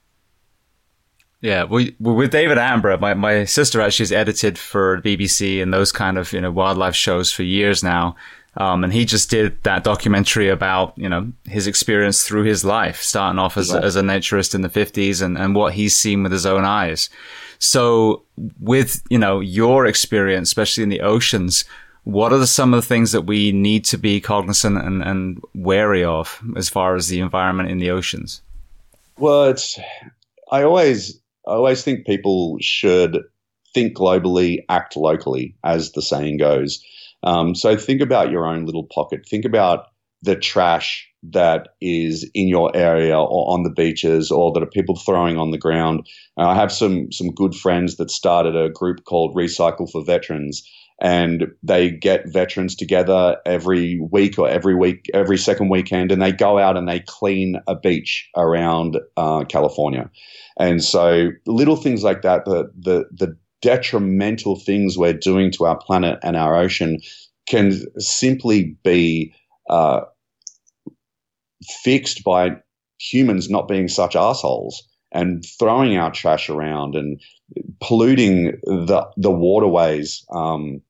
Yeah, 1.42 1.64
well, 1.64 1.84
with 1.98 2.30
David 2.30 2.56
Attenborough, 2.56 3.00
my, 3.00 3.14
my 3.14 3.44
sister 3.44 3.80
actually 3.80 4.04
has 4.04 4.12
edited 4.12 4.56
for 4.56 5.02
BBC 5.02 5.60
and 5.60 5.74
those 5.74 5.90
kind 5.90 6.16
of 6.16 6.32
you 6.32 6.40
know 6.40 6.52
wildlife 6.52 6.94
shows 6.94 7.32
for 7.32 7.42
years 7.42 7.82
now. 7.82 8.16
Um, 8.56 8.84
and 8.84 8.92
he 8.92 9.04
just 9.04 9.30
did 9.30 9.60
that 9.64 9.82
documentary 9.82 10.48
about 10.48 10.96
you 10.96 11.08
know 11.08 11.32
his 11.44 11.66
experience 11.66 12.22
through 12.22 12.44
his 12.44 12.64
life, 12.64 13.02
starting 13.02 13.40
off 13.40 13.56
as, 13.56 13.74
as 13.74 13.96
a 13.96 14.02
naturist 14.02 14.54
in 14.54 14.60
the 14.60 14.68
fifties 14.68 15.20
and, 15.20 15.36
and 15.36 15.56
what 15.56 15.74
he's 15.74 15.96
seen 15.96 16.22
with 16.22 16.30
his 16.30 16.46
own 16.46 16.64
eyes. 16.64 17.10
So, 17.58 18.22
with 18.60 19.02
you 19.10 19.18
know 19.18 19.40
your 19.40 19.86
experience, 19.86 20.48
especially 20.48 20.84
in 20.84 20.90
the 20.90 21.00
oceans, 21.00 21.64
what 22.04 22.32
are 22.32 22.38
the, 22.38 22.46
some 22.46 22.72
of 22.72 22.82
the 22.82 22.86
things 22.86 23.10
that 23.12 23.22
we 23.22 23.50
need 23.50 23.84
to 23.86 23.98
be 23.98 24.20
cognizant 24.20 24.78
and, 24.78 25.02
and 25.02 25.42
wary 25.54 26.04
of 26.04 26.40
as 26.56 26.68
far 26.68 26.94
as 26.94 27.08
the 27.08 27.18
environment 27.18 27.68
in 27.68 27.78
the 27.78 27.90
oceans? 27.90 28.42
Well, 29.18 29.44
it's 29.44 29.80
I 30.52 30.62
always 30.62 31.21
I 31.46 31.52
always 31.52 31.82
think 31.82 32.06
people 32.06 32.56
should 32.60 33.18
think 33.74 33.96
globally, 33.96 34.58
act 34.68 34.96
locally, 34.96 35.56
as 35.64 35.92
the 35.92 36.02
saying 36.02 36.38
goes. 36.38 36.84
Um, 37.22 37.54
so 37.54 37.76
think 37.76 38.00
about 38.00 38.30
your 38.30 38.46
own 38.46 38.66
little 38.66 38.86
pocket. 38.86 39.26
Think 39.28 39.44
about 39.44 39.86
the 40.22 40.36
trash 40.36 41.08
that 41.24 41.68
is 41.80 42.28
in 42.34 42.48
your 42.48 42.74
area 42.76 43.16
or 43.16 43.52
on 43.52 43.62
the 43.62 43.70
beaches 43.70 44.30
or 44.30 44.52
that 44.52 44.62
are 44.62 44.66
people 44.66 44.96
throwing 44.96 45.38
on 45.38 45.50
the 45.50 45.58
ground. 45.58 46.06
Uh, 46.36 46.48
I 46.48 46.54
have 46.54 46.72
some 46.72 47.12
some 47.12 47.28
good 47.28 47.54
friends 47.54 47.96
that 47.96 48.10
started 48.10 48.56
a 48.56 48.70
group 48.70 49.04
called 49.04 49.36
Recycle 49.36 49.90
for 49.90 50.04
Veterans 50.04 50.68
and 51.02 51.48
they 51.64 51.90
get 51.90 52.32
veterans 52.32 52.76
together 52.76 53.36
every 53.44 53.98
week 54.12 54.38
or 54.38 54.48
every 54.48 54.76
week, 54.76 55.10
every 55.12 55.36
second 55.36 55.68
weekend, 55.68 56.12
and 56.12 56.22
they 56.22 56.30
go 56.30 56.58
out 56.60 56.76
and 56.76 56.88
they 56.88 57.00
clean 57.00 57.56
a 57.66 57.74
beach 57.74 58.30
around 58.36 58.98
uh, 59.16 59.44
California. 59.44 60.08
And 60.60 60.82
so 60.82 61.30
little 61.44 61.74
things 61.74 62.04
like 62.04 62.22
that, 62.22 62.44
the, 62.44 62.70
the, 62.78 63.06
the 63.10 63.36
detrimental 63.62 64.60
things 64.60 64.96
we're 64.96 65.12
doing 65.12 65.50
to 65.52 65.64
our 65.64 65.76
planet 65.76 66.20
and 66.22 66.36
our 66.36 66.54
ocean 66.54 67.00
can 67.48 67.72
simply 67.98 68.76
be 68.84 69.34
uh, 69.68 70.02
fixed 71.82 72.22
by 72.22 72.50
humans 73.00 73.50
not 73.50 73.66
being 73.66 73.88
such 73.88 74.14
assholes 74.14 74.88
and 75.10 75.44
throwing 75.58 75.96
our 75.96 76.12
trash 76.12 76.48
around 76.48 76.94
and 76.94 77.20
polluting 77.80 78.52
the 78.62 79.04
the 79.16 79.32
waterways. 79.32 80.24
Um, 80.32 80.80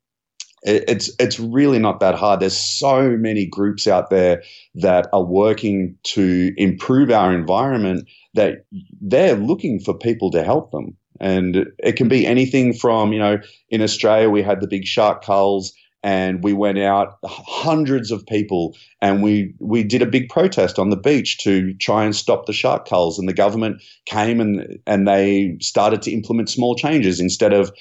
it, 0.62 0.84
it's 0.89 1.10
it's 1.18 1.40
really 1.40 1.78
not 1.78 2.01
that 2.01 2.14
hard. 2.14 2.40
There's 2.40 2.56
so 2.56 3.10
many 3.10 3.47
groups 3.47 3.86
out 3.86 4.10
there 4.10 4.43
that 4.76 5.09
are 5.12 5.24
working 5.24 5.97
to 6.05 6.52
improve 6.56 7.10
our 7.10 7.34
environment 7.34 8.09
that 8.34 8.64
they're 9.01 9.36
looking 9.36 9.80
for 9.80 9.94
people 9.97 10.30
to 10.32 10.43
help 10.44 10.70
them. 10.70 10.97
And 11.20 11.66
it 11.78 11.97
can 11.97 12.09
be 12.09 12.26
anything 12.26 12.72
from, 12.72 13.12
you 13.12 13.18
know, 13.18 13.39
in 13.68 13.82
Australia, 13.82 14.28
we 14.28 14.43
had 14.43 14.60
the 14.60 14.66
big 14.66 14.86
shark 14.86 15.24
culls 15.24 15.72
and 16.02 16.43
we 16.43 16.52
went 16.52 16.78
out 16.78 17.18
hundreds 17.24 18.10
of 18.10 18.26
people 18.26 18.76
and 19.01 19.22
we 19.22 19.55
we 19.60 19.84
did 19.84 20.02
a 20.02 20.06
big 20.06 20.28
protest 20.28 20.78
on 20.78 20.90
the 20.90 20.97
beach 20.97 21.39
to 21.39 21.74
try 21.74 22.05
and 22.05 22.16
stop 22.16 22.47
the 22.47 22.52
shark 22.52 22.89
culls 22.89 23.18
and 23.18 23.28
the 23.28 23.34
government 23.34 23.80
came 24.06 24.40
and 24.40 24.78
and 24.86 25.06
they 25.06 25.56
started 25.60 26.02
to 26.02 26.10
implement 26.10 26.51
small 26.51 26.74
changes 26.74 27.20
instead 27.20 27.52
of 27.52 27.72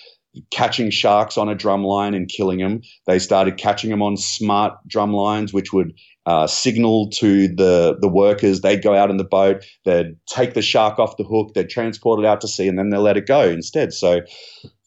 catching 0.50 0.90
sharks 0.90 1.38
on 1.38 1.50
a 1.50 1.56
drum 1.56 1.84
line 1.84 2.14
and 2.14 2.30
killing 2.30 2.60
them 2.60 2.82
they 3.06 3.20
started 3.20 3.58
catching 3.58 3.90
them 3.90 4.02
on 4.02 4.16
smart 4.16 4.74
drum 4.88 5.14
lines 5.14 5.54
which 5.54 5.74
would 5.74 5.94
uh, 6.26 6.46
signal 6.48 7.10
to 7.10 7.48
the 7.48 7.98
the 8.00 8.08
workers. 8.08 8.62
They'd 8.62 8.84
go 8.84 8.96
out 8.96 9.10
in 9.10 9.18
the 9.18 9.24
boat, 9.24 9.66
they'd 9.86 10.16
take 10.28 10.54
the 10.54 10.62
shark 10.62 11.00
off 11.00 11.18
the 11.18 11.24
hook, 11.24 11.54
they'd 11.54 11.70
transport 11.70 12.20
it 12.20 12.26
out 12.26 12.42
to 12.42 12.48
sea, 12.48 12.68
and 12.68 12.78
then 12.78 12.90
they'd 12.90 12.98
let 12.98 13.18
it 13.18 13.26
go 13.26 13.42
instead. 13.42 13.94
So 13.94 14.22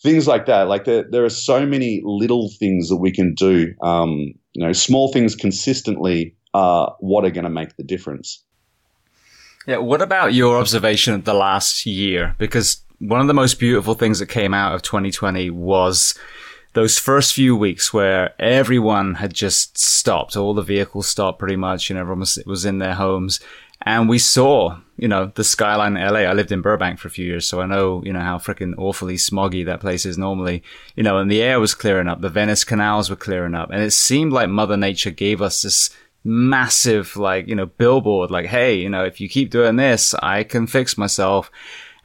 things 0.02 0.28
like 0.28 0.46
that. 0.46 0.68
Like 0.68 0.84
there, 0.84 1.04
there 1.10 1.24
are 1.24 1.30
so 1.30 1.66
many 1.66 2.02
little 2.04 2.50
things 2.58 2.88
that 2.88 2.96
we 2.96 3.10
can 3.10 3.34
do. 3.34 3.74
Um, 3.82 4.34
you 4.52 4.64
know, 4.64 4.72
small 4.72 5.12
things 5.12 5.34
consistently 5.34 6.36
are 6.52 6.94
what 7.00 7.24
are 7.24 7.30
going 7.30 7.44
to 7.44 7.50
make 7.50 7.76
the 7.76 7.82
difference. 7.82 8.44
Yeah. 9.66 9.78
What 9.78 10.02
about 10.02 10.34
your 10.34 10.58
observation 10.58 11.14
of 11.14 11.24
the 11.24 11.34
last 11.34 11.84
year? 11.86 12.36
Because 12.38 12.83
one 12.98 13.20
of 13.20 13.26
the 13.26 13.34
most 13.34 13.58
beautiful 13.58 13.94
things 13.94 14.18
that 14.18 14.26
came 14.26 14.54
out 14.54 14.74
of 14.74 14.82
2020 14.82 15.50
was 15.50 16.18
those 16.74 16.98
first 16.98 17.34
few 17.34 17.56
weeks 17.56 17.92
where 17.92 18.34
everyone 18.40 19.14
had 19.14 19.32
just 19.32 19.78
stopped, 19.78 20.36
all 20.36 20.54
the 20.54 20.62
vehicles 20.62 21.06
stopped 21.06 21.38
pretty 21.38 21.56
much, 21.56 21.88
and 21.88 21.98
everyone 21.98 22.20
was, 22.20 22.38
was 22.46 22.64
in 22.64 22.78
their 22.78 22.94
homes. 22.94 23.40
And 23.82 24.08
we 24.08 24.18
saw, 24.18 24.78
you 24.96 25.08
know, 25.08 25.30
the 25.34 25.44
skyline 25.44 25.96
in 25.96 26.06
LA. 26.06 26.20
I 26.20 26.32
lived 26.32 26.52
in 26.52 26.62
Burbank 26.62 26.98
for 26.98 27.08
a 27.08 27.10
few 27.10 27.26
years, 27.26 27.46
so 27.46 27.60
I 27.60 27.66
know, 27.66 28.02
you 28.04 28.12
know, 28.12 28.20
how 28.20 28.38
freaking 28.38 28.74
awfully 28.78 29.16
smoggy 29.16 29.64
that 29.66 29.80
place 29.80 30.06
is 30.06 30.16
normally, 30.16 30.62
you 30.96 31.02
know, 31.02 31.18
and 31.18 31.30
the 31.30 31.42
air 31.42 31.60
was 31.60 31.74
clearing 31.74 32.08
up. 32.08 32.20
The 32.20 32.28
Venice 32.28 32.64
canals 32.64 33.10
were 33.10 33.16
clearing 33.16 33.54
up. 33.54 33.70
And 33.70 33.82
it 33.82 33.92
seemed 33.92 34.32
like 34.32 34.48
Mother 34.48 34.76
Nature 34.76 35.10
gave 35.10 35.42
us 35.42 35.62
this 35.62 35.90
massive, 36.24 37.16
like, 37.16 37.46
you 37.46 37.54
know, 37.54 37.66
billboard, 37.66 38.30
like, 38.30 38.46
hey, 38.46 38.76
you 38.76 38.88
know, 38.88 39.04
if 39.04 39.20
you 39.20 39.28
keep 39.28 39.50
doing 39.50 39.76
this, 39.76 40.14
I 40.14 40.44
can 40.44 40.66
fix 40.66 40.96
myself. 40.96 41.50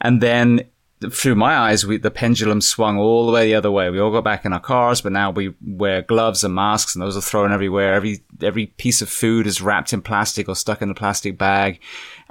And 0.02 0.22
then 0.22 0.66
through 1.12 1.36
my 1.36 1.56
eyes, 1.56 1.86
we, 1.86 1.98
the 1.98 2.12
pendulum 2.12 2.60
swung 2.60 2.98
all 2.98 3.26
the 3.26 3.32
way 3.32 3.48
the 3.48 3.56
other 3.56 3.72
way. 3.72 3.90
We 3.90 4.00
all 4.00 4.12
got 4.12 4.26
back 4.26 4.44
in 4.44 4.52
our 4.52 4.60
cars, 4.60 5.00
but 5.00 5.14
now 5.14 5.32
we 5.32 5.54
wear 5.66 6.02
gloves 6.02 6.44
and 6.44 6.54
masks 6.54 6.94
and 6.94 7.02
those 7.02 7.16
are 7.16 7.22
thrown 7.22 7.54
everywhere. 7.54 7.94
Every, 7.94 8.22
every 8.42 8.66
piece 8.68 9.02
of 9.02 9.10
food 9.10 9.48
is 9.48 9.62
wrapped 9.62 9.94
in 9.94 10.02
plastic 10.02 10.50
or 10.50 10.56
stuck 10.56 10.82
in 10.82 10.90
a 10.90 10.96
plastic 10.96 11.38
bag. 11.38 11.80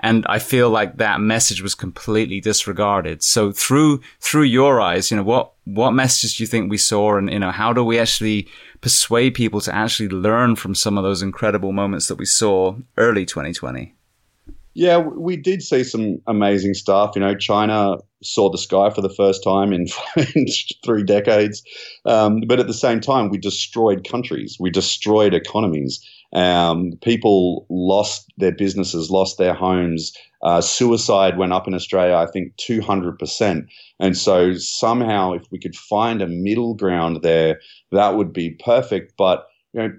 And 0.01 0.27
I 0.29 0.39
feel 0.39 0.69
like 0.69 0.99
that 0.99 1.21
message 1.21 1.63
was 1.63 1.75
completely 1.75 2.41
disregarded. 2.41 3.23
So 3.23 3.53
through, 3.53 4.03
through 4.21 4.43
your 4.43 4.83
eyes, 4.83 5.11
you 5.11 5.17
know, 5.17 5.23
what, 5.23 5.53
what 5.65 5.93
message 5.93 6.37
do 6.37 6.43
you 6.43 6.47
think 6.47 6.71
we 6.71 6.77
saw? 6.77 7.17
And, 7.17 7.33
you 7.33 7.39
know, 7.39 7.51
how 7.51 7.73
do 7.73 7.83
we 7.83 7.99
actually 7.99 8.49
persuade 8.83 9.33
people 9.33 9.63
to 9.63 9.75
actually 9.75 10.11
learn 10.11 10.57
from 10.57 10.75
some 10.75 10.99
of 10.99 11.05
those 11.05 11.23
incredible 11.23 11.73
moments 11.73 12.09
that 12.09 12.19
we 12.19 12.27
saw 12.27 12.77
early 12.99 13.25
2020? 13.25 13.95
Yeah, 14.75 14.99
we 14.99 15.37
did 15.37 15.63
see 15.63 15.83
some 15.83 16.21
amazing 16.27 16.75
stuff. 16.75 17.13
You 17.17 17.21
know, 17.21 17.35
China 17.35 17.97
saw 18.23 18.51
the 18.51 18.59
sky 18.59 18.91
for 18.91 19.01
the 19.01 19.15
first 19.15 19.43
time 19.43 19.73
in, 19.75 19.87
three 20.85 21.05
decades. 21.05 21.63
Um, 22.05 22.43
but 22.47 22.61
at 22.61 22.67
the 22.67 22.75
same 22.75 23.01
time, 23.01 23.31
we 23.31 23.39
destroyed 23.39 24.07
countries, 24.09 24.57
we 24.59 24.71
destroyed 24.71 25.35
economies. 25.35 26.05
Um, 26.33 26.93
people 27.03 27.67
lost 27.71 28.31
their 28.37 28.53
businesses, 28.53 29.11
lost 29.11 29.39
their 29.39 29.55
homes. 29.55 30.13
Uh, 30.43 30.61
suicide 30.61 31.39
went 31.39 31.53
up 31.53 31.67
in 31.67 31.75
Australia, 31.75 32.17
I 32.17 32.31
think, 32.31 32.55
200%. 32.57 33.67
And 33.99 34.17
so 34.17 34.53
somehow, 34.55 35.33
if 35.33 35.45
we 35.51 35.59
could 35.59 35.75
find 35.75 36.21
a 36.21 36.27
middle 36.27 36.75
ground 36.75 37.23
there, 37.23 37.61
that 37.93 38.17
would 38.17 38.33
be 38.33 38.51
perfect. 38.51 39.15
But, 39.17 39.47
you 39.73 39.81
know, 39.81 39.93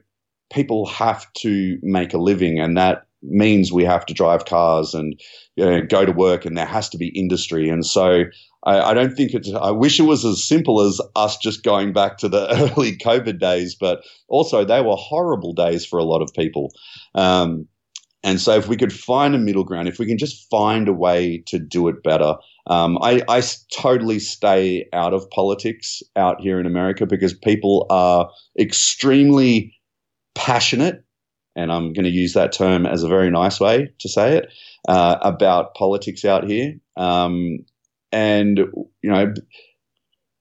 people 0.51 0.85
have 0.85 1.31
to 1.33 1.77
make 1.81 2.13
a 2.13 2.19
living, 2.19 2.59
and 2.59 2.77
that 2.77 3.05
means 3.21 3.71
we 3.71 3.83
have 3.83 4.05
to 4.05 4.13
drive 4.13 4.45
cars 4.45 4.93
and 4.93 5.19
you 5.55 5.65
know, 5.65 5.81
go 5.81 6.05
to 6.05 6.11
work, 6.11 6.45
and 6.45 6.57
there 6.57 6.65
has 6.65 6.87
to 6.89 6.97
be 6.97 7.09
industry. 7.09 7.69
And 7.69 7.85
so 7.85 8.23
I, 8.63 8.79
I, 8.79 8.93
don't 8.93 9.15
think 9.15 9.33
it's. 9.33 9.51
I 9.53 9.71
wish 9.71 9.99
it 9.99 10.03
was 10.03 10.23
as 10.23 10.43
simple 10.43 10.81
as 10.81 11.01
us 11.15 11.37
just 11.37 11.63
going 11.63 11.91
back 11.91 12.17
to 12.19 12.29
the 12.29 12.47
early 12.77 12.95
COVID 12.97 13.39
days, 13.39 13.75
but 13.75 14.03
also 14.27 14.63
they 14.63 14.81
were 14.81 14.95
horrible 14.95 15.53
days 15.53 15.85
for 15.85 15.99
a 15.99 16.05
lot 16.05 16.21
of 16.21 16.33
people. 16.33 16.71
Um, 17.13 17.67
and 18.23 18.39
so, 18.39 18.55
if 18.55 18.67
we 18.67 18.77
could 18.77 18.93
find 18.93 19.35
a 19.35 19.39
middle 19.39 19.63
ground, 19.63 19.87
if 19.87 19.99
we 19.99 20.05
can 20.05 20.17
just 20.17 20.49
find 20.49 20.87
a 20.87 20.93
way 20.93 21.43
to 21.47 21.59
do 21.59 21.87
it 21.87 22.03
better, 22.03 22.35
um, 22.67 22.97
I, 23.01 23.21
I 23.27 23.41
totally 23.73 24.19
stay 24.19 24.87
out 24.93 25.13
of 25.13 25.29
politics 25.29 26.01
out 26.15 26.39
here 26.39 26.59
in 26.59 26.65
America 26.65 27.05
because 27.05 27.33
people 27.33 27.85
are 27.89 28.29
extremely 28.57 29.73
passionate 30.35 31.03
and 31.55 31.71
I'm 31.71 31.93
going 31.93 32.05
to 32.05 32.09
use 32.11 32.33
that 32.33 32.51
term 32.51 32.85
as 32.85 33.03
a 33.03 33.07
very 33.07 33.29
nice 33.29 33.59
way 33.59 33.91
to 33.99 34.09
say 34.09 34.37
it, 34.37 34.53
uh, 34.87 35.17
about 35.21 35.73
politics 35.75 36.25
out 36.25 36.47
here. 36.47 36.75
Um, 36.95 37.65
and, 38.11 38.57
you 38.57 39.11
know, 39.11 39.33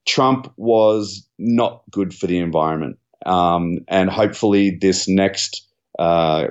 Trump 0.07 0.51
was 0.57 1.27
not 1.37 1.83
good 1.91 2.13
for 2.13 2.27
the 2.27 2.39
environment. 2.39 2.97
Um, 3.25 3.79
and 3.87 4.09
hopefully, 4.09 4.77
this 4.81 5.07
next 5.07 5.67
uh, 5.99 6.47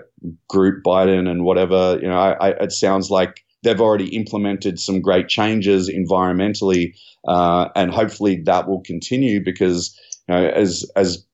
group, 0.48 0.84
Biden 0.84 1.28
and 1.28 1.44
whatever, 1.44 1.98
you 2.00 2.08
know, 2.08 2.18
I, 2.18 2.32
I, 2.32 2.48
it 2.64 2.72
sounds 2.72 3.10
like 3.10 3.44
they've 3.62 3.80
already 3.80 4.14
implemented 4.14 4.78
some 4.78 5.00
great 5.00 5.28
changes 5.28 5.88
environmentally, 5.88 6.94
uh, 7.26 7.68
and 7.74 7.90
hopefully 7.90 8.42
that 8.44 8.68
will 8.68 8.82
continue 8.82 9.42
because, 9.42 9.98
you 10.28 10.34
know, 10.34 10.46
as 10.48 10.88
as 10.94 11.24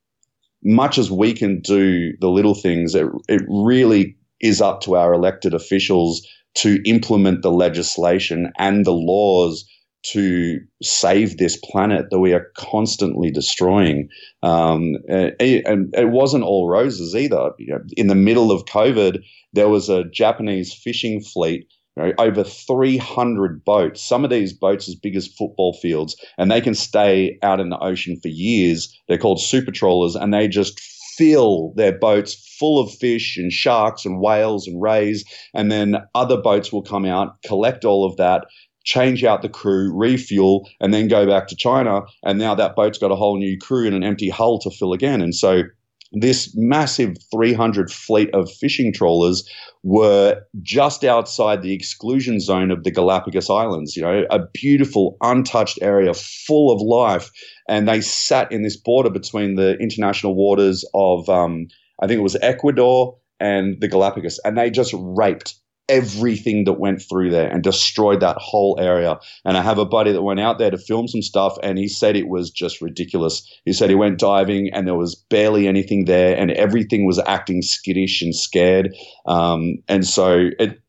much 0.65 0.97
as 0.97 1.11
we 1.11 1.33
can 1.33 1.61
do 1.61 2.13
the 2.19 2.29
little 2.29 2.55
things, 2.55 2.95
it, 2.95 3.07
it 3.29 3.43
really 3.47 4.17
is 4.41 4.61
up 4.61 4.81
to 4.81 4.95
our 4.95 5.13
elected 5.13 5.53
officials 5.53 6.27
to 6.55 6.81
implement 6.85 7.41
the 7.41 7.51
legislation 7.51 8.51
and 8.57 8.85
the 8.85 8.93
laws 8.93 9.65
to 10.03 10.59
save 10.83 11.37
this 11.37 11.57
planet 11.57 12.07
that 12.11 12.19
we 12.19 12.33
are 12.33 12.47
constantly 12.55 13.31
destroying. 13.31 14.07
Um, 14.43 14.95
and, 15.09 15.93
it 15.95 16.09
wasn't 16.09 16.43
all 16.43 16.69
roses 16.69 17.15
either. 17.15 17.51
In 17.97 18.07
the 18.07 18.15
middle 18.15 18.51
of 18.51 18.65
COVID, 18.65 19.23
there 19.53 19.69
was 19.69 19.89
a 19.89 20.03
Japanese 20.05 20.73
fishing 20.73 21.21
fleet 21.21 21.67
you 21.95 22.03
know, 22.03 22.13
over 22.17 22.43
300 22.43 23.63
boats. 23.63 24.03
Some 24.03 24.23
of 24.23 24.29
these 24.29 24.53
boats 24.53 24.87
as 24.87 24.95
big 24.95 25.15
as 25.15 25.27
football 25.27 25.73
fields, 25.73 26.15
and 26.37 26.51
they 26.51 26.61
can 26.61 26.75
stay 26.75 27.37
out 27.41 27.59
in 27.59 27.69
the 27.69 27.79
ocean 27.79 28.19
for 28.21 28.27
years. 28.27 28.97
They're 29.07 29.17
called 29.17 29.41
super 29.41 29.71
trawlers, 29.71 30.15
and 30.15 30.33
they 30.33 30.47
just 30.47 30.79
fill 31.17 31.73
their 31.75 31.97
boats 31.97 32.35
full 32.59 32.79
of 32.79 32.91
fish 32.91 33.37
and 33.37 33.51
sharks 33.51 34.05
and 34.05 34.19
whales 34.19 34.67
and 34.67 34.81
rays. 34.81 35.23
And 35.53 35.71
then 35.71 35.97
other 36.13 36.37
boats 36.37 36.71
will 36.71 36.81
come 36.81 37.05
out, 37.05 37.41
collect 37.43 37.85
all 37.85 38.05
of 38.05 38.17
that, 38.17 38.45
change 38.83 39.23
out 39.23 39.41
the 39.41 39.49
crew, 39.49 39.91
refuel, 39.93 40.69
and 40.79 40.93
then 40.93 41.07
go 41.07 41.25
back 41.25 41.47
to 41.47 41.55
China. 41.55 42.01
And 42.23 42.37
now 42.39 42.55
that 42.55 42.75
boat's 42.75 42.97
got 42.97 43.11
a 43.11 43.15
whole 43.15 43.37
new 43.37 43.57
crew 43.57 43.85
and 43.85 43.95
an 43.95 44.03
empty 44.03 44.29
hull 44.29 44.59
to 44.59 44.69
fill 44.69 44.93
again. 44.93 45.21
And 45.21 45.33
so 45.33 45.63
this 46.11 46.53
massive 46.55 47.15
300 47.31 47.91
fleet 47.91 48.29
of 48.33 48.51
fishing 48.51 48.93
trawlers 48.93 49.49
were 49.83 50.41
just 50.61 51.03
outside 51.03 51.61
the 51.61 51.73
exclusion 51.73 52.39
zone 52.39 52.71
of 52.71 52.83
the 52.83 52.91
Galapagos 52.91 53.49
Islands, 53.49 53.95
you 53.95 54.01
know, 54.01 54.25
a 54.29 54.39
beautiful, 54.53 55.17
untouched 55.21 55.79
area 55.81 56.13
full 56.13 56.71
of 56.71 56.81
life. 56.81 57.31
And 57.67 57.87
they 57.87 58.01
sat 58.01 58.51
in 58.51 58.63
this 58.63 58.77
border 58.77 59.09
between 59.09 59.55
the 59.55 59.77
international 59.77 60.35
waters 60.35 60.85
of, 60.93 61.27
um, 61.29 61.67
I 62.01 62.07
think 62.07 62.19
it 62.19 62.23
was 62.23 62.37
Ecuador 62.41 63.17
and 63.39 63.79
the 63.81 63.87
Galapagos, 63.87 64.39
and 64.45 64.57
they 64.57 64.69
just 64.69 64.93
raped 64.95 65.55
everything 65.87 66.63
that 66.65 66.79
went 66.79 67.01
through 67.01 67.29
there 67.29 67.47
and 67.47 67.61
destroyed 67.63 68.19
that 68.19 68.37
whole 68.37 68.77
area. 68.79 69.19
And 69.43 69.55
I 69.57 69.61
have 69.61 69.77
a 69.77 69.85
buddy 69.85 70.11
that 70.11 70.23
went 70.23 70.39
out 70.39 70.57
there 70.57 70.71
to 70.71 70.77
film 70.77 71.07
some 71.07 71.21
stuff 71.21 71.57
and 71.61 71.77
he 71.77 71.87
said 71.87 72.15
it 72.15 72.27
was 72.27 72.49
just 72.49 72.81
ridiculous. 72.81 73.47
He 73.65 73.73
said 73.73 73.89
he 73.89 73.95
went 73.95 74.19
diving 74.19 74.71
and 74.73 74.87
there 74.87 74.95
was 74.95 75.15
barely 75.15 75.67
anything 75.67 76.05
there 76.05 76.35
and 76.37 76.51
everything 76.51 77.05
was 77.05 77.19
acting 77.19 77.61
skittish 77.61 78.21
and 78.21 78.35
scared. 78.35 78.95
Um, 79.27 79.75
and 79.87 80.05
so 80.07 80.49
it, 80.59 80.81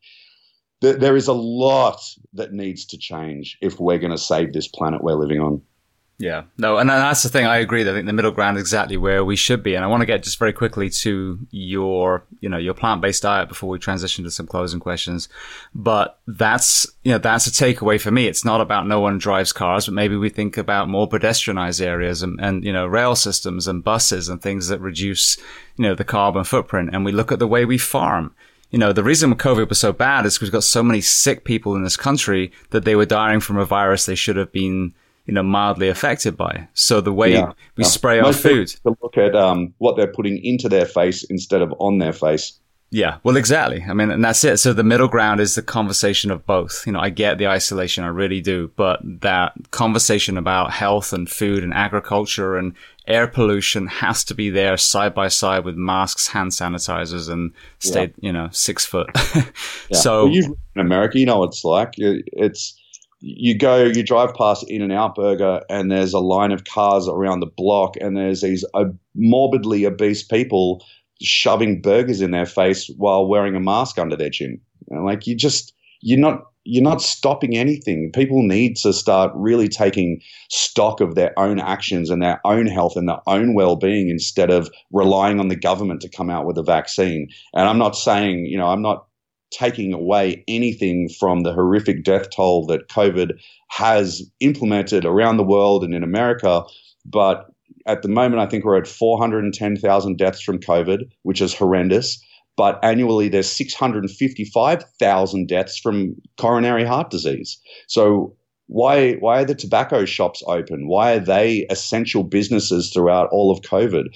th- 0.81 0.97
there 0.97 1.15
is 1.15 1.27
a 1.27 1.33
lot 1.33 1.99
that 2.33 2.53
needs 2.53 2.85
to 2.87 2.97
change 2.97 3.57
if 3.61 3.79
we're 3.79 3.99
going 3.99 4.11
to 4.11 4.17
save 4.17 4.53
this 4.53 4.67
planet 4.67 5.03
we're 5.03 5.13
living 5.13 5.39
on. 5.39 5.61
Yeah, 6.19 6.45
no, 6.57 6.77
and 6.77 6.89
that's 6.89 7.21
the 7.21 7.29
thing. 7.29 7.45
I 7.45 7.57
agree. 7.57 7.87
I 7.87 7.93
think 7.93 8.07
the 8.07 8.13
middle 8.13 8.31
ground 8.31 8.57
is 8.57 8.61
exactly 8.61 8.97
where 8.97 9.23
we 9.23 9.35
should 9.35 9.61
be. 9.61 9.75
And 9.75 9.85
I 9.85 9.87
want 9.87 10.01
to 10.01 10.07
get 10.07 10.23
just 10.23 10.39
very 10.39 10.51
quickly 10.51 10.89
to 10.89 11.37
your, 11.51 12.25
you 12.39 12.49
know, 12.49 12.57
your 12.57 12.73
plant-based 12.73 13.21
diet 13.21 13.47
before 13.47 13.69
we 13.69 13.77
transition 13.77 14.23
to 14.23 14.31
some 14.31 14.47
closing 14.47 14.79
questions. 14.79 15.29
But 15.75 16.19
that's, 16.25 16.87
you 17.03 17.11
know, 17.11 17.19
that's 17.19 17.45
a 17.45 17.51
takeaway 17.51 18.01
for 18.01 18.09
me. 18.09 18.25
It's 18.25 18.43
not 18.43 18.61
about 18.61 18.87
no 18.87 18.99
one 18.99 19.19
drives 19.19 19.53
cars, 19.53 19.85
but 19.85 19.93
maybe 19.93 20.15
we 20.15 20.29
think 20.29 20.57
about 20.57 20.89
more 20.89 21.07
pedestrianized 21.07 21.85
areas 21.85 22.23
and, 22.23 22.39
and, 22.41 22.63
you 22.63 22.73
know, 22.73 22.87
rail 22.87 23.15
systems 23.15 23.67
and 23.67 23.83
buses 23.83 24.27
and 24.27 24.41
things 24.41 24.69
that 24.69 24.81
reduce, 24.81 25.37
you 25.75 25.83
know, 25.83 25.93
the 25.93 26.03
carbon 26.03 26.45
footprint. 26.45 26.89
And 26.93 27.05
we 27.05 27.11
look 27.11 27.31
at 27.31 27.37
the 27.37 27.47
way 27.47 27.63
we 27.63 27.77
farm 27.77 28.33
you 28.69 28.77
know, 28.77 28.91
the 28.91 29.01
reason 29.01 29.33
COVID 29.33 29.69
was 29.69 29.79
so 29.79 29.93
bad 29.93 30.25
is 30.25 30.35
because 30.35 30.47
we've 30.49 30.53
got 30.53 30.63
so 30.65 30.83
many 30.83 30.99
sick 30.99 31.45
people 31.45 31.73
in 31.75 31.83
this 31.83 31.95
country 31.95 32.51
that 32.71 32.83
they 32.83 32.97
were 32.97 33.05
dying 33.05 33.39
from 33.39 33.57
a 33.57 33.63
virus 33.65 34.05
they 34.05 34.13
should 34.13 34.35
have 34.35 34.51
been 34.51 34.93
you 35.27 35.33
know, 35.33 35.43
mildly 35.43 35.89
affected 35.89 36.35
by. 36.35 36.67
So 36.73 37.01
the 37.01 37.13
way 37.13 37.33
yeah, 37.33 37.51
we 37.75 37.83
yeah. 37.83 37.89
spray 37.89 38.21
Most 38.21 38.45
our 38.45 38.51
food. 38.51 38.67
To 38.67 38.97
look 39.01 39.17
at 39.17 39.35
um, 39.35 39.73
what 39.77 39.97
they're 39.97 40.11
putting 40.11 40.43
into 40.43 40.69
their 40.69 40.85
face 40.85 41.23
instead 41.25 41.61
of 41.61 41.73
on 41.79 41.99
their 41.99 42.13
face. 42.13 42.59
Yeah, 42.89 43.17
well, 43.23 43.35
exactly. 43.35 43.83
I 43.87 43.93
mean, 43.93 44.09
and 44.11 44.23
that's 44.23 44.45
it. 44.45 44.57
So 44.57 44.71
the 44.71 44.83
middle 44.83 45.09
ground 45.09 45.41
is 45.41 45.55
the 45.55 45.61
conversation 45.61 46.31
of 46.31 46.45
both. 46.45 46.87
You 46.87 46.93
know, 46.93 47.01
I 47.01 47.09
get 47.09 47.37
the 47.37 47.47
isolation, 47.47 48.05
I 48.05 48.07
really 48.07 48.39
do, 48.39 48.71
but 48.77 49.01
that 49.03 49.53
conversation 49.71 50.37
about 50.37 50.71
health 50.71 51.11
and 51.11 51.29
food 51.29 51.63
and 51.63 51.73
agriculture 51.73 52.55
and 52.55 52.73
air 53.05 53.27
pollution 53.27 53.87
has 53.87 54.23
to 54.25 54.33
be 54.33 54.49
there 54.49 54.77
side 54.77 55.13
by 55.13 55.27
side 55.27 55.65
with 55.65 55.75
masks, 55.75 56.27
hand 56.27 56.51
sanitizers, 56.51 57.29
and 57.29 57.51
stay, 57.79 58.03
yeah. 58.03 58.07
you 58.19 58.31
know, 58.31 58.47
six 58.51 58.85
foot. 58.85 59.09
so 59.91 60.27
well, 60.27 60.55
in 60.75 60.81
America, 60.81 61.19
you 61.19 61.25
know 61.25 61.39
what 61.39 61.47
it's 61.47 61.65
like. 61.65 61.93
It's 61.97 62.76
you 63.19 63.57
go, 63.57 63.83
you 63.83 64.03
drive 64.03 64.33
past 64.35 64.63
In 64.69 64.81
and 64.81 64.91
Out 64.91 65.15
Burger, 65.15 65.61
and 65.69 65.91
there's 65.91 66.13
a 66.13 66.19
line 66.19 66.51
of 66.51 66.65
cars 66.65 67.07
around 67.07 67.39
the 67.39 67.51
block, 67.57 67.95
and 67.99 68.15
there's 68.15 68.41
these 68.41 68.63
morbidly 69.15 69.85
obese 69.85 70.23
people 70.23 70.85
shoving 71.21 71.81
burgers 71.81 72.21
in 72.21 72.31
their 72.31 72.45
face 72.45 72.89
while 72.97 73.27
wearing 73.27 73.55
a 73.55 73.59
mask 73.59 73.97
under 73.97 74.15
their 74.15 74.29
chin. 74.29 74.61
And 74.89 75.03
like 75.03 75.25
you 75.25 75.35
just, 75.35 75.73
you're 76.01 76.19
not, 76.19 76.43
you're 76.63 76.83
not 76.83 77.01
stopping 77.01 77.57
anything. 77.57 78.11
People 78.13 78.43
need 78.43 78.75
to 78.77 78.93
start 78.93 79.31
really 79.33 79.67
taking 79.67 80.21
stock 80.49 81.01
of 81.01 81.15
their 81.15 81.37
own 81.39 81.59
actions 81.59 82.11
and 82.11 82.21
their 82.21 82.39
own 82.45 82.67
health 82.67 82.95
and 82.95 83.09
their 83.09 83.21
own 83.25 83.55
well-being 83.55 84.09
instead 84.09 84.51
of 84.51 84.69
relying 84.91 85.39
on 85.39 85.47
the 85.47 85.55
government 85.55 86.01
to 86.01 86.09
come 86.09 86.29
out 86.29 86.45
with 86.45 86.57
a 86.57 86.63
vaccine. 86.63 87.29
And 87.53 87.67
I'm 87.67 87.79
not 87.79 87.95
saying, 87.95 88.45
you 88.45 88.57
know, 88.57 88.67
I'm 88.67 88.81
not 88.83 89.06
taking 89.51 89.93
away 89.93 90.43
anything 90.47 91.09
from 91.09 91.41
the 91.41 91.53
horrific 91.53 92.03
death 92.03 92.27
toll 92.35 92.65
that 92.67 92.89
COVID 92.89 93.31
has 93.69 94.23
implemented 94.39 95.05
around 95.05 95.37
the 95.37 95.43
world 95.43 95.83
and 95.83 95.93
in 95.93 96.03
America. 96.03 96.63
But 97.05 97.45
at 97.85 98.01
the 98.01 98.09
moment, 98.09 98.41
I 98.41 98.47
think 98.47 98.65
we're 98.65 98.77
at 98.77 98.87
410,000 98.87 100.17
deaths 100.17 100.41
from 100.41 100.59
COVID, 100.59 101.09
which 101.23 101.41
is 101.41 101.53
horrendous. 101.53 102.21
But 102.57 102.79
annually, 102.83 103.29
there's 103.29 103.49
655,000 103.49 105.47
deaths 105.47 105.77
from 105.77 106.15
coronary 106.37 106.83
heart 106.85 107.11
disease. 107.11 107.57
So 107.87 108.35
why 108.67 109.13
why 109.13 109.41
are 109.41 109.45
the 109.45 109.55
tobacco 109.55 110.05
shops 110.05 110.43
open? 110.47 110.87
Why 110.87 111.13
are 111.13 111.19
they 111.19 111.65
essential 111.69 112.23
businesses 112.23 112.91
throughout 112.91 113.29
all 113.31 113.51
of 113.51 113.61
COVID? 113.61 114.07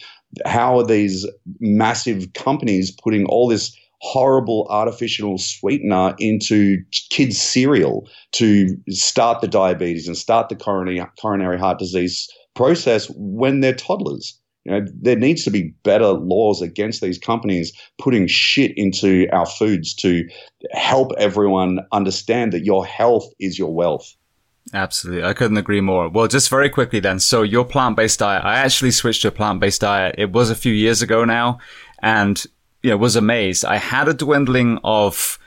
How 0.46 0.80
are 0.80 0.86
these 0.86 1.26
massive 1.60 2.34
companies 2.34 2.92
putting 2.92 3.26
all 3.26 3.48
this 3.48 3.76
horrible 4.02 4.68
artificial 4.70 5.38
sweetener 5.38 6.16
into 6.18 6.78
kids' 7.12 7.40
cereal 7.40 8.10
to 8.32 8.68
start 8.90 9.42
the 9.42 9.48
diabetes 9.48 10.08
and 10.08 10.18
start 10.18 10.50
the 10.50 10.56
coronary, 10.56 11.06
coronary 11.20 11.60
heart 11.60 11.78
disease 11.78 12.28
process 12.56 13.12
when 13.16 13.60
they're 13.60 13.76
toddlers. 13.76 14.38
You 14.66 14.72
know, 14.72 14.86
there 15.02 15.16
needs 15.16 15.44
to 15.46 15.52
be 15.52 15.74
better 15.84 16.08
laws 16.08 16.62
against 16.62 17.02
these 17.02 17.18
companies 17.18 17.72
putting 18.00 18.28
shit 18.28 18.74
into 18.76 19.28
our 19.32 19.46
foods 19.46 19.94
to 19.96 20.28
help 20.72 21.12
everyone 21.18 21.80
understand 21.92 22.54
that 22.54 22.66
your 22.66 22.86
health 22.86 23.26
is 23.40 23.58
your 23.58 23.74
wealth. 23.74 24.16
Absolutely. 24.74 25.24
I 25.24 25.34
couldn't 25.34 25.58
agree 25.58 25.82
more. 25.82 26.10
Well, 26.10 26.28
just 26.28 26.50
very 26.50 26.70
quickly 26.70 27.00
then. 27.00 27.20
So 27.20 27.42
your 27.42 27.66
plant-based 27.66 28.20
diet, 28.20 28.44
I 28.46 28.56
actually 28.56 28.92
switched 28.92 29.24
to 29.24 29.30
a 29.30 29.32
plant-based 29.32 29.82
diet. 29.82 30.16
It 30.18 30.32
was 30.32 30.50
a 30.50 30.56
few 30.56 30.74
years 30.74 31.02
ago 31.02 31.26
now. 31.26 31.58
And 32.04 32.44
know, 32.90 32.98
was 32.98 33.16
amazed. 33.16 33.64
I 33.64 33.78
had 33.78 34.08
a 34.08 34.14
dwindling 34.14 34.80
of 34.84 35.38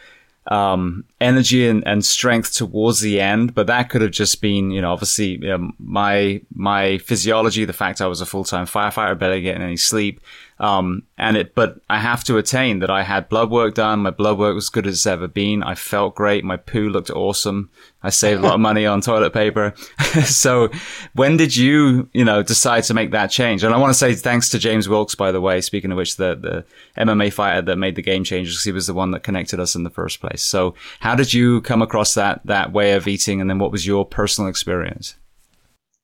um, 0.46 1.04
energy 1.20 1.66
and, 1.66 1.86
and 1.86 2.04
strength 2.04 2.54
towards 2.54 3.00
the 3.00 3.20
end, 3.20 3.54
but 3.54 3.66
that 3.66 3.88
could 3.88 4.02
have 4.02 4.10
just 4.10 4.40
been, 4.40 4.70
you 4.70 4.80
know, 4.82 4.92
obviously 4.92 5.38
you 5.38 5.48
know, 5.48 5.72
my 5.78 6.42
my 6.54 6.98
physiology, 6.98 7.64
the 7.64 7.72
fact 7.72 8.00
I 8.00 8.06
was 8.06 8.20
a 8.20 8.26
full 8.26 8.44
time 8.44 8.66
firefighter, 8.66 9.18
barely 9.18 9.40
getting 9.40 9.62
any 9.62 9.76
sleep, 9.76 10.20
um, 10.64 11.02
and 11.18 11.36
it, 11.36 11.54
but 11.54 11.78
I 11.90 11.98
have 11.98 12.24
to 12.24 12.38
attain 12.38 12.78
that 12.78 12.88
I 12.88 13.02
had 13.02 13.28
blood 13.28 13.50
work 13.50 13.74
done. 13.74 14.00
My 14.00 14.10
blood 14.10 14.38
work 14.38 14.54
was 14.54 14.70
good 14.70 14.86
as 14.86 14.94
it's 14.94 15.06
ever 15.06 15.28
been. 15.28 15.62
I 15.62 15.74
felt 15.74 16.14
great. 16.14 16.42
My 16.42 16.56
poo 16.56 16.88
looked 16.88 17.10
awesome. 17.10 17.68
I 18.02 18.08
saved 18.08 18.40
a 18.40 18.44
lot 18.44 18.54
of 18.54 18.60
money 18.60 18.86
on 18.86 19.02
toilet 19.02 19.34
paper. 19.34 19.74
so 20.24 20.70
when 21.12 21.36
did 21.36 21.54
you, 21.54 22.08
you 22.14 22.24
know, 22.24 22.42
decide 22.42 22.84
to 22.84 22.94
make 22.94 23.10
that 23.10 23.26
change? 23.26 23.62
And 23.62 23.74
I 23.74 23.76
want 23.76 23.90
to 23.90 23.98
say 23.98 24.14
thanks 24.14 24.48
to 24.50 24.58
James 24.58 24.88
Wilks, 24.88 25.14
by 25.14 25.32
the 25.32 25.40
way, 25.40 25.60
speaking 25.60 25.92
of 25.92 25.98
which, 25.98 26.16
the, 26.16 26.34
the 26.34 26.64
MMA 27.02 27.30
fighter 27.30 27.60
that 27.60 27.76
made 27.76 27.96
the 27.96 28.02
game 28.02 28.24
changers. 28.24 28.64
He 28.64 28.72
was 28.72 28.86
the 28.86 28.94
one 28.94 29.10
that 29.10 29.22
connected 29.22 29.60
us 29.60 29.74
in 29.74 29.82
the 29.82 29.90
first 29.90 30.22
place. 30.22 30.40
So 30.40 30.74
how 31.00 31.14
did 31.14 31.34
you 31.34 31.60
come 31.60 31.82
across 31.82 32.14
that, 32.14 32.40
that 32.46 32.72
way 32.72 32.92
of 32.92 33.06
eating? 33.06 33.42
And 33.42 33.50
then 33.50 33.58
what 33.58 33.70
was 33.70 33.86
your 33.86 34.06
personal 34.06 34.48
experience? 34.48 35.16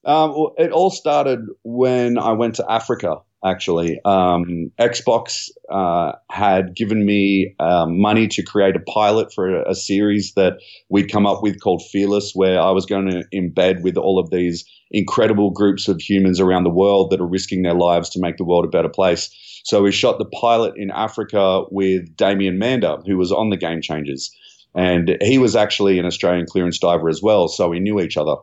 Um, 0.04 0.48
it 0.58 0.70
all 0.70 0.90
started 0.90 1.46
when 1.62 2.18
I 2.18 2.32
went 2.32 2.56
to 2.56 2.70
Africa 2.70 3.22
actually. 3.44 4.00
Um, 4.04 4.70
Xbox 4.78 5.48
uh, 5.70 6.12
had 6.30 6.74
given 6.74 7.04
me 7.04 7.54
um, 7.58 8.00
money 8.00 8.28
to 8.28 8.42
create 8.42 8.76
a 8.76 8.80
pilot 8.80 9.32
for 9.32 9.62
a, 9.62 9.70
a, 9.70 9.74
series 9.74 10.34
that 10.34 10.54
we'd 10.88 11.10
come 11.10 11.26
up 11.26 11.42
with 11.42 11.60
called 11.60 11.82
Fearless, 11.90 12.32
where 12.34 12.60
I 12.60 12.70
was 12.70 12.86
going 12.86 13.10
to 13.10 13.24
embed 13.34 13.82
with 13.82 13.96
all 13.96 14.18
of 14.18 14.30
these 14.30 14.64
incredible 14.90 15.50
groups 15.50 15.88
of 15.88 16.00
humans 16.00 16.40
around 16.40 16.64
the 16.64 16.70
world 16.70 17.10
that 17.10 17.20
are 17.20 17.26
risking 17.26 17.62
their 17.62 17.74
lives 17.74 18.10
to 18.10 18.20
make 18.20 18.36
the 18.36 18.44
world 18.44 18.64
a 18.64 18.68
better 18.68 18.88
place. 18.88 19.30
So 19.64 19.82
we 19.82 19.92
shot 19.92 20.18
the 20.18 20.24
pilot 20.24 20.74
in 20.76 20.90
Africa 20.90 21.64
with 21.70 22.16
Damien 22.16 22.58
Mander, 22.58 22.98
who 23.06 23.16
was 23.16 23.32
on 23.32 23.50
the 23.50 23.56
Game 23.56 23.80
Changers. 23.80 24.30
And 24.74 25.16
he 25.20 25.38
was 25.38 25.56
actually 25.56 25.98
an 25.98 26.06
Australian 26.06 26.46
clearance 26.46 26.78
diver 26.78 27.08
as 27.08 27.20
well, 27.22 27.48
so 27.48 27.68
we 27.68 27.80
knew 27.80 28.00
each 28.00 28.16
other. 28.16 28.36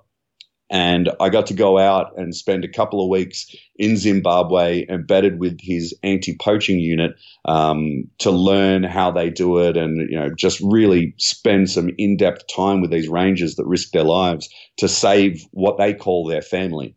And 0.70 1.10
I 1.22 1.30
got 1.30 1.48
to 1.48 1.54
go 1.54 1.78
out 1.78 2.12
and 2.18 2.36
spend 2.36 2.66
a 2.66 2.68
couple 2.68 3.02
of 3.02 3.10
weeks 3.10 3.56
in 3.78 3.96
Zimbabwe, 3.96 4.86
embedded 4.90 5.40
with 5.40 5.60
his 5.62 5.96
anti-poaching 6.04 6.80
unit, 6.80 7.12
um, 7.46 8.04
to 8.20 8.32
learn 8.32 8.84
how 8.84 9.10
they 9.12 9.30
do 9.30 9.60
it, 9.60 9.78
and 9.78 10.10
you 10.10 10.20
know, 10.20 10.30
just 10.36 10.60
really 10.62 11.14
spend 11.18 11.70
some 11.70 11.90
in-depth 11.98 12.48
time 12.54 12.82
with 12.82 12.92
these 12.92 13.08
rangers 13.08 13.56
that 13.56 13.66
risk 13.66 13.92
their 13.92 14.04
lives 14.04 14.50
to 14.76 14.90
save 14.90 15.42
what 15.52 15.78
they 15.78 15.94
call 15.94 16.28
their 16.28 16.42
family. 16.42 16.96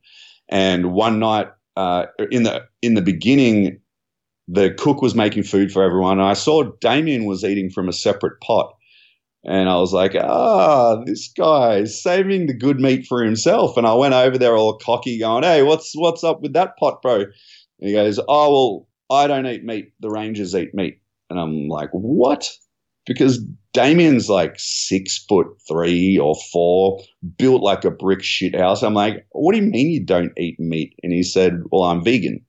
And 0.49 0.93
one 0.93 1.21
night, 1.21 1.49
uh, 1.77 2.07
in 2.33 2.43
the 2.43 2.67
in 2.83 2.95
the 2.95 3.03
beginning, 3.03 3.81
the 4.49 4.75
cook 4.75 5.01
was 5.01 5.15
making 5.15 5.45
food 5.45 5.71
for 5.71 5.85
everyone, 5.85 6.19
and 6.19 6.29
I 6.29 6.33
saw 6.35 6.65
Damien 6.81 7.25
was 7.25 7.45
eating 7.45 7.71
from 7.71 7.89
a 7.89 7.93
separate 7.93 8.41
pot. 8.41 8.75
And 9.45 9.69
I 9.69 9.77
was 9.77 9.93
like, 9.93 10.15
ah, 10.15 11.03
this 11.05 11.33
guy 11.37 11.79
is 11.79 12.03
saving 12.03 12.47
the 12.47 12.55
good 12.55 12.79
meat 12.79 13.07
for 13.07 13.23
himself. 13.23 13.77
And 13.77 13.87
I 13.87 13.95
went 13.95 14.13
over 14.13 14.37
there 14.37 14.57
all 14.57 14.77
cocky, 14.77 15.19
going, 15.19 15.45
hey, 15.45 15.63
what's 15.63 15.93
what's 15.95 16.23
up 16.23 16.43
with 16.43 16.53
that 16.53 16.77
pot, 16.79 17.01
bro? 17.01 17.21
And 17.23 17.33
he 17.81 17.93
goes, 17.93 18.21
oh, 18.29 18.87
well, 19.09 19.23
I 19.23 19.27
don't 19.27 19.47
eat 19.47 19.65
meat. 19.65 19.93
The 20.01 20.11
Rangers 20.11 20.55
eat 20.55 20.75
meat. 20.75 21.01
And 21.31 21.41
I'm 21.41 21.69
like, 21.69 21.89
what? 21.93 22.51
Because 23.07 23.43
Damien's 23.73 24.29
like 24.29 24.55
six 24.59 25.25
foot 25.27 25.47
three 25.67 26.19
or 26.19 26.35
four, 26.53 27.01
built 27.39 27.63
like 27.63 27.85
a 27.85 27.91
brick 27.91 28.23
shit 28.23 28.55
house. 28.55 28.83
I'm 28.83 28.95
like, 28.95 29.27
what 29.33 29.55
do 29.55 29.61
you 29.61 29.71
mean 29.71 29.91
you 29.91 30.05
don't 30.05 30.33
eat 30.37 30.61
meat? 30.61 30.95
And 31.03 31.13
he 31.13 31.23
said, 31.23 31.63
well, 31.71 31.85
I'm 31.85 32.05
vegan. 32.05 32.45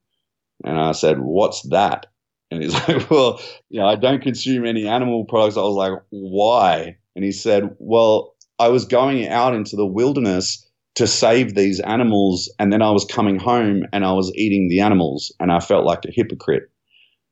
And 0.64 0.78
I 0.78 0.92
said, 0.92 1.20
What's 1.20 1.62
that? 1.70 2.06
And 2.52 2.62
he's 2.62 2.74
like, 2.88 3.10
Well, 3.10 3.40
you 3.68 3.80
know, 3.80 3.86
I 3.86 3.96
don't 3.96 4.22
consume 4.22 4.64
any 4.64 4.86
animal 4.86 5.24
products. 5.24 5.56
I 5.56 5.62
was 5.62 5.74
like, 5.74 5.92
Why? 6.10 6.96
And 7.16 7.24
he 7.24 7.32
said, 7.32 7.74
Well, 7.78 8.34
I 8.58 8.68
was 8.68 8.84
going 8.84 9.26
out 9.28 9.54
into 9.54 9.76
the 9.76 9.86
wilderness 9.86 10.68
to 10.94 11.06
save 11.06 11.54
these 11.54 11.80
animals. 11.80 12.52
And 12.58 12.72
then 12.72 12.82
I 12.82 12.90
was 12.90 13.04
coming 13.04 13.38
home 13.38 13.84
and 13.92 14.04
I 14.04 14.12
was 14.12 14.32
eating 14.34 14.68
the 14.68 14.80
animals 14.80 15.32
and 15.40 15.50
I 15.50 15.60
felt 15.60 15.86
like 15.86 16.04
a 16.04 16.12
hypocrite. 16.12 16.64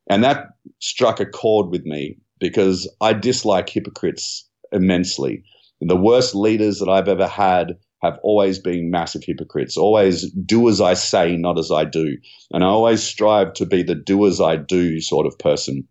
And 0.09 0.23
that 0.23 0.47
struck 0.79 1.19
a 1.19 1.25
chord 1.25 1.69
with 1.69 1.85
me 1.85 2.17
because 2.39 2.89
I 3.01 3.13
dislike 3.13 3.69
hypocrites 3.69 4.49
immensely. 4.71 5.43
The 5.79 5.95
worst 5.95 6.35
leaders 6.35 6.79
that 6.79 6.89
I've 6.89 7.07
ever 7.07 7.27
had 7.27 7.77
have 8.01 8.17
always 8.23 8.57
been 8.59 8.89
massive 8.89 9.23
hypocrites, 9.23 9.77
always 9.77 10.29
do 10.31 10.67
as 10.69 10.81
I 10.81 10.95
say, 10.95 11.35
not 11.37 11.59
as 11.59 11.71
I 11.71 11.85
do. 11.85 12.17
And 12.51 12.63
I 12.63 12.67
always 12.67 13.03
strive 13.03 13.53
to 13.53 13.65
be 13.65 13.83
the 13.83 13.95
do 13.95 14.25
as 14.25 14.41
I 14.41 14.55
do 14.55 14.99
sort 14.99 15.27
of 15.27 15.37
person. 15.37 15.87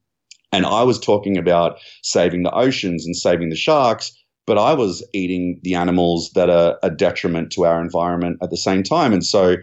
And 0.53 0.67
I 0.67 0.83
was 0.83 0.99
talking 0.99 1.39
about 1.39 1.79
saving 2.03 2.43
the 2.43 2.53
oceans 2.53 3.07
and 3.07 3.17
saving 3.17 3.51
the 3.51 3.57
sharks, 3.57 4.13
but 4.47 4.59
I 4.59 4.75
was 4.75 5.07
eating 5.13 5.61
the 5.63 5.77
animals 5.77 6.31
that 6.35 6.51
are 6.51 6.77
a 6.83 6.91
detriment 6.91 7.53
to 7.53 7.65
our 7.65 7.81
environment 7.81 8.39
at 8.43 8.51
the 8.51 8.57
same 8.57 8.83
time. 8.83 9.13
And 9.13 9.25
so 9.25 9.57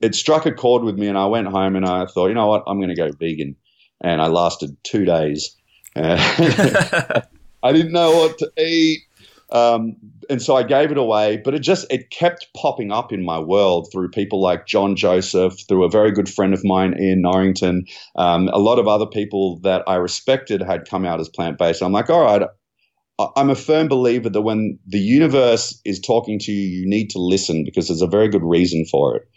it 0.00 0.16
struck 0.16 0.44
a 0.44 0.52
chord 0.52 0.82
with 0.82 0.98
me, 0.98 1.06
and 1.06 1.16
I 1.16 1.26
went 1.26 1.46
home 1.46 1.76
and 1.76 1.86
I 1.86 2.06
thought, 2.06 2.28
you 2.28 2.34
know 2.34 2.48
what, 2.48 2.64
I'm 2.66 2.78
going 2.78 2.88
to 2.88 2.96
go 2.96 3.12
vegan. 3.12 3.54
And 4.02 4.20
I 4.20 4.26
lasted 4.26 4.76
two 4.82 5.04
days. 5.04 5.56
I 5.96 7.72
didn't 7.72 7.92
know 7.92 8.10
what 8.16 8.38
to 8.38 8.52
eat. 8.58 9.02
Um, 9.50 9.96
and 10.30 10.40
so 10.40 10.56
I 10.56 10.62
gave 10.62 10.90
it 10.90 10.98
away, 10.98 11.36
but 11.44 11.54
it 11.54 11.60
just 11.60 11.86
it 11.90 12.10
kept 12.10 12.48
popping 12.56 12.90
up 12.90 13.12
in 13.12 13.24
my 13.24 13.38
world 13.38 13.88
through 13.92 14.10
people 14.10 14.40
like 14.40 14.66
John 14.66 14.96
Joseph, 14.96 15.54
through 15.68 15.84
a 15.84 15.90
very 15.90 16.10
good 16.10 16.28
friend 16.28 16.54
of 16.54 16.64
mine, 16.64 16.94
Ian 17.00 17.22
Norrington. 17.22 17.84
Um, 18.16 18.48
a 18.48 18.58
lot 18.58 18.78
of 18.78 18.88
other 18.88 19.06
people 19.06 19.58
that 19.60 19.82
I 19.86 19.96
respected 19.96 20.62
had 20.62 20.88
come 20.88 21.04
out 21.04 21.20
as 21.20 21.28
plant 21.28 21.58
based. 21.58 21.82
I'm 21.82 21.92
like, 21.92 22.10
all 22.10 22.22
right, 22.22 22.42
I'm 23.36 23.50
a 23.50 23.54
firm 23.54 23.88
believer 23.88 24.28
that 24.28 24.42
when 24.42 24.78
the 24.86 24.98
universe 24.98 25.80
is 25.84 26.00
talking 26.00 26.38
to 26.40 26.52
you, 26.52 26.80
you 26.80 26.88
need 26.88 27.10
to 27.10 27.18
listen 27.18 27.64
because 27.64 27.88
there's 27.88 28.02
a 28.02 28.06
very 28.06 28.28
good 28.28 28.42
reason 28.42 28.84
for 28.90 29.16
it. 29.16 29.28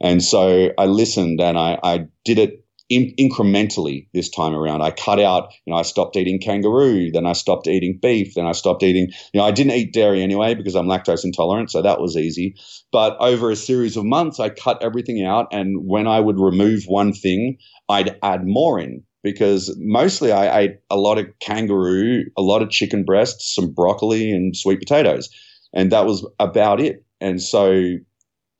And 0.00 0.22
so 0.22 0.70
I 0.78 0.86
listened 0.86 1.40
and 1.40 1.58
I, 1.58 1.78
I 1.82 2.06
did 2.24 2.38
it 2.38 2.63
in, 2.88 3.14
incrementally 3.18 4.08
this 4.12 4.28
time 4.28 4.54
around. 4.54 4.82
I 4.82 4.90
cut 4.90 5.20
out, 5.20 5.52
you 5.64 5.72
know, 5.72 5.78
I 5.78 5.82
stopped 5.82 6.16
eating 6.16 6.38
kangaroo, 6.38 7.10
then 7.10 7.26
I 7.26 7.32
stopped 7.32 7.66
eating 7.66 7.98
beef, 8.00 8.34
then 8.34 8.46
I 8.46 8.52
stopped 8.52 8.82
eating, 8.82 9.08
you 9.32 9.40
know, 9.40 9.44
I 9.44 9.50
didn't 9.50 9.72
eat 9.72 9.92
dairy 9.92 10.22
anyway 10.22 10.54
because 10.54 10.74
I'm 10.74 10.86
lactose 10.86 11.24
intolerant, 11.24 11.70
so 11.70 11.82
that 11.82 12.00
was 12.00 12.16
easy. 12.16 12.56
But 12.92 13.16
over 13.20 13.50
a 13.50 13.56
series 13.56 13.96
of 13.96 14.04
months, 14.04 14.38
I 14.38 14.50
cut 14.50 14.82
everything 14.82 15.24
out, 15.24 15.48
and 15.52 15.86
when 15.86 16.06
I 16.06 16.20
would 16.20 16.38
remove 16.38 16.84
one 16.86 17.12
thing, 17.12 17.58
I'd 17.88 18.16
add 18.22 18.46
more 18.46 18.78
in 18.78 19.02
because 19.22 19.74
mostly 19.78 20.32
I 20.32 20.60
ate 20.60 20.76
a 20.90 20.96
lot 20.96 21.18
of 21.18 21.26
kangaroo, 21.40 22.24
a 22.36 22.42
lot 22.42 22.60
of 22.60 22.68
chicken 22.68 23.04
breasts, 23.04 23.54
some 23.54 23.72
broccoli, 23.72 24.30
and 24.30 24.54
sweet 24.54 24.78
potatoes, 24.78 25.30
and 25.72 25.90
that 25.92 26.04
was 26.06 26.26
about 26.38 26.80
it. 26.80 27.02
And 27.20 27.40
so 27.42 27.94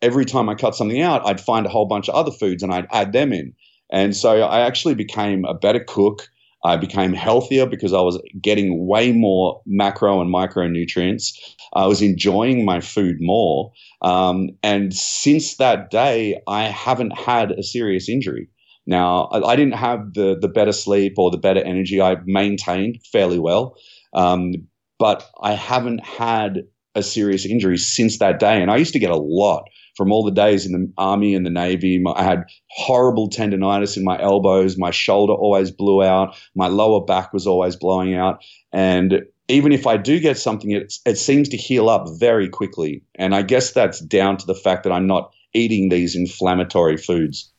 every 0.00 0.24
time 0.24 0.48
I 0.48 0.54
cut 0.54 0.74
something 0.74 1.00
out, 1.00 1.26
I'd 1.26 1.40
find 1.40 1.66
a 1.66 1.70
whole 1.70 1.86
bunch 1.86 2.08
of 2.08 2.14
other 2.14 2.30
foods 2.30 2.62
and 2.62 2.72
I'd 2.72 2.86
add 2.90 3.12
them 3.12 3.32
in. 3.32 3.54
And 3.92 4.16
so 4.16 4.42
I 4.42 4.60
actually 4.60 4.94
became 4.94 5.44
a 5.44 5.54
better 5.54 5.80
cook. 5.80 6.28
I 6.64 6.76
became 6.76 7.12
healthier 7.12 7.66
because 7.66 7.92
I 7.92 8.00
was 8.00 8.20
getting 8.40 8.86
way 8.86 9.12
more 9.12 9.60
macro 9.66 10.20
and 10.20 10.32
micronutrients. 10.32 11.38
I 11.74 11.86
was 11.86 12.00
enjoying 12.00 12.64
my 12.64 12.80
food 12.80 13.16
more. 13.20 13.70
Um, 14.00 14.50
and 14.62 14.94
since 14.94 15.56
that 15.56 15.90
day, 15.90 16.40
I 16.48 16.64
haven't 16.64 17.18
had 17.18 17.52
a 17.52 17.62
serious 17.62 18.08
injury. 18.08 18.48
Now, 18.86 19.24
I, 19.24 19.52
I, 19.52 19.56
didn't 19.56 19.74
have 19.74 20.14
the, 20.14 20.36
the 20.38 20.48
better 20.48 20.72
sleep 20.72 21.14
or 21.18 21.30
the 21.30 21.38
better 21.38 21.62
energy. 21.62 22.00
I 22.00 22.16
maintained 22.24 23.00
fairly 23.12 23.38
well. 23.38 23.76
Um, 24.14 24.52
but 24.98 25.28
I 25.42 25.52
haven't 25.52 26.04
had 26.04 26.64
a 26.94 27.02
serious 27.02 27.44
injury 27.44 27.76
since 27.76 28.18
that 28.18 28.38
day. 28.38 28.60
And 28.60 28.70
I 28.70 28.76
used 28.76 28.92
to 28.92 28.98
get 28.98 29.10
a 29.10 29.16
lot 29.16 29.64
from 29.96 30.12
all 30.12 30.24
the 30.24 30.30
days 30.30 30.66
in 30.66 30.72
the 30.72 30.92
army 30.98 31.34
and 31.34 31.44
the 31.44 31.50
navy. 31.50 32.02
I 32.14 32.22
had 32.22 32.44
horrible 32.70 33.28
tendonitis 33.28 33.96
in 33.96 34.04
my 34.04 34.20
elbows. 34.20 34.76
My 34.76 34.90
shoulder 34.90 35.32
always 35.32 35.70
blew 35.70 36.02
out. 36.02 36.36
My 36.54 36.68
lower 36.68 37.04
back 37.04 37.32
was 37.32 37.46
always 37.46 37.76
blowing 37.76 38.14
out. 38.14 38.44
And 38.72 39.22
even 39.48 39.72
if 39.72 39.86
I 39.86 39.96
do 39.96 40.20
get 40.20 40.38
something, 40.38 40.70
it, 40.70 40.94
it 41.04 41.16
seems 41.16 41.48
to 41.50 41.56
heal 41.56 41.88
up 41.88 42.06
very 42.18 42.48
quickly. 42.48 43.02
And 43.14 43.34
I 43.34 43.42
guess 43.42 43.72
that's 43.72 44.00
down 44.00 44.36
to 44.38 44.46
the 44.46 44.54
fact 44.54 44.84
that 44.84 44.92
I'm 44.92 45.06
not 45.06 45.32
eating 45.52 45.88
these 45.88 46.16
inflammatory 46.16 46.96
foods. 46.96 47.52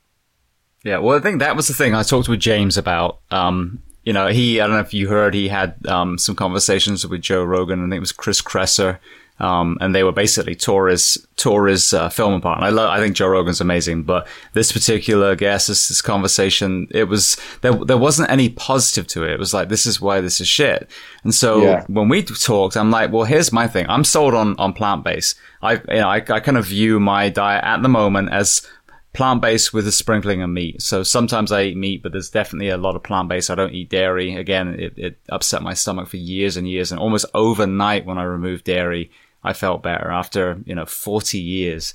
Yeah, 0.83 0.99
well, 0.99 1.17
I 1.17 1.21
think 1.21 1.39
that 1.39 1.55
was 1.55 1.67
the 1.67 1.73
thing 1.73 1.95
I 1.95 2.03
talked 2.03 2.29
with 2.29 2.39
James 2.39 2.77
about. 2.77 3.19
Um, 3.31 3.81
you 4.03 4.13
know, 4.13 4.27
he, 4.27 4.61
I 4.61 4.67
don't 4.67 4.75
know 4.75 4.81
if 4.81 4.93
you 4.93 5.07
heard, 5.07 5.33
he 5.33 5.47
had 5.47 5.75
um, 5.87 6.17
some 6.19 6.35
conversations 6.35 7.07
with 7.07 7.21
Joe 7.21 7.43
Rogan, 7.43 7.81
and 7.81 7.93
it 7.93 7.99
was 7.99 8.11
Chris 8.11 8.41
Kresser, 8.41 8.99
um, 9.39 9.77
and 9.81 9.93
they 9.93 10.03
were 10.03 10.13
basically 10.13 10.55
Torres 10.55 11.17
Torres 11.35 11.93
uh, 11.93 12.09
film 12.09 12.39
partner. 12.39 12.67
I 12.67 12.69
love, 12.69 12.89
I 12.89 12.99
think 12.99 13.15
Joe 13.15 13.27
Rogan's 13.27 13.59
amazing, 13.59 14.03
but 14.03 14.27
this 14.53 14.71
particular 14.71 15.35
guest, 15.35 15.67
this, 15.67 15.89
this 15.89 16.01
conversation, 16.01 16.87
it 16.91 17.05
was 17.05 17.37
there. 17.61 17.73
There 17.73 17.97
wasn't 17.97 18.29
any 18.29 18.49
positive 18.49 19.07
to 19.07 19.23
it. 19.23 19.31
It 19.31 19.39
was 19.39 19.53
like 19.53 19.67
this 19.67 19.85
is 19.85 19.99
why 19.99 20.21
this 20.21 20.39
is 20.39 20.47
shit. 20.47 20.89
And 21.23 21.35
so 21.35 21.61
yeah. 21.63 21.85
when 21.87 22.07
we 22.07 22.23
talked, 22.23 22.77
I'm 22.77 22.91
like, 22.91 23.11
well, 23.11 23.25
here's 23.25 23.51
my 23.51 23.67
thing. 23.67 23.85
I'm 23.89 24.05
sold 24.05 24.33
on 24.33 24.55
on 24.57 24.71
plant 24.71 25.03
based. 25.03 25.37
I 25.61 25.73
you 25.73 25.99
know 25.99 26.09
I, 26.09 26.17
I 26.17 26.39
kind 26.39 26.57
of 26.57 26.65
view 26.65 26.99
my 27.01 27.27
diet 27.29 27.63
at 27.65 27.81
the 27.81 27.89
moment 27.89 28.31
as 28.31 28.65
plant 29.11 29.41
based 29.41 29.73
with 29.73 29.87
a 29.87 29.91
sprinkling 29.91 30.41
of 30.41 30.49
meat. 30.49 30.81
So 30.81 31.03
sometimes 31.03 31.51
I 31.51 31.63
eat 31.63 31.77
meat, 31.77 32.03
but 32.03 32.11
there's 32.13 32.29
definitely 32.29 32.69
a 32.69 32.77
lot 32.77 32.95
of 32.95 33.03
plant 33.03 33.27
based. 33.27 33.49
I 33.49 33.55
don't 33.55 33.73
eat 33.73 33.89
dairy. 33.89 34.35
Again, 34.35 34.79
it, 34.79 34.93
it 34.97 35.17
upset 35.29 35.61
my 35.61 35.73
stomach 35.73 36.07
for 36.07 36.17
years 36.17 36.55
and 36.55 36.69
years, 36.69 36.91
and 36.91 37.01
almost 37.01 37.25
overnight 37.33 38.05
when 38.05 38.17
I 38.17 38.23
removed 38.23 38.63
dairy 38.63 39.11
I 39.45 39.53
felt 39.53 39.83
better 39.83 40.09
after, 40.09 40.59
you 40.65 40.75
know, 40.75 40.85
40 40.85 41.39
years. 41.39 41.93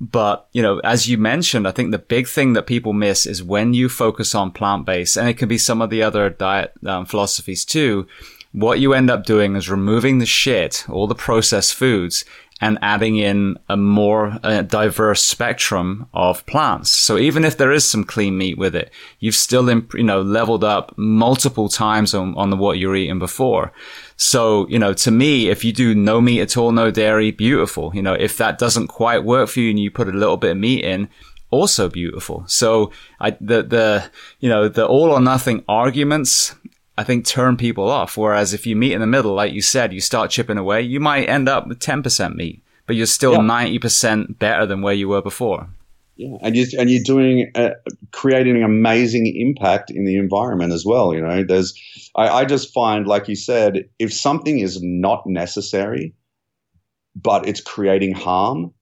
But, 0.00 0.46
you 0.52 0.62
know, 0.62 0.78
as 0.80 1.08
you 1.08 1.18
mentioned, 1.18 1.66
I 1.66 1.72
think 1.72 1.90
the 1.90 1.98
big 1.98 2.28
thing 2.28 2.52
that 2.52 2.66
people 2.66 2.92
miss 2.92 3.26
is 3.26 3.42
when 3.42 3.74
you 3.74 3.88
focus 3.88 4.34
on 4.34 4.52
plant 4.52 4.86
based, 4.86 5.16
and 5.16 5.28
it 5.28 5.38
can 5.38 5.48
be 5.48 5.58
some 5.58 5.82
of 5.82 5.90
the 5.90 6.02
other 6.02 6.30
diet 6.30 6.72
um, 6.86 7.06
philosophies 7.06 7.64
too, 7.64 8.06
what 8.52 8.80
you 8.80 8.94
end 8.94 9.10
up 9.10 9.24
doing 9.24 9.56
is 9.56 9.68
removing 9.68 10.18
the 10.18 10.26
shit, 10.26 10.84
all 10.88 11.06
the 11.06 11.14
processed 11.14 11.74
foods, 11.74 12.24
and 12.60 12.78
adding 12.82 13.16
in 13.16 13.56
a 13.68 13.76
more 13.76 14.38
uh, 14.42 14.62
diverse 14.62 15.22
spectrum 15.22 16.08
of 16.12 16.44
plants. 16.46 16.90
So 16.90 17.16
even 17.16 17.44
if 17.44 17.56
there 17.56 17.70
is 17.70 17.88
some 17.88 18.04
clean 18.04 18.36
meat 18.36 18.58
with 18.58 18.74
it, 18.74 18.90
you've 19.20 19.36
still, 19.36 19.68
imp- 19.68 19.94
you 19.94 20.02
know, 20.02 20.22
leveled 20.22 20.64
up 20.64 20.92
multiple 20.96 21.68
times 21.68 22.14
on, 22.14 22.34
on 22.36 22.50
the, 22.50 22.56
what 22.56 22.78
you're 22.78 22.96
eating 22.96 23.20
before. 23.20 23.72
So, 24.20 24.66
you 24.68 24.80
know, 24.80 24.92
to 24.94 25.12
me, 25.12 25.48
if 25.48 25.64
you 25.64 25.72
do 25.72 25.94
no 25.94 26.20
meat 26.20 26.40
at 26.40 26.56
all, 26.56 26.72
no 26.72 26.90
dairy, 26.90 27.30
beautiful. 27.30 27.94
You 27.94 28.02
know, 28.02 28.14
if 28.14 28.36
that 28.38 28.58
doesn't 28.58 28.88
quite 28.88 29.22
work 29.24 29.48
for 29.48 29.60
you 29.60 29.70
and 29.70 29.78
you 29.78 29.92
put 29.92 30.08
a 30.08 30.12
little 30.12 30.36
bit 30.36 30.50
of 30.50 30.56
meat 30.56 30.84
in, 30.84 31.08
also 31.50 31.88
beautiful. 31.88 32.42
So 32.48 32.90
I, 33.20 33.30
the, 33.40 33.62
the, 33.62 34.10
you 34.40 34.48
know, 34.48 34.68
the 34.68 34.84
all 34.84 35.12
or 35.12 35.20
nothing 35.20 35.64
arguments, 35.68 36.56
I 36.98 37.04
think 37.04 37.26
turn 37.26 37.56
people 37.56 37.88
off. 37.88 38.16
Whereas 38.16 38.52
if 38.52 38.66
you 38.66 38.74
meet 38.74 38.92
in 38.92 39.00
the 39.00 39.06
middle, 39.06 39.34
like 39.34 39.52
you 39.52 39.62
said, 39.62 39.92
you 39.92 40.00
start 40.00 40.32
chipping 40.32 40.58
away, 40.58 40.82
you 40.82 40.98
might 40.98 41.28
end 41.28 41.48
up 41.48 41.68
with 41.68 41.78
10% 41.78 42.34
meat, 42.34 42.60
but 42.86 42.96
you're 42.96 43.06
still 43.06 43.34
yeah. 43.34 43.38
90% 43.38 44.40
better 44.40 44.66
than 44.66 44.82
where 44.82 44.94
you 44.94 45.08
were 45.08 45.22
before. 45.22 45.68
Yeah, 46.18 46.36
and 46.42 46.56
you 46.56 46.66
and 46.76 46.90
you're 46.90 47.02
doing 47.04 47.48
uh, 47.54 47.70
creating 48.10 48.56
an 48.56 48.64
amazing 48.64 49.32
impact 49.36 49.88
in 49.88 50.04
the 50.04 50.16
environment 50.16 50.72
as 50.72 50.84
well. 50.84 51.14
You 51.14 51.22
know, 51.22 51.44
there's 51.44 51.72
I, 52.16 52.28
I 52.28 52.44
just 52.44 52.74
find, 52.74 53.06
like 53.06 53.28
you 53.28 53.36
said, 53.36 53.84
if 54.00 54.12
something 54.12 54.58
is 54.58 54.80
not 54.82 55.22
necessary, 55.26 56.12
but 57.14 57.46
it's 57.46 57.60
creating 57.60 58.14
harm, 58.14 58.72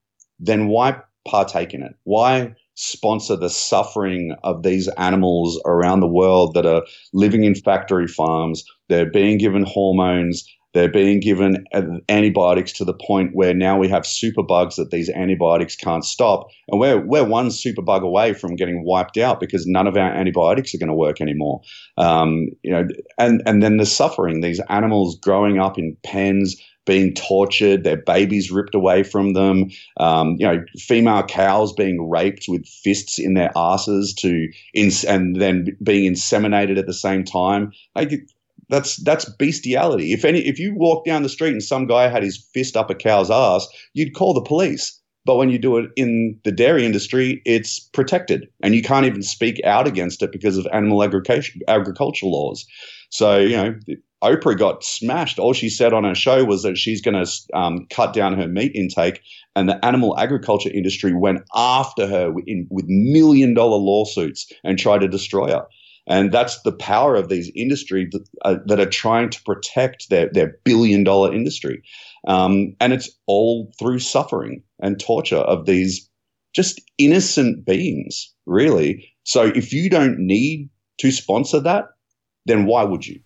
then 0.41 0.69
why 0.69 0.99
partake 1.29 1.75
in 1.75 1.83
it? 1.83 1.95
Why 2.05 2.55
sponsor 2.75 3.37
the 3.37 3.51
suffering 3.51 4.35
of 4.43 4.63
these 4.63 4.89
animals 4.97 5.61
around 5.67 6.01
the 6.01 6.09
world 6.09 6.55
that 6.55 6.65
are 6.65 6.85
living 7.13 7.45
in 7.45 7.55
factory 7.55 8.07
farms? 8.07 8.65
They're 8.89 9.11
being 9.11 9.37
given 9.37 9.65
hormones 9.65 10.49
they're 10.77 10.91
being 10.91 11.21
given 11.21 11.65
antibiotics 12.11 12.71
to 12.71 12.85
the 12.85 12.93
point 12.93 13.31
where 13.33 13.55
now 13.55 13.79
we 13.79 13.89
have 13.89 14.03
superbugs 14.03 14.77
that 14.77 14.91
these 14.91 15.09
antibiotics 15.09 15.75
can't 15.75 16.05
stop. 16.05 16.49
And 16.69 16.79
we're, 16.79 17.01
we're 17.01 17.25
one 17.25 17.49
superbug 17.49 18.03
away 18.03 18.35
from 18.35 18.57
getting 18.57 18.85
wiped 18.85 19.17
out 19.17 19.41
because 19.41 19.67
none 19.67 19.87
of 19.87 19.97
our 19.97 20.13
antibiotics 20.13 20.75
are 20.75 20.79
going 20.79 20.91
to 20.91 20.95
work 20.95 21.23
anymore. 21.23 21.63
Um, 21.97 22.49
you 22.63 22.73
know, 22.73 22.87
and, 23.17 23.43
and 23.47 23.63
then 23.63 23.79
the 23.79 23.87
suffering, 23.87 24.43
these 24.43 24.61
animals 24.69 25.19
growing 25.19 25.59
up 25.59 25.79
in 25.79 25.97
pens, 26.05 26.61
being 26.85 27.15
tortured, 27.15 27.83
their 27.83 27.97
babies 27.97 28.51
ripped 28.51 28.75
away 28.75 29.03
from 29.03 29.33
them, 29.33 29.71
um, 29.97 30.37
you 30.39 30.47
know, 30.47 30.63
female 30.79 31.23
cows 31.23 31.73
being 31.73 32.09
raped 32.09 32.45
with 32.49 32.67
fists 32.67 33.19
in 33.19 33.33
their 33.33 33.51
asses 33.57 34.13
to, 34.13 34.47
ins- 34.75 35.05
and 35.05 35.41
then 35.41 35.77
being 35.83 36.13
inseminated 36.13 36.79
at 36.79 36.87
the 36.87 36.93
same 36.93 37.25
time. 37.25 37.73
Like, 37.95 38.13
that's 38.69 38.97
that's 38.97 39.25
bestiality. 39.25 40.13
If 40.13 40.25
any, 40.25 40.41
if 40.41 40.59
you 40.59 40.75
walk 40.75 41.05
down 41.05 41.23
the 41.23 41.29
street 41.29 41.53
and 41.53 41.63
some 41.63 41.87
guy 41.87 42.09
had 42.09 42.23
his 42.23 42.37
fist 42.53 42.77
up 42.77 42.91
a 42.91 42.95
cow's 42.95 43.31
ass, 43.31 43.67
you'd 43.95 44.15
call 44.15 44.35
the 44.35 44.43
police. 44.43 45.01
But 45.25 45.37
when 45.37 45.51
you 45.51 45.59
do 45.59 45.77
it 45.77 45.91
in 45.97 46.39
the 46.45 46.53
dairy 46.53 46.87
industry, 46.87 47.43
it's 47.45 47.81
protected 47.81 48.49
and 48.63 48.77
you 48.77 48.83
can't 48.83 49.07
even 49.07 49.23
speak 49.23 49.61
out 49.65 49.89
against 49.89 50.23
it 50.23 50.31
because 50.31 50.57
of 50.57 50.69
animal 50.73 51.03
agriculture, 51.03 52.27
laws. 52.27 52.65
So, 53.11 53.39
you 53.39 53.57
know, 53.57 53.75
Oprah 54.23 54.57
got 54.57 54.85
smashed. 54.85 55.41
All 55.41 55.53
she 55.53 55.69
said 55.69 55.93
on 55.93 56.05
her 56.05 56.15
show 56.15 56.45
was 56.45 56.63
that 56.63 56.79
she's 56.79 57.03
going 57.03 57.25
to 57.25 57.31
um, 57.55 57.87
cut 57.91 58.13
down 58.13 58.39
her 58.39 58.47
meat 58.47 58.73
intake, 58.75 59.21
and 59.55 59.69
the 59.69 59.85
animal 59.85 60.17
agriculture 60.19 60.71
industry 60.73 61.13
went 61.13 61.43
after 61.55 62.07
her 62.07 62.33
in, 62.47 62.67
with 62.71 62.87
million 62.89 63.53
dollar 63.53 63.79
lawsuits 63.79 64.51
and 64.65 64.79
tried 64.79 65.01
to 65.01 65.09
destroy 65.09 65.49
her. 65.51 65.67
And 66.09 66.33
that's 66.33 66.63
the 66.63 66.73
power 66.73 67.17
of 67.17 67.29
these 67.29 67.51
industries 67.55 68.11
that, 68.13 68.29
uh, 68.45 68.57
that 68.67 68.81
are 68.81 68.89
trying 68.89 69.31
to 69.31 69.43
protect 69.43 70.09
their, 70.09 70.29
their 70.33 70.57
billion 70.65 71.03
dollar 71.05 71.35
industry. 71.35 71.83
Um, 72.27 72.77
and 72.81 72.93
it's 72.93 73.11
all 73.27 73.73
through 73.79 73.99
suffering 73.99 74.63
and 74.81 75.01
torture 75.01 75.37
of 75.37 75.67
these 75.67 76.09
just 76.55 76.81
innocent 76.99 77.65
beings, 77.67 78.33
really. 78.47 79.13
So 79.25 79.43
if 79.45 79.73
you 79.73 79.91
don't 79.91 80.19
need 80.19 80.71
to 80.99 81.11
sponsor 81.11 81.61
that, 81.61 81.87
then 82.47 82.67
why 82.67 82.85
would 82.85 83.07
you? 83.07 83.21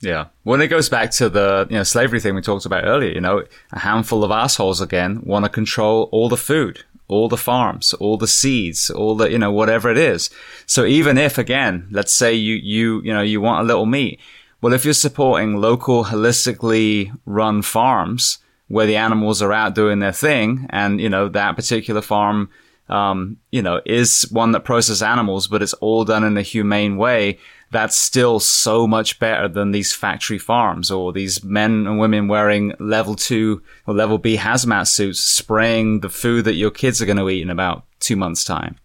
Yeah. 0.00 0.26
When 0.44 0.60
it 0.60 0.68
goes 0.68 0.88
back 0.88 1.10
to 1.12 1.28
the 1.28 1.66
you 1.70 1.76
know 1.76 1.82
slavery 1.82 2.20
thing 2.20 2.34
we 2.34 2.40
talked 2.40 2.66
about 2.66 2.84
earlier, 2.84 3.12
you 3.12 3.20
know, 3.20 3.44
a 3.72 3.78
handful 3.78 4.22
of 4.22 4.30
assholes 4.30 4.80
again 4.80 5.22
want 5.24 5.44
to 5.44 5.48
control 5.48 6.08
all 6.12 6.28
the 6.28 6.36
food, 6.36 6.84
all 7.08 7.28
the 7.28 7.36
farms, 7.36 7.94
all 7.94 8.16
the 8.16 8.28
seeds, 8.28 8.90
all 8.90 9.16
the 9.16 9.30
you 9.30 9.38
know 9.38 9.52
whatever 9.52 9.90
it 9.90 9.98
is. 9.98 10.30
So 10.66 10.84
even 10.84 11.18
if 11.18 11.38
again, 11.38 11.88
let's 11.90 12.12
say 12.12 12.34
you 12.34 12.54
you 12.56 13.02
you 13.02 13.12
know 13.12 13.22
you 13.22 13.40
want 13.40 13.62
a 13.62 13.66
little 13.66 13.86
meat, 13.86 14.20
well, 14.60 14.72
if 14.72 14.84
you're 14.84 14.94
supporting 14.94 15.56
local 15.56 16.04
holistically 16.04 17.12
run 17.26 17.62
farms 17.62 18.38
where 18.68 18.86
the 18.86 18.96
animals 18.96 19.40
are 19.40 19.52
out 19.52 19.74
doing 19.74 19.98
their 19.98 20.12
thing, 20.12 20.66
and 20.70 21.00
you 21.00 21.08
know 21.08 21.28
that 21.28 21.56
particular 21.56 22.02
farm 22.02 22.50
um, 22.88 23.36
you 23.52 23.62
know, 23.62 23.80
is 23.84 24.22
one 24.30 24.52
that 24.52 24.64
processes 24.64 25.02
animals, 25.02 25.46
but 25.46 25.62
it's 25.62 25.74
all 25.74 26.04
done 26.04 26.24
in 26.24 26.36
a 26.36 26.42
humane 26.42 26.96
way 26.96 27.38
that's 27.70 27.96
still 27.96 28.40
so 28.40 28.86
much 28.86 29.18
better 29.18 29.48
than 29.48 29.72
these 29.72 29.92
factory 29.92 30.38
farms 30.38 30.90
or 30.90 31.12
these 31.12 31.44
men 31.44 31.86
and 31.86 31.98
women 31.98 32.28
wearing 32.28 32.74
level 32.78 33.14
two 33.14 33.62
or 33.86 33.94
level 33.94 34.18
B 34.18 34.36
hazmat 34.36 34.88
suits 34.88 35.20
spraying 35.20 36.00
the 36.00 36.08
food 36.08 36.44
that 36.46 36.54
your 36.54 36.70
kids 36.70 37.02
are 37.02 37.06
going 37.06 37.18
to 37.18 37.28
eat 37.28 37.42
in 37.42 37.50
about 37.50 37.84
two 38.00 38.16
months 38.16 38.44
time. 38.44 38.76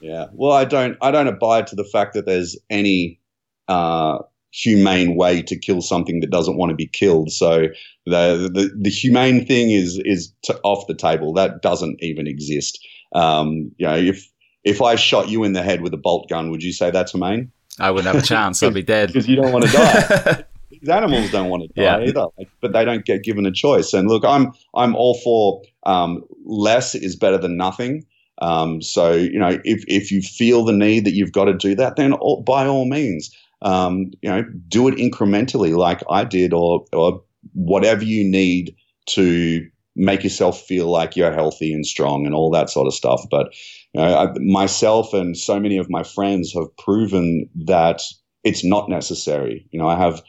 Yeah. 0.00 0.26
Well, 0.32 0.52
I 0.52 0.64
don't, 0.64 0.98
I 1.00 1.10
don't 1.10 1.28
abide 1.28 1.68
to 1.68 1.76
the 1.76 1.84
fact 1.84 2.14
that 2.14 2.26
there's 2.26 2.56
any, 2.68 3.20
uh, 3.68 4.18
humane 4.54 5.16
way 5.16 5.42
to 5.42 5.58
kill 5.58 5.82
something 5.82 6.20
that 6.20 6.30
doesn't 6.30 6.56
want 6.56 6.70
to 6.70 6.76
be 6.76 6.86
killed. 6.86 7.30
So 7.32 7.66
the 8.06 8.50
the, 8.52 8.70
the 8.80 8.90
humane 8.90 9.44
thing 9.44 9.70
is 9.70 10.00
is 10.04 10.32
off 10.62 10.86
the 10.86 10.94
table. 10.94 11.32
That 11.32 11.60
doesn't 11.60 12.02
even 12.02 12.26
exist. 12.26 12.78
Um, 13.14 13.72
you 13.78 13.86
know, 13.86 13.96
if 13.96 14.30
if 14.62 14.80
I 14.80 14.94
shot 14.94 15.28
you 15.28 15.44
in 15.44 15.52
the 15.52 15.62
head 15.62 15.80
with 15.82 15.92
a 15.92 15.98
bolt 15.98 16.28
gun, 16.28 16.50
would 16.50 16.62
you 16.62 16.72
say 16.72 16.90
that's 16.90 17.12
humane? 17.12 17.50
I 17.80 17.90
wouldn't 17.90 18.12
have 18.12 18.22
a 18.22 18.26
chance. 18.26 18.62
I'd 18.62 18.74
be 18.74 18.82
dead. 18.96 19.08
Because 19.08 19.28
you 19.28 19.36
don't 19.36 19.52
want 19.52 19.66
to 19.66 19.72
die. 19.72 20.44
These 20.70 20.88
animals 20.88 21.30
don't 21.30 21.48
want 21.48 21.62
to 21.62 21.68
die 21.68 21.82
yeah. 21.82 22.08
either, 22.08 22.26
but 22.60 22.72
they 22.72 22.84
don't 22.84 23.04
get 23.04 23.22
given 23.22 23.46
a 23.46 23.52
choice. 23.52 23.92
And 23.92 24.08
look, 24.08 24.24
I'm 24.24 24.52
I'm 24.74 24.94
all 24.94 25.18
for 25.20 25.62
um, 25.84 26.24
less 26.44 26.94
is 26.94 27.16
better 27.16 27.38
than 27.38 27.56
nothing. 27.56 28.04
Um, 28.42 28.82
so 28.82 29.12
you 29.12 29.38
know, 29.38 29.58
if 29.64 29.84
if 29.86 30.10
you 30.10 30.20
feel 30.20 30.64
the 30.64 30.72
need 30.72 31.04
that 31.06 31.14
you've 31.14 31.32
got 31.32 31.44
to 31.46 31.54
do 31.54 31.74
that, 31.76 31.96
then 31.96 32.12
all, 32.12 32.42
by 32.42 32.66
all 32.66 32.86
means, 32.86 33.34
um, 33.62 34.10
you 34.20 34.28
know, 34.28 34.44
do 34.68 34.88
it 34.88 34.96
incrementally, 34.96 35.76
like 35.76 36.02
I 36.10 36.24
did, 36.24 36.52
or 36.52 36.84
or 36.92 37.22
whatever 37.52 38.04
you 38.04 38.24
need 38.24 38.74
to 39.06 39.66
make 39.96 40.24
yourself 40.24 40.60
feel 40.60 40.88
like 40.88 41.16
you're 41.16 41.32
healthy 41.32 41.72
and 41.72 41.86
strong 41.86 42.26
and 42.26 42.34
all 42.34 42.50
that 42.50 42.68
sort 42.68 42.86
of 42.86 42.94
stuff. 42.94 43.22
But 43.30 43.54
you 43.94 44.00
know, 44.00 44.16
I, 44.16 44.38
myself 44.40 45.14
and 45.14 45.36
so 45.36 45.60
many 45.60 45.78
of 45.78 45.88
my 45.88 46.02
friends 46.02 46.52
have 46.54 46.76
proven 46.76 47.48
that 47.66 48.02
it's 48.42 48.64
not 48.64 48.88
necessary. 48.88 49.66
You 49.70 49.78
know, 49.78 49.88
I 49.88 49.96
have 49.96 50.22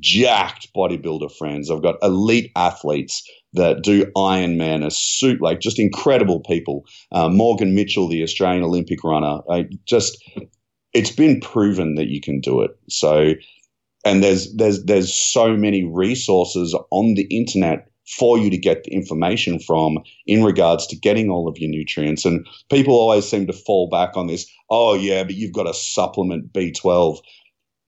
jacked 0.00 0.68
bodybuilder 0.74 1.30
friends. 1.36 1.70
I've 1.70 1.82
got 1.82 1.96
elite 2.02 2.50
athletes 2.56 3.28
that 3.52 3.82
do 3.82 4.06
Ironman, 4.16 4.84
a 4.84 4.90
suit 4.90 5.40
like 5.40 5.60
just 5.60 5.78
incredible 5.78 6.40
people. 6.40 6.86
Uh, 7.12 7.28
Morgan 7.28 7.74
Mitchell, 7.74 8.08
the 8.08 8.22
Australian 8.22 8.62
Olympic 8.62 9.02
runner, 9.02 9.40
I 9.50 9.68
just 9.84 10.22
it's 10.92 11.10
been 11.10 11.40
proven 11.40 11.96
that 11.96 12.08
you 12.08 12.20
can 12.20 12.40
do 12.40 12.62
it. 12.62 12.70
So, 12.88 13.34
and 14.04 14.22
there's 14.22 14.54
there's 14.54 14.84
there's 14.84 15.14
so 15.14 15.56
many 15.56 15.84
resources 15.84 16.74
on 16.90 17.14
the 17.14 17.24
internet 17.24 17.90
for 18.06 18.38
you 18.38 18.50
to 18.50 18.56
get 18.56 18.84
the 18.84 18.92
information 18.92 19.58
from 19.58 19.98
in 20.26 20.44
regards 20.44 20.86
to 20.86 20.96
getting 20.96 21.30
all 21.30 21.48
of 21.48 21.58
your 21.58 21.70
nutrients. 21.70 22.24
And 22.24 22.46
people 22.70 22.94
always 22.94 23.28
seem 23.28 23.46
to 23.46 23.52
fall 23.52 23.88
back 23.88 24.16
on 24.16 24.26
this, 24.26 24.46
oh 24.70 24.94
yeah, 24.94 25.24
but 25.24 25.34
you've 25.34 25.52
got 25.52 25.64
to 25.64 25.74
supplement 25.74 26.52
B12. 26.52 27.18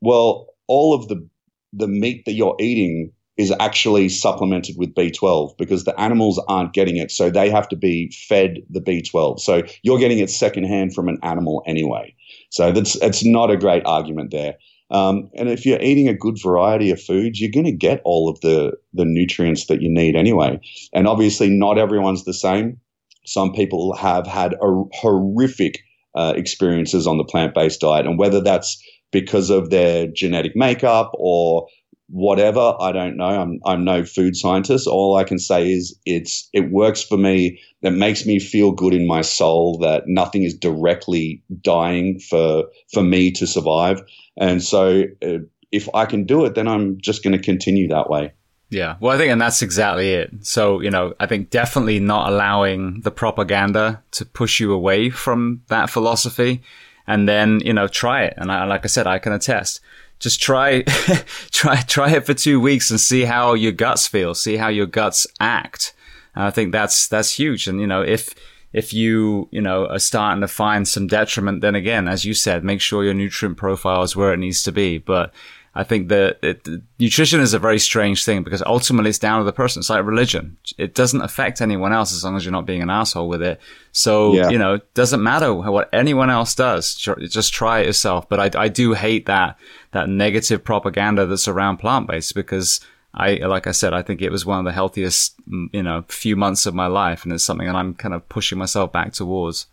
Well, 0.01 0.49
all 0.67 0.95
of 0.95 1.09
the 1.09 1.29
the 1.73 1.89
meat 1.89 2.25
that 2.25 2.33
you're 2.33 2.57
eating 2.59 3.13
is 3.37 3.55
actually 3.61 4.09
supplemented 4.09 4.77
with 4.77 4.95
B12 4.95 5.57
because 5.59 5.85
the 5.85 5.99
animals 5.99 6.43
aren't 6.49 6.73
getting 6.73 6.97
it. 6.97 7.11
So 7.13 7.31
they 7.31 7.49
have 7.51 7.69
to 7.69 7.77
be 7.77 8.11
fed 8.11 8.59
the 8.69 8.81
B12. 8.81 9.39
So 9.39 9.63
you're 9.83 9.99
getting 10.01 10.19
it 10.19 10.31
secondhand 10.31 10.95
from 10.95 11.09
an 11.09 11.19
animal 11.23 11.63
anyway. 11.65 12.15
So 12.51 12.73
that's 12.73 12.97
it's 12.97 13.25
not 13.25 13.51
a 13.51 13.57
great 13.57 13.85
argument 13.87 14.33
there. 14.33 14.57
Um, 14.91 15.31
and 15.35 15.49
if 15.49 15.67
you're 15.67 15.81
eating 15.81 16.09
a 16.09 16.15
good 16.15 16.39
variety 16.43 16.91
of 16.91 17.01
foods, 17.01 17.41
you're 17.41 17.51
going 17.53 17.67
to 17.67 17.73
get 17.73 18.01
all 18.05 18.29
of 18.29 18.41
the, 18.41 18.73
the 18.95 19.05
nutrients 19.05 19.67
that 19.67 19.83
you 19.83 19.91
need 19.91 20.17
anyway. 20.17 20.61
And 20.95 21.07
obviously, 21.07 21.51
not 21.51 21.79
everyone's 21.79 22.25
the 22.25 22.35
same. 22.35 22.81
Some 23.27 23.53
people 23.53 23.95
have 23.95 24.27
had 24.27 24.55
a 24.55 24.83
horrific 24.95 25.81
uh, 26.15 26.33
experiences 26.37 27.07
on 27.07 27.19
the 27.19 27.25
plant 27.25 27.55
based 27.55 27.81
diet. 27.81 28.07
And 28.07 28.19
whether 28.19 28.41
that's 28.41 28.83
because 29.13 29.51
of 29.51 29.71
their 29.71 30.07
genetic 30.07 30.53
makeup 30.55 31.13
or 31.15 31.67
whatever, 32.09 32.75
I 32.81 32.93
don't 32.93 33.17
know. 33.17 33.25
I'm, 33.25 33.61
I'm 33.65 33.85
no 33.85 34.05
food 34.05 34.35
scientist. 34.35 34.87
All 34.87 35.17
I 35.17 35.25
can 35.25 35.39
say 35.39 35.71
is 35.71 35.99
it's, 36.07 36.49
it 36.53 36.71
works 36.71 37.03
for 37.03 37.19
me. 37.19 37.61
It 37.83 37.93
makes 37.93 38.27
me 38.27 38.39
feel 38.39 38.73
good 38.73 38.95
in 38.95 39.07
my 39.07 39.21
soul 39.21 39.79
that 39.79 40.05
nothing 40.07 40.43
is 40.43 40.55
directly 40.55 41.43
dying 41.61 42.19
for, 42.19 42.65
for 42.93 43.03
me 43.03 43.31
to 43.33 43.47
survive. 43.47 44.03
And 44.37 44.63
so 44.63 45.05
uh, 45.23 45.39
if 45.71 45.89
I 45.95 46.07
can 46.07 46.25
do 46.25 46.45
it, 46.45 46.55
then 46.55 46.67
I'm 46.67 46.99
just 47.01 47.23
going 47.23 47.37
to 47.37 47.43
continue 47.43 47.89
that 47.89 48.09
way. 48.09 48.33
Yeah. 48.71 48.97
Well, 49.01 49.15
I 49.15 49.19
think, 49.19 49.33
and 49.33 49.41
that's 49.41 49.63
exactly 49.63 50.13
it. 50.13 50.31
So, 50.43 50.81
you 50.81 50.91
know, 50.91 51.15
I 51.21 51.27
think 51.27 51.51
definitely 51.51 52.01
not 52.01 52.31
allowing 52.31 53.01
the 53.01 53.11
propaganda 53.11 54.03
to 54.13 54.25
push 54.25 54.61
you 54.61 54.73
away 54.73 55.11
from 55.11 55.63
that 55.69 55.89
philosophy 55.89 56.63
and 57.07 57.27
then, 57.27 57.61
you 57.65 57.73
know, 57.73 57.89
try 57.89 58.25
it. 58.25 58.35
And 58.37 58.53
I, 58.53 58.65
like 58.65 58.85
I 58.85 58.89
said, 58.89 59.07
I 59.07 59.19
can 59.19 59.33
attest. 59.33 59.81
Just 60.19 60.41
try, 60.41 60.83
try, 61.51 61.81
try 61.83 62.11
it 62.13 62.27
for 62.27 62.35
two 62.35 62.61
weeks 62.61 62.91
and 62.91 63.01
see 63.01 63.25
how 63.25 63.55
your 63.55 63.73
guts 63.73 64.09
feel, 64.09 64.35
see 64.35 64.57
how 64.57 64.69
your 64.69 64.87
guts 64.87 65.27
act. 65.41 65.95
And 66.35 66.45
I 66.45 66.51
think 66.51 66.73
that's, 66.73 67.09
that's 67.09 67.39
huge. 67.39 67.69
And, 67.69 67.81
you 67.81 67.87
know, 67.87 68.03
if, 68.03 68.35
if 68.73 68.93
you, 68.93 69.49
you 69.51 69.61
know, 69.61 69.87
are 69.87 69.99
starting 69.99 70.41
to 70.41 70.49
find 70.49 70.87
some 70.87 71.07
detriment, 71.07 71.61
then 71.61 71.75
again, 71.75 72.09
as 72.09 72.25
you 72.25 72.35
said, 72.35 72.65
make 72.65 72.81
sure 72.81 73.05
your 73.05 73.15
nutrient 73.15 73.57
profile 73.57 74.03
is 74.03 74.17
where 74.17 74.33
it 74.33 74.39
needs 74.39 74.63
to 74.65 74.73
be. 74.73 74.99
But 74.99 75.33
I 75.79 75.85
think 75.85 76.09
that 76.09 76.39
it, 76.43 76.67
nutrition 76.99 77.39
is 77.39 77.55
a 77.55 77.59
very 77.61 77.79
strange 77.79 78.25
thing 78.25 78.43
because 78.43 78.65
ultimately 78.67 79.11
it's 79.11 79.19
down 79.21 79.39
to 79.39 79.45
the 79.45 79.53
person. 79.53 79.79
It's 79.79 79.89
like 79.89 80.05
religion. 80.05 80.57
It 80.77 80.93
doesn't 80.93 81.23
affect 81.23 81.61
anyone 81.61 81.93
else 81.93 82.13
as 82.13 82.25
long 82.25 82.35
as 82.35 82.45
you're 82.45 82.51
not 82.51 82.67
being 82.67 82.83
an 82.83 82.91
asshole 82.91 83.29
with 83.29 83.43
it. 83.43 83.61
So, 83.93 84.35
yeah. 84.35 84.49
you 84.49 84.59
know, 84.59 84.75
it 84.75 84.93
doesn't 84.95 85.23
matter 85.23 85.55
what 85.55 85.89
anyone 85.93 86.31
else 86.31 86.57
does. 86.57 86.97
Just 86.97 87.53
try 87.53 87.79
it 87.79 87.87
yourself. 87.87 88.29
But 88.29 88.57
I, 88.57 88.65
I 88.65 88.67
do 88.67 88.95
hate 88.95 89.27
that, 89.27 89.57
that 89.93 90.09
negative 90.09 90.65
propaganda 90.65 91.27
that's 91.27 91.47
around 91.47 91.77
plant-based 91.77 92.35
because 92.35 92.81
I, 93.15 93.35
like 93.35 93.69
I 93.69 93.73
said, 93.73 93.95
I 93.95 94.03
think 94.03 94.21
it 94.21 94.33
was 94.33 94.45
one 94.45 94.59
of 94.59 94.65
the 94.65 94.73
healthiest, 94.73 95.37
you 95.73 95.85
know, 95.85 96.05
few 96.09 96.35
months 96.35 96.67
of 96.67 96.75
my 96.75 96.89
life, 96.89 97.23
and 97.23 97.33
it's 97.33 97.45
something 97.45 97.69
that 97.69 97.77
I'm 97.77 97.95
kind 97.95 98.15
of 98.15 98.29
pushing 98.29 98.59
myself 98.59 98.91
back 98.91 99.13
towards. 99.13 99.67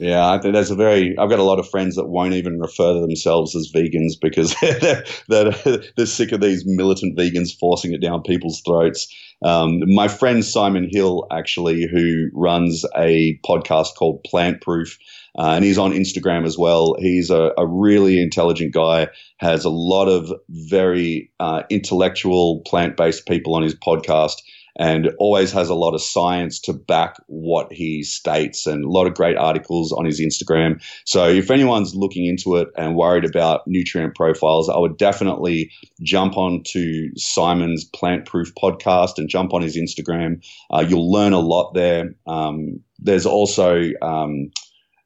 Yeah, 0.00 0.30
I 0.30 0.38
think 0.38 0.54
there's 0.54 0.70
a 0.70 0.76
very. 0.76 1.16
I've 1.18 1.28
got 1.28 1.38
a 1.38 1.44
lot 1.44 1.58
of 1.58 1.68
friends 1.68 1.96
that 1.96 2.06
won't 2.06 2.32
even 2.32 2.58
refer 2.58 2.94
to 2.94 3.00
themselves 3.00 3.54
as 3.54 3.70
vegans 3.70 4.14
because 4.20 4.54
they're, 4.60 5.04
they're, 5.28 5.82
they're 5.96 6.06
sick 6.06 6.32
of 6.32 6.40
these 6.40 6.64
militant 6.66 7.18
vegans 7.18 7.56
forcing 7.58 7.92
it 7.92 8.00
down 8.00 8.22
people's 8.22 8.62
throats. 8.62 9.14
Um, 9.44 9.82
my 9.86 10.08
friend 10.08 10.44
Simon 10.44 10.88
Hill, 10.90 11.26
actually, 11.30 11.86
who 11.86 12.28
runs 12.34 12.84
a 12.96 13.38
podcast 13.46 13.94
called 13.94 14.24
Plant 14.24 14.62
Proof, 14.62 14.98
uh, 15.38 15.52
and 15.52 15.64
he's 15.64 15.78
on 15.78 15.92
Instagram 15.92 16.46
as 16.46 16.58
well. 16.58 16.96
He's 16.98 17.30
a, 17.30 17.52
a, 17.56 17.66
really 17.66 18.20
intelligent 18.20 18.74
guy, 18.74 19.08
has 19.38 19.64
a 19.64 19.70
lot 19.70 20.08
of 20.08 20.32
very 20.48 21.30
uh, 21.40 21.62
intellectual 21.70 22.60
plant 22.66 22.96
based 22.96 23.26
people 23.26 23.54
on 23.54 23.62
his 23.62 23.74
podcast. 23.74 24.42
And 24.78 25.10
always 25.18 25.52
has 25.52 25.68
a 25.68 25.74
lot 25.74 25.94
of 25.94 26.02
science 26.02 26.58
to 26.60 26.72
back 26.72 27.16
what 27.26 27.72
he 27.72 28.02
states 28.02 28.66
and 28.66 28.84
a 28.84 28.88
lot 28.88 29.06
of 29.06 29.14
great 29.14 29.36
articles 29.36 29.92
on 29.92 30.04
his 30.04 30.20
Instagram. 30.20 30.82
So 31.04 31.28
if 31.28 31.50
anyone's 31.50 31.94
looking 31.94 32.26
into 32.26 32.56
it 32.56 32.68
and 32.76 32.96
worried 32.96 33.24
about 33.24 33.66
nutrient 33.66 34.14
profiles, 34.14 34.68
I 34.68 34.78
would 34.78 34.96
definitely 34.96 35.70
jump 36.02 36.36
on 36.36 36.62
to 36.68 37.10
Simon's 37.16 37.84
Plant 37.84 38.26
Proof 38.26 38.54
podcast 38.54 39.18
and 39.18 39.28
jump 39.28 39.52
on 39.52 39.62
his 39.62 39.76
Instagram. 39.76 40.44
Uh, 40.70 40.84
you'll 40.86 41.10
learn 41.10 41.32
a 41.32 41.40
lot 41.40 41.74
there. 41.74 42.14
Um, 42.26 42.80
there's 42.98 43.26
also 43.26 43.90
um, 44.02 44.50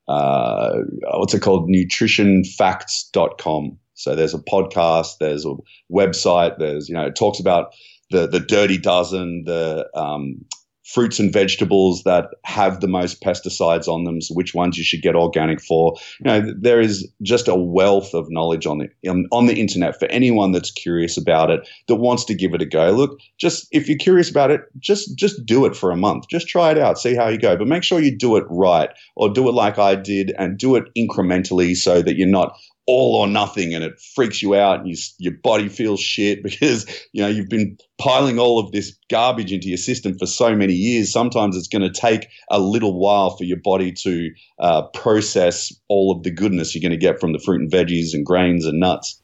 uh, 0.09 0.79
what's 1.15 1.35
it 1.35 1.41
called? 1.41 1.69
Nutritionfacts.com. 1.69 3.79
So 3.95 4.17
there's 4.17 4.35
a 4.35 4.39
podcast, 4.39 5.19
there's 5.21 5.47
a 5.47 5.55
website, 5.91 6.59
there's, 6.59 6.89
you 6.89 6.95
know, 6.95 7.07
it 7.07 7.17
talks 7.17 7.39
about 7.39 7.75
the, 8.11 8.27
the 8.27 8.41
dirty 8.41 8.79
dozen, 8.79 9.45
the 9.45 9.89
um, 9.95 10.45
fruits 10.85 11.19
and 11.19 11.33
vegetables 11.33 12.03
that 12.03 12.27
have 12.45 12.81
the 12.81 12.87
most 12.87 13.23
pesticides 13.23 13.89
on 13.89 14.05
them, 14.05 14.21
so 14.21 14.35
which 14.35 14.55
ones 14.55 14.77
you 14.77 14.85
should 14.85 15.03
get 15.03 15.17
organic 15.17 15.61
for. 15.61 15.97
You 16.21 16.25
know, 16.25 16.55
there 16.59 16.81
is 16.81 17.09
just 17.23 17.49
a 17.49 17.55
wealth 17.55 18.13
of 18.15 18.31
knowledge 18.31 18.67
on 18.67 18.79
the 18.79 19.11
on, 19.11 19.27
on 19.33 19.47
the 19.47 19.59
internet 19.59 19.99
for 19.99 20.07
anyone 20.07 20.53
that's 20.53 20.71
curious 20.71 21.17
about 21.17 21.51
it 21.51 21.67
that 21.89 21.97
wants 21.97 22.25
to 22.27 22.35
give 22.35 22.55
it 22.55 22.63
a 22.63 22.67
go. 22.67 22.91
Look, 22.91 23.19
just 23.39 23.67
if 23.73 23.89
you're 23.89 23.99
curious 23.99 24.31
about 24.31 24.51
it, 24.51 24.61
just 24.79 25.17
just 25.17 25.45
do 25.47 25.65
it 25.65 25.75
for 25.75 25.91
a 25.91 25.97
month. 25.97 26.29
Just 26.29 26.49
try 26.49 26.71
it 26.71 26.79
out, 26.79 26.99
see 26.99 27.15
how 27.15 27.29
you 27.29 27.39
go, 27.39 27.57
but 27.57 27.67
make 27.67 27.83
sure 27.83 28.01
you 28.01 28.17
do 28.17 28.37
it 28.37 28.45
right 28.49 28.91
or 29.17 29.33
do 29.33 29.49
it 29.49 29.53
like 29.53 29.79
I 29.79 29.95
did 29.95 30.35
and 30.39 30.59
do 30.59 30.77
it 30.77 30.85
incrementally 30.97 31.75
so 31.75 32.03
that 32.03 32.17
you're 32.17 32.29
not 32.29 32.59
all 32.87 33.17
or 33.17 33.27
nothing 33.27 33.75
and 33.75 33.83
it 33.83 33.99
freaks 34.15 34.43
you 34.43 34.55
out 34.55 34.81
and 34.81 34.89
you, 34.89 34.97
your 35.19 35.33
body 35.43 35.69
feels 35.69 36.01
shit 36.01 36.43
because 36.43 36.87
you 37.13 37.23
know 37.23 37.29
you've 37.29 37.49
been 37.49 37.79
piling 37.99 38.39
all 38.39 38.59
of 38.59 38.73
this 38.73 38.97
garbage 39.11 39.53
into 39.53 39.69
your 39.69 39.79
system 39.79 40.19
for 40.19 40.27
so 40.27 40.55
many 40.55 40.75
years 40.75 41.13
sometimes 41.13 41.57
it's 41.57 41.69
going 41.69 41.83
to 41.83 42.01
take 42.01 42.29
a 42.51 42.59
little 42.59 42.99
while 42.99 43.37
for 43.37 43.45
your 43.45 43.59
body 43.59 43.93
to 43.93 44.31
uh, 44.59 44.83
process 44.89 45.73
all 45.89 46.13
of 46.13 46.23
the 46.23 46.31
goodness 46.31 46.75
you're 46.75 46.83
going 46.83 46.91
to 46.91 46.97
get 46.97 47.21
from 47.21 47.33
the 47.33 47.39
fruit 47.39 47.61
and 47.61 47.71
veggies 47.71 48.13
and 48.13 48.27
grains 48.27 48.67
and 48.67 48.79
nuts 48.81 49.21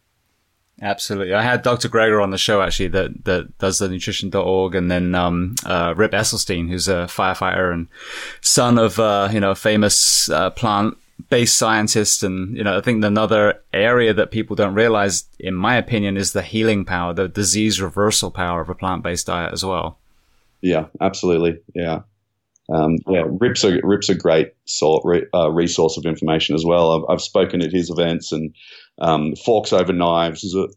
Absolutely. 0.82 1.34
I 1.34 1.42
had 1.42 1.62
Dr. 1.62 1.90
Greger 1.90 2.22
on 2.22 2.30
the 2.30 2.38
show 2.38 2.62
actually 2.62 2.88
that, 2.88 3.24
that 3.26 3.58
does 3.58 3.78
the 3.80 3.88
nutrition.org 3.88 4.74
and 4.74 4.90
then, 4.90 5.14
um, 5.14 5.54
uh, 5.66 5.92
Rip 5.94 6.12
Esselstyn, 6.12 6.70
who's 6.70 6.88
a 6.88 7.04
firefighter 7.04 7.70
and 7.70 7.88
son 8.40 8.78
of, 8.78 8.98
uh, 8.98 9.28
you 9.30 9.40
know, 9.40 9.54
famous, 9.54 10.30
uh, 10.30 10.48
plant 10.48 10.96
based 11.28 11.56
scientist. 11.56 12.22
And, 12.22 12.56
you 12.56 12.64
know, 12.64 12.78
I 12.78 12.80
think 12.80 13.04
another 13.04 13.62
area 13.72 14.14
that 14.14 14.30
people 14.30 14.56
don't 14.56 14.74
realize, 14.74 15.24
in 15.38 15.54
my 15.54 15.76
opinion, 15.76 16.16
is 16.16 16.32
the 16.32 16.42
healing 16.42 16.84
power, 16.84 17.12
the 17.12 17.28
disease 17.28 17.80
reversal 17.80 18.30
power 18.30 18.60
of 18.60 18.68
a 18.68 18.74
plant 18.74 19.02
based 19.02 19.26
diet 19.26 19.52
as 19.52 19.64
well. 19.64 19.98
Yeah, 20.60 20.86
absolutely. 21.00 21.60
Yeah. 21.74 22.00
Um, 22.72 22.98
yeah, 23.08 23.24
Rip's 23.26 23.64
a 23.64 23.80
Rip's 23.82 24.08
a 24.08 24.14
great 24.14 24.52
sort, 24.64 25.04
uh, 25.34 25.50
resource 25.50 25.96
of 25.96 26.04
information 26.04 26.54
as 26.54 26.64
well. 26.64 26.92
I've, 26.92 27.14
I've 27.14 27.20
spoken 27.20 27.62
at 27.62 27.72
his 27.72 27.90
events, 27.90 28.30
and 28.30 28.54
um, 29.00 29.34
Forks 29.34 29.72
Over 29.72 29.92
Knives 29.92 30.44
is 30.44 30.54
a, 30.54 30.68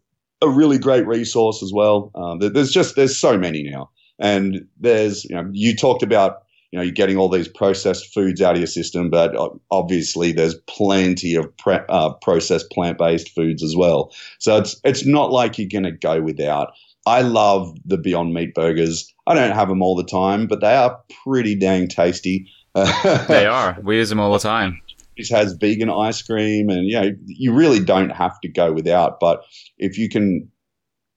a 0.44 0.50
really 0.50 0.80
great 0.80 1.06
resource 1.06 1.62
as 1.62 1.72
well. 1.72 2.12
Um, 2.16 2.40
there's 2.40 2.72
just 2.72 2.96
there's 2.96 3.18
so 3.18 3.38
many 3.38 3.64
now, 3.64 3.92
and 4.18 4.68
there's 4.80 5.24
you 5.26 5.36
know 5.36 5.48
you 5.52 5.76
talked 5.76 6.02
about 6.02 6.43
you 6.74 6.80
know, 6.80 6.84
you're 6.84 6.92
getting 6.92 7.18
all 7.18 7.30
these 7.30 7.48
processed 7.48 8.12
foods 8.12 8.42
out 8.42 8.54
of 8.54 8.58
your 8.58 8.66
system, 8.66 9.12
but 9.12 9.36
obviously 9.70 10.32
there's 10.32 10.56
plenty 10.68 11.36
of 11.36 11.56
pre- 11.58 11.78
uh, 11.88 12.14
processed 12.14 12.72
plant-based 12.72 13.30
foods 13.30 13.62
as 13.62 13.76
well. 13.76 14.12
So 14.40 14.58
it's 14.58 14.82
it's 14.84 15.06
not 15.06 15.32
like 15.32 15.60
you're 15.60 15.70
going 15.72 15.84
to 15.84 15.92
go 15.92 16.20
without. 16.20 16.70
I 17.06 17.22
love 17.22 17.78
the 17.86 18.00
Beyond 18.00 18.34
Meat 18.34 18.56
burgers. 18.56 19.14
I 19.28 19.36
don't 19.36 19.52
have 19.52 19.68
them 19.68 19.84
all 19.84 19.96
the 19.96 20.04
time, 20.04 20.48
but 20.48 20.62
they 20.62 20.74
are 20.74 21.00
pretty 21.24 21.54
dang 21.54 21.90
tasty. 21.90 22.50
they 22.74 23.46
are. 23.46 23.78
We 23.84 23.98
use 23.98 24.10
them 24.10 24.20
all 24.20 24.34
the 24.34 24.40
time. 24.40 24.82
It 25.16 25.30
has 25.30 25.54
vegan 25.54 25.92
ice 25.92 26.24
cream, 26.24 26.70
and 26.70 26.88
you 26.88 27.00
know 27.00 27.12
you 27.28 27.54
really 27.54 27.82
don't 27.82 28.10
have 28.10 28.42
to 28.42 28.48
go 28.48 28.74
without. 28.74 29.20
But 29.20 29.44
if 29.78 30.00
you 30.00 30.10
can 30.10 30.50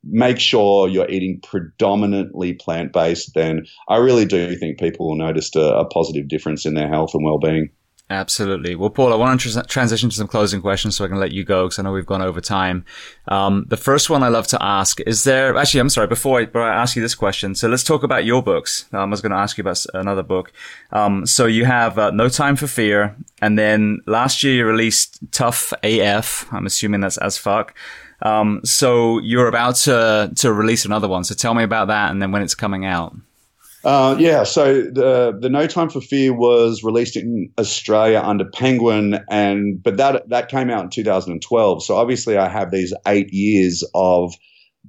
make 0.09 0.39
sure 0.39 0.89
you're 0.89 1.11
eating 1.11 1.41
predominantly 1.43 2.55
plant 2.55 2.93
based, 2.93 3.35
then 3.35 3.67
I 3.89 3.97
really 3.97 4.25
do 4.25 4.57
think 4.57 4.79
people 4.79 5.09
will 5.09 5.17
notice 5.17 5.55
a, 5.57 5.61
a 5.61 5.85
positive 5.87 6.29
difference 6.29 6.67
in 6.67 6.75
their 6.75 6.89
health 6.89 7.15
and 7.15 7.25
well 7.25 7.39
being. 7.39 7.71
Absolutely. 8.09 8.77
Well, 8.77 8.91
Paul, 8.91 9.13
I 9.13 9.17
want 9.17 9.41
to 9.41 9.63
transition 9.65 10.09
to 10.11 10.15
some 10.15 10.29
closing 10.29 10.61
questions 10.61 10.97
so 10.97 11.05
I 11.05 11.09
can 11.09 11.19
let 11.19 11.33
you 11.33 11.43
go 11.43 11.65
because 11.65 11.81
I 11.81 11.83
know 11.83 11.91
we've 11.91 12.07
gone 12.07 12.23
over 12.23 12.41
time. 12.41 12.85
Um, 13.27 13.65
the 13.67 13.77
first 13.77 14.09
one 14.09 14.23
I 14.23 14.29
love 14.29 14.47
to 14.49 14.63
ask 14.63 15.01
is 15.01 15.25
there, 15.25 15.57
actually, 15.57 15.81
I'm 15.81 15.89
sorry, 15.89 16.07
before 16.07 16.39
I, 16.39 16.45
before 16.45 16.63
I 16.63 16.81
ask 16.81 16.95
you 16.95 17.03
this 17.03 17.17
question. 17.17 17.57
So 17.57 17.69
let's 17.69 17.83
talk 17.83 18.05
about 18.05 18.25
your 18.25 18.45
books. 18.45 18.85
Um, 18.93 19.01
I 19.01 19.07
was 19.07 19.23
going 19.23 19.33
to 19.33 19.39
ask 19.39 19.59
you 19.59 19.63
about 19.63 19.85
another 19.93 20.23
book. 20.23 20.53
Um, 20.93 21.27
so 21.27 21.47
you 21.47 21.65
have 21.65 21.99
uh, 21.99 22.13
No 22.13 22.29
Time 22.29 22.55
for 22.55 22.69
Fear. 22.69 23.17
And 23.43 23.59
then 23.59 24.03
last 24.07 24.45
year 24.45 24.55
you 24.55 24.67
released 24.67 25.19
Tough 25.33 25.73
AF. 25.83 26.47
I'm 26.53 26.65
assuming 26.67 27.01
that's 27.01 27.19
as 27.19 27.37
fuck. 27.37 27.75
Um, 28.23 28.61
so 28.65 29.19
you're 29.21 29.49
about 29.49 29.77
to 29.77 30.33
to 30.37 30.53
release 30.53 30.85
another 30.85 31.09
one. 31.09 31.25
So 31.25 31.35
tell 31.35 31.55
me 31.55 31.63
about 31.63 31.89
that, 31.89 32.11
and 32.11 32.21
then 32.21 32.33
when 32.33 32.43
it's 32.43 32.55
coming 32.55 32.85
out. 32.85 33.15
Uh, 33.85 34.17
yeah, 34.19 34.43
so 34.43 34.83
the 34.83 35.37
the 35.41 35.49
No 35.49 35.67
Time 35.69 35.89
for 35.89 36.01
Fear 36.01 36.33
was 36.35 36.83
released 36.83 37.17
in 37.17 37.53
Australia 37.57 38.21
under 38.21 38.45
Penguin, 38.45 39.21
and 39.31 39.81
but 39.81 39.97
that 39.99 40.29
that 40.29 40.49
came 40.49 40.71
out 40.71 40.83
in 40.83 40.91
2012. 40.91 41.85
So 41.85 41.97
obviously, 41.97 42.37
I 42.37 42.49
have 42.49 42.73
these 42.73 42.93
eight 43.07 43.33
years 43.33 43.85
of 43.95 44.35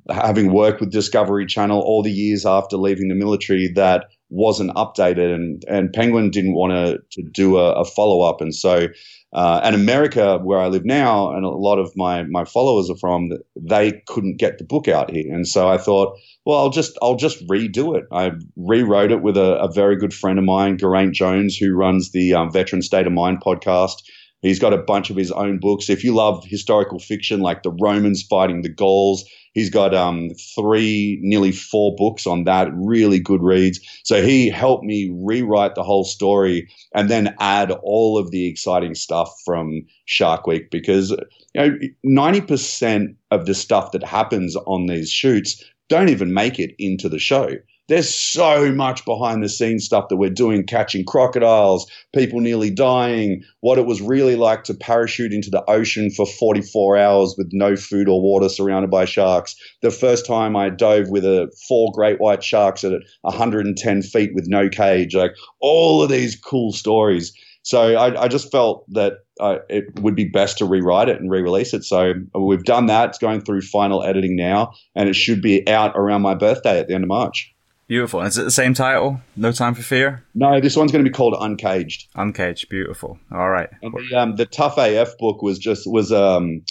having 0.09 0.51
worked 0.51 0.79
with 0.79 0.91
Discovery 0.91 1.45
Channel 1.45 1.79
all 1.79 2.01
the 2.01 2.11
years 2.11 2.45
after 2.45 2.75
leaving 2.75 3.09
the 3.09 3.15
military 3.15 3.67
that 3.75 4.05
wasn't 4.29 4.71
updated, 4.71 5.31
and 5.31 5.63
and 5.67 5.93
Penguin 5.93 6.31
didn't 6.31 6.55
want 6.55 6.71
to 6.71 7.21
to 7.21 7.29
do 7.29 7.57
a, 7.57 7.73
a 7.73 7.85
follow 7.85 8.21
up, 8.21 8.41
and 8.41 8.55
so 8.55 8.87
uh, 9.33 9.61
and 9.63 9.75
America, 9.75 10.39
where 10.43 10.59
I 10.59 10.67
live 10.67 10.85
now, 10.85 11.33
and 11.33 11.43
a 11.43 11.49
lot 11.49 11.79
of 11.79 11.91
my 11.95 12.23
my 12.23 12.45
followers 12.45 12.89
are 12.89 12.97
from, 12.97 13.31
they 13.55 14.01
couldn't 14.07 14.37
get 14.37 14.57
the 14.57 14.63
book 14.63 14.87
out 14.87 15.11
here, 15.11 15.33
and 15.33 15.47
so 15.47 15.67
I 15.67 15.77
thought, 15.77 16.17
well, 16.45 16.59
I'll 16.59 16.69
just 16.69 16.97
I'll 17.01 17.15
just 17.15 17.45
redo 17.47 17.97
it. 17.97 18.05
I 18.11 18.31
rewrote 18.55 19.11
it 19.11 19.21
with 19.21 19.37
a, 19.37 19.57
a 19.59 19.71
very 19.71 19.97
good 19.97 20.13
friend 20.13 20.39
of 20.39 20.45
mine, 20.45 20.77
Geraint 20.77 21.13
Jones, 21.13 21.57
who 21.57 21.73
runs 21.73 22.11
the 22.11 22.33
um, 22.33 22.51
Veteran 22.51 22.81
State 22.81 23.07
of 23.07 23.13
Mind 23.13 23.41
podcast. 23.41 24.01
He's 24.41 24.59
got 24.59 24.73
a 24.73 24.77
bunch 24.77 25.09
of 25.09 25.15
his 25.15 25.31
own 25.31 25.59
books. 25.59 25.89
If 25.89 26.03
you 26.03 26.13
love 26.13 26.43
historical 26.45 26.99
fiction, 26.99 27.39
like 27.39 27.63
the 27.63 27.71
Romans 27.71 28.23
fighting 28.23 28.61
the 28.61 28.69
Gauls, 28.69 29.25
He's 29.57 29.71
got 29.71 29.95
um, 29.95 30.29
three, 30.53 31.17
nearly 31.23 31.51
four 31.51 31.95
books 31.95 32.27
on 32.27 32.43
that, 32.43 32.69
really 32.75 33.19
good 33.19 33.41
reads. 33.41 33.79
So 34.03 34.21
he 34.21 34.51
helped 34.51 34.83
me 34.83 35.11
rewrite 35.11 35.73
the 35.73 35.81
whole 35.81 36.03
story 36.03 36.69
and 36.93 37.09
then 37.09 37.33
add 37.39 37.71
all 37.81 38.19
of 38.19 38.29
the 38.29 38.45
exciting 38.45 38.93
stuff 38.93 39.33
from 39.43 39.81
Shark 40.05 40.45
Week 40.45 40.69
because 40.69 41.09
you 41.09 41.17
know 41.55 41.75
90% 42.05 43.15
of 43.31 43.47
the 43.47 43.55
stuff 43.55 43.93
that 43.93 44.03
happens 44.03 44.55
on 44.55 44.85
these 44.85 45.09
shoots 45.09 45.63
don't 45.89 46.09
even 46.09 46.35
make 46.35 46.59
it 46.59 46.75
into 46.77 47.09
the 47.09 47.17
show. 47.17 47.55
There's 47.87 48.13
so 48.13 48.73
much 48.73 49.05
behind 49.05 49.41
the 49.41 49.47
scenes 49.47 49.85
stuff 49.85 50.09
that 50.09 50.17
we're 50.17 50.29
doing, 50.29 50.65
catching 50.65 51.05
crocodiles, 51.05 51.89
people 52.13 52.41
nearly 52.41 52.69
dying, 52.69 53.43
what 53.61 53.77
it 53.77 53.85
was 53.85 54.01
really 54.01 54.35
like 54.35 54.65
to 54.65 54.73
parachute 54.73 55.31
into 55.31 55.49
the 55.49 55.63
ocean 55.69 56.11
for 56.11 56.25
44 56.25 56.97
hours 56.97 57.35
with 57.37 57.47
no 57.53 57.77
food 57.77 58.09
or 58.09 58.21
water 58.21 58.49
surrounded 58.49 58.91
by 58.91 59.05
sharks. 59.05 59.55
The 59.81 59.91
first 59.91 60.25
time 60.25 60.57
I 60.57 60.69
dove 60.69 61.07
with 61.09 61.23
a 61.23 61.49
four 61.67 61.93
great 61.93 62.19
white 62.19 62.43
sharks 62.43 62.83
at 62.83 62.91
110 63.21 64.01
feet 64.01 64.31
with 64.33 64.47
no 64.47 64.67
cage, 64.67 65.15
like 65.15 65.31
all 65.61 66.01
of 66.01 66.09
these 66.09 66.35
cool 66.35 66.73
stories. 66.73 67.31
So 67.63 67.95
I, 67.95 68.23
I 68.23 68.27
just 68.27 68.51
felt 68.51 68.85
that 68.93 69.13
uh, 69.39 69.57
it 69.69 69.99
would 70.01 70.15
be 70.15 70.25
best 70.25 70.57
to 70.57 70.65
rewrite 70.65 71.09
it 71.09 71.21
and 71.21 71.31
re-release 71.31 71.73
it. 71.73 71.83
So 71.83 72.13
we've 72.33 72.63
done 72.63 72.87
that. 72.87 73.09
It's 73.09 73.17
going 73.17 73.41
through 73.41 73.61
final 73.61 74.03
editing 74.03 74.35
now, 74.35 74.73
and 74.95 75.07
it 75.07 75.15
should 75.15 75.41
be 75.41 75.67
out 75.69 75.93
around 75.95 76.21
my 76.21 76.33
birthday 76.33 76.79
at 76.79 76.87
the 76.87 76.93
end 76.93 77.03
of 77.03 77.09
March. 77.09 77.53
Beautiful. 77.87 78.21
is 78.21 78.37
it 78.37 78.43
the 78.43 78.51
same 78.51 78.73
title? 78.73 79.21
No 79.37 79.51
Time 79.51 79.73
for 79.73 79.81
Fear? 79.81 80.23
No, 80.35 80.59
this 80.59 80.75
one's 80.75 80.91
going 80.91 81.03
to 81.03 81.09
be 81.09 81.13
called 81.13 81.35
Uncaged. 81.39 82.07
Uncaged. 82.15 82.67
Beautiful. 82.69 83.17
All 83.31 83.49
right. 83.49 83.69
And 83.81 83.93
the, 83.93 84.17
um, 84.17 84.35
the 84.35 84.45
Tough 84.45 84.77
AF 84.77 85.17
book 85.17 85.41
was 85.41 85.57
just 85.57 85.89
was 85.89 86.11
um, 86.11 86.63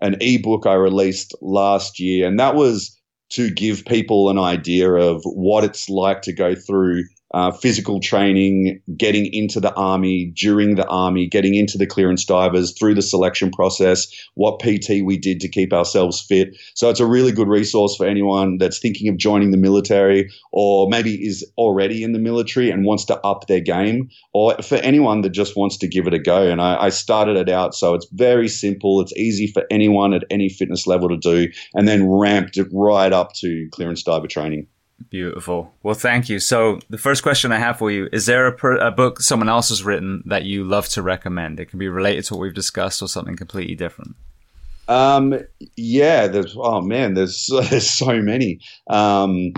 an 0.00 0.16
ebook 0.20 0.66
I 0.66 0.74
released 0.74 1.34
last 1.40 1.98
year, 1.98 2.28
and 2.28 2.38
that 2.38 2.54
was 2.54 2.96
to 3.30 3.50
give 3.50 3.84
people 3.84 4.30
an 4.30 4.38
idea 4.38 4.92
of 4.92 5.22
what 5.24 5.64
it's 5.64 5.88
like 5.88 6.22
to 6.22 6.32
go 6.32 6.54
through 6.54 7.04
uh, 7.32 7.50
physical 7.50 8.00
training, 8.00 8.80
getting 8.96 9.32
into 9.32 9.60
the 9.60 9.72
army, 9.74 10.32
during 10.36 10.74
the 10.74 10.86
army, 10.88 11.26
getting 11.26 11.54
into 11.54 11.78
the 11.78 11.86
clearance 11.86 12.24
divers, 12.24 12.72
through 12.78 12.94
the 12.94 13.02
selection 13.02 13.50
process, 13.50 14.06
what 14.34 14.60
PT 14.60 15.04
we 15.04 15.16
did 15.16 15.40
to 15.40 15.48
keep 15.48 15.72
ourselves 15.72 16.20
fit. 16.20 16.56
So 16.74 16.90
it's 16.90 17.00
a 17.00 17.06
really 17.06 17.32
good 17.32 17.48
resource 17.48 17.96
for 17.96 18.06
anyone 18.06 18.58
that's 18.58 18.78
thinking 18.78 19.08
of 19.08 19.16
joining 19.16 19.50
the 19.50 19.56
military 19.56 20.30
or 20.52 20.88
maybe 20.88 21.14
is 21.14 21.44
already 21.56 22.02
in 22.02 22.12
the 22.12 22.18
military 22.18 22.70
and 22.70 22.84
wants 22.84 23.04
to 23.06 23.18
up 23.20 23.46
their 23.46 23.60
game, 23.60 24.08
or 24.32 24.60
for 24.62 24.76
anyone 24.76 25.20
that 25.22 25.30
just 25.30 25.56
wants 25.56 25.76
to 25.78 25.88
give 25.88 26.06
it 26.06 26.14
a 26.14 26.18
go. 26.18 26.50
And 26.50 26.60
I, 26.60 26.84
I 26.84 26.88
started 26.88 27.36
it 27.36 27.48
out 27.48 27.74
so 27.74 27.94
it's 27.94 28.06
very 28.12 28.48
simple, 28.48 29.00
it's 29.00 29.12
easy 29.16 29.46
for 29.46 29.64
anyone 29.70 30.12
at 30.12 30.24
any 30.30 30.48
fitness 30.48 30.86
level 30.86 31.08
to 31.08 31.16
do, 31.16 31.52
and 31.74 31.86
then 31.86 32.08
ramped 32.08 32.56
it 32.56 32.68
right 32.72 33.12
up 33.12 33.32
to 33.34 33.68
clearance 33.72 34.02
diver 34.02 34.26
training. 34.26 34.66
Beautiful. 35.08 35.72
Well, 35.82 35.94
thank 35.94 36.28
you. 36.28 36.38
So, 36.38 36.80
the 36.90 36.98
first 36.98 37.22
question 37.22 37.52
I 37.52 37.58
have 37.58 37.78
for 37.78 37.90
you 37.90 38.08
is 38.12 38.26
there 38.26 38.46
a, 38.46 38.52
per, 38.52 38.76
a, 38.76 38.90
book 38.90 39.20
someone 39.20 39.48
else 39.48 39.70
has 39.70 39.82
written 39.82 40.22
that 40.26 40.44
you 40.44 40.62
love 40.62 40.88
to 40.90 41.02
recommend? 41.02 41.58
It 41.58 41.66
can 41.66 41.78
be 41.78 41.88
related 41.88 42.24
to 42.26 42.34
what 42.34 42.42
we've 42.42 42.54
discussed 42.54 43.00
or 43.00 43.08
something 43.08 43.36
completely 43.36 43.74
different. 43.74 44.14
Um, 44.88 45.34
yeah, 45.76 46.26
there's, 46.26 46.54
oh 46.56 46.82
man, 46.82 47.14
there's, 47.14 47.48
there's 47.70 47.88
so 47.88 48.20
many. 48.20 48.60
Um, 48.88 49.52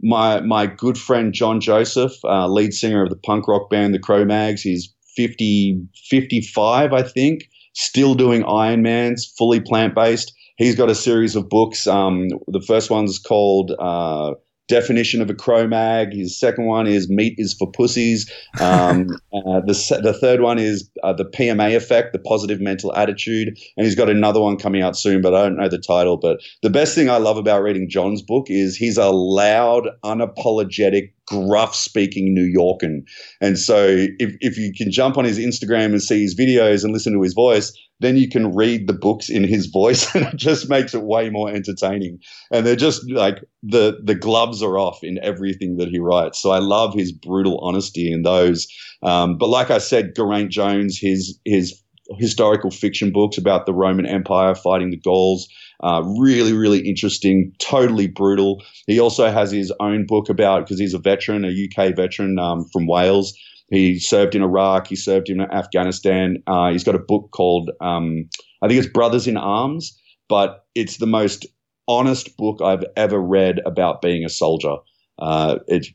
my, 0.00 0.40
my 0.40 0.66
good 0.66 0.98
friend 0.98 1.32
John 1.32 1.60
Joseph, 1.60 2.12
uh, 2.24 2.48
lead 2.48 2.72
singer 2.74 3.02
of 3.02 3.10
the 3.10 3.16
punk 3.16 3.46
rock 3.48 3.70
band, 3.70 3.94
the 3.94 3.98
Cro-Mags, 3.98 4.62
he's 4.62 4.92
50, 5.16 5.86
55, 6.08 6.92
I 6.92 7.02
think, 7.02 7.48
still 7.74 8.14
doing 8.14 8.42
Ironmans, 8.42 9.22
fully 9.36 9.60
plant 9.60 9.94
based. 9.94 10.32
He's 10.56 10.74
got 10.74 10.90
a 10.90 10.94
series 10.94 11.36
of 11.36 11.48
books. 11.48 11.86
Um, 11.86 12.28
the 12.46 12.62
first 12.66 12.90
one's 12.90 13.18
called, 13.18 13.72
uh, 13.78 14.34
definition 14.68 15.20
of 15.20 15.28
a 15.28 15.34
Cro-Mag. 15.34 16.12
His 16.12 16.38
second 16.38 16.66
one 16.66 16.86
is 16.86 17.08
meat 17.08 17.34
is 17.38 17.54
for 17.54 17.70
pussies. 17.70 18.30
Um, 18.60 19.08
uh, 19.32 19.60
the, 19.60 20.00
the 20.02 20.12
third 20.12 20.40
one 20.40 20.58
is 20.58 20.88
uh, 21.02 21.12
the 21.12 21.24
PMA 21.24 21.74
effect, 21.74 22.12
the 22.12 22.18
positive 22.18 22.60
mental 22.60 22.94
attitude. 22.94 23.58
And 23.76 23.86
he's 23.86 23.94
got 23.94 24.08
another 24.08 24.40
one 24.40 24.56
coming 24.56 24.82
out 24.82 24.96
soon, 24.96 25.20
but 25.20 25.34
I 25.34 25.42
don't 25.42 25.56
know 25.56 25.68
the 25.68 25.78
title. 25.78 26.16
But 26.16 26.40
the 26.62 26.70
best 26.70 26.94
thing 26.94 27.10
I 27.10 27.16
love 27.16 27.36
about 27.36 27.62
reading 27.62 27.88
John's 27.88 28.22
book 28.22 28.46
is 28.48 28.76
he's 28.76 28.98
a 28.98 29.10
loud, 29.10 29.88
unapologetic, 30.04 31.12
gruff 31.28 31.74
speaking 31.74 32.34
New 32.34 32.46
Yorkan. 32.46 33.02
And 33.40 33.58
so 33.58 34.06
if, 34.18 34.36
if 34.40 34.56
you 34.56 34.72
can 34.76 34.90
jump 34.90 35.16
on 35.18 35.24
his 35.24 35.38
Instagram 35.38 35.86
and 35.86 36.02
see 36.02 36.22
his 36.22 36.34
videos 36.34 36.84
and 36.84 36.92
listen 36.92 37.12
to 37.12 37.22
his 37.22 37.34
voice, 37.34 37.72
then 38.00 38.16
you 38.16 38.28
can 38.28 38.54
read 38.54 38.86
the 38.86 38.92
books 38.92 39.28
in 39.28 39.44
his 39.44 39.66
voice 39.66 40.14
and 40.14 40.24
it 40.26 40.36
just 40.36 40.68
makes 40.68 40.94
it 40.94 41.02
way 41.02 41.30
more 41.30 41.50
entertaining. 41.50 42.18
And 42.52 42.66
they're 42.66 42.76
just 42.76 43.10
like 43.10 43.44
the 43.62 44.00
the 44.02 44.14
gloves 44.14 44.62
are 44.62 44.78
off 44.78 45.02
in 45.02 45.18
everything 45.22 45.76
that 45.76 45.88
he 45.88 45.98
writes. 45.98 46.40
So 46.40 46.50
I 46.50 46.58
love 46.58 46.94
his 46.94 47.12
brutal 47.12 47.58
honesty 47.58 48.12
in 48.12 48.22
those. 48.22 48.66
Um, 49.02 49.38
but 49.38 49.48
like 49.48 49.70
I 49.70 49.78
said, 49.78 50.14
Geraint 50.14 50.50
Jones, 50.50 50.98
his 50.98 51.38
his 51.44 51.82
historical 52.18 52.70
fiction 52.70 53.12
books 53.12 53.36
about 53.36 53.66
the 53.66 53.74
Roman 53.74 54.06
Empire 54.06 54.54
fighting 54.54 54.90
the 54.90 54.96
Gauls. 54.96 55.48
Uh, 55.80 56.02
really, 56.18 56.52
really 56.52 56.80
interesting, 56.80 57.52
totally 57.58 58.08
brutal. 58.08 58.62
He 58.86 58.98
also 58.98 59.30
has 59.30 59.50
his 59.52 59.72
own 59.78 60.06
book 60.06 60.28
about, 60.28 60.64
because 60.64 60.80
he's 60.80 60.94
a 60.94 60.98
veteran, 60.98 61.44
a 61.44 61.48
UK 61.48 61.94
veteran 61.94 62.38
um, 62.38 62.66
from 62.72 62.86
Wales, 62.86 63.32
he 63.70 63.98
served 63.98 64.34
in 64.34 64.42
Iraq. 64.42 64.86
He 64.86 64.96
served 64.96 65.28
in 65.28 65.40
Afghanistan. 65.40 66.42
Uh, 66.46 66.70
he's 66.70 66.84
got 66.84 66.94
a 66.94 67.00
book 67.00 67.30
called, 67.32 67.70
um, 67.80 68.28
I 68.62 68.68
think 68.68 68.82
it's 68.82 68.92
Brothers 68.92 69.26
in 69.26 69.36
Arms, 69.36 69.98
but 70.28 70.64
it's 70.74 70.96
the 70.96 71.06
most 71.06 71.46
honest 71.86 72.36
book 72.36 72.60
I've 72.62 72.84
ever 72.96 73.20
read 73.20 73.60
about 73.66 74.02
being 74.02 74.24
a 74.24 74.28
soldier. 74.28 74.76
Uh, 75.18 75.58
it's 75.66 75.90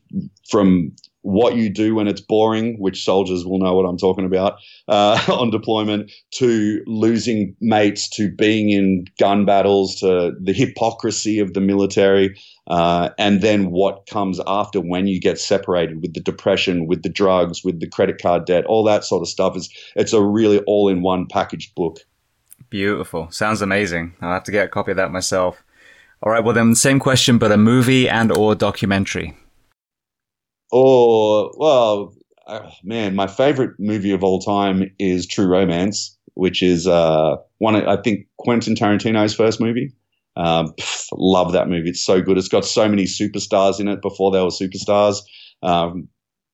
from 0.48 0.92
what 1.24 1.56
you 1.56 1.70
do 1.70 1.94
when 1.94 2.06
it's 2.06 2.20
boring, 2.20 2.76
which 2.78 3.02
soldiers 3.02 3.46
will 3.46 3.58
know 3.58 3.74
what 3.74 3.88
I'm 3.88 3.96
talking 3.96 4.26
about 4.26 4.58
uh, 4.88 5.18
on 5.32 5.50
deployment, 5.50 6.12
to 6.32 6.82
losing 6.86 7.56
mates, 7.60 8.08
to 8.10 8.30
being 8.30 8.68
in 8.70 9.06
gun 9.18 9.46
battles, 9.46 9.96
to 10.00 10.32
the 10.38 10.52
hypocrisy 10.52 11.38
of 11.38 11.54
the 11.54 11.62
military, 11.62 12.38
uh, 12.66 13.08
and 13.18 13.40
then 13.40 13.70
what 13.70 14.06
comes 14.06 14.38
after 14.46 14.80
when 14.80 15.06
you 15.06 15.18
get 15.18 15.38
separated 15.38 16.02
with 16.02 16.12
the 16.12 16.20
depression, 16.20 16.86
with 16.86 17.02
the 17.02 17.08
drugs, 17.08 17.64
with 17.64 17.80
the 17.80 17.88
credit 17.88 18.20
card 18.20 18.44
debt, 18.44 18.66
all 18.66 18.84
that 18.84 19.02
sort 19.02 19.22
of 19.22 19.28
stuff. 19.28 19.56
Is 19.56 19.70
it's 19.96 20.12
a 20.12 20.22
really 20.22 20.58
all-in-one 20.66 21.26
packaged 21.26 21.74
book. 21.74 22.00
Beautiful. 22.68 23.30
Sounds 23.30 23.62
amazing. 23.62 24.14
I'll 24.20 24.34
have 24.34 24.44
to 24.44 24.52
get 24.52 24.66
a 24.66 24.68
copy 24.68 24.90
of 24.90 24.98
that 24.98 25.10
myself. 25.10 25.62
All 26.22 26.32
right. 26.32 26.44
Well, 26.44 26.54
then, 26.54 26.74
same 26.74 27.00
question, 27.00 27.38
but 27.38 27.52
a 27.52 27.56
movie 27.56 28.08
and 28.08 28.30
or 28.30 28.54
documentary. 28.54 29.36
Oh 30.76 31.52
well, 31.56 32.12
uh, 32.48 32.68
man, 32.82 33.14
my 33.14 33.28
favorite 33.28 33.78
movie 33.78 34.10
of 34.10 34.24
all 34.24 34.40
time 34.40 34.90
is 34.98 35.24
True 35.24 35.46
Romance, 35.46 36.18
which 36.34 36.64
is 36.64 36.88
uh, 36.88 37.36
one 37.58 37.76
I 37.76 37.96
think 38.02 38.26
Quentin 38.38 38.74
Tarantino's 38.74 39.36
first 39.36 39.60
movie. 39.60 39.92
Um, 40.34 40.74
pff, 40.76 41.06
love 41.12 41.52
that 41.52 41.68
movie; 41.68 41.90
it's 41.90 42.04
so 42.04 42.20
good. 42.20 42.38
It's 42.38 42.48
got 42.48 42.64
so 42.64 42.88
many 42.88 43.04
superstars 43.04 43.78
in 43.78 43.86
it 43.86 44.02
before 44.02 44.32
they 44.32 44.40
were 44.40 44.46
superstars. 44.46 45.18
Um, 45.62 46.08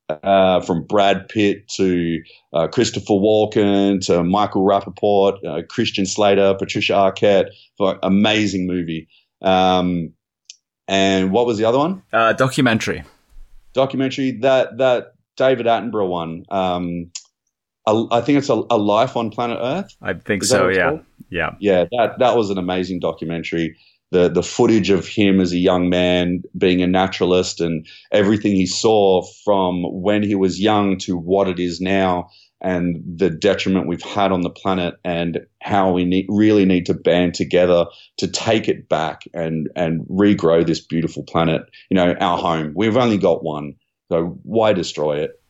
uh, 0.07 0.59
from 0.61 0.85
Brad 0.85 1.27
Pitt 1.27 1.67
to 1.77 2.21
uh, 2.53 2.67
Christopher 2.67 3.13
Walken 3.13 4.05
to 4.05 4.23
Michael 4.23 4.63
Rapaport, 4.63 5.43
uh, 5.47 5.63
Christian 5.67 6.05
Slater, 6.05 6.53
Patricia 6.53 6.93
Arquette. 6.93 7.47
For 7.77 7.97
amazing 8.03 8.67
movie. 8.67 9.07
Um, 9.41 10.13
and 10.87 11.31
what 11.31 11.47
was 11.47 11.57
the 11.57 11.65
other 11.65 11.79
one? 11.79 12.03
Uh, 12.13 12.33
documentary 12.33 13.03
documentary 13.73 14.31
that 14.41 14.77
that 14.77 15.13
David 15.37 15.65
Attenborough 15.65 16.09
one. 16.09 16.45
Um, 16.49 17.11
a, 17.87 18.05
I 18.11 18.21
think 18.21 18.37
it's 18.37 18.49
a, 18.49 18.61
a, 18.69 18.77
life 18.77 19.17
on 19.17 19.31
planet 19.31 19.57
Earth. 19.59 19.95
I 20.01 20.13
think 20.13 20.43
so. 20.43 20.67
Yeah, 20.67 20.89
called? 20.89 21.05
yeah, 21.29 21.55
yeah. 21.59 21.85
That 21.91 22.19
that 22.19 22.35
was 22.35 22.49
an 22.49 22.57
amazing 22.57 22.99
documentary. 22.99 23.75
The 24.11 24.29
the 24.29 24.43
footage 24.43 24.89
of 24.89 25.07
him 25.07 25.39
as 25.39 25.51
a 25.51 25.57
young 25.57 25.89
man 25.89 26.43
being 26.57 26.81
a 26.81 26.87
naturalist 26.87 27.59
and 27.59 27.87
everything 28.11 28.55
he 28.55 28.67
saw 28.67 29.23
from 29.43 29.83
when 29.83 30.21
he 30.21 30.35
was 30.35 30.59
young 30.59 30.97
to 30.99 31.17
what 31.17 31.47
it 31.47 31.59
is 31.59 31.81
now 31.81 32.29
and 32.61 33.01
the 33.17 33.29
detriment 33.29 33.87
we've 33.87 34.03
had 34.03 34.31
on 34.31 34.41
the 34.41 34.49
planet 34.49 34.95
and 35.03 35.39
how 35.61 35.91
we 35.91 36.05
need, 36.05 36.27
really 36.29 36.65
need 36.65 36.85
to 36.85 36.93
band 36.93 37.33
together 37.33 37.85
to 38.17 38.27
take 38.27 38.67
it 38.67 38.87
back 38.87 39.23
and, 39.33 39.69
and 39.75 40.05
regrow 40.07 40.65
this 40.65 40.79
beautiful 40.79 41.23
planet, 41.23 41.63
you 41.89 41.95
know, 41.95 42.13
our 42.19 42.37
home. 42.37 42.73
We've 42.75 42.97
only 42.97 43.17
got 43.17 43.43
one. 43.43 43.75
So 44.11 44.39
why 44.43 44.73
destroy 44.73 45.23
it? 45.23 45.41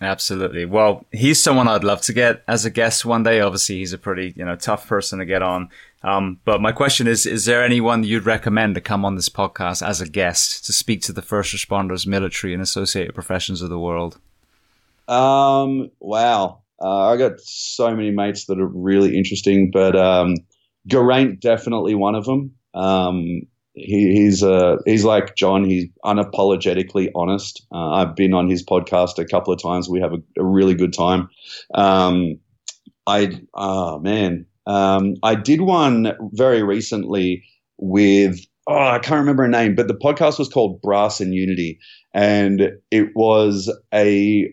Absolutely. 0.00 0.64
Well, 0.64 1.06
he's 1.12 1.42
someone 1.42 1.68
I'd 1.68 1.84
love 1.84 2.02
to 2.02 2.12
get 2.12 2.42
as 2.46 2.64
a 2.64 2.70
guest 2.70 3.04
one 3.04 3.22
day. 3.22 3.40
Obviously, 3.40 3.76
he's 3.76 3.92
a 3.92 3.98
pretty, 3.98 4.34
you 4.36 4.44
know, 4.44 4.56
tough 4.56 4.86
person 4.86 5.18
to 5.20 5.24
get 5.24 5.42
on. 5.42 5.70
Um, 6.02 6.40
but 6.44 6.60
my 6.60 6.72
question 6.72 7.06
is, 7.06 7.26
is 7.26 7.44
there 7.44 7.64
anyone 7.64 8.04
you'd 8.04 8.26
recommend 8.26 8.74
to 8.74 8.80
come 8.80 9.04
on 9.04 9.14
this 9.14 9.28
podcast 9.28 9.86
as 9.86 10.00
a 10.00 10.08
guest 10.08 10.66
to 10.66 10.72
speak 10.72 11.00
to 11.02 11.12
the 11.12 11.22
first 11.22 11.54
responders, 11.54 12.06
military 12.06 12.52
and 12.52 12.62
associated 12.62 13.14
professions 13.14 13.62
of 13.62 13.70
the 13.70 13.78
world? 13.78 14.18
Um, 15.08 15.90
wow. 16.00 16.62
Uh, 16.80 17.08
I 17.08 17.16
got 17.16 17.40
so 17.40 17.94
many 17.94 18.10
mates 18.10 18.46
that 18.46 18.60
are 18.60 18.66
really 18.66 19.16
interesting, 19.16 19.70
but 19.72 19.96
um, 19.96 20.34
Geraint 20.86 21.40
definitely 21.40 21.94
one 21.94 22.14
of 22.14 22.24
them. 22.24 22.52
Um, 22.74 23.42
he, 23.74 24.12
he's 24.12 24.42
uh, 24.42 24.76
he's 24.84 25.04
like 25.04 25.34
John. 25.36 25.64
He's 25.64 25.86
unapologetically 26.04 27.10
honest. 27.14 27.64
Uh, 27.72 27.92
I've 27.92 28.14
been 28.14 28.34
on 28.34 28.48
his 28.48 28.64
podcast 28.64 29.18
a 29.18 29.24
couple 29.24 29.52
of 29.52 29.62
times. 29.62 29.88
We 29.88 30.00
have 30.00 30.12
a, 30.12 30.18
a 30.38 30.44
really 30.44 30.74
good 30.74 30.92
time. 30.92 31.28
Um, 31.74 32.38
I 33.06 33.40
oh 33.54 33.98
man, 34.00 34.46
um, 34.66 35.14
I 35.22 35.34
did 35.34 35.62
one 35.62 36.12
very 36.32 36.62
recently 36.62 37.44
with 37.78 38.38
oh 38.66 38.76
I 38.76 38.98
can't 38.98 39.20
remember 39.20 39.44
her 39.44 39.48
name, 39.48 39.74
but 39.74 39.88
the 39.88 39.94
podcast 39.94 40.38
was 40.38 40.48
called 40.48 40.82
Brass 40.82 41.20
and 41.20 41.34
Unity, 41.34 41.78
and 42.12 42.72
it 42.90 43.10
was 43.14 43.72
a 43.94 44.52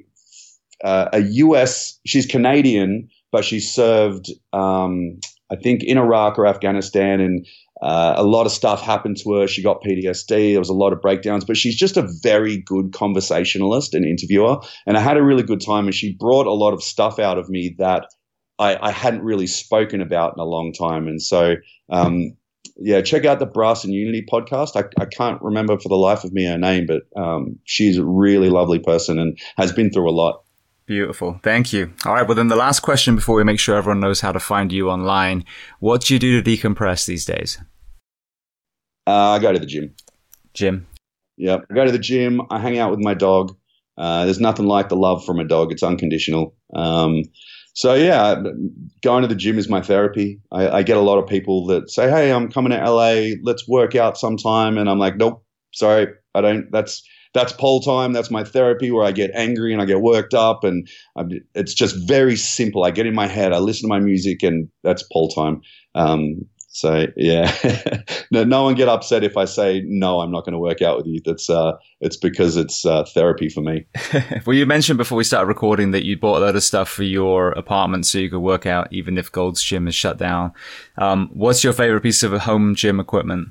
uh, 0.85 1.09
a 1.13 1.19
US, 1.19 1.99
she's 2.05 2.27
Canadian, 2.27 3.09
but 3.31 3.43
she 3.43 3.59
served, 3.59 4.29
um, 4.53 5.19
I 5.51 5.55
think, 5.55 5.83
in 5.83 5.97
Iraq 5.97 6.37
or 6.37 6.45
Afghanistan, 6.45 7.19
and 7.19 7.45
uh, 7.81 8.13
a 8.17 8.23
lot 8.23 8.45
of 8.45 8.51
stuff 8.51 8.81
happened 8.81 9.17
to 9.17 9.33
her. 9.33 9.47
She 9.47 9.63
got 9.63 9.81
PTSD. 9.81 10.53
There 10.53 10.59
was 10.59 10.69
a 10.69 10.73
lot 10.73 10.93
of 10.93 11.01
breakdowns, 11.01 11.43
but 11.43 11.57
she's 11.57 11.75
just 11.75 11.97
a 11.97 12.07
very 12.21 12.57
good 12.57 12.93
conversationalist 12.93 13.95
and 13.95 14.05
interviewer. 14.05 14.59
And 14.85 14.95
I 14.95 15.01
had 15.01 15.17
a 15.17 15.23
really 15.23 15.43
good 15.43 15.59
time, 15.59 15.85
and 15.85 15.93
she 15.93 16.13
brought 16.13 16.45
a 16.45 16.53
lot 16.53 16.73
of 16.73 16.83
stuff 16.83 17.17
out 17.17 17.39
of 17.39 17.49
me 17.49 17.75
that 17.79 18.05
I, 18.59 18.77
I 18.79 18.91
hadn't 18.91 19.23
really 19.23 19.47
spoken 19.47 20.01
about 20.01 20.33
in 20.37 20.39
a 20.39 20.45
long 20.45 20.71
time. 20.71 21.07
And 21.07 21.21
so, 21.21 21.55
um, 21.89 22.37
yeah, 22.77 23.01
check 23.01 23.25
out 23.25 23.39
the 23.39 23.45
Brass 23.45 23.83
and 23.83 23.93
Unity 23.93 24.25
podcast. 24.31 24.75
I, 24.75 24.83
I, 25.01 25.05
can't 25.05 25.41
remember 25.41 25.79
for 25.79 25.89
the 25.89 25.95
life 25.95 26.23
of 26.23 26.31
me 26.33 26.45
her 26.45 26.57
name, 26.57 26.85
but 26.85 27.03
um, 27.21 27.57
she's 27.63 27.97
a 27.97 28.05
really 28.05 28.49
lovely 28.49 28.79
person 28.79 29.17
and 29.17 29.37
has 29.57 29.71
been 29.71 29.91
through 29.91 30.09
a 30.09 30.11
lot. 30.11 30.44
Beautiful. 30.85 31.39
Thank 31.41 31.73
you. 31.73 31.93
All 32.05 32.13
right. 32.13 32.27
Well, 32.27 32.35
then 32.35 32.47
the 32.47 32.55
last 32.55 32.81
question 32.81 33.15
before 33.15 33.35
we 33.35 33.43
make 33.43 33.59
sure 33.59 33.75
everyone 33.75 33.99
knows 33.99 34.21
how 34.21 34.31
to 34.31 34.39
find 34.39 34.71
you 34.71 34.89
online. 34.89 35.43
What 35.79 36.01
do 36.01 36.13
you 36.13 36.19
do 36.19 36.41
to 36.41 36.49
decompress 36.49 37.05
these 37.07 37.25
days? 37.25 37.57
Uh, 39.07 39.31
I 39.31 39.39
go 39.39 39.51
to 39.51 39.59
the 39.59 39.65
gym. 39.65 39.95
Gym. 40.53 40.87
Yep. 41.37 41.65
I 41.71 41.73
go 41.73 41.85
to 41.85 41.91
the 41.91 41.99
gym. 41.99 42.41
I 42.51 42.59
hang 42.59 42.77
out 42.77 42.91
with 42.91 42.99
my 42.99 43.15
dog. 43.15 43.55
Uh, 43.97 44.25
there's 44.25 44.39
nothing 44.39 44.67
like 44.67 44.89
the 44.89 44.95
love 44.95 45.25
from 45.25 45.39
a 45.39 45.43
dog. 45.43 45.71
It's 45.71 45.83
unconditional. 45.83 46.55
Um, 46.75 47.23
so 47.73 47.93
yeah, 47.93 48.41
going 49.01 49.21
to 49.23 49.27
the 49.27 49.35
gym 49.35 49.57
is 49.57 49.69
my 49.69 49.81
therapy. 49.81 50.39
I, 50.51 50.69
I, 50.69 50.83
get 50.83 50.95
a 50.95 51.01
lot 51.01 51.17
of 51.17 51.27
people 51.27 51.65
that 51.67 51.89
say, 51.89 52.09
"Hey, 52.09 52.31
I'm 52.31 52.49
coming 52.49 52.71
to 52.71 52.89
LA. 52.89 53.35
Let's 53.43 53.67
work 53.67 53.95
out 53.95 54.17
sometime," 54.17 54.77
and 54.77 54.89
I'm 54.89 54.97
like, 54.97 55.17
"Nope, 55.17 55.43
sorry, 55.73 56.07
I 56.33 56.41
don't. 56.41 56.71
That's 56.71 57.03
that's 57.35 57.53
pole 57.53 57.81
time. 57.81 58.13
That's 58.13 58.31
my 58.31 58.43
therapy 58.43 58.89
where 58.89 59.05
I 59.05 59.11
get 59.11 59.29
angry 59.35 59.73
and 59.73 59.81
I 59.81 59.85
get 59.85 60.01
worked 60.01 60.33
up, 60.33 60.63
and 60.63 60.89
I'm, 61.15 61.29
it's 61.53 61.75
just 61.75 61.95
very 62.07 62.35
simple. 62.35 62.83
I 62.83 62.91
get 62.91 63.05
in 63.05 63.13
my 63.13 63.27
head, 63.27 63.53
I 63.53 63.59
listen 63.59 63.83
to 63.83 63.89
my 63.89 63.99
music, 63.99 64.41
and 64.41 64.69
that's 64.81 65.03
pole 65.03 65.29
time. 65.29 65.61
Um, 65.93 66.47
So 66.75 67.07
yeah, 67.15 67.49
no, 68.31 68.43
no 68.43 68.63
one 68.63 68.75
get 68.75 68.89
upset 68.89 69.23
if 69.23 69.37
I 69.37 69.45
say 69.45 69.81
no. 69.85 70.19
I'm 70.19 70.29
not 70.29 70.43
going 70.43 70.51
to 70.51 70.59
work 70.59 70.81
out 70.81 70.97
with 70.97 71.05
you. 71.05 71.21
That's 71.23 71.49
uh, 71.49 71.71
it's 72.01 72.17
because 72.17 72.57
it's 72.57 72.85
uh, 72.85 73.05
therapy 73.13 73.47
for 73.47 73.61
me. 73.61 73.85
well, 74.45 74.57
you 74.57 74.65
mentioned 74.65 74.97
before 74.97 75.17
we 75.17 75.23
started 75.23 75.47
recording 75.47 75.91
that 75.91 76.03
you 76.03 76.17
bought 76.17 76.41
a 76.41 76.45
lot 76.45 76.55
of 76.57 76.63
stuff 76.63 76.89
for 76.89 77.03
your 77.03 77.51
apartment 77.51 78.05
so 78.05 78.17
you 78.17 78.29
could 78.29 78.39
work 78.39 78.65
out 78.65 78.91
even 78.91 79.17
if 79.17 79.31
Gold's 79.31 79.63
Gym 79.63 79.87
is 79.87 79.95
shut 79.95 80.17
down. 80.17 80.51
Um, 80.97 81.29
what's 81.33 81.63
your 81.63 81.71
favorite 81.71 82.01
piece 82.01 82.23
of 82.23 82.33
home 82.41 82.75
gym 82.75 82.99
equipment? 82.99 83.49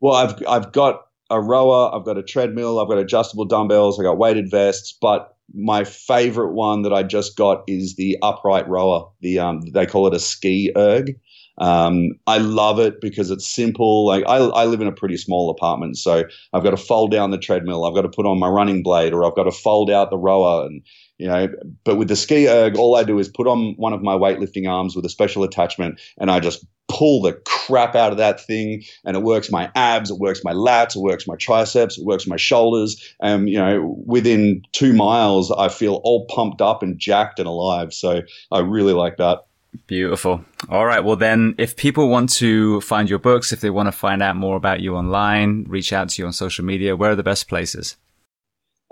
Well, 0.00 0.14
I've 0.14 0.42
I've 0.48 0.72
got 0.72 1.06
a 1.30 1.40
rower, 1.40 1.94
I've 1.94 2.04
got 2.04 2.18
a 2.18 2.22
treadmill, 2.22 2.78
I've 2.78 2.88
got 2.88 2.98
adjustable 2.98 3.44
dumbbells, 3.44 3.98
I've 3.98 4.04
got 4.04 4.18
weighted 4.18 4.50
vests, 4.50 4.96
but 5.00 5.34
my 5.52 5.84
favorite 5.84 6.52
one 6.52 6.82
that 6.82 6.92
I 6.92 7.02
just 7.02 7.36
got 7.36 7.64
is 7.66 7.96
the 7.96 8.16
upright 8.22 8.68
rower. 8.68 9.08
The 9.20 9.38
um, 9.38 9.60
they 9.72 9.86
call 9.86 10.06
it 10.06 10.14
a 10.14 10.18
SkiErg. 10.18 11.16
Um, 11.58 12.10
I 12.26 12.38
love 12.38 12.80
it 12.80 13.00
because 13.00 13.30
it's 13.30 13.46
simple. 13.46 14.06
Like 14.06 14.24
I, 14.26 14.38
I 14.38 14.64
live 14.64 14.80
in 14.80 14.88
a 14.88 14.92
pretty 14.92 15.16
small 15.16 15.50
apartment, 15.50 15.98
so 15.98 16.24
I've 16.52 16.64
got 16.64 16.70
to 16.70 16.76
fold 16.76 17.10
down 17.12 17.30
the 17.30 17.38
treadmill. 17.38 17.84
I've 17.84 17.94
got 17.94 18.02
to 18.02 18.08
put 18.08 18.26
on 18.26 18.38
my 18.38 18.48
running 18.48 18.82
blade, 18.82 19.12
or 19.12 19.24
I've 19.24 19.36
got 19.36 19.44
to 19.44 19.52
fold 19.52 19.90
out 19.90 20.10
the 20.10 20.18
rower, 20.18 20.66
and 20.66 20.82
you 21.18 21.28
know. 21.28 21.48
But 21.84 21.96
with 21.96 22.08
the 22.08 22.14
SkiErg, 22.14 22.76
all 22.76 22.96
I 22.96 23.04
do 23.04 23.18
is 23.18 23.28
put 23.28 23.46
on 23.46 23.74
one 23.76 23.92
of 23.92 24.02
my 24.02 24.14
weightlifting 24.14 24.68
arms 24.68 24.96
with 24.96 25.04
a 25.04 25.10
special 25.10 25.44
attachment, 25.44 26.00
and 26.18 26.30
I 26.30 26.40
just 26.40 26.64
pull 26.88 27.22
the 27.22 27.32
crap 27.44 27.94
out 27.94 28.12
of 28.12 28.18
that 28.18 28.40
thing, 28.40 28.82
and 29.04 29.16
it 29.16 29.22
works 29.22 29.50
my 29.50 29.70
abs, 29.74 30.10
it 30.10 30.18
works 30.18 30.42
my 30.44 30.52
lats, 30.52 30.96
it 30.96 31.00
works 31.00 31.26
my 31.26 31.36
triceps, 31.36 31.98
it 31.98 32.04
works 32.04 32.26
my 32.26 32.36
shoulders. 32.36 33.14
And 33.20 33.48
you 33.48 33.58
know, 33.58 34.02
within 34.06 34.62
two 34.72 34.92
miles, 34.92 35.50
I 35.50 35.68
feel 35.68 36.00
all 36.04 36.26
pumped 36.26 36.60
up 36.60 36.82
and 36.82 36.98
jacked 36.98 37.38
and 37.38 37.48
alive. 37.48 37.92
So 37.92 38.22
I 38.50 38.60
really 38.60 38.92
like 38.92 39.16
that. 39.16 39.44
Beautiful. 39.86 40.44
All 40.68 40.86
right. 40.86 41.02
Well, 41.02 41.16
then, 41.16 41.54
if 41.58 41.76
people 41.76 42.08
want 42.08 42.30
to 42.34 42.80
find 42.80 43.10
your 43.10 43.18
books, 43.18 43.52
if 43.52 43.60
they 43.60 43.70
want 43.70 43.88
to 43.88 43.92
find 43.92 44.22
out 44.22 44.36
more 44.36 44.56
about 44.56 44.80
you 44.80 44.94
online, 44.94 45.64
reach 45.68 45.92
out 45.92 46.10
to 46.10 46.22
you 46.22 46.26
on 46.26 46.32
social 46.32 46.64
media, 46.64 46.96
where 46.96 47.10
are 47.10 47.16
the 47.16 47.24
best 47.24 47.48
places? 47.48 47.96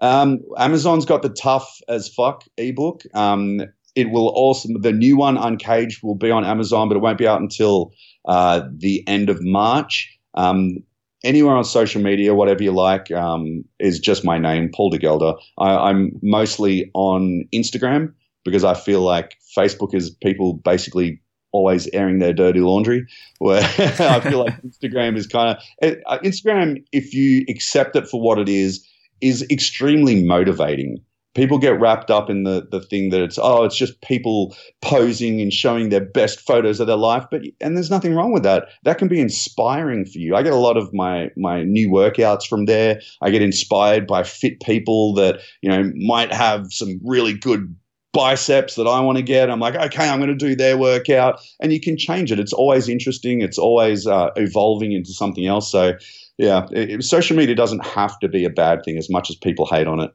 Um, 0.01 0.41
Amazon's 0.59 1.05
got 1.05 1.23
the 1.23 1.29
tough 1.29 1.81
as 1.89 2.09
fuck 2.09 2.45
ebook. 2.57 3.03
Um, 3.15 3.63
it 3.95 4.11
will 4.11 4.29
also, 4.29 4.69
the 4.81 4.93
new 4.93 5.17
one, 5.17 5.37
Uncaged, 5.37 6.03
will 6.03 6.15
be 6.15 6.31
on 6.31 6.45
Amazon, 6.45 6.89
but 6.89 6.97
it 6.97 7.01
won't 7.01 7.19
be 7.19 7.27
out 7.27 7.41
until 7.41 7.93
uh, 8.27 8.63
the 8.75 9.07
end 9.07 9.29
of 9.29 9.43
March. 9.43 10.19
Um, 10.35 10.79
anywhere 11.25 11.55
on 11.55 11.65
social 11.65 12.03
media, 12.03 12.35
whatever 12.35 12.63
you 12.63 12.73
like, 12.73 13.11
um, 13.13 13.65
is 13.79 13.99
just 13.99 14.25
my 14.25 14.39
name, 14.39 14.71
Paul 14.75 14.91
de 14.91 14.99
Gelder. 14.99 15.35
I, 15.59 15.91
I'm 15.91 16.13
mostly 16.23 16.91
on 16.95 17.45
Instagram 17.55 18.13
because 18.45 18.65
I 18.65 18.75
feel 18.75 19.03
like 19.03 19.37
Facebook 19.57 19.95
is 19.95 20.11
people 20.11 20.55
basically 20.55 21.21
always 21.53 21.87
airing 21.93 22.19
their 22.19 22.33
dirty 22.33 22.61
laundry. 22.61 23.07
Where 23.39 23.63
I 23.63 24.21
feel 24.21 24.39
like 24.39 24.61
Instagram 24.67 25.17
is 25.17 25.27
kind 25.27 25.57
of 25.57 25.97
uh, 26.07 26.19
Instagram, 26.21 26.83
if 26.93 27.13
you 27.13 27.45
accept 27.49 27.95
it 27.97 28.09
for 28.09 28.21
what 28.21 28.39
it 28.39 28.49
is, 28.49 28.87
is 29.21 29.47
extremely 29.51 30.25
motivating. 30.25 30.99
People 31.35 31.59
get 31.59 31.81
wrapped 31.81 32.11
up 32.11 32.29
in 32.29 32.43
the 32.45 32.67
the 32.71 32.81
thing 32.81 33.11
that 33.11 33.23
it's 33.23 33.39
oh 33.41 33.65
it's 33.65 33.77
just 33.77 34.01
people 34.03 34.55
posing 34.83 35.41
and 35.41 35.53
showing 35.53 35.89
their 35.89 36.05
best 36.05 36.41
photos 36.41 36.81
of 36.81 36.87
their 36.87 36.97
life, 36.97 37.25
but 37.31 37.43
and 37.61 37.77
there's 37.77 37.91
nothing 37.91 38.15
wrong 38.15 38.33
with 38.33 38.43
that. 38.43 38.69
That 38.85 38.99
can 38.99 39.09
be 39.09 39.21
inspiring 39.21 40.05
for 40.05 40.19
you. 40.19 40.35
I 40.37 40.43
get 40.43 40.53
a 40.53 40.57
lot 40.57 40.77
of 40.77 40.93
my 40.93 41.31
my 41.37 41.63
new 41.63 41.89
workouts 41.89 42.47
from 42.47 42.67
there. 42.67 43.01
I 43.23 43.31
get 43.31 43.43
inspired 43.43 44.07
by 44.07 44.25
fit 44.25 44.61
people 44.61 45.15
that 45.15 45.41
you 45.63 45.71
know 45.71 45.91
might 45.97 46.33
have 46.33 46.73
some 46.73 47.01
really 47.03 47.33
good 47.35 47.75
biceps 48.13 48.75
that 48.75 48.87
I 48.87 49.01
want 49.01 49.19
to 49.19 49.23
get. 49.23 49.51
I'm 49.51 49.61
like, 49.61 49.75
okay, 49.75 50.09
I'm 50.09 50.19
going 50.19 50.29
to 50.29 50.35
do 50.37 50.55
their 50.55 50.77
workout, 50.77 51.41
and 51.61 51.73
you 51.73 51.81
can 51.81 51.97
change 51.97 52.31
it. 52.31 52.39
It's 52.39 52.53
always 52.53 52.89
interesting. 52.89 53.41
It's 53.41 53.59
always 53.59 54.07
uh, 54.07 54.31
evolving 54.37 54.93
into 54.93 55.13
something 55.13 55.47
else. 55.47 55.71
So, 55.71 55.95
yeah, 56.39 56.67
it, 56.73 57.05
social 57.05 57.37
media 57.37 57.55
doesn't 57.55 57.85
have 57.85 58.19
to 58.21 58.29
be 58.29 58.45
a 58.45 58.51
bad 58.51 58.85
thing 58.85 58.99
as 58.99 59.11
much 59.11 59.31
as 59.31 59.37
people 59.37 59.67
hate 59.67 59.87
on 59.87 60.01
it. 60.01 60.11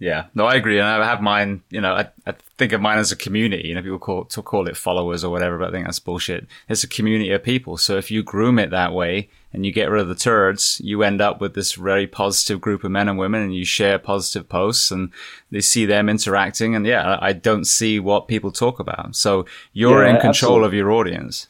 Yeah, 0.00 0.28
no, 0.34 0.46
I 0.46 0.54
agree, 0.54 0.78
and 0.78 0.88
I 0.88 1.04
have 1.04 1.20
mine. 1.20 1.62
You 1.68 1.82
know, 1.82 1.92
I, 1.92 2.08
I 2.26 2.32
think 2.56 2.72
of 2.72 2.80
mine 2.80 2.96
as 2.96 3.12
a 3.12 3.16
community. 3.16 3.68
You 3.68 3.74
know, 3.74 3.82
people 3.82 3.98
call 3.98 4.24
to 4.24 4.40
call 4.40 4.66
it 4.66 4.78
followers 4.78 5.22
or 5.22 5.30
whatever, 5.30 5.58
but 5.58 5.68
I 5.68 5.72
think 5.72 5.84
that's 5.84 5.98
bullshit. 5.98 6.46
It's 6.70 6.82
a 6.82 6.88
community 6.88 7.30
of 7.32 7.42
people. 7.42 7.76
So 7.76 7.98
if 7.98 8.10
you 8.10 8.22
groom 8.22 8.58
it 8.58 8.70
that 8.70 8.94
way 8.94 9.28
and 9.52 9.66
you 9.66 9.72
get 9.72 9.90
rid 9.90 10.00
of 10.00 10.08
the 10.08 10.14
turds, 10.14 10.80
you 10.82 11.02
end 11.02 11.20
up 11.20 11.38
with 11.38 11.54
this 11.54 11.74
very 11.74 12.06
positive 12.06 12.62
group 12.62 12.82
of 12.82 12.90
men 12.90 13.10
and 13.10 13.18
women, 13.18 13.42
and 13.42 13.54
you 13.54 13.66
share 13.66 13.98
positive 13.98 14.48
posts, 14.48 14.90
and 14.90 15.12
they 15.50 15.60
see 15.60 15.84
them 15.84 16.08
interacting. 16.08 16.74
And 16.74 16.86
yeah, 16.86 17.18
I 17.20 17.34
don't 17.34 17.66
see 17.66 18.00
what 18.00 18.26
people 18.26 18.50
talk 18.50 18.80
about. 18.80 19.14
So 19.14 19.44
you're 19.74 20.02
yeah, 20.02 20.14
in 20.14 20.20
control 20.20 20.64
absolutely. 20.64 20.66
of 20.66 20.74
your 20.74 20.92
audience. 20.92 21.48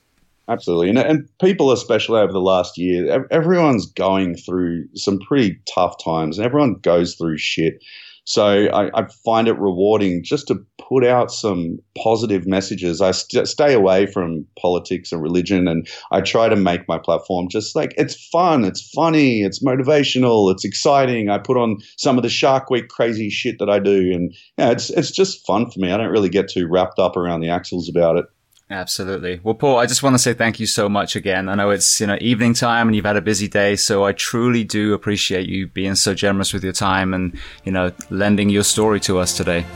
Absolutely, 0.49 0.89
and, 0.89 0.99
and 0.99 1.29
people, 1.41 1.71
especially 1.71 2.19
over 2.19 2.33
the 2.33 2.41
last 2.41 2.77
year, 2.77 3.29
everyone's 3.31 3.87
going 3.87 4.35
through 4.35 4.89
some 4.97 5.21
pretty 5.21 5.61
tough 5.73 6.03
times, 6.03 6.37
and 6.37 6.45
everyone 6.45 6.75
goes 6.75 7.15
through 7.15 7.39
shit 7.39 7.81
so 8.25 8.67
I, 8.67 8.91
I, 8.95 9.07
find 9.25 9.49
it 9.49 9.59
rewarding 9.59 10.23
just 10.23 10.49
to 10.49 10.57
put 10.79 11.05
out 11.05 11.31
some 11.31 11.79
positive 11.97 12.47
messages. 12.47 13.01
I 13.01 13.13
st- 13.13 13.49
stay 13.49 13.73
away 13.73 14.07
from 14.07 14.47
politics 14.59 15.13
and 15.13 15.23
religion, 15.23 15.67
and 15.67 15.89
I 16.11 16.21
try 16.21 16.49
to 16.49 16.57
make 16.57 16.87
my 16.89 16.99
platform 16.99 17.49
just 17.49 17.75
like 17.75 17.95
it's 17.97 18.29
fun, 18.29 18.65
it's 18.65 18.89
funny, 18.91 19.43
it's 19.43 19.63
motivational, 19.63 20.53
it's 20.53 20.65
exciting. 20.65 21.31
I 21.31 21.39
put 21.39 21.57
on 21.57 21.79
some 21.97 22.17
of 22.17 22.23
the 22.23 22.29
Shark 22.29 22.71
Week 22.71 22.89
crazy 22.89 23.31
shit 23.31 23.59
that 23.59 23.71
I 23.71 23.79
do, 23.79 24.13
and 24.13 24.35
yeah, 24.59 24.71
it's 24.71 24.91
it's 24.91 25.11
just 25.11 25.47
fun 25.47 25.71
for 25.71 25.81
me. 25.81 25.91
I 25.91 25.97
don't 25.97 26.11
really 26.11 26.29
get 26.29 26.49
too 26.49 26.67
wrapped 26.69 26.99
up 26.99 27.17
around 27.17 27.41
the 27.41 27.51
axles 27.51 27.89
about 27.89 28.17
it. 28.17 28.27
Absolutely. 28.71 29.41
Well, 29.43 29.57
Paul, 29.57 29.79
I 29.79 29.87
just 29.87 30.03
want 30.05 30.15
to 30.15 30.19
say 30.19 30.33
thank 30.33 30.61
you 30.61 30.67
so 30.67 30.89
much 30.89 31.17
again. 31.17 31.49
I 31.49 31.57
know 31.57 31.71
it's, 31.71 32.01
you 32.01 32.07
know, 32.07 32.17
evening 32.21 32.55
time 32.55 32.87
and 32.87 32.95
you've 32.95 33.05
had 33.05 33.17
a 33.17 33.21
busy 33.21 33.49
day. 33.49 33.75
So 33.75 34.05
I 34.05 34.13
truly 34.13 34.63
do 34.63 34.95
appreciate 34.95 35.49
you 35.49 35.67
being 35.67 35.97
so 35.97 36.15
generous 36.15 36.53
with 36.53 36.63
your 36.63 36.73
time 36.73 37.13
and, 37.13 37.37
you 37.65 37.73
know, 37.73 37.91
lending 38.11 38.49
your 38.49 38.63
story 38.63 39.01
to 39.01 39.19
us 39.19 39.37
today. 39.37 39.67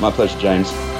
My 0.00 0.10
pleasure, 0.10 0.38
James. 0.40 0.97